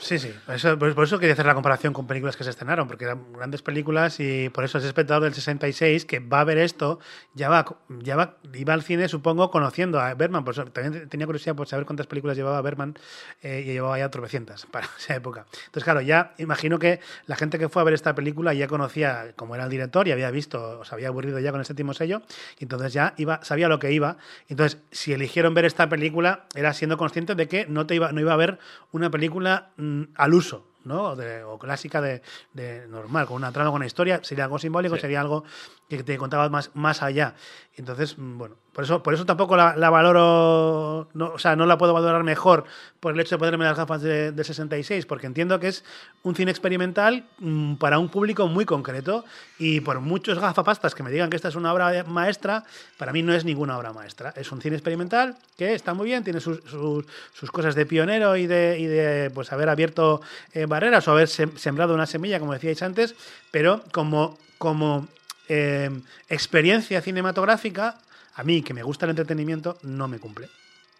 Sí, 0.00 0.18
sí. 0.18 0.34
Por 0.44 0.54
eso, 0.56 0.76
por 0.78 1.04
eso 1.04 1.18
quería 1.20 1.34
hacer 1.34 1.46
la 1.46 1.54
comparación 1.54 1.92
con 1.92 2.08
películas 2.08 2.36
que 2.36 2.42
se 2.42 2.50
estrenaron, 2.50 2.88
porque 2.88 3.04
eran 3.04 3.32
grandes 3.32 3.62
películas 3.62 4.18
y 4.18 4.48
por 4.48 4.64
eso 4.64 4.78
ese 4.78 4.88
espectador 4.88 5.22
del 5.22 5.32
66 5.32 6.04
que 6.04 6.18
va 6.18 6.40
a 6.40 6.44
ver 6.44 6.58
esto, 6.58 6.98
ya 7.34 7.48
va, 7.48 7.64
ya 8.00 8.16
va, 8.16 8.36
iba 8.52 8.74
al 8.74 8.82
cine, 8.82 9.08
supongo, 9.08 9.48
conociendo 9.52 10.00
a 10.00 10.12
Berman. 10.14 10.44
Por 10.44 10.54
eso 10.54 10.64
también 10.64 11.08
tenía 11.08 11.24
curiosidad 11.26 11.54
por 11.54 11.68
saber 11.68 11.86
cuántas 11.86 12.08
películas 12.08 12.36
llevaba 12.36 12.60
Berman 12.62 12.98
eh, 13.42 13.62
y 13.64 13.74
llevaba 13.74 13.96
ya 13.96 14.10
tropecientas 14.10 14.66
para 14.72 14.88
esa 14.98 15.14
época. 15.14 15.46
Entonces, 15.66 15.84
claro, 15.84 16.00
ya 16.00 16.34
imagino 16.38 16.80
que 16.80 16.98
la 17.26 17.36
gente 17.36 17.56
que 17.56 17.68
fue 17.68 17.80
a 17.80 17.84
ver 17.84 17.94
esta 17.94 18.12
película 18.16 18.54
ya 18.54 18.66
conocía 18.66 19.34
cómo 19.36 19.54
era 19.54 19.64
el 19.64 19.70
director 19.70 20.08
y 20.08 20.10
había 20.10 20.32
visto, 20.32 20.80
o 20.80 20.84
se 20.84 20.96
había 20.96 21.08
aburrido 21.08 21.38
ya 21.38 21.52
con 21.52 21.60
el 21.60 21.66
séptimo 21.66 21.94
sello, 21.94 22.22
y 22.58 22.64
entonces 22.64 22.92
ya 22.92 23.14
iba, 23.18 23.38
sabía 23.44 23.68
lo 23.68 23.78
que 23.78 23.92
iba. 23.92 24.16
Entonces, 24.48 24.80
si 24.90 25.12
eligieron 25.12 25.54
ver 25.54 25.64
esta 25.64 25.88
película, 25.88 26.46
era 26.56 26.72
siendo 26.72 26.96
consciente 26.96 27.36
de 27.36 27.46
que 27.46 27.66
no, 27.66 27.86
te 27.86 27.94
iba, 27.94 28.10
no 28.10 28.20
iba 28.20 28.32
a 28.32 28.36
ver 28.36 28.58
una 28.90 29.12
película 29.12 29.70
mm, 29.76 30.02
al 30.14 30.34
uso. 30.34 30.64
¿no? 30.84 31.02
O, 31.02 31.16
de- 31.16 31.42
o 31.42 31.58
clásica 31.58 32.00
de, 32.00 32.22
de 32.52 32.86
normal, 32.86 33.26
con 33.26 33.34
una 33.34 33.50
trama, 33.50 33.70
con 33.70 33.78
una 33.78 33.86
historia, 33.86 34.20
sería 34.22 34.44
algo 34.44 34.56
simbólico, 34.56 34.94
Sí. 34.94 35.00
sería 35.00 35.20
algo 35.20 35.42
que 35.88 36.02
te 36.02 36.16
contaba 36.18 36.48
más, 36.48 36.70
más 36.74 37.02
allá. 37.02 37.34
Entonces, 37.76 38.16
mm, 38.18 38.38
bueno, 38.38 38.56
por 38.72 38.84
eso, 38.84 39.02
por 39.02 39.14
eso 39.14 39.24
tampoco 39.24 39.56
la, 39.56 39.76
la 39.76 39.90
valoro, 39.90 41.08
no, 41.14 41.26
o 41.34 41.38
sea, 41.38 41.56
no 41.56 41.64
la 41.66 41.78
puedo 41.78 41.92
valorar 41.94 42.24
mejor 42.24 42.64
por 43.00 43.14
el 43.14 43.20
hecho 43.20 43.36
de 43.36 43.38
ponerme 43.38 43.64
las 43.64 43.76
gafas 43.76 44.02
de, 44.02 44.32
de 44.32 44.44
66, 44.44 45.06
porque 45.06 45.26
entiendo 45.26 45.60
que 45.60 45.68
es 45.68 45.84
un 46.22 46.34
cine 46.34 46.50
experimental 46.50 47.24
mm, 47.38 47.74
para 47.74 47.98
un 47.98 48.08
público 48.08 48.48
muy 48.48 48.64
concreto 48.64 49.24
y 49.58 49.80
por 49.80 50.00
muchos 50.00 50.38
gafapastas 50.38 50.94
que 50.94 51.02
me 51.02 51.10
digan 51.10 51.30
que 51.30 51.36
esta 51.36 51.48
es 51.48 51.54
una 51.54 51.72
obra 51.72 52.02
maestra, 52.04 52.64
para 52.98 53.12
mí 53.12 53.22
no 53.22 53.32
es 53.34 53.44
ninguna 53.44 53.78
obra 53.78 53.92
maestra. 53.92 54.32
Es 54.36 54.50
un 54.52 54.60
cine 54.60 54.76
experimental 54.76 55.36
que 55.56 55.74
está 55.74 55.94
muy 55.94 56.06
bien, 56.06 56.24
tiene 56.24 56.40
sus, 56.40 56.60
sus, 56.64 57.04
sus 57.32 57.50
cosas 57.50 57.74
de 57.74 57.86
pionero 57.86 58.36
y 58.36 58.46
de, 58.46 58.78
y 58.80 58.86
de 58.86 59.30
pues 59.32 59.52
haber 59.52 59.68
abierto 59.68 60.20
eh, 60.52 60.66
barreras 60.66 61.06
o 61.08 61.12
haber 61.12 61.28
sem- 61.28 61.56
sembrado 61.56 61.94
una 61.94 62.06
semilla, 62.06 62.40
como 62.40 62.52
decíais 62.54 62.82
antes, 62.82 63.14
pero 63.50 63.82
como, 63.92 64.36
como 64.58 65.06
eh, 65.48 65.90
experiencia 66.28 67.00
cinematográfica, 67.00 67.98
a 68.34 68.42
mí 68.44 68.62
que 68.62 68.74
me 68.74 68.82
gusta 68.82 69.06
el 69.06 69.10
entretenimiento, 69.10 69.78
no 69.82 70.08
me 70.08 70.18
cumple. 70.18 70.48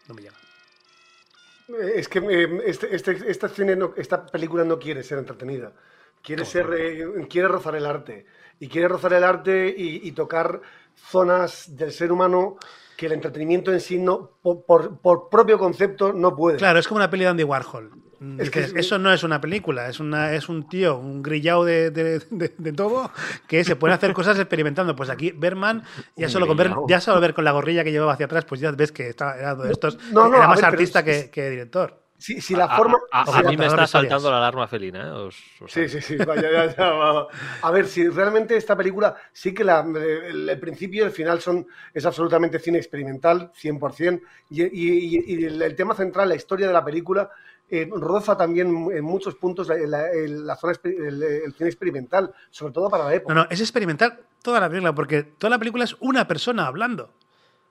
No 0.08 0.14
me 0.14 0.22
llega. 0.22 0.34
Es 1.94 2.08
que 2.08 2.20
eh, 2.20 2.60
este, 2.66 2.94
este- 2.94 3.30
esta, 3.30 3.48
cine 3.48 3.74
no- 3.74 3.92
esta 3.96 4.24
película 4.26 4.64
no 4.64 4.78
quiere 4.78 5.02
ser 5.02 5.18
entretenida. 5.18 5.72
Quiere, 6.22 6.44
ser, 6.44 6.66
eh, 6.78 7.26
quiere 7.28 7.48
rozar 7.48 7.74
el 7.76 7.86
arte. 7.86 8.26
Y 8.60 8.68
quiere 8.68 8.88
rozar 8.88 9.12
el 9.12 9.24
arte 9.24 9.74
y, 9.76 10.06
y 10.08 10.12
tocar 10.12 10.60
zonas 11.10 11.76
del 11.76 11.92
ser 11.92 12.10
humano 12.12 12.56
que 12.96 13.06
el 13.06 13.12
entretenimiento 13.12 13.72
en 13.72 13.80
sí, 13.80 13.98
no, 13.98 14.30
por, 14.42 14.64
por- 14.64 14.98
por 14.98 15.28
propio 15.28 15.58
concepto, 15.58 16.12
no 16.12 16.34
puede. 16.34 16.56
Claro, 16.56 16.78
es 16.78 16.88
como 16.88 16.96
una 16.96 17.10
peli 17.10 17.24
de 17.24 17.30
Andy 17.30 17.44
Warhol. 17.44 17.90
Mm, 18.18 18.40
Es 18.40 18.50
que 18.50 18.60
eso 18.76 18.98
no 18.98 19.12
es 19.12 19.22
una 19.24 19.40
película, 19.40 19.88
es, 19.88 20.00
una, 20.00 20.32
es 20.32 20.48
un 20.48 20.68
tío, 20.68 20.96
un 20.98 21.22
grillado 21.22 21.64
de, 21.64 21.90
de- 21.90 22.18
de- 22.30 22.54
de 22.56 22.72
todo, 22.72 23.10
que 23.46 23.62
se 23.64 23.76
puede 23.76 23.94
hacer 23.94 24.12
cosas 24.14 24.38
experimentando. 24.38 24.96
Pues 24.96 25.10
aquí 25.10 25.32
Berman, 25.32 25.82
ya 26.16 26.28
solo, 26.28 26.46
con 26.46 26.56
ver, 26.56 26.72
ya 26.88 27.00
solo 27.00 27.20
ver 27.20 27.34
con 27.34 27.44
la 27.44 27.52
gorrilla 27.52 27.84
que 27.84 27.92
llevaba 27.92 28.14
hacia 28.14 28.26
atrás, 28.26 28.44
pues 28.44 28.60
ya 28.60 28.70
ves 28.72 28.92
que 28.92 29.08
estaba, 29.08 29.36
era 29.36 29.54
de 29.54 29.70
estos, 29.72 29.98
No, 30.12 30.28
no, 30.28 30.36
era 30.36 30.44
a 30.44 30.48
más 30.48 30.56
ver, 30.56 30.64
artista 30.66 31.00
es- 31.00 31.24
que, 31.24 31.30
que 31.30 31.50
director. 31.50 32.02
Si, 32.18 32.40
si 32.40 32.54
la 32.56 32.64
A- 32.64 32.76
forma. 32.78 32.96
a, 33.12 33.24
a- 33.30 33.38
a 33.40 33.42
mí 33.42 33.58
me 33.58 33.66
está 33.66 33.84
historias. 33.84 33.90
saltando 33.90 34.30
la 34.30 34.38
alarma 34.38 34.66
felina, 34.66 35.06
¿eh? 35.08 35.10
Os- 35.10 35.36
os 35.60 35.70
Sí, 35.70 35.86
sí, 35.86 36.00
sí, 36.00 36.16
vaya, 36.16 36.50
ya, 36.50 36.74
ya, 36.74 36.88
va. 36.88 37.26
A 37.60 37.70
ver, 37.70 37.86
si 37.86 38.08
realmente 38.08 38.56
esta 38.56 38.74
película, 38.74 39.14
sí 39.34 39.52
que 39.52 39.62
la- 39.64 39.80
el, 39.82 40.48
el 40.48 40.58
principio 40.58 41.02
y 41.02 41.06
el 41.08 41.12
final 41.12 41.42
son, 41.42 41.66
es 41.92 42.06
absolutamente 42.06 42.58
cine 42.58 42.78
experimental, 42.78 43.52
100%, 43.54 44.22
y, 44.48 44.62
y- 44.62 44.68
y- 45.18 45.24
y 45.26 45.44
el, 45.44 45.60
el 45.60 45.76
tema 45.76 45.94
central, 45.94 46.30
la 46.30 46.36
historia 46.36 46.66
de 46.68 46.72
la 46.72 46.82
película, 46.82 47.28
eh, 47.70 47.88
roza 47.92 48.36
también 48.36 48.68
en 48.92 49.04
muchos 49.04 49.34
puntos 49.34 49.68
la, 49.68 49.76
la- 49.76 50.10
el- 50.12 50.46
la 50.46 50.56
zona, 50.56 50.74
el, 50.84 51.22
el 51.22 51.52
cine 51.54 51.68
experimental, 51.68 52.32
sobre 52.50 52.72
todo 52.72 52.88
para 52.90 53.04
la 53.04 53.14
época. 53.14 53.34
No, 53.34 53.42
no, 53.42 53.46
es 53.50 53.60
experimental 53.60 54.20
toda 54.42 54.60
la 54.60 54.68
película, 54.68 54.94
porque 54.94 55.22
toda 55.24 55.50
la 55.50 55.58
película 55.58 55.84
es 55.84 55.96
una 56.00 56.26
persona 56.28 56.66
hablando. 56.66 57.10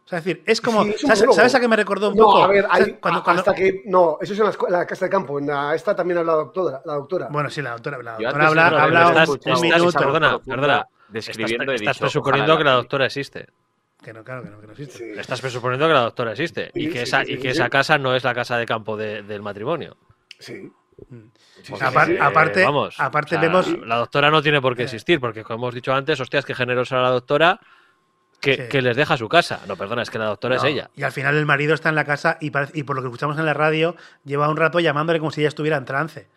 O 0.04 0.08
sea, 0.08 0.20
es 0.20 0.26
decir, 0.26 0.44
es 0.46 0.62
como. 0.62 0.84
Sí, 0.84 0.90
es 0.92 1.04
un 1.04 1.34
¿sabes, 1.34 1.56
a 1.56 1.60
qué 1.60 1.68
me 1.68 1.76
recordó 1.76 2.10
un 2.10 2.16
No, 2.16 2.26
poco? 2.26 2.44
a 2.44 2.48
ver, 2.48 2.68
hay- 2.70 2.94
Cuando- 3.02 3.24
hasta 3.26 3.56
que. 3.56 3.82
No, 3.86 4.20
eso 4.22 4.34
es 4.34 4.40
en 4.40 4.46
la, 4.46 4.78
la 4.80 4.86
casa 4.86 5.06
de 5.06 5.10
campo. 5.10 5.40
En 5.40 5.48
la, 5.48 5.74
esta 5.74 5.96
también 5.96 6.20
habla 6.20 6.34
la 6.34 6.38
doctora. 6.40 6.82
La 6.86 6.94
doctora. 6.94 7.28
Bueno, 7.32 7.50
sí, 7.50 7.62
la 7.64 7.72
doctora, 7.72 7.98
la 8.04 8.12
doctora 8.12 8.48
habla, 8.48 8.68
habla 8.84 9.08
un, 9.24 9.30
un 9.30 9.36
estás- 9.38 9.62
minuto. 9.62 9.98
perdona, 10.00 10.40
perdona. 10.40 10.88
Describiendo 11.10 11.64
estás, 11.64 11.82
estás 11.82 11.96
dicho, 11.96 12.02
presuponiendo 12.06 12.58
que 12.58 12.64
la 12.64 12.72
la 12.72 12.76
doctora 12.78 13.06
existe. 13.08 13.48
Que 14.06 14.14
no, 14.14 14.24
claro 14.24 14.44
que 14.44 14.50
no, 14.52 14.62
que 14.62 14.68
no 14.68 14.74
existe. 14.74 14.98
Sí. 15.00 15.20
Estás 15.20 15.42
presuponiendo 15.42 15.88
que 15.88 15.94
la 15.94 16.02
doctora 16.02 16.32
existe. 16.32 16.70
Sí, 16.74 16.82
y 16.82 16.86
que, 16.88 17.00
sí, 17.00 17.04
esa, 17.04 17.24
sí, 17.26 17.32
y 17.32 17.36
sí, 17.38 17.42
que 17.42 17.52
sí. 17.52 17.58
esa 17.60 17.70
casa 17.70 17.98
no 17.98 18.16
es 18.16 18.24
la 18.24 18.36
casa 18.36 18.56
de 18.58 18.66
campo 18.68 18.96
de- 18.96 19.24
del 19.24 19.42
matrimonio. 19.42 19.98
Sí. 20.40 20.72
Mm. 21.10 21.16
Sí, 21.64 21.72
Porque, 21.72 21.86
sí, 21.88 21.92
Apar- 21.92 22.06
sí. 22.06 22.12
eh, 22.14 22.20
aparte- 22.22 22.64
vamos, 22.64 22.96
aparte 23.00 23.36
o 23.36 23.40
sea, 23.40 23.50
vemos- 23.50 23.68
La 23.88 23.96
doctora 23.98 24.30
no 24.30 24.42
tiene 24.44 24.62
por 24.62 24.76
qué 24.76 24.84
Eh. 24.84 24.86
existir, 24.86 25.20
porque 25.20 25.44
como 25.44 25.66
hemos 25.66 25.74
dicho 25.76 25.92
antes, 25.94 26.20
hostias, 26.20 26.46
qué 26.46 26.54
generosa 26.54 26.98
la 27.02 27.10
doctora 27.10 27.60
que, 28.42 28.56
Sí. 28.56 28.62
que 28.70 28.82
les 28.84 28.96
deja 28.96 29.18
su 29.18 29.28
casa. 29.28 29.62
No, 29.68 29.76
perdona, 29.76 30.04
es 30.04 30.10
que 30.12 30.20
la 30.20 30.26
doctora 30.26 30.56
No, 30.58 30.62
es 30.62 30.68
ella. 30.72 30.92
Y 30.96 31.02
al 31.02 31.12
final 31.12 31.36
el 31.36 31.46
marido 31.48 31.74
está 31.74 31.90
en 31.90 31.96
la 31.96 32.06
casa 32.06 32.38
y, 32.40 32.52
y 32.74 32.84
por 32.84 32.96
lo 32.96 33.02
que 33.02 33.08
escuchamos 33.08 33.40
en 33.40 33.46
la 33.46 33.54
radio, 33.56 33.96
lleva 34.24 34.48
un 34.50 34.58
rato 34.58 34.80
llamándole 34.80 35.18
como 35.20 35.32
si 35.32 35.42
ella 35.42 35.48
estuviera 35.50 35.78
en 35.78 35.86
trance. 35.86 36.28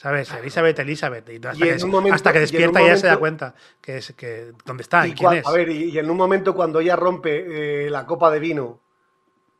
¿Sabes? 0.00 0.30
Elizabeth, 0.32 0.78
Elizabeth. 0.78 1.28
Y 1.28 1.44
hasta, 1.44 1.66
Y 1.66 1.76
que, 1.76 1.84
momento- 1.86 2.14
hasta 2.14 2.30
y 2.30 2.38
despierta 2.38 2.80
ya 2.86 2.96
se 2.96 3.08
da 3.08 3.16
cuenta 3.16 3.54
que 3.80 3.96
es 3.96 4.12
que 4.16 4.52
dónde 4.64 4.82
está 4.84 5.04
y, 5.08 5.10
Y 5.10 5.14
quién 5.14 5.32
es. 5.32 5.46
A 5.46 5.50
ver, 5.50 5.68
y, 5.70 5.90
y 5.90 5.98
en 5.98 6.08
un 6.08 6.16
momento 6.16 6.54
cuando 6.54 6.78
ella 6.78 6.94
rompe 6.94 7.86
eh, 7.86 7.90
la 7.90 8.06
copa 8.06 8.30
de 8.30 8.38
vino, 8.38 8.80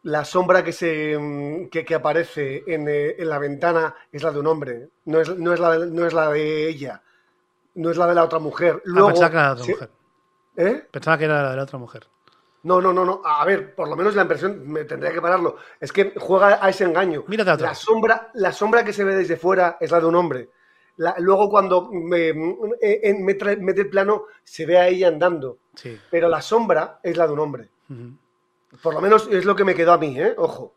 la 0.05 0.25
sombra 0.25 0.63
que 0.63 0.71
se 0.73 1.19
mm, 1.19 1.71
que, 1.71 1.85
que 1.85 1.93
aparece 1.97 2.63
en, 2.69 2.87
eh, 2.89 3.17
en 3.19 3.29
la 3.29 3.41
ventana 3.41 3.97
es 4.13 4.23
la 4.23 4.31
de 4.31 4.39
un 4.39 4.47
hombre, 4.47 4.91
no 5.07 5.21
es, 5.21 5.29
no 5.37 5.53
es, 5.53 5.59
la, 5.59 5.77
de, 5.77 5.87
no 5.91 6.07
es 6.07 6.13
la 6.13 6.31
de 6.31 6.69
ella, 6.69 7.03
no 7.75 7.91
es 7.91 7.97
la 7.97 8.07
de 8.07 8.15
la 8.15 8.23
otra 8.23 8.39
mujer. 8.39 8.81
Ah, 8.97 9.07
pensaba 9.09 9.31
que 9.31 9.37
era 9.37 9.43
la 9.49 9.53
otra 9.55 9.65
se- 9.65 9.73
mujer. 9.73 9.91
¿Eh? 10.57 10.87
Pensaba 10.93 11.19
que 11.19 11.25
era 11.25 11.43
la 11.43 11.51
de 11.51 11.57
la 11.57 11.63
otra 11.65 11.79
mujer. 11.81 12.07
No, 12.69 12.81
no, 12.83 12.93
no, 12.93 13.05
no. 13.05 13.23
A 13.25 13.45
ver, 13.47 13.75
por 13.75 13.89
lo 13.89 13.97
menos 13.97 14.15
la 14.15 14.23
impresión, 14.23 14.69
me 14.69 14.85
tendría 14.85 15.11
que 15.13 15.23
pararlo. 15.23 15.57
Es 15.81 15.91
que 15.91 16.13
juega 16.19 16.59
a 16.65 16.69
ese 16.69 16.85
engaño. 16.85 17.25
Mírate 17.27 17.51
otra 17.53 17.69
La 17.69 17.75
sombra, 17.75 18.31
la 18.35 18.53
sombra 18.53 18.85
que 18.85 18.93
se 18.93 19.05
ve 19.05 19.17
desde 19.17 19.37
fuera 19.37 19.79
es 19.81 19.91
la 19.91 20.01
de 20.01 20.07
un 20.07 20.15
hombre. 20.15 20.51
La- 20.99 21.15
luego 21.19 21.49
cuando 21.49 21.89
me, 21.91 22.29
eh, 22.29 23.01
en- 23.05 23.25
me 23.25 23.35
trae- 23.39 23.57
mete 23.57 23.81
el 23.83 23.89
plano, 23.89 24.25
se 24.45 24.67
ve 24.67 24.77
a 24.79 24.89
ella 24.89 25.09
andando. 25.09 25.59
Sí. 25.75 25.99
Pero 26.11 26.29
la 26.29 26.43
sombra 26.43 27.01
es 27.03 27.17
la 27.17 27.27
de 27.27 27.33
un 27.33 27.39
hombre. 27.39 27.69
Por 28.83 28.93
lo 28.95 29.01
menos 29.01 29.29
es 29.31 29.45
lo 29.47 29.57
que 29.57 29.65
me 29.65 29.75
quedó 29.75 29.93
a 29.95 29.99
mí, 29.99 30.19
¿eh? 30.21 30.35
Ojo. 30.37 30.75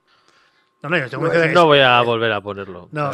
No, 0.83 0.89
no, 0.89 0.97
yo 0.97 1.03
estoy 1.05 1.17
No, 1.19 1.25
convencido 1.27 1.41
de 1.43 1.47
que 1.49 1.53
No 1.53 1.59
es- 1.61 1.65
voy 1.67 1.79
a 1.79 2.01
volver 2.01 2.31
a 2.31 2.41
ponerlo. 2.41 2.89
No. 2.91 3.11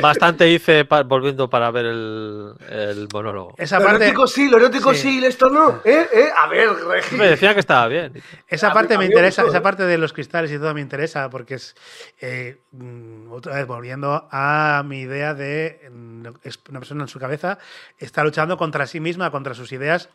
Bastante 0.00 0.48
hice 0.48 0.84
pa- 0.84 1.02
volviendo 1.02 1.50
para 1.50 1.70
ver 1.72 1.86
el, 1.86 2.52
el 2.68 3.08
monólogo. 3.12 3.54
esa 3.58 3.78
lo 3.80 3.84
parte, 3.86 4.04
erótico 4.04 4.26
sí, 4.28 4.48
lo 4.48 4.58
erótico 4.58 4.94
Sí. 4.94 5.00
sí, 5.18 5.24
esto 5.24 5.50
no. 5.50 5.80
¿Eh? 5.84 6.06
¿Eh? 6.12 6.28
A 6.36 6.46
ver, 6.48 6.68
Regi. 6.72 7.16
Me 7.16 7.28
decía 7.28 7.52
que 7.54 7.60
estaba 7.60 7.88
bien. 7.88 8.12
esa 8.46 8.68
A 8.68 8.72
parte 8.72 8.96
me 8.96 9.06
interesa, 9.06 9.42
esa 9.44 9.58
¿eh? 9.58 9.60
parte 9.60 9.84
de 9.86 9.98
los 9.98 10.12
cristales 10.12 10.52
y 10.52 10.58
todo 10.58 10.72
me 10.72 10.80
interesa 10.80 11.28
porque 11.30 11.54
es 11.54 11.74
eh, 12.20 12.58
mm, 12.72 13.32
otra 13.32 13.54
vez 13.56 13.66
volviendo 13.66 14.28
a 14.30 14.82
mi 14.86 15.00
idea 15.00 15.34
de 15.34 15.88
mm, 15.90 16.26
es 16.44 16.60
una 16.68 16.78
persona 16.78 17.02
en 17.02 17.08
su 17.08 17.18
cabeza 17.18 17.58
está 17.98 18.22
luchando 18.22 18.56
contra 18.56 18.86
sí 18.86 19.00
misma, 19.00 19.30
contra 19.32 19.54
sus 19.54 19.72
ideas 19.72 20.10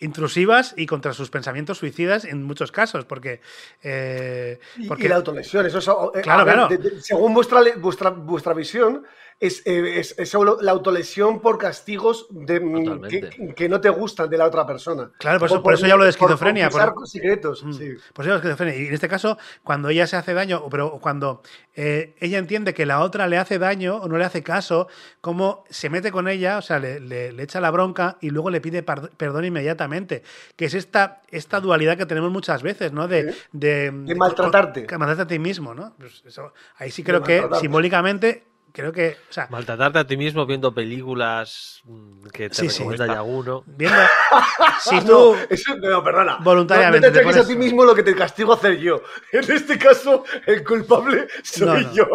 intrusivas 0.00 0.74
y 0.76 0.86
contra 0.86 1.12
sus 1.12 1.30
pensamientos 1.30 1.78
suicidas 1.78 2.24
en 2.24 2.42
muchos 2.42 2.72
casos 2.72 3.04
porque 3.04 3.40
eh, 3.82 4.58
Y, 4.76 4.88
porque 4.88 5.04
y 5.04 5.08
la 5.08 5.16
autolesión, 5.16 5.64
eso 5.66 5.78
es, 5.78 5.86
eh, 5.88 6.22
Claro, 6.22 6.31
Claro, 6.34 6.44
ver, 6.44 6.54
claro. 6.54 6.68
de- 6.68 6.90
de- 6.96 7.02
según 7.02 7.34
vuestra, 7.34 7.60
vuestra, 7.76 8.10
vuestra 8.10 8.54
visión, 8.54 9.04
es, 9.42 9.60
eh, 9.66 9.98
es- 9.98 10.14
es 10.16 10.28
solo 10.30 10.56
la 10.60 10.70
autolesión 10.70 11.40
por 11.40 11.58
castigos 11.58 12.26
de, 12.30 12.60
mm, 12.60 13.02
que, 13.08 13.54
que 13.56 13.68
no 13.68 13.80
te 13.80 13.90
gustan 13.90 14.30
de 14.30 14.38
la 14.38 14.46
otra 14.46 14.64
persona. 14.64 15.10
Claro, 15.18 15.40
por 15.40 15.48
eso- 15.48 15.62
por 15.62 15.74
eso 15.74 15.84
yo 15.86 15.94
hablo 15.94 16.04
de 16.04 16.12
por 16.12 16.30
esquizofrenia, 16.30 16.70
por- 16.70 17.08
secretos, 17.08 17.64
Mm. 17.64 17.72
sí. 17.72 17.94
Pues 18.12 18.28
sí, 18.28 18.32
esquizofrenia. 18.34 18.76
Y 18.76 18.86
en 18.86 18.94
este 18.94 19.08
caso, 19.08 19.36
cuando 19.64 19.88
ella 19.88 20.06
se 20.06 20.16
hace 20.16 20.32
daño, 20.32 20.62
o- 20.64 20.70
pero 20.70 20.98
cuando 21.00 21.42
eh, 21.74 22.14
ella 22.20 22.36
entiende 22.38 22.74
que 22.74 22.84
la 22.86 23.00
otra 23.00 23.26
le 23.26 23.38
hace 23.38 23.58
daño 23.58 23.96
o 23.96 24.06
no 24.06 24.18
le 24.18 24.24
hace 24.26 24.42
caso, 24.42 24.88
como 25.22 25.64
se 25.70 25.88
mete 25.88 26.12
con 26.12 26.28
ella, 26.28 26.58
o 26.58 26.62
sea, 26.62 26.78
le, 26.78 27.00
le- 27.00 27.32
le 27.32 27.42
echa 27.42 27.60
la 27.62 27.70
bronca 27.70 28.18
y 28.20 28.28
luego 28.30 28.50
le 28.50 28.60
pide 28.60 28.82
par- 28.82 29.10
perdón 29.16 29.46
inmediatamente. 29.46 30.22
Que 30.54 30.66
es 30.66 30.74
esta, 30.74 31.22
esta 31.30 31.60
dualidad 31.60 31.96
que 31.96 32.04
tenemos 32.06 32.30
muchas 32.30 32.62
veces, 32.62 32.92
¿no? 32.92 33.08
De, 33.08 33.34
de, 33.52 33.90
De 33.90 34.14
maltratarte. 34.14 34.86
Que 34.86 34.98
maltratarte 34.98 35.34
a 35.34 35.36
ti 35.36 35.38
mismo, 35.38 35.74
¿no? 35.74 35.94
Pues 35.98 36.22
eso, 36.26 36.52
ahí 36.76 36.90
sí 36.90 37.02
De 37.02 37.06
creo 37.06 37.22
que 37.22 37.42
simbólicamente, 37.58 38.44
creo 38.72 38.92
que. 38.92 39.16
O 39.30 39.32
sea, 39.32 39.46
Maltratarte 39.50 39.98
a 40.00 40.06
ti 40.06 40.16
mismo 40.16 40.44
viendo 40.46 40.72
películas 40.74 41.80
mm, 41.84 42.26
que 42.32 42.48
te 42.48 42.54
Sí, 42.54 42.68
sí, 42.70 42.78
recomienda 42.78 43.04
está. 43.04 43.14
Yaguno. 43.16 43.62
viendo. 43.66 43.98
si 44.80 44.96
No, 44.96 45.02
tú. 45.04 45.36
eso, 45.50 45.76
no, 45.76 46.02
perdona. 46.02 46.38
Voluntariamente 46.42 47.06
No, 47.08 47.12
no 47.12 47.12
te 47.12 47.18
te 47.18 47.24
ataques 47.28 47.36
a 47.36 47.44
pones- 47.44 47.52
ti 47.54 47.56
mismo 47.64 47.84
lo 47.84 47.94
que 47.94 48.02
te 48.02 48.14
castigo 48.14 48.52
hacer 48.54 48.78
yo. 48.78 49.02
En 49.32 49.50
este 49.50 49.78
caso, 49.78 50.24
el 50.46 50.64
culpable 50.64 51.28
soy 51.42 51.66
No, 51.66 51.74
no. 51.80 51.92
yo. 51.92 52.06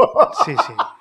Sí, 0.45 0.55
sí. 0.65 0.73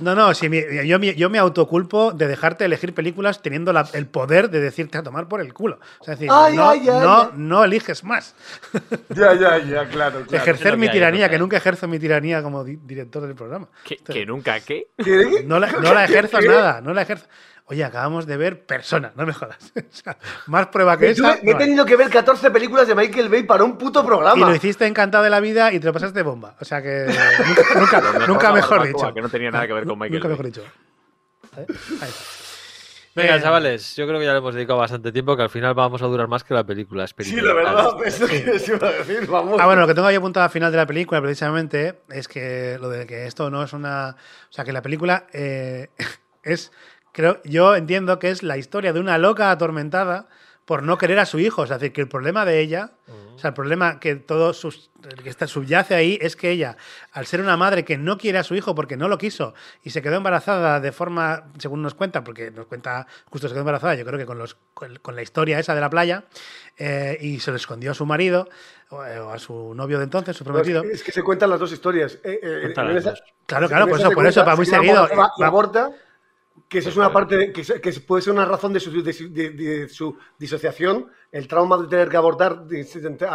No, 0.00 0.14
no, 0.14 0.32
sí, 0.34 0.48
mi- 0.48 0.62
yo, 0.86 0.98
me- 0.98 1.14
yo 1.14 1.28
me 1.30 1.38
autoculpo 1.38 2.12
de 2.12 2.26
dejarte 2.28 2.64
elegir 2.64 2.94
películas 2.94 3.42
teniendo 3.42 3.72
la- 3.72 3.88
el 3.92 4.06
poder 4.06 4.50
de 4.50 4.60
decirte 4.60 4.98
a 4.98 5.02
tomar 5.02 5.28
por 5.28 5.40
el 5.40 5.52
culo. 5.52 5.78
O 6.00 6.04
sea, 6.04 6.14
es 6.14 6.20
decir, 6.20 6.32
Ay, 6.32 6.56
no, 6.56 6.68
ay, 6.70 6.80
ay, 6.80 6.86
no, 7.00 7.16
ay. 7.22 7.28
no 7.34 7.64
eliges 7.64 8.04
más. 8.04 8.34
ya, 9.10 9.34
ya, 9.34 9.58
ya, 9.58 9.88
claro. 9.88 10.22
claro. 10.22 10.26
Ejercer 10.32 10.76
mi 10.76 10.86
que 10.86 10.92
tiranía, 10.92 11.28
que 11.28 11.38
nunca 11.38 11.56
ejerzo 11.56 11.88
mi 11.88 11.98
tiranía 11.98 12.42
como 12.42 12.64
di- 12.64 12.78
director 12.82 13.22
del 13.26 13.34
programa. 13.34 13.68
¿Que, 13.84 13.96
que 13.96 14.24
nunca 14.26 14.60
qué? 14.60 14.88
¿Qué? 15.02 15.42
No 15.44 15.58
la, 15.58 15.70
no 15.82 15.94
la 15.94 16.04
ejerzo 16.04 16.38
¿Qué? 16.38 16.48
nada, 16.48 16.80
no 16.80 16.92
la 16.94 17.02
ejerzo. 17.02 17.26
Oye, 17.70 17.84
acabamos 17.84 18.26
de 18.26 18.36
ver 18.38 18.64
Persona, 18.64 19.12
no 19.14 19.26
me 19.26 19.32
jodas. 19.34 19.58
O 19.76 19.82
sea, 19.94 20.16
más 20.46 20.68
prueba 20.68 20.96
que 20.96 21.06
Me, 21.06 21.10
esa. 21.12 21.38
me 21.42 21.50
he 21.50 21.52
hay. 21.52 21.58
tenido 21.58 21.84
que 21.84 21.96
ver 21.96 22.08
14 22.08 22.50
películas 22.50 22.88
de 22.88 22.94
Michael 22.94 23.28
Bay 23.28 23.42
para 23.42 23.62
un 23.64 23.76
puto 23.76 24.02
Y 24.02 24.06
programa. 24.06 24.48
lo 24.48 24.54
hiciste 24.54 24.86
encantado 24.86 25.22
de 25.24 25.30
la 25.30 25.40
vida 25.40 25.72
y 25.72 25.78
te 25.80 25.86
lo 25.86 25.92
pasaste 25.92 26.22
bomba. 26.22 26.56
O 26.60 26.64
sea 26.64 26.80
que 26.82 27.06
nunca, 27.76 28.00
nunca, 28.00 28.26
nunca 28.26 28.52
mejor 28.52 28.86
dicho. 28.86 29.12
que 29.12 29.20
no 29.20 29.28
tenía 29.28 29.50
nada 29.50 29.66
que 29.66 29.72
ver 29.74 29.84
con 29.84 29.98
Michael 29.98 30.14
Nunca 30.22 30.28
Bay. 30.28 30.36
mejor 30.36 30.46
dicho. 30.46 30.62
Está. 31.56 32.06
Venga, 33.14 33.36
Eh, 33.36 33.42
chavales, 33.42 33.96
yo 33.96 34.06
creo 34.06 34.20
que 34.20 34.26
ya 34.26 34.32
le 34.32 34.38
hemos 34.38 34.54
dedicado 34.54 34.78
bastante 34.78 35.10
tiempo, 35.10 35.36
que 35.36 35.42
al 35.42 35.50
final 35.50 35.74
vamos 35.74 36.00
a 36.02 36.06
durar 36.06 36.28
más 36.28 36.44
que 36.44 36.54
la 36.54 36.62
película. 36.64 37.06
Sí, 37.06 37.40
la 37.40 37.52
verdad, 37.52 37.90
eso 38.04 38.26
que 38.28 38.48
os 38.50 38.68
iba 38.68 38.86
a 38.88 38.92
decir, 38.92 39.26
vamos. 39.26 39.58
Ah, 39.60 39.66
bueno, 39.66 39.80
lo 39.80 39.88
que 39.88 39.94
tengo 39.94 40.06
ahí 40.06 40.14
apuntado 40.14 40.44
al 40.44 40.50
final 40.50 40.70
de 40.70 40.76
la 40.76 40.86
película, 40.86 41.20
precisamente, 41.20 42.00
es 42.10 42.28
que 42.28 42.78
lo 42.80 42.88
de 42.88 43.06
que 43.06 43.26
esto 43.26 43.50
no 43.50 43.62
es 43.64 43.72
una. 43.72 44.10
O 44.10 44.52
sea, 44.52 44.64
que 44.64 44.72
la 44.72 44.82
película 44.82 45.26
eh, 45.32 45.88
es. 46.44 46.70
Creo, 47.18 47.40
yo 47.42 47.74
entiendo 47.74 48.20
que 48.20 48.30
es 48.30 48.44
la 48.44 48.58
historia 48.58 48.92
de 48.92 49.00
una 49.00 49.18
loca 49.18 49.50
atormentada 49.50 50.28
por 50.64 50.84
no 50.84 50.98
querer 50.98 51.18
a 51.18 51.26
su 51.26 51.40
hijo. 51.40 51.64
Es 51.64 51.70
decir, 51.70 51.92
que 51.92 52.00
el 52.02 52.06
problema 52.06 52.44
de 52.44 52.60
ella, 52.60 52.92
o 53.34 53.38
sea, 53.40 53.48
el 53.48 53.54
problema 53.54 53.98
que 53.98 54.14
todo 54.14 54.52
sus, 54.52 54.92
el 55.02 55.24
que 55.24 55.28
está, 55.28 55.48
subyace 55.48 55.96
ahí 55.96 56.16
es 56.22 56.36
que 56.36 56.50
ella, 56.52 56.76
al 57.10 57.26
ser 57.26 57.40
una 57.40 57.56
madre 57.56 57.84
que 57.84 57.98
no 57.98 58.18
quiere 58.18 58.38
a 58.38 58.44
su 58.44 58.54
hijo 58.54 58.76
porque 58.76 58.96
no 58.96 59.08
lo 59.08 59.18
quiso 59.18 59.52
y 59.82 59.90
se 59.90 60.00
quedó 60.00 60.14
embarazada 60.14 60.78
de 60.78 60.92
forma, 60.92 61.48
según 61.58 61.82
nos 61.82 61.94
cuenta, 61.94 62.22
porque 62.22 62.52
nos 62.52 62.66
cuenta, 62.66 63.08
justo 63.24 63.48
se 63.48 63.52
quedó 63.54 63.62
embarazada, 63.62 63.96
yo 63.96 64.04
creo 64.04 64.16
que 64.16 64.26
con, 64.26 64.38
los, 64.38 64.56
con, 64.72 64.94
con 65.02 65.16
la 65.16 65.22
historia 65.22 65.58
esa 65.58 65.74
de 65.74 65.80
la 65.80 65.90
playa, 65.90 66.22
eh, 66.76 67.18
y 67.20 67.40
se 67.40 67.50
lo 67.50 67.56
escondió 67.56 67.90
a 67.90 67.94
su 67.94 68.06
marido 68.06 68.48
o, 68.90 68.98
o 68.98 69.30
a 69.30 69.38
su 69.40 69.74
novio 69.74 69.98
de 69.98 70.04
entonces, 70.04 70.36
su 70.36 70.44
No, 70.44 70.52
prometido. 70.52 70.82
es, 70.82 70.88
que, 70.88 70.94
es 70.94 71.02
que 71.02 71.10
se 71.10 71.24
cuentan 71.24 71.50
las 71.50 71.58
dos 71.58 71.72
historias. 71.72 72.14
Eh, 72.22 72.38
eh, 72.40 72.72
esa-. 72.96 73.14
Claro, 73.46 73.68
claro, 73.68 73.88
por 73.88 73.98
eso, 73.98 74.08
por 74.08 74.14
cuenta, 74.14 74.28
eso, 74.30 74.44
va 74.44 74.54
muy 74.54 74.66
seguido. 74.66 75.04
Aborta- 75.06 75.16
Va- 75.40 75.46
aborta, 75.46 75.90
que 76.68 76.78
eso 76.78 76.88
es 76.88 76.96
una 76.96 77.12
parte 77.12 77.36
de- 77.36 77.52
que, 77.52 77.62
que 77.62 77.92
puede 78.00 78.22
ser 78.22 78.32
una 78.32 78.44
razón 78.44 78.72
de 78.72 78.80
su, 78.80 79.02
de 79.02 79.12
su- 79.12 79.32
de- 79.32 79.50
de 79.50 79.88
su 79.88 80.16
disociación, 80.38 81.08
el 81.32 81.46
trauma 81.46 81.76
de 81.78 81.88
tener 81.88 82.08
que 82.08 82.16
abortar, 82.16 82.66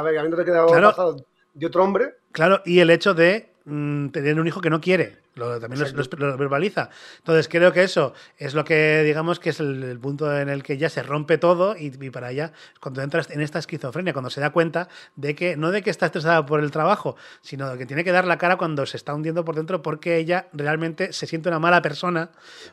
ver, 0.01 0.17
habiéndote 0.17 0.45
quedado 0.45 0.67
Claro. 0.67 1.15
de 1.53 1.65
otro 1.67 1.83
hombre. 1.83 2.15
Claro, 2.31 2.61
y 2.65 2.79
el 2.79 2.89
hecho 2.89 3.13
de 3.13 3.52
mm, 3.65 4.09
tener 4.09 4.39
un 4.39 4.47
hijo 4.47 4.61
que 4.61 4.69
no 4.69 4.81
quiere. 4.81 5.23
Lo, 5.35 5.59
también 5.59 5.83
lo, 6.17 6.37
verbaliza. 6.37 6.91
Entonces 7.17 7.47
creo 7.47 7.73
que 7.73 7.81
eso 7.81 8.13
es 8.37 8.53
lo 8.53 8.63
que 8.63 9.01
digamos 9.01 9.39
que 9.39 9.49
es 9.49 9.59
el, 9.59 9.81
el 9.81 9.99
punto 9.99 10.37
en 10.37 10.47
el 10.47 10.61
que 10.61 10.77
ya 10.77 10.89
se 10.89 11.01
rompe 11.01 11.39
todo 11.39 11.75
y, 11.75 11.91
y 11.99 12.09
para 12.11 12.29
ella 12.29 12.53
cuando 12.79 13.01
entras 13.01 13.31
en 13.31 13.41
esta 13.41 13.57
esquizofrenia, 13.57 14.13
cuando 14.13 14.29
se 14.29 14.41
da 14.41 14.51
cuenta 14.51 14.89
de 15.15 15.33
que 15.33 15.57
no 15.57 15.71
de 15.71 15.81
que 15.81 15.89
está 15.89 16.05
estresada 16.05 16.45
por 16.45 16.59
el 16.59 16.69
trabajo, 16.69 17.15
sino 17.41 17.67
de 17.71 17.79
que 17.79 17.87
tiene 17.87 18.03
que 18.03 18.11
dar 18.11 18.27
la 18.27 18.37
cara 18.37 18.57
cuando 18.57 18.85
se 18.85 18.95
está 18.95 19.15
hundiendo 19.15 19.43
por 19.43 19.55
dentro 19.55 19.81
porque 19.81 20.17
ella 20.17 20.49
realmente 20.53 21.13
se 21.13 21.25
siente 21.25 21.49
una 21.49 21.57
mala 21.57 21.81
persona 21.81 22.29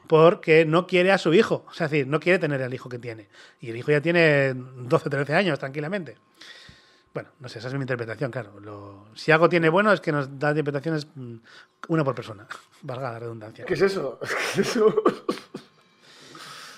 porque 0.06 0.66
no 0.66 0.86
quiere 0.86 1.12
a 1.12 1.18
su 1.18 1.32
hijo. 1.32 1.64
O 1.68 1.72
sea, 1.72 1.86
es 1.86 1.92
decir, 1.92 2.08
no 2.08 2.20
quiere 2.20 2.38
tener 2.38 2.60
el 2.60 2.74
hijo 2.74 2.90
que 2.90 2.98
tiene. 2.98 3.28
Y 3.60 3.70
el 3.70 3.76
hijo 3.76 3.90
ya 3.90 4.02
tiene 4.02 4.52
12, 4.54 5.08
13 5.08 5.34
años 5.34 5.58
tranquilamente. 5.58 6.18
Bueno, 7.12 7.28
no 7.40 7.48
sé, 7.48 7.58
esa 7.58 7.68
es 7.68 7.74
mi 7.74 7.80
interpretación, 7.80 8.30
claro. 8.30 8.60
Lo- 8.60 9.06
si 9.14 9.32
algo 9.32 9.48
tiene 9.48 9.68
bueno 9.68 9.92
es 9.92 10.00
que 10.00 10.12
nos 10.12 10.38
da 10.38 10.50
interpretaciones 10.50 11.08
mm, 11.14 11.36
una 11.88 12.04
por 12.04 12.14
persona, 12.14 12.46
valga 12.82 13.12
la 13.12 13.18
redundancia. 13.18 13.64
¿Qué 13.64 13.74
es 13.74 13.82
eso? 13.82 14.18
¿Qué 14.54 14.60
es 14.60 14.68
eso? 14.68 14.94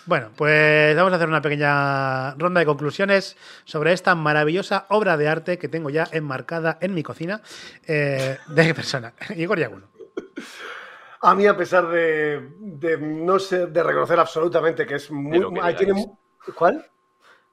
Bueno, 0.04 0.30
pues 0.34 0.96
vamos 0.96 1.12
a 1.12 1.16
hacer 1.16 1.28
una 1.28 1.40
pequeña 1.42 2.34
ronda 2.34 2.58
de 2.58 2.66
conclusiones 2.66 3.36
sobre 3.64 3.92
esta 3.92 4.16
maravillosa 4.16 4.86
obra 4.88 5.16
de 5.16 5.28
arte 5.28 5.58
que 5.58 5.68
tengo 5.68 5.90
ya 5.90 6.08
enmarcada 6.10 6.76
en 6.80 6.92
mi 6.94 7.04
cocina 7.04 7.40
eh, 7.86 8.36
de 8.48 8.74
persona. 8.74 9.12
Igor 9.36 9.58
Yaguno. 9.60 9.86
A 11.20 11.36
mí, 11.36 11.46
a 11.46 11.56
pesar 11.56 11.86
de, 11.88 12.48
de 12.58 12.98
no 12.98 13.38
ser, 13.38 13.68
de 13.68 13.80
reconocer 13.80 14.18
absolutamente 14.18 14.84
que 14.86 14.96
es 14.96 15.08
muy. 15.08 15.38
que 15.38 15.74
tiene 15.74 16.04
¿Cuál? 16.56 16.84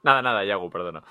Nada, 0.01 0.23
nada, 0.23 0.43
Yago, 0.43 0.71
perdona. 0.71 1.03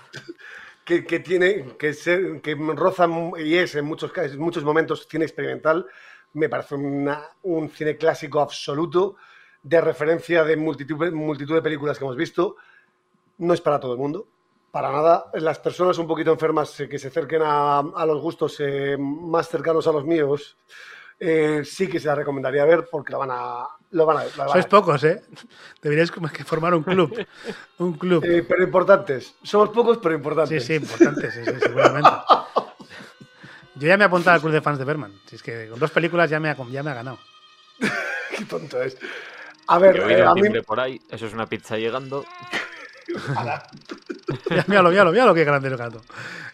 Que, 0.89 1.21
tiene 1.21 1.77
que 1.79 1.93
ser 1.93 2.41
que 2.41 2.55
roza 2.55 3.07
y 3.39 3.57
es 3.57 3.75
en 3.75 3.85
muchos 3.85 4.11
muchos 4.39 4.65
momentos 4.65 5.07
cine 5.09 5.27
experimental 5.27 5.87
me 6.33 6.49
parece 6.49 6.75
un 6.75 7.71
cine 7.71 7.97
clásico 7.97 8.41
absoluto 8.41 9.17
de 9.63 9.81
referencia 9.81 10.45
de 10.45 10.57
multitud, 10.57 11.55
de 11.55 11.63
películas 11.63 11.99
que 11.99 12.05
hemos 12.05 12.17
visto. 12.17 12.57
No 13.39 13.55
es 13.55 13.61
para 13.61 13.79
todo 13.81 13.93
el 13.93 13.99
mundo 13.99 14.27
para 14.71 14.93
nada. 14.93 15.31
Las 15.35 15.59
personas 15.59 15.99
un 15.99 16.07
poquito 16.07 16.31
enfermas 16.31 16.79
eh, 16.81 16.89
que 16.89 16.99
se 16.99 17.09
acerquen 17.09 17.43
a, 17.43 17.79
a 17.79 18.07
los 18.07 18.21
gustos 18.21 18.57
eh, 18.61 18.97
más 18.99 19.49
cercanos 19.49 19.87
a 19.87 19.93
los 19.93 20.05
míos 20.05 20.57
eh, 21.19 21.63
sí 21.65 21.89
que 21.89 21.99
se 21.99 22.07
la 22.07 22.15
recomendaría 22.15 22.65
ver 22.65 22.87
porque 22.91 23.13
la 23.13 23.19
van 23.19 23.31
a 23.33 23.67
lo 23.91 24.07
van 24.07 24.19
a, 24.19 24.25
van 24.37 24.49
a 24.49 24.53
Sois 24.53 24.67
pocos, 24.67 25.03
¿eh? 25.05 25.23
Deberíais 25.83 26.11
como 26.11 26.29
que 26.29 26.45
formar 26.45 26.75
un 26.75 26.83
club. 26.83 27.27
Un 27.79 27.95
club. 27.95 28.25
Eh, 28.25 28.45
pero 28.47 28.63
importantes 28.63 29.35
somos 29.43 29.71
pocos 29.71 29.99
pero 29.99 30.15
Sí, 30.15 30.17
importantes 30.17 30.65
sí, 30.65 30.75
importante, 30.75 31.31
sí, 31.31 31.45
sí, 31.45 31.53
seguramente. 31.61 32.11
Yo 33.75 33.87
ya 33.87 33.97
me 33.97 34.05
he 34.05 34.07
apuntado 34.07 34.35
al 34.35 34.41
club 34.41 34.53
de 34.53 34.61
fans 34.61 34.79
de 34.79 34.85
Berman. 34.85 35.13
Si 35.27 35.37
es 35.37 35.43
que 35.43 35.69
con 35.69 35.79
dos 35.79 35.91
películas 35.91 36.29
ya 36.29 36.41
me 36.41 36.51
ha, 36.51 36.57
ya 36.71 36.83
me 36.83 36.91
ha 36.91 36.95
ganado. 36.95 37.19
qué 38.37 38.45
tonto 38.45 38.83
es 38.83 38.97
a 39.69 39.79
ver 39.79 39.97
he 39.97 40.19
eh, 40.19 40.25
a 40.25 40.35
mí 40.35 40.49
por 40.63 40.81
ahí, 40.81 41.01
eso 41.11 41.27
es 41.27 41.35
una 41.35 41.47
pizza 41.47 41.77
llegando. 41.77 42.25
Ya, 44.51 44.65
míralo, 44.67 44.91
míralo, 44.91 45.11
míralo 45.13 45.35
qué 45.35 45.45
grande 45.45 45.69
el 45.69 45.77
gato. 45.77 46.03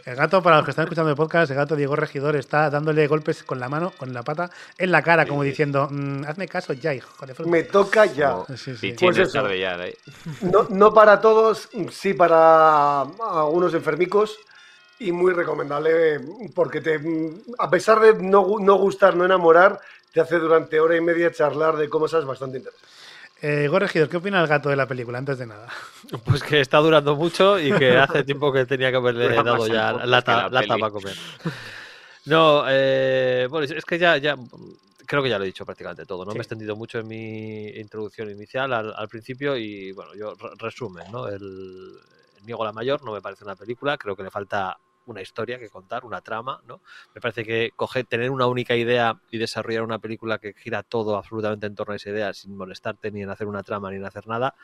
El 0.04 0.16
gato, 0.16 0.42
para 0.42 0.56
los 0.56 0.64
que 0.64 0.70
están 0.70 0.84
escuchando 0.84 1.10
el 1.10 1.16
podcast, 1.16 1.50
el 1.50 1.56
gato 1.56 1.76
Diego 1.76 1.96
Regidor 1.96 2.36
está 2.36 2.68
dándole 2.68 3.06
golpes 3.06 3.42
con 3.42 3.58
la 3.58 3.68
mano, 3.68 3.92
con 3.96 4.12
la 4.12 4.22
pata, 4.22 4.50
en 4.76 4.92
la 4.92 5.02
cara, 5.02 5.26
como 5.26 5.42
diciendo, 5.42 5.88
"Mm, 5.90 6.24
hazme 6.24 6.46
caso 6.46 6.72
ya, 6.74 6.92
hijo 6.92 7.24
de 7.26 7.34
fruta". 7.34 7.50
me 7.50 7.62
toca 7.62 8.04
ya 8.06 8.36
Sí, 8.56 8.94
Pues 9.00 9.16
de 9.16 9.22
eso. 9.22 9.32
tarde 9.32 9.58
ya, 9.58 9.76
¿eh? 9.86 9.96
No, 10.42 10.66
no 10.70 10.92
para 10.92 11.20
todos, 11.20 11.68
sí 11.90 12.12
para 12.14 13.00
algunos 13.00 13.72
enfermicos 13.74 14.36
y 14.98 15.10
muy 15.10 15.32
recomendable 15.32 16.20
porque 16.54 16.80
te, 16.80 17.00
a 17.58 17.70
pesar 17.70 18.00
de 18.00 18.14
no, 18.14 18.58
no 18.60 18.74
gustar, 18.76 19.16
no 19.16 19.24
enamorar, 19.24 19.80
te 20.12 20.20
hace 20.20 20.38
durante 20.38 20.78
hora 20.80 20.96
y 20.96 21.00
media 21.00 21.32
charlar 21.32 21.76
de 21.76 21.88
cosas 21.88 22.24
bastante 22.24 22.58
interesantes. 22.58 22.90
Eh, 23.42 23.68
Regidor, 23.70 24.08
¿qué 24.08 24.16
opina 24.16 24.40
el 24.40 24.46
gato 24.46 24.70
de 24.70 24.76
la 24.76 24.86
película, 24.86 25.18
antes 25.18 25.38
de 25.38 25.46
nada? 25.46 25.68
Pues 26.24 26.42
que 26.42 26.60
está 26.60 26.78
durando 26.78 27.14
mucho 27.16 27.58
y 27.58 27.72
que 27.72 27.96
hace 27.98 28.24
tiempo 28.24 28.52
que 28.52 28.64
tenía 28.64 28.90
que 28.90 28.96
haberle 28.96 29.28
dado 29.42 29.66
ya 29.66 29.92
lata, 30.06 30.48
la 30.48 30.60
lata 30.60 30.78
para 30.78 30.90
comer. 30.92 31.16
No, 32.26 32.64
eh, 32.68 33.46
bueno, 33.50 33.66
es 33.74 33.84
que 33.84 33.98
ya, 33.98 34.16
ya 34.16 34.36
creo 35.06 35.22
que 35.22 35.28
ya 35.28 35.38
lo 35.38 35.44
he 35.44 35.48
dicho 35.48 35.66
prácticamente 35.66 36.06
todo, 36.06 36.24
¿no? 36.24 36.30
Sí. 36.30 36.36
Me 36.38 36.40
he 36.40 36.42
extendido 36.42 36.74
mucho 36.76 36.98
en 37.00 37.08
mi 37.08 37.66
introducción 37.68 38.30
inicial 38.30 38.72
al, 38.72 38.94
al 38.96 39.08
principio 39.08 39.56
y 39.56 39.92
bueno, 39.92 40.14
yo 40.14 40.34
re- 40.34 40.50
resumen, 40.56 41.10
¿no? 41.12 41.28
El, 41.28 41.34
el 42.38 42.46
Niego 42.46 42.64
la 42.64 42.72
Mayor 42.72 43.02
no 43.02 43.12
me 43.12 43.20
parece 43.20 43.44
una 43.44 43.56
película, 43.56 43.98
creo 43.98 44.16
que 44.16 44.22
le 44.22 44.30
falta 44.30 44.78
una 45.06 45.22
historia 45.22 45.58
que 45.58 45.68
contar, 45.68 46.04
una 46.04 46.20
trama, 46.20 46.62
¿no? 46.66 46.80
Me 47.14 47.20
parece 47.20 47.44
que 47.44 47.72
coger, 47.76 48.06
tener 48.06 48.30
una 48.30 48.46
única 48.46 48.76
idea 48.76 49.20
y 49.30 49.38
desarrollar 49.38 49.82
una 49.82 49.98
película 49.98 50.38
que 50.38 50.54
gira 50.54 50.82
todo 50.82 51.16
absolutamente 51.16 51.66
en 51.66 51.74
torno 51.74 51.92
a 51.92 51.96
esa 51.96 52.10
idea 52.10 52.32
sin 52.32 52.56
molestarte 52.56 53.10
ni 53.10 53.22
en 53.22 53.30
hacer 53.30 53.46
una 53.46 53.62
trama 53.62 53.90
ni 53.90 53.96
en 53.96 54.04
hacer 54.04 54.26
nada, 54.26 54.54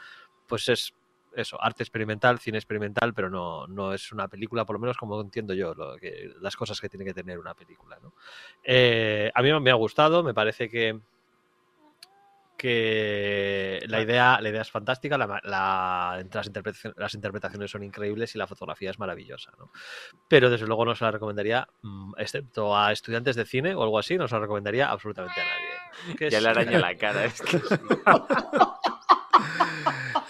pues 0.47 0.69
es 0.69 0.95
eso, 1.35 1.63
arte 1.63 1.83
experimental, 1.83 2.39
cine 2.39 2.59
experimental, 2.59 3.15
pero 3.15 3.31
no, 3.31 3.67
no 3.67 3.95
es 3.95 4.13
una 4.13 4.29
película, 4.29 4.65
por 4.65 4.75
lo 4.75 4.81
menos 4.81 4.97
como 4.97 5.21
entiendo 5.21 5.55
yo, 5.55 5.75
lo 5.75 5.97
que, 5.97 6.33
las 6.41 6.57
cosas 6.57 6.81
que 6.81 6.89
tiene 6.89 7.05
que 7.05 7.15
tener 7.15 7.39
una 7.39 7.55
película. 7.55 7.99
¿no? 8.03 8.15
Eh, 8.65 9.31
a 9.35 9.43
mí 9.43 9.53
me 9.61 9.71
ha 9.71 9.75
gustado, 9.75 10.23
me 10.23 10.35
parece 10.35 10.69
que, 10.69 10.99
que 12.61 13.81
la 13.89 14.01
idea, 14.03 14.39
la 14.41 14.49
idea 14.51 14.61
es 14.63 14.71
fantástica, 14.71 15.17
la, 15.17 15.27
la- 15.45 16.23
las, 16.33 16.47
interpretaciones, 16.47 16.99
las 16.99 17.15
interpretaciones 17.15 17.71
son 17.71 17.83
increíbles 17.83 18.35
y 18.35 18.39
la 18.39 18.47
fotografía 18.47 18.91
es 18.91 18.99
maravillosa. 18.99 19.51
¿no? 19.59 19.71
Pero 20.29 20.51
desde 20.51 20.67
luego 20.67 20.85
no 20.85 20.95
se 20.95 21.05
la 21.05 21.11
recomendaría, 21.11 21.67
mm, 21.83 22.13
excepto 22.19 22.77
a 22.77 22.93
estudiantes 22.93 23.37
de 23.37 23.47
cine 23.47 23.75
o 23.75 23.83
algo 23.83 23.99
así, 23.99 24.17
no 24.19 24.29
se 24.29 24.35
la 24.35 24.41
recomendaría 24.43 24.91
absolutamente 24.91 25.41
a 25.41 25.45
nadie. 25.45 26.17
Que 26.17 26.31
Ya 26.31 26.39
es- 26.39 26.45
le 26.45 26.51
araña 26.51 26.79
la 26.79 26.95
cara. 26.97 27.25
Es 27.25 27.41
que. 27.41 27.61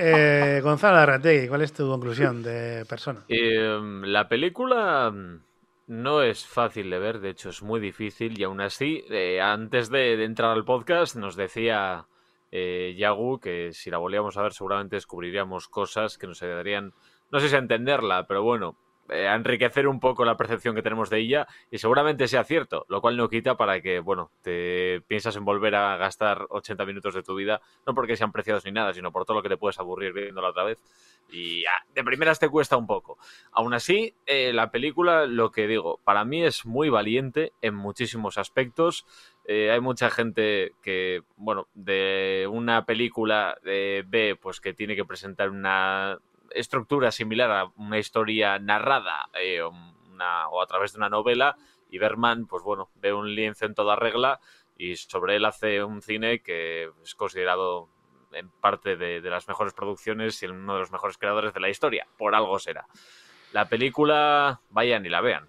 Eh, 0.02 0.60
Gonzalo 0.62 0.96
Arrategui, 0.96 1.48
¿cuál 1.48 1.60
es 1.62 1.72
tu 1.74 1.86
conclusión 1.86 2.42
de 2.42 2.86
persona? 2.88 3.20
Em, 3.28 4.02
la 4.04 4.28
película 4.28 5.10
mm, 5.10 5.42
no 5.88 6.22
es 6.22 6.46
fácil 6.46 6.88
de 6.88 6.98
ver, 6.98 7.20
de 7.20 7.30
hecho 7.30 7.50
es 7.50 7.62
muy 7.62 7.80
difícil 7.80 8.38
y 8.40 8.44
aún 8.44 8.62
así, 8.62 9.04
eh, 9.10 9.40
antes 9.42 9.90
de, 9.90 10.16
de 10.16 10.24
entrar 10.24 10.52
al 10.52 10.64
podcast 10.64 11.16
nos 11.16 11.36
decía 11.36 12.06
eh, 12.50 12.94
Yagu 12.98 13.40
que 13.40 13.72
si 13.72 13.90
la 13.90 13.98
volvíamos 13.98 14.36
a 14.36 14.42
ver 14.42 14.52
seguramente 14.52 14.96
descubriríamos 14.96 15.68
cosas 15.68 16.18
que 16.18 16.26
nos 16.26 16.42
ayudarían, 16.42 16.92
no 17.30 17.40
sé 17.40 17.48
si 17.48 17.54
a 17.54 17.58
entenderla, 17.58 18.26
pero 18.26 18.42
bueno, 18.42 18.76
eh, 19.10 19.26
a 19.26 19.34
enriquecer 19.34 19.88
un 19.88 19.98
poco 19.98 20.24
la 20.24 20.36
percepción 20.36 20.74
que 20.74 20.82
tenemos 20.82 21.10
de 21.10 21.18
ella 21.18 21.48
y 21.70 21.78
seguramente 21.78 22.28
sea 22.28 22.44
cierto, 22.44 22.86
lo 22.88 23.00
cual 23.00 23.16
no 23.16 23.28
quita 23.28 23.56
para 23.56 23.80
que, 23.80 23.98
bueno, 23.98 24.30
te 24.42 25.00
piensas 25.08 25.34
en 25.36 25.44
volver 25.44 25.74
a 25.74 25.96
gastar 25.96 26.46
80 26.48 26.84
minutos 26.86 27.14
de 27.14 27.22
tu 27.22 27.34
vida, 27.34 27.60
no 27.86 27.94
porque 27.94 28.16
sean 28.16 28.30
preciados 28.30 28.64
ni 28.64 28.72
nada, 28.72 28.94
sino 28.94 29.10
por 29.10 29.24
todo 29.24 29.38
lo 29.38 29.42
que 29.42 29.48
te 29.48 29.56
puedes 29.56 29.80
aburrir 29.80 30.12
viéndola 30.12 30.50
otra 30.50 30.64
vez 30.64 30.78
y 31.32 31.64
ah, 31.66 31.84
de 31.94 32.04
primeras 32.04 32.38
te 32.38 32.48
cuesta 32.48 32.76
un 32.76 32.86
poco. 32.86 33.18
Aún 33.52 33.74
así, 33.74 34.14
eh, 34.26 34.52
la 34.52 34.70
película, 34.70 35.26
lo 35.26 35.50
que 35.50 35.66
digo, 35.66 36.00
para 36.04 36.24
mí 36.24 36.44
es 36.44 36.66
muy 36.66 36.88
valiente 36.88 37.52
en 37.62 37.74
muchísimos 37.74 38.38
aspectos. 38.38 39.06
Eh, 39.44 39.70
hay 39.70 39.80
mucha 39.80 40.10
gente 40.10 40.74
que, 40.82 41.22
bueno, 41.36 41.66
de 41.74 42.46
una 42.50 42.84
película 42.84 43.56
ve 43.62 44.38
pues 44.40 44.60
que 44.60 44.74
tiene 44.74 44.94
que 44.94 45.04
presentar 45.04 45.50
una 45.50 46.18
estructura 46.50 47.10
similar 47.10 47.50
a 47.50 47.64
una 47.76 47.98
historia 47.98 48.58
narrada 48.58 49.28
eh, 49.40 49.62
una- 49.62 50.48
o 50.48 50.60
a 50.62 50.66
través 50.66 50.92
de 50.92 50.98
una 50.98 51.08
novela 51.08 51.56
y 51.90 51.98
Berman, 51.98 52.46
pues 52.46 52.62
bueno, 52.62 52.90
ve 52.96 53.12
un 53.12 53.34
lienzo 53.34 53.64
en 53.66 53.74
toda 53.74 53.96
regla 53.96 54.40
y 54.76 54.96
sobre 54.96 55.36
él 55.36 55.44
hace 55.44 55.82
un 55.82 56.02
cine 56.02 56.40
que 56.40 56.90
es 57.02 57.14
considerado 57.14 57.88
en 58.32 58.48
parte 58.50 58.96
de, 58.96 59.20
de 59.20 59.30
las 59.30 59.48
mejores 59.48 59.72
producciones 59.72 60.40
y 60.42 60.46
uno 60.46 60.74
de 60.74 60.80
los 60.80 60.92
mejores 60.92 61.18
creadores 61.18 61.52
de 61.52 61.60
la 61.60 61.68
historia. 61.68 62.06
Por 62.16 62.34
algo 62.34 62.58
será. 62.58 62.86
La 63.52 63.68
película, 63.68 64.60
vayan 64.70 65.04
y 65.04 65.08
la 65.08 65.20
vean. 65.20 65.48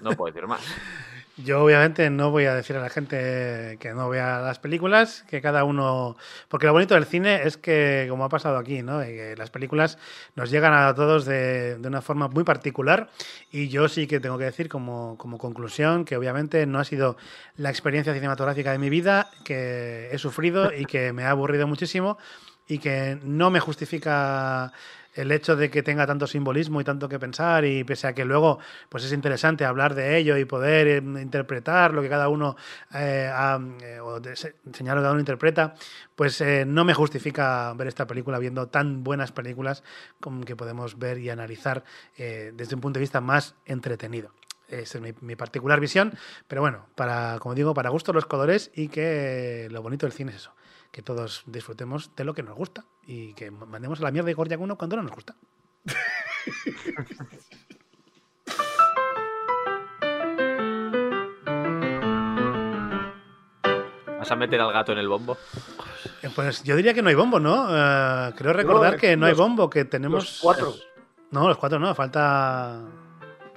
No 0.00 0.10
puedo 0.12 0.32
decir 0.32 0.48
más. 0.48 0.60
Yo 1.44 1.64
obviamente 1.64 2.10
no 2.10 2.30
voy 2.30 2.44
a 2.44 2.54
decir 2.54 2.76
a 2.76 2.80
la 2.80 2.90
gente 2.90 3.76
que 3.80 3.92
no 3.94 4.08
vea 4.08 4.40
las 4.40 4.58
películas, 4.58 5.24
que 5.28 5.40
cada 5.40 5.64
uno... 5.64 6.16
Porque 6.48 6.66
lo 6.66 6.72
bonito 6.72 6.94
del 6.94 7.04
cine 7.04 7.42
es 7.44 7.56
que, 7.56 8.06
como 8.10 8.24
ha 8.24 8.28
pasado 8.28 8.58
aquí, 8.58 8.82
¿no? 8.82 9.00
Eh, 9.02 9.34
las 9.36 9.50
películas 9.50 9.98
nos 10.34 10.50
llegan 10.50 10.72
a 10.74 10.94
todos 10.94 11.24
de, 11.24 11.78
de 11.78 11.88
una 11.88 12.02
forma 12.02 12.28
muy 12.28 12.44
particular 12.44 13.10
y 13.50 13.68
yo 13.68 13.88
sí 13.88 14.06
que 14.06 14.20
tengo 14.20 14.38
que 14.38 14.44
decir 14.44 14.68
como, 14.68 15.16
como 15.18 15.38
conclusión 15.38 16.04
que 16.04 16.16
obviamente 16.16 16.66
no 16.66 16.78
ha 16.78 16.84
sido 16.84 17.16
la 17.56 17.70
experiencia 17.70 18.12
cinematográfica 18.12 18.72
de 18.72 18.78
mi 18.78 18.90
vida, 18.90 19.30
que 19.44 20.08
he 20.12 20.18
sufrido 20.18 20.72
y 20.74 20.84
que 20.84 21.12
me 21.12 21.24
ha 21.24 21.30
aburrido 21.30 21.66
muchísimo 21.66 22.18
y 22.66 22.78
que 22.78 23.18
no 23.22 23.50
me 23.50 23.60
justifica 23.60 24.72
el 25.14 25.32
hecho 25.32 25.56
de 25.56 25.70
que 25.70 25.82
tenga 25.82 26.06
tanto 26.06 26.26
simbolismo 26.26 26.80
y 26.80 26.84
tanto 26.84 27.08
que 27.08 27.18
pensar 27.18 27.64
y 27.64 27.84
pese 27.84 28.06
a 28.06 28.12
que 28.14 28.24
luego 28.24 28.58
pues 28.88 29.04
es 29.04 29.12
interesante 29.12 29.64
hablar 29.64 29.94
de 29.94 30.16
ello 30.16 30.36
y 30.36 30.44
poder 30.44 30.86
eh, 30.86 30.96
interpretar 30.98 31.92
lo 31.92 32.02
que 32.02 32.08
cada 32.08 32.28
uno 32.28 32.56
eh, 32.94 33.30
ha, 33.32 33.60
eh, 33.82 34.00
o 34.00 34.20
de- 34.20 34.36
se- 34.36 34.56
enseñar 34.66 34.96
lo 34.96 35.00
que 35.00 35.04
cada 35.04 35.12
uno 35.12 35.20
interpreta 35.20 35.74
pues 36.14 36.42
no 36.66 36.84
me 36.84 36.94
justifica 36.94 37.72
ver 37.74 37.88
esta 37.88 38.06
película 38.06 38.38
viendo 38.38 38.68
tan 38.68 39.02
buenas 39.02 39.32
películas 39.32 39.82
como 40.20 40.44
que 40.44 40.54
podemos 40.56 40.98
ver 40.98 41.18
y 41.18 41.30
analizar 41.30 41.82
desde 42.16 42.74
un 42.74 42.80
punto 42.80 42.98
de 42.98 43.00
vista 43.00 43.20
más 43.20 43.54
entretenido. 43.64 44.32
Esa 44.68 44.98
es 44.98 45.02
mi, 45.02 45.12
mi 45.22 45.34
particular 45.34 45.80
visión, 45.80 46.12
pero 46.46 46.60
bueno, 46.60 46.86
para, 46.94 47.38
como 47.40 47.54
digo, 47.56 47.74
para 47.74 47.90
gustos 47.90 48.14
los 48.14 48.26
colores 48.26 48.70
y 48.74 48.88
que 48.88 49.66
lo 49.70 49.82
bonito 49.82 50.06
del 50.06 50.12
cine 50.12 50.30
es 50.30 50.36
eso, 50.36 50.52
que 50.90 51.02
todos 51.02 51.42
disfrutemos 51.46 52.14
de 52.16 52.24
lo 52.24 52.34
que 52.34 52.42
nos 52.42 52.56
gusta 52.56 52.84
y 53.06 53.34
que 53.34 53.50
mandemos 53.50 54.00
a 54.00 54.04
la 54.04 54.10
mierda 54.10 54.26
de 54.26 54.34
Gordiac 54.34 54.60
1 54.60 54.76
cuando 54.76 54.96
no 54.96 55.02
nos 55.02 55.12
gusta. 55.12 55.36
¿Vas 64.18 64.30
a 64.30 64.36
meter 64.36 64.60
al 64.60 64.72
gato 64.72 64.92
en 64.92 64.98
el 64.98 65.08
bombo? 65.08 65.38
Eh, 66.22 66.30
Pues 66.34 66.62
yo 66.62 66.76
diría 66.76 66.92
que 66.92 67.02
no 67.02 67.08
hay 67.08 67.14
bombo, 67.14 67.40
¿no? 67.40 67.66
Eh, 67.70 68.32
creo 68.36 68.52
recordar 68.52 68.92
No, 68.92 68.98
que 68.98 69.16
no 69.16 69.26
hay 69.26 69.34
bombo, 69.34 69.70
que 69.70 69.84
tenemos... 69.86 70.24
Los 70.24 70.40
cuatro. 70.40 70.74
No, 71.30 71.48
los 71.48 71.56
cuatro 71.56 71.78
no, 71.78 71.94
falta... 71.94 72.80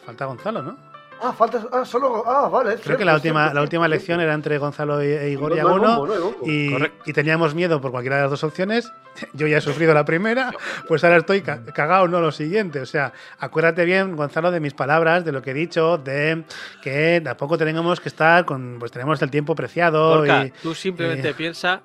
Falta 0.06 0.26
Gonzalo, 0.26 0.62
¿no? 0.62 0.93
Ah, 1.26 1.32
falta. 1.34 1.66
Ah, 1.72 1.86
solo. 1.86 2.24
Ah, 2.28 2.50
vale. 2.50 2.76
Creo 2.76 2.98
que 2.98 3.06
la 3.06 3.16
última, 3.16 3.54
la 3.54 3.62
última 3.62 3.86
elección 3.86 4.20
era 4.20 4.34
entre 4.34 4.58
Gonzalo 4.58 5.02
y, 5.02 5.08
e 5.08 5.30
Igor 5.30 5.52
No, 5.52 5.56
no 5.56 5.56
Yaguno, 5.56 5.98
bombo, 6.00 6.16
no 6.16 6.22
bombo. 6.32 6.46
y, 6.46 6.76
y 7.06 7.14
teníamos 7.14 7.56
miedo 7.56 7.80
por 7.80 7.92
cualquiera 7.92 8.18
de 8.18 8.22
las 8.24 8.32
dos 8.32 8.44
opciones. 8.44 8.92
Yo 9.34 9.48
ya 9.48 9.58
he 9.58 9.62
sufrido 9.62 9.94
la 9.94 10.04
primera, 10.06 10.52
pues 10.88 11.04
ahora 11.04 11.18
estoy 11.18 11.42
ca- 11.42 11.64
cagado, 11.66 12.08
no 12.08 12.20
lo 12.20 12.32
siguiente. 12.32 12.82
O 12.82 12.86
sea, 12.86 13.14
acuérdate 13.40 13.86
bien, 13.86 14.16
Gonzalo, 14.16 14.52
de 14.52 14.60
mis 14.60 14.74
palabras, 14.74 15.24
de 15.24 15.32
lo 15.32 15.42
que 15.42 15.52
he 15.52 15.54
dicho, 15.54 15.98
de 15.98 16.44
que 16.82 17.22
tampoco 17.24 17.58
tenemos 17.58 18.02
que 18.02 18.10
estar 18.10 18.44
con, 18.46 18.76
pues 18.80 18.92
tenemos 18.92 19.22
el 19.22 19.32
tiempo 19.32 19.56
preciado. 19.56 20.18
Gorka, 20.18 20.46
y, 20.46 20.52
tú 20.62 20.76
simplemente 20.76 21.30
y- 21.30 21.34
piensa 21.34 21.82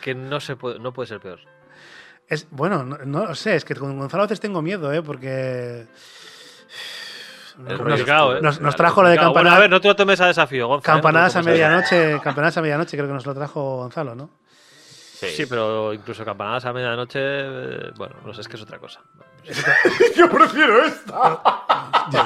que 0.00 0.14
no, 0.14 0.40
se 0.40 0.56
puede, 0.56 0.78
no 0.78 0.92
puede 0.92 1.08
ser 1.08 1.20
peor. 1.20 1.40
es, 2.28 2.46
bueno, 2.50 2.84
no, 2.84 2.96
no 3.04 3.26
lo 3.26 3.34
sé, 3.34 3.56
es 3.56 3.64
que 3.64 3.74
con 3.74 3.98
Gonzalo 3.98 4.22
a 4.22 4.26
veces 4.26 4.40
tengo 4.40 4.62
miedo, 4.62 4.92
¿eh? 4.92 5.02
Porque... 5.02 5.86
Es 7.58 7.64
nos- 7.64 7.78
complicado, 7.80 8.36
¿eh? 8.36 8.40
nos, 8.42 8.60
nos 8.60 8.76
trajo 8.76 9.02
lo 9.02 9.08
de 9.08 9.16
bueno, 9.16 9.32
campanar, 9.32 9.56
a 9.56 9.60
ver, 9.60 9.70
no 9.70 9.80
te 9.80 9.88
lo 9.88 9.96
tomes 9.96 10.20
a 10.20 10.26
desafío, 10.28 10.68
Gonza. 10.68 10.90
¿eh? 10.92 10.94
No 10.94 10.96
campanadas 11.02 11.36
a 11.36 11.42
medianoche, 11.42 12.20
campanadas 12.22 12.56
a 12.56 12.62
medianoche, 12.62 12.96
creo 12.96 13.08
que 13.08 13.14
nos 13.14 13.26
lo 13.26 13.34
trajo 13.34 13.76
Gonzalo, 13.78 14.14
¿no? 14.14 14.30
Sí, 15.20 15.46
pero 15.46 15.92
incluso 15.92 16.24
campanadas 16.24 16.64
a 16.66 16.72
medianoche, 16.72 17.18
eh, 17.20 17.90
bueno, 17.96 18.14
no 18.24 18.32
sé, 18.32 18.42
es 18.42 18.48
que 18.48 18.54
es 18.56 18.62
otra 18.62 18.78
cosa. 18.78 19.00
Yo 20.16 20.30
prefiero 20.30 20.84
esta. 20.84 21.42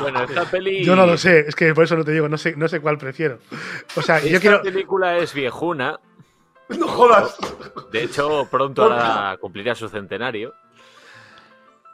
Bueno, 0.00 0.22
esta 0.24 0.44
peli. 0.44 0.84
Yo 0.84 0.94
no 0.94 1.06
lo 1.06 1.16
sé, 1.16 1.40
es 1.48 1.54
que 1.54 1.72
por 1.74 1.84
eso 1.84 1.96
no 1.96 2.04
te 2.04 2.12
digo, 2.12 2.28
no 2.28 2.36
sé, 2.36 2.54
no 2.56 2.68
sé 2.68 2.80
cuál 2.80 2.98
prefiero. 2.98 3.38
O 3.96 4.02
sea, 4.02 4.18
yo 4.20 4.26
Esta 4.26 4.40
quiero. 4.40 4.62
película 4.62 5.16
es 5.18 5.32
viejuna. 5.32 5.98
No 6.68 6.86
jodas. 6.88 7.36
De 7.90 8.04
hecho, 8.04 8.46
pronto 8.50 8.82
ahora 8.84 9.36
cumplirá 9.40 9.74
su 9.74 9.88
centenario. 9.88 10.52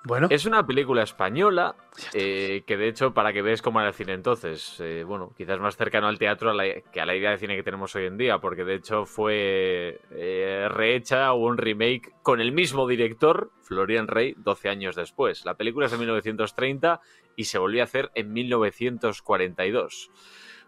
Bueno, 0.08 0.26
Es 0.30 0.46
una 0.46 0.66
película 0.66 1.02
española 1.02 1.76
eh, 2.14 2.64
que, 2.66 2.78
de 2.78 2.88
hecho, 2.88 3.12
para 3.12 3.30
que 3.34 3.42
veas 3.42 3.60
cómo 3.60 3.78
era 3.80 3.90
el 3.90 3.94
cine 3.94 4.14
entonces, 4.14 4.80
eh, 4.80 5.04
bueno, 5.06 5.34
quizás 5.36 5.60
más 5.60 5.76
cercano 5.76 6.08
al 6.08 6.18
teatro 6.18 6.50
a 6.50 6.54
la- 6.54 6.80
que 6.90 7.00
a 7.02 7.04
la 7.04 7.14
idea 7.14 7.30
de 7.30 7.36
cine 7.36 7.56
que 7.56 7.62
tenemos 7.62 7.94
hoy 7.94 8.06
en 8.06 8.16
día, 8.16 8.38
porque 8.38 8.64
de 8.64 8.76
hecho 8.76 9.04
fue 9.04 10.00
eh, 10.12 10.66
rehecha 10.70 11.30
o 11.34 11.46
un 11.46 11.58
remake 11.58 12.14
con 12.22 12.40
el 12.40 12.52
mismo 12.52 12.88
director, 12.88 13.50
Florian 13.60 14.08
Rey, 14.08 14.34
12 14.38 14.70
años 14.70 14.96
después. 14.96 15.44
La 15.44 15.54
película 15.58 15.84
es 15.86 15.92
de 15.92 15.98
1930 15.98 17.00
y 17.36 17.44
se 17.44 17.58
volvió 17.58 17.82
a 17.82 17.84
hacer 17.84 18.10
en 18.14 18.32
1942. 18.32 20.10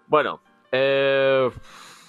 Bueno, 0.06 0.42
eh, 0.70 1.48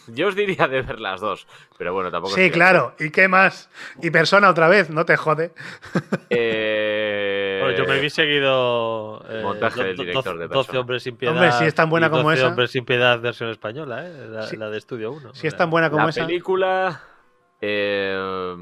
yo 0.08 0.28
os 0.28 0.36
diría 0.36 0.68
de 0.68 0.82
ver 0.82 1.00
las 1.00 1.22
dos, 1.22 1.48
pero 1.78 1.94
bueno, 1.94 2.12
tampoco... 2.12 2.34
sí, 2.36 2.50
claro. 2.52 2.96
¿Y 3.00 3.10
qué 3.12 3.28
más? 3.28 3.70
Y 4.02 4.10
persona 4.12 4.50
otra 4.50 4.68
vez, 4.68 4.90
no 4.90 5.06
te 5.06 5.16
jode. 5.18 5.54
Eh, 6.30 7.60
Bueno, 7.62 7.78
yo 7.78 7.86
me 7.86 8.00
vi 8.00 8.10
seguido. 8.10 9.24
eh, 9.30 9.42
montaje 9.44 9.84
del 9.84 9.98
director 9.98 10.38
de 10.38 10.48
12 10.48 10.54
Persona. 10.58 10.80
hombres 10.80 11.04
sin 11.04 11.16
piedad. 11.18 11.34
Hombre, 11.36 11.52
si 11.54 11.66
es 11.66 11.76
tan 11.76 11.90
buena 11.90 12.10
como 12.10 12.24
12 12.24 12.38
esa. 12.38 12.48
hombres 12.48 12.72
sin 12.72 12.86
piedad, 12.86 13.20
versión 13.20 13.50
española, 13.50 14.08
¿eh? 14.08 14.28
La, 14.30 14.44
Sí. 14.44 14.58
la 14.58 14.70
de 14.70 14.78
Estudio 14.78 15.12
1. 15.12 15.34
Si 15.36 15.48
es 15.48 15.56
tan 15.56 15.70
buena 15.70 15.90
como 15.90 16.04
la 16.06 16.10
esa. 16.10 16.26
película, 16.26 17.02
eh, 17.60 18.56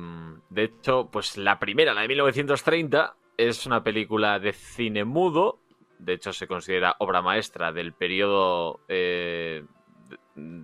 de 0.50 0.64
hecho, 0.64 1.10
pues 1.12 1.38
la 1.38 1.60
primera, 1.60 1.94
la 1.94 2.02
de 2.02 2.08
1930, 2.10 3.16
es 3.38 3.66
una 3.66 3.84
película 3.84 4.40
de 4.40 4.54
cine 4.54 5.06
mudo. 5.06 5.60
De 6.00 6.14
hecho, 6.14 6.34
se 6.34 6.48
considera 6.48 6.96
obra 7.00 7.22
maestra 7.22 7.72
del 7.72 7.94
periodo 7.94 8.80
eh, 8.88 9.64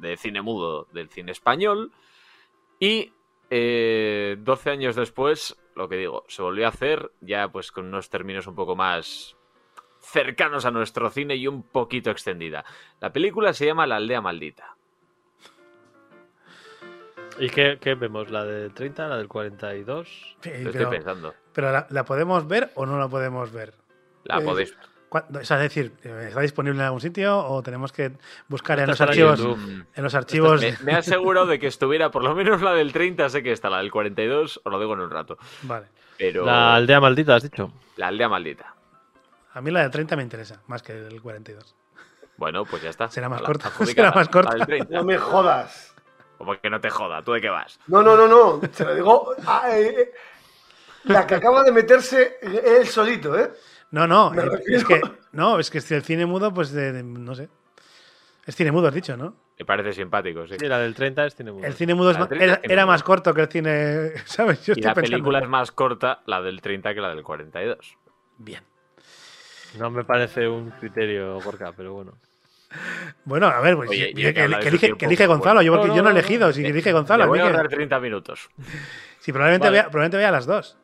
de 0.01 0.17
cine 0.17 0.41
mudo 0.41 0.87
del 0.91 1.09
cine 1.09 1.31
español. 1.31 1.91
Y 2.79 3.13
eh, 3.49 4.37
12 4.39 4.69
años 4.69 4.95
después, 4.95 5.55
lo 5.75 5.87
que 5.89 5.97
digo, 5.97 6.23
se 6.27 6.41
volvió 6.41 6.65
a 6.65 6.69
hacer 6.69 7.11
ya 7.21 7.47
pues 7.49 7.71
con 7.71 7.85
unos 7.85 8.09
términos 8.09 8.47
un 8.47 8.55
poco 8.55 8.75
más 8.75 9.35
cercanos 10.01 10.65
a 10.65 10.71
nuestro 10.71 11.09
cine 11.09 11.35
y 11.35 11.47
un 11.47 11.63
poquito 11.63 12.11
extendida. 12.11 12.63
La 12.99 13.11
película 13.11 13.53
se 13.53 13.65
llama 13.65 13.87
La 13.87 13.95
aldea 13.97 14.21
maldita. 14.21 14.75
¿Y 17.39 17.49
qué, 17.49 17.77
qué 17.81 17.95
vemos? 17.95 18.31
¿La 18.31 18.45
del 18.45 18.73
30, 18.73 19.07
la 19.09 19.17
del 19.17 19.27
42? 19.27 20.37
Sí, 20.41 20.49
Lo 20.63 20.69
estoy 20.69 20.85
pensando. 20.85 21.33
pero 21.53 21.71
la, 21.71 21.85
la 21.89 22.05
podemos 22.05 22.47
ver 22.47 22.71
o 22.75 22.85
no 22.85 22.97
la 22.97 23.09
podemos 23.09 23.51
ver? 23.51 23.73
La 24.23 24.37
Eh, 24.37 24.41
podéis 24.41 24.75
ver. 24.77 24.85
¿Cuándo- 25.09 25.39
Es 25.39 25.49
decir, 25.49 25.93
¿está 26.03 26.41
disponible 26.41 26.79
en 26.79 26.85
algún 26.85 26.99
sitio 27.01 27.37
o 27.37 27.61
tenemos 27.63 27.91
que 27.93 28.11
buscar 28.47 28.79
en 28.79 28.87
los 28.87 28.99
archivos? 29.01 29.39
En 29.39 30.03
los 30.03 30.13
archivos. 30.15 30.61
Me, 30.61 30.75
me 30.83 30.93
aseguro 30.93 31.45
de 31.45 31.59
que 31.59 31.67
estuviera 31.67 32.11
por 32.11 32.23
lo 32.23 32.33
menos 32.35 32.61
la 32.61 32.73
del 32.73 32.91
30, 32.91 33.29
sé 33.29 33.41
que 33.43 33.51
está 33.51 33.69
la 33.69 33.77
del 33.77 33.91
42, 33.91 34.61
os 34.63 34.71
lo 34.71 34.79
digo 34.79 34.93
en 34.93 35.01
un 35.01 35.09
rato. 35.09 35.37
Vale. 35.63 35.87
Pero 36.17 36.45
La 36.45 36.75
aldea 36.75 36.99
maldita, 36.99 37.35
has 37.35 37.43
dicho. 37.43 37.71
la 37.97 38.07
aldea 38.07 38.27
maldita. 38.29 38.73
A 39.53 39.61
mí 39.61 39.71
la 39.71 39.81
del 39.83 39.91
30 39.91 40.15
me 40.17 40.23
interesa, 40.23 40.61
más 40.67 40.81
que 40.83 40.93
el 40.93 41.21
42. 41.21 41.75
Bueno, 42.37 42.65
pues 42.65 42.81
ya 42.83 42.89
está. 42.89 43.09
Será 43.09 43.29
más 43.29 43.41
corta, 43.41 43.69
será 43.85 44.11
más 44.11 44.27
corta. 44.27 44.51
La 44.51 44.57
del 44.57 44.65
30. 44.67 44.93
No 44.97 45.03
me 45.05 45.17
jodas. 45.17 45.93
Como 46.37 46.59
que 46.59 46.69
no 46.69 46.81
te 46.81 46.89
joda, 46.89 47.21
¿tú 47.21 47.31
de 47.31 47.39
qué 47.39 47.49
vas? 47.49 47.79
No, 47.87 48.03
no, 48.03 48.17
no, 48.17 48.27
no. 48.27 48.59
Se 48.73 48.83
lo 48.83 48.93
digo. 48.95 49.33
a- 49.47 49.69
eh, 49.77 49.87
eh, 50.01 50.13
la 51.05 51.25
que 51.25 51.35
acaba 51.35 51.63
de 51.63 51.71
meterse 51.71 52.37
él 52.41 52.85
solito, 52.87 53.37
¿eh? 53.39 53.51
No, 53.91 54.07
no, 54.07 54.33
eh, 54.39 54.49
es 54.67 54.83
que 54.85 55.01
no, 55.31 55.59
es 55.59 55.69
que 55.69 55.81
si 55.81 55.93
el 55.93 56.03
cine 56.03 56.25
mudo, 56.25 56.53
pues 56.53 56.71
de- 56.71 56.91
de- 56.91 57.03
no 57.03 57.35
sé. 57.35 57.49
Es 58.45 58.55
cine 58.55 58.71
mudo, 58.71 58.87
has 58.87 58.93
dicho, 58.93 59.17
¿no? 59.17 59.35
Me 59.57 59.65
parece 59.65 59.93
simpático, 59.93 60.45
sí. 60.47 60.55
Sí, 60.59 60.67
la 60.67 60.79
del 60.79 60.93
30 60.93 61.25
es 61.25 61.35
tiene 61.35 61.51
mundo. 61.51 61.65
El 61.67 61.73
cine 61.73 61.95
mudo 61.95 62.11
es 62.11 62.17
30 62.27 62.59
era, 62.63 62.83
mudo. 62.83 62.91
más 62.93 63.03
corto 63.03 63.33
que 63.33 63.41
el 63.41 63.47
cine, 63.47 64.11
¿sabes? 64.25 64.65
Yo 64.65 64.73
Y 64.73 64.79
estoy 64.79 64.83
la 64.83 64.93
pensando. 64.93 65.01
película 65.15 65.39
es 65.39 65.47
más 65.47 65.71
corta, 65.71 66.21
la 66.25 66.41
del 66.41 66.61
30, 66.61 66.93
que 66.93 67.01
la 67.01 67.09
del 67.09 67.23
42. 67.23 67.97
Bien. 68.37 68.61
No 69.79 69.89
me 69.89 70.03
parece 70.03 70.47
un 70.47 70.71
criterio, 70.71 71.39
Gorka, 71.41 71.73
pero 71.75 71.93
bueno. 71.93 72.13
Bueno, 73.23 73.47
a 73.47 73.59
ver, 73.61 73.75
pues 73.75 73.89
Oye, 73.89 74.13
que, 74.13 74.21
y 74.21 74.25
elige, 74.25 74.77
tiempo, 74.79 74.97
que 74.97 75.05
elige 75.05 75.27
Gonzalo, 75.27 75.61
yo, 75.61 75.71
porque 75.73 75.87
No, 75.87 75.95
yo 75.95 76.01
no 76.03 76.09
he 76.09 76.13
no, 76.13 76.13
no, 76.13 76.19
elegido, 76.19 76.51
si 76.53 76.65
elige 76.65 76.91
Gonzalo. 76.91 77.23
Le 77.23 77.29
voy 77.29 77.39
a 77.39 77.49
dar 77.51 77.67
30 77.69 77.99
minutos. 77.99 78.49
sí, 79.19 79.31
probablemente, 79.31 79.67
Vale. 79.67 79.77
vea, 79.77 79.83
probablemente 79.89 80.17
vea 80.17 80.31
las 80.31 80.45
dos. 80.45 80.77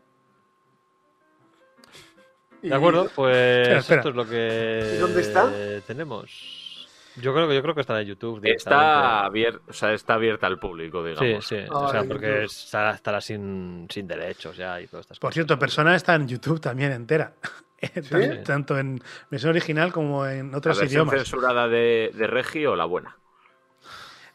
De 2.61 2.75
acuerdo, 2.75 3.09
pues 3.15 3.35
Espera, 3.35 3.79
espera. 3.79 3.99
esto 4.01 4.09
es 4.09 4.15
lo 4.15 4.25
que 4.27 4.93
¿Y 4.95 4.97
dónde 4.99 5.21
está? 5.21 5.51
tenemos. 5.87 6.87
Yo 7.17 7.33
creo 7.33 7.47
que 7.47 7.55
yo 7.55 7.61
creo 7.61 7.75
que 7.75 7.81
estará 7.81 8.01
en 8.01 8.07
YouTube. 8.07 8.39
Está 8.43 9.25
abierta, 9.25 9.59
o 9.67 9.73
sea, 9.73 9.91
está 9.93 10.13
abierta 10.13 10.47
al 10.47 10.59
público, 10.59 11.03
Sí, 11.03 11.09
digamos. 11.25 11.45
sí. 11.45 11.57
Ah, 11.69 11.79
o 11.79 11.91
sea, 11.91 12.03
porque 12.05 12.45
estará, 12.45 12.91
estará 12.91 13.19
sin, 13.19 13.85
sin 13.89 14.07
derechos 14.07 14.55
ya 14.55 14.79
y 14.79 14.87
todas 14.87 15.03
estas 15.05 15.19
Por 15.19 15.27
cosas. 15.29 15.33
cierto, 15.33 15.59
Persona 15.59 15.95
está 15.95 16.15
en 16.15 16.27
YouTube 16.27 16.59
también 16.61 16.91
entera. 16.91 17.33
Sí. 17.81 18.15
Tanto 18.45 18.77
en 18.77 19.01
versión 19.31 19.49
original 19.49 19.91
como 19.91 20.27
en 20.27 20.51
¿La 20.51 20.59
otros 20.59 20.77
versión 20.79 21.07
idiomas. 21.07 21.15
censurada 21.27 21.67
de, 21.67 22.11
de 22.13 22.27
Regi 22.27 22.63
o 22.67 22.75
la 22.75 22.85
buena? 22.85 23.17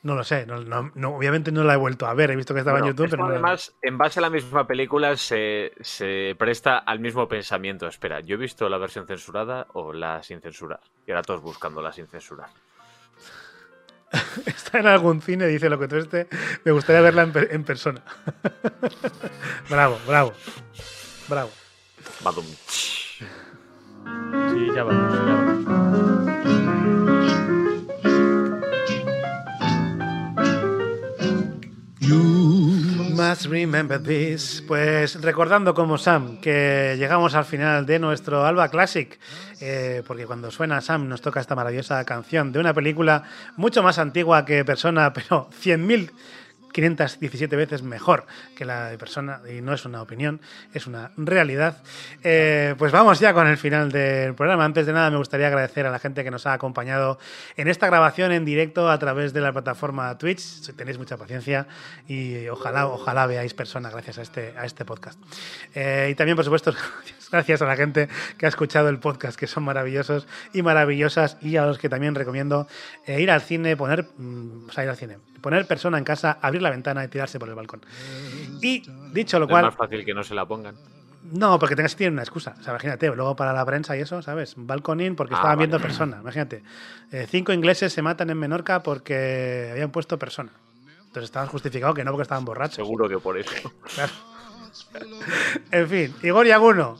No 0.07 0.15
lo 0.15 0.23
sé, 0.23 0.47
no, 0.47 0.61
no- 0.61 0.93
no, 0.95 1.17
obviamente 1.17 1.51
no 1.51 1.65
la 1.65 1.75
he 1.75 1.77
vuelto 1.77 2.07
a 2.07 2.15
ver, 2.15 2.31
he 2.31 2.37
visto 2.37 2.55
que 2.55 2.61
estaba 2.61 2.79
Bueno, 2.79 2.87
en 2.87 2.97
YouTube, 2.97 3.11
pero 3.11 3.25
además, 3.27 3.75
en 3.83 3.99
base 3.99 4.21
a 4.21 4.23
la 4.23 4.31
misma 4.31 4.65
película, 4.65 5.17
se, 5.17 5.73
se 5.81 6.37
presta 6.39 6.79
al 6.79 7.01
mismo 7.01 7.27
pensamiento. 7.27 7.89
Espera, 7.89 8.21
¿yo 8.21 8.35
he 8.37 8.39
visto 8.39 8.69
la 8.69 8.79
versión 8.79 9.09
censurada 9.09 9.67
o 9.73 9.93
la 9.93 10.23
sin 10.23 10.41
censurar? 10.41 10.79
Y 11.09 11.11
ahora 11.11 11.23
todos 11.23 11.43
buscando 11.43 11.83
la 11.83 11.91
sin 11.93 12.07
censurar. 12.07 12.51
está 14.47 14.79
en 14.79 14.87
algún 14.87 15.21
cine, 15.21 15.49
dice 15.49 15.69
lo 15.69 15.77
que 15.81 15.89
tú 15.89 15.97
este, 15.97 16.29
me 16.65 16.71
gustaría 16.71 17.01
verla 17.03 17.23
en, 17.25 17.33
per- 17.33 17.49
en 17.53 17.65
persona. 17.65 18.01
bravo, 19.69 19.99
bravo, 20.07 20.33
bravo. 21.29 21.51
Badum. 22.23 22.45
Sí, 24.53 24.71
ya 24.73 24.85
vamos. 24.85 25.13
ya 25.27 25.36
Remember 33.27 34.01
this. 34.01 34.63
Pues 34.69 35.21
recordando 35.21 35.75
como 35.75 35.99
Sam 35.99 36.41
que 36.41 36.95
llegamos 36.97 37.35
al 37.35 37.45
final 37.45 37.85
de 37.85 37.99
nuestro 37.99 38.47
Alba 38.47 38.69
Classic, 38.69 39.19
eh, 39.61 40.05
porque 40.07 40.27
cuando 40.27 40.53
suena 40.53 40.81
Sam 40.81 41.09
nos 41.09 41.23
toca 41.23 41.41
esta 41.41 41.57
maravillosa 41.57 42.05
canción 42.05 42.53
de 42.53 42.61
una 42.61 42.73
película 42.73 43.25
mucho 43.57 43.83
más 43.83 43.99
antigua 43.99 44.45
que 44.45 44.65
Persona, 44.65 45.13
pero 45.15 45.51
100.000 45.51 46.13
517 46.77 47.57
veces 47.57 47.83
mejor 47.83 48.27
que 48.55 48.67
la 48.67 48.91
de 48.91 48.99
persona, 48.99 49.41
y 49.51 49.63
no 49.63 49.73
es 49.73 49.87
una 49.87 50.03
opinión, 50.03 50.43
es 50.75 50.87
una 50.87 51.11
realidad. 51.17 51.79
Eh, 52.23 52.75
pues 52.77 52.93
vamos 52.93 53.19
ya 53.19 53.33
con 53.33 53.47
el 53.47 53.57
final 53.57 53.91
del 53.91 54.35
programa. 54.35 54.67
Antes 54.67 54.85
de 54.85 54.93
nada, 54.93 55.11
me 55.11 55.17
gustaría 55.17 55.47
agradecer 55.47 55.87
a 55.87 55.91
la 55.91 55.99
gente 55.99 56.23
que 56.23 56.31
nos 56.31 56.47
ha 56.47 56.53
acompañado 56.53 57.19
en 57.57 57.69
esta 57.69 57.87
grabación 57.87 58.31
en 58.33 58.45
directo 58.45 58.91
a 58.91 58.99
través 58.99 59.33
de 59.33 59.41
la 59.41 59.53
plataforma 59.53 60.19
Twitch. 60.19 60.71
Tenéis 60.77 60.99
mucha 60.99 61.17
paciencia 61.17 61.67
y 62.09 62.47
ojalá, 62.49 62.89
ojalá 62.89 63.27
veáis 63.27 63.55
persona 63.55 63.89
gracias 63.89 64.19
a 64.19 64.23
este, 64.23 64.55
a 64.59 64.67
este 64.67 64.85
podcast. 64.85 65.19
Eh, 65.75 66.09
y 66.11 66.15
también, 66.15 66.37
por 66.37 66.45
supuesto, 66.45 66.73
gracias 67.05 67.26
a 67.63 67.65
la 67.65 67.77
gente 67.77 68.09
que 68.39 68.47
ha 68.47 68.49
escuchado 68.49 68.89
el 68.89 68.99
podcast, 68.99 69.39
que 69.39 69.47
son 69.47 69.65
maravillosos 69.65 70.27
y 70.53 70.63
maravillosas, 70.63 71.37
y 71.41 71.57
a 71.57 71.67
los 71.67 71.79
que 71.79 71.89
también 71.89 72.15
recomiendo 72.15 72.67
eh, 73.07 73.21
ir 73.21 73.31
al 73.31 73.41
cine, 73.41 73.77
poner, 73.77 74.07
mm, 74.17 74.69
o 74.69 74.73
sea, 74.73 74.85
ir 74.85 74.91
al 74.91 74.97
cine, 74.97 75.19
poner 75.41 75.67
persona 75.67 75.99
en 75.99 76.05
casa, 76.05 76.39
abrir 76.41 76.63
la 76.63 76.71
ventana 76.71 77.05
y 77.05 77.09
tirarse 77.09 77.39
por 77.39 77.49
el 77.49 77.55
balcón. 77.55 77.81
Y 78.63 78.83
dicho 79.13 79.39
lo 79.39 79.47
Es 79.47 79.51
cual, 79.51 79.65
más 79.67 79.75
fácil 79.77 80.05
que 80.05 80.15
no 80.15 80.23
se 80.23 80.35
la 80.35 80.47
pongan. 80.47 80.75
no, 81.33 81.59
porque 81.59 81.75
tengas 81.77 81.95
que 81.95 81.99
tener 81.99 82.13
una 82.13 82.23
excusa. 82.23 82.55
O 82.59 82.63
sea, 82.63 82.73
imagínate, 82.73 83.09
luego 83.15 83.35
para 83.37 83.53
la 83.53 83.65
prensa 83.67 83.97
y 83.97 84.01
eso, 84.01 84.23
¿sabes? 84.23 84.55
Balconín 84.57 85.17
porque 85.17 85.35
Ah, 85.35 85.39
estaban 85.39 85.57
vale. 85.59 85.67
viendo 85.69 85.81
persona. 85.83 86.19
Imagínate. 86.21 86.63
Eh, 87.11 87.27
cinco 87.29 87.53
ingleses 87.53 87.93
se 87.93 88.03
matan 88.03 88.31
en 88.31 88.39
Menorca 88.39 88.83
porque 88.83 89.69
habían 89.73 89.91
puesto 89.91 90.19
persona. 90.19 90.53
Entonces 91.01 91.25
estaban 91.25 91.49
justificados 91.49 91.95
que 91.97 92.05
no 92.05 92.11
porque 92.13 92.23
estaban 92.23 92.45
borrachos. 92.45 92.77
Seguro 92.77 93.09
que 93.09 93.19
por 93.19 93.39
eso. 93.39 93.73
Claro. 93.95 94.13
En 95.71 95.89
fin, 95.89 96.15
Igor 96.23 96.47
Yaguno, 96.47 96.99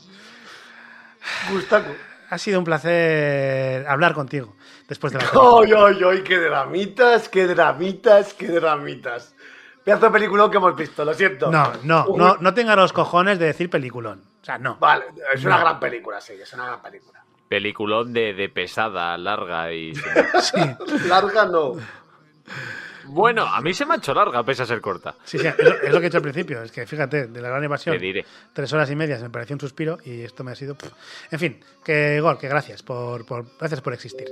Gustaco. 1.51 1.91
ha 2.29 2.37
sido 2.37 2.59
un 2.59 2.65
placer 2.65 3.85
hablar 3.87 4.13
contigo 4.13 4.55
después 4.87 5.13
de 5.13 5.19
la 5.19 5.25
¡Ay, 5.33 5.71
ay, 5.75 5.99
ay! 6.09 6.23
¡Qué 6.23 6.37
dramitas, 6.37 7.29
qué 7.29 7.47
dramitas, 7.47 8.33
qué 8.33 8.47
dramitas! 8.47 9.35
Pedazo 9.83 10.05
de 10.07 10.11
película 10.11 10.49
que 10.51 10.57
hemos 10.57 10.75
visto, 10.75 11.05
lo 11.05 11.13
siento. 11.13 11.49
No, 11.49 11.71
no, 11.83 12.05
no, 12.17 12.37
no 12.41 12.53
tenga 12.53 12.75
los 12.75 12.91
cojones 12.91 13.39
de 13.39 13.45
decir 13.45 13.69
peliculón. 13.69 14.21
O 14.41 14.45
sea, 14.45 14.57
no. 14.57 14.75
Vale, 14.77 15.05
es 15.33 15.43
una 15.45 15.55
No. 15.55 15.61
gran 15.61 15.79
película, 15.79 16.19
sí, 16.19 16.33
es 16.33 16.51
una 16.53 16.65
gran 16.65 16.81
película. 16.81 17.23
Peliculón 17.47 18.11
de, 18.11 18.33
de 18.33 18.49
pesada, 18.49 19.17
larga 19.17 19.71
y. 19.71 19.93
Sí, 20.41 20.59
Larga 21.07 21.45
no. 21.45 21.75
Bueno, 23.07 23.43
a 23.45 23.61
mí 23.61 23.73
se 23.73 23.85
me 23.85 23.93
ha 23.93 23.97
hecho 23.97 24.13
larga, 24.13 24.43
pese 24.43 24.63
a 24.63 24.65
ser 24.65 24.81
corta. 24.81 25.15
sí, 25.23 25.37
sí, 25.39 25.47
es, 25.47 25.57
lo, 25.59 25.69
es 25.81 25.91
lo 25.93 25.99
que 25.99 26.05
he 26.05 26.07
hecho 26.09 26.17
al 26.17 26.23
principio. 26.23 26.61
Es 26.63 26.71
que 26.71 26.85
fíjate, 26.85 27.27
de 27.27 27.41
la 27.41 27.49
gran 27.49 27.63
invasión. 27.63 27.95
Te 27.97 28.01
diré. 28.01 28.25
tres 28.53 28.71
horas 28.73 28.89
y 28.91 28.95
media, 28.95 29.17
me 29.19 29.29
pareció 29.29 29.55
un 29.55 29.59
suspiro 29.59 29.97
y 30.05 30.21
esto 30.21 30.43
me 30.43 30.51
ha 30.51 30.55
sido. 30.55 30.75
pff. 30.75 30.91
En 31.31 31.39
fin, 31.39 31.59
que 31.83 32.15
Igor, 32.17 32.37
que 32.37 32.47
gracias 32.47 32.83
por, 32.83 33.25
por- 33.25 33.45
gracias 33.57 33.81
por 33.81 33.93
existir. 33.93 34.27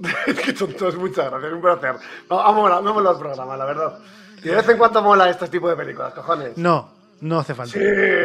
es 0.26 0.38
que 0.38 0.54
son 0.56 0.72
todos 0.74 0.96
muchas 0.96 1.30
gracias, 1.30 1.52
un 1.52 1.60
placer. 1.60 1.94
No, 2.30 2.40
ha 2.40 2.52
molado, 2.52 2.82
me 2.82 2.90
ha 2.90 2.92
molado 2.92 3.16
el 3.16 3.20
programa, 3.22 3.56
la 3.56 3.64
verdad. 3.64 3.98
Y 4.42 4.48
de 4.48 4.54
vez 4.56 4.68
en 4.68 4.78
cuando 4.78 5.02
mola 5.02 5.28
este 5.28 5.48
tipo 5.48 5.68
de 5.68 5.76
películas, 5.76 6.14
cojones. 6.14 6.56
No, 6.56 6.94
no 7.20 7.38
hace 7.40 7.54
falta. 7.54 7.72
Sí. 7.78 7.84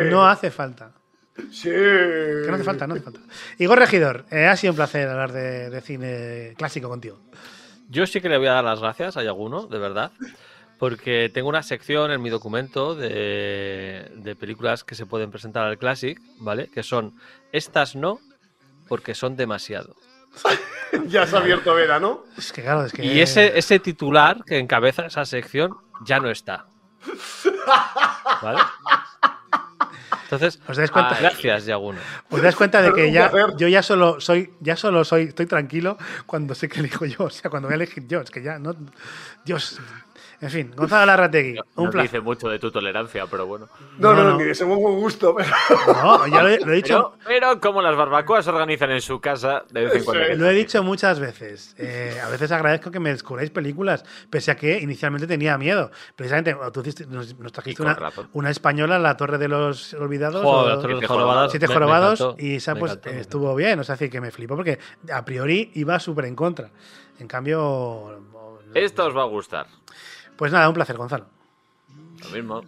No 0.09 0.26
hace 0.27 0.49
falta. 0.51 0.91
Sí. 1.51 1.69
Que 1.69 2.45
no 2.47 2.55
hace 2.55 2.63
falta, 2.63 2.88
no 2.88 2.93
hace 2.93 3.03
falta. 3.03 3.19
Igor 3.57 3.77
Regidor, 3.77 4.23
eh, 4.31 4.45
ha 4.47 4.55
sido 4.55 4.72
un 4.72 4.77
placer 4.77 5.09
hablar 5.09 5.34
de, 5.34 5.69
de 5.69 5.81
cine 5.81 6.53
clásico 6.57 6.88
contigo. 6.88 7.19
Yo 7.90 8.06
sí 8.07 8.22
que 8.22 8.30
le 8.30 8.38
voy 8.38 8.48
a 8.48 8.53
dar 8.53 8.64
las 8.64 8.80
gracias 8.80 9.18
a 9.18 9.24
Yaguno, 9.24 9.68
de 9.68 9.78
verdad, 9.78 10.12
porque 10.80 11.30
tengo 11.34 11.49
una 11.49 11.64
sección 11.64 12.12
en 12.12 12.22
mi 12.22 12.30
documento 12.30 12.95
de, 12.95 14.12
de 14.16 14.36
películas 14.36 14.84
que 14.84 14.95
se 14.95 15.06
pueden 15.06 15.32
presentar 15.32 15.66
al 15.66 15.78
Classic, 15.78 16.20
¿vale? 16.40 16.68
Que 16.70 16.84
son 16.84 17.14
estas 17.52 17.95
no, 17.95 18.20
porque 18.88 19.16
son 19.16 19.36
demasiado. 19.36 19.95
Ya 21.07 21.28
se 21.28 21.36
ha 21.36 21.40
abierto 21.40 21.74
Vera, 21.74 21.99
¿no? 21.99 22.24
Es 22.38 22.53
que 22.53 22.62
claro, 22.62 22.86
es 22.86 22.94
que. 22.94 23.03
Y 23.03 23.20
ese, 23.20 23.57
ese 23.57 23.80
titular 23.80 24.44
que 24.45 24.60
encabeza 24.60 25.06
esa 25.06 25.26
sección 25.26 25.76
ya 26.06 26.20
no 26.20 26.30
está. 26.30 26.68
¿Vale? 28.41 28.60
Entonces, 30.26 30.60
¿Os 30.68 30.77
dais 30.77 30.91
cuenta? 30.91 31.15
ah, 31.15 31.22
gracias, 31.22 31.65
Yaguno. 31.65 31.99
¿Os 32.30 32.41
das 32.41 32.56
cuenta 32.56 32.81
de 32.81 32.91
que 32.93 33.11
ya 33.11 33.31
yo 33.57 33.68
ya 33.68 33.84
solo 33.84 34.19
soy, 34.19 34.52
ya 34.60 34.76
solo 34.76 35.03
soy, 35.06 35.23
estoy 35.23 35.45
tranquilo 35.45 35.97
cuando 36.26 36.56
sé 36.56 36.68
que 36.68 36.80
elijo 36.80 37.06
yo, 37.06 37.26
o 37.26 37.30
sea, 37.30 37.49
cuando 37.49 37.68
voy 37.68 37.73
a 37.73 37.76
elegir 37.76 38.07
yo, 38.07 38.22
es 38.22 38.31
que 38.31 38.41
ya 38.41 38.60
no. 38.60 38.76
Dios. 39.45 39.80
En 40.41 40.49
fin, 40.49 40.72
Gonzalo 40.76 41.06
Larrategui, 41.06 41.57
un 41.76 41.86
No 41.86 41.91
placer. 41.91 42.12
dice 42.12 42.20
mucho 42.22 42.49
de 42.49 42.60
tu 42.60 42.70
tolerancia, 42.70 43.26
pero 43.26 43.45
bueno. 43.45 43.70
No, 43.98 44.14
no, 44.14 44.16
No, 44.18 44.24
no, 44.24 44.30
no. 44.32 44.38
ni 44.38 44.44
de 44.44 44.53
según 44.56 44.82
buen 44.82 44.95
gusto, 44.95 45.34
pero. 45.36 45.49
No, 45.88 46.28
ya 46.28 46.44
lo 46.44 46.49
he, 46.49 46.60
lo 46.60 46.74
he 46.74 46.76
dicho. 46.76 47.14
Pero, 47.26 47.40
pero 47.49 47.60
como 47.62 47.82
las 47.82 47.95
barbacoas 47.95 48.44
se 48.44 48.52
organizan 48.52 48.91
en 48.91 49.02
su 49.02 49.20
casa, 49.22 49.64
de 49.72 49.86
vez 49.86 49.95
en 49.95 50.03
cuando. 50.03 50.24
Sí. 50.26 50.36
Lo 50.36 50.49
he 50.49 50.53
dicho 50.53 50.84
muchas 50.84 51.20
veces. 51.20 51.74
Eh, 51.78 52.20
a 52.24 52.30
veces 52.30 52.52
agradezco 52.52 52.91
que 52.91 52.99
me 52.99 53.12
descubráis 53.12 53.49
películas, 53.49 54.03
pese 54.30 54.52
a 54.52 54.56
que 54.56 54.78
inicialmente 54.80 55.26
tenía 55.26 55.57
miedo. 55.57 55.90
Precisamente, 56.16 56.56
tú 56.74 56.82
hiciste- 56.82 57.06
nos, 57.07 57.38
nos 57.40 57.52
trajiste 57.52 57.82
una, 57.82 57.98
una 58.34 58.49
española, 58.49 58.99
La 58.99 59.16
Torre 59.18 59.38
de 59.38 59.48
los 59.48 59.94
Olvidados. 59.94 60.44
Joder, 60.44 60.74
o- 60.74 60.76
la 60.76 60.82
Torre 60.82 60.94
de 60.95 60.99
Siete 60.99 61.07
Jorobadas 61.07 61.52
Siete 61.52 61.68
me- 61.68 61.70
me 61.70 61.74
Jorobados. 61.76 62.20
encantó, 62.22 62.41
y 62.44 62.56
esa 62.56 62.76
pues 62.76 62.91
encantó, 62.91 63.10
estuvo 63.20 63.56
bien. 63.56 63.80
O 63.80 63.84
sea, 63.84 63.95
decir 63.95 64.10
que 64.12 64.20
me 64.22 64.32
flipó 64.32 64.56
porque 64.57 64.80
a 65.14 65.24
priori 65.24 65.72
iba 65.76 65.98
súper 65.99 66.26
en 66.26 66.36
contra. 66.36 66.70
En 67.20 67.28
cambio. 67.28 68.22
Esta 68.74 69.06
os 69.06 69.16
va 69.16 69.22
a 69.22 69.26
gustar. 69.26 69.68
Pues 70.38 70.52
nada, 70.52 70.68
un 70.68 70.76
placer, 70.76 70.98
Gonzalo. 70.98 71.26
Lo 72.24 72.30
mismo. 72.30 72.62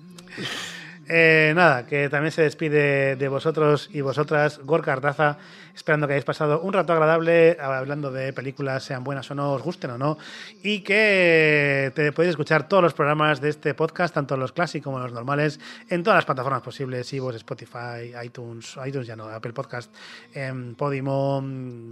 Eh, 1.09 1.53
nada, 1.55 1.85
que 1.85 2.09
también 2.09 2.33
se 2.33 2.41
despide 2.41 3.15
de 3.15 3.27
vosotros 3.29 3.89
y 3.93 4.01
vosotras, 4.01 4.59
Gorka 4.63 4.91
Artaza, 4.91 5.37
esperando 5.73 6.05
que 6.05 6.13
hayáis 6.13 6.25
pasado 6.25 6.59
un 6.59 6.73
rato 6.73 6.91
agradable 6.91 7.55
hablando 7.61 8.11
de 8.11 8.33
películas, 8.33 8.83
sean 8.83 9.05
buenas 9.05 9.31
o 9.31 9.35
no, 9.35 9.53
os 9.53 9.61
gusten 9.61 9.91
o 9.91 9.97
no, 9.97 10.17
y 10.63 10.81
que 10.81 11.93
te 11.95 12.11
podéis 12.11 12.31
escuchar 12.31 12.67
todos 12.67 12.83
los 12.83 12.93
programas 12.93 13.39
de 13.39 13.49
este 13.49 13.73
podcast, 13.73 14.13
tanto 14.13 14.35
los 14.35 14.51
clásicos 14.51 14.91
como 14.91 14.99
los 14.99 15.13
normales, 15.13 15.61
en 15.89 16.03
todas 16.03 16.17
las 16.17 16.25
plataformas 16.25 16.61
posibles, 16.61 17.11
Ivos, 17.13 17.35
Spotify, 17.35 18.11
iTunes, 18.25 18.77
iTunes 18.85 19.07
ya 19.07 19.15
no, 19.15 19.29
Apple 19.29 19.53
Podcast, 19.53 19.93
em, 20.33 20.75
Podimo, 20.75 21.41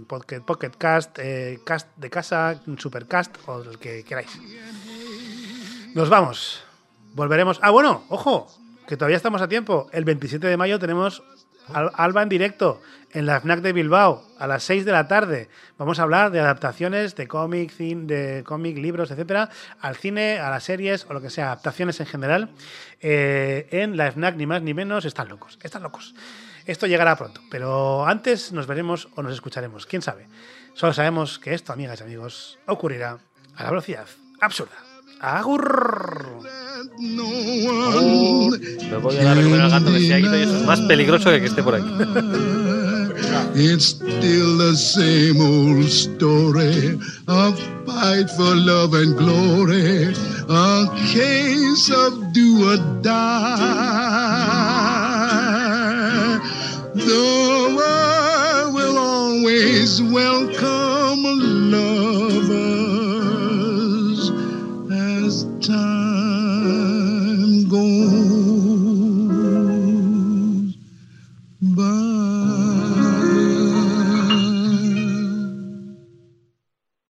Pocket, 0.06 0.40
Pocket 0.40 0.72
Cast, 0.76 1.18
eh, 1.20 1.60
Cast 1.64 1.88
de 1.96 2.10
casa, 2.10 2.60
Supercast 2.76 3.36
o 3.46 3.62
el 3.62 3.78
que 3.78 4.04
queráis. 4.04 4.38
Nos 5.96 6.10
vamos. 6.10 6.62
Volveremos. 7.14 7.58
Ah, 7.62 7.70
bueno, 7.70 8.04
ojo, 8.10 8.46
que 8.86 8.98
todavía 8.98 9.16
estamos 9.16 9.40
a 9.40 9.48
tiempo. 9.48 9.88
El 9.92 10.04
27 10.04 10.46
de 10.46 10.56
mayo 10.58 10.78
tenemos 10.78 11.22
Al- 11.72 11.90
Alba 11.94 12.22
en 12.22 12.28
directo 12.28 12.80
en 13.12 13.24
la 13.24 13.40
FNAC 13.40 13.60
de 13.60 13.72
Bilbao 13.72 14.22
a 14.38 14.46
las 14.46 14.62
6 14.64 14.84
de 14.84 14.92
la 14.92 15.08
tarde. 15.08 15.48
Vamos 15.78 15.98
a 15.98 16.02
hablar 16.02 16.30
de 16.30 16.38
adaptaciones 16.40 17.16
de 17.16 17.26
cómic, 17.26 17.72
de 17.78 18.44
cómic, 18.44 18.76
libros, 18.76 19.10
etcétera, 19.10 19.48
al 19.80 19.96
cine, 19.96 20.38
a 20.38 20.50
las 20.50 20.64
series 20.64 21.06
o 21.08 21.14
lo 21.14 21.20
que 21.22 21.30
sea, 21.30 21.46
adaptaciones 21.46 21.98
en 22.00 22.06
general. 22.06 22.50
eh, 23.00 23.66
en 23.72 23.96
la 23.96 24.12
FNAC, 24.12 24.36
ni 24.36 24.46
más 24.46 24.60
ni 24.62 24.74
menos, 24.74 25.04
están 25.06 25.28
locos, 25.28 25.58
están 25.62 25.82
locos. 25.82 26.14
Esto 26.66 26.86
llegará 26.86 27.16
pronto, 27.16 27.40
pero 27.50 28.06
antes 28.06 28.52
nos 28.52 28.66
veremos 28.66 29.08
o 29.16 29.22
nos 29.22 29.32
escucharemos, 29.32 29.86
quién 29.86 30.02
sabe. 30.02 30.28
Solo 30.74 30.92
sabemos 30.92 31.38
que 31.38 31.54
esto, 31.54 31.72
amigas 31.72 32.00
y 32.00 32.04
amigos, 32.04 32.58
ocurrirá 32.66 33.18
a 33.56 33.62
la 33.64 33.70
velocidad 33.70 34.06
absurda. 34.40 34.74
¡Agur! 35.20 36.26
Oh, 36.98 38.50
me 38.90 38.96
voy 38.98 39.16
a 39.16 39.24
dar 39.24 39.36
de 39.36 39.44
comer 39.44 39.60
al 39.62 39.70
gato 39.70 39.92
que 39.92 40.00
se 40.00 40.14
ha 40.14 40.20
ido 40.20 40.38
y 40.38 40.42
eso 40.42 40.56
es 40.58 40.66
más 40.66 40.80
peligroso 40.82 41.30
que 41.30 41.40
que 41.40 41.46
esté 41.46 41.62
por 41.62 41.74
aquí. 41.74 41.88
It's 43.54 43.86
still 43.86 44.58
the 44.58 44.76
same 44.76 45.40
old 45.40 45.86
story. 45.88 46.98
A 47.28 47.52
fight 47.86 48.28
for 48.36 48.54
love 48.54 48.92
and 48.94 49.16
glory. 49.16 50.14
A 50.48 50.86
case 51.12 51.90
of 51.90 52.32
do 52.34 52.70
or 52.70 52.76
die. 53.00 53.16
The 56.94 57.74
world 57.74 58.74
will 58.74 58.98
always 58.98 60.02
welcome 60.02 61.24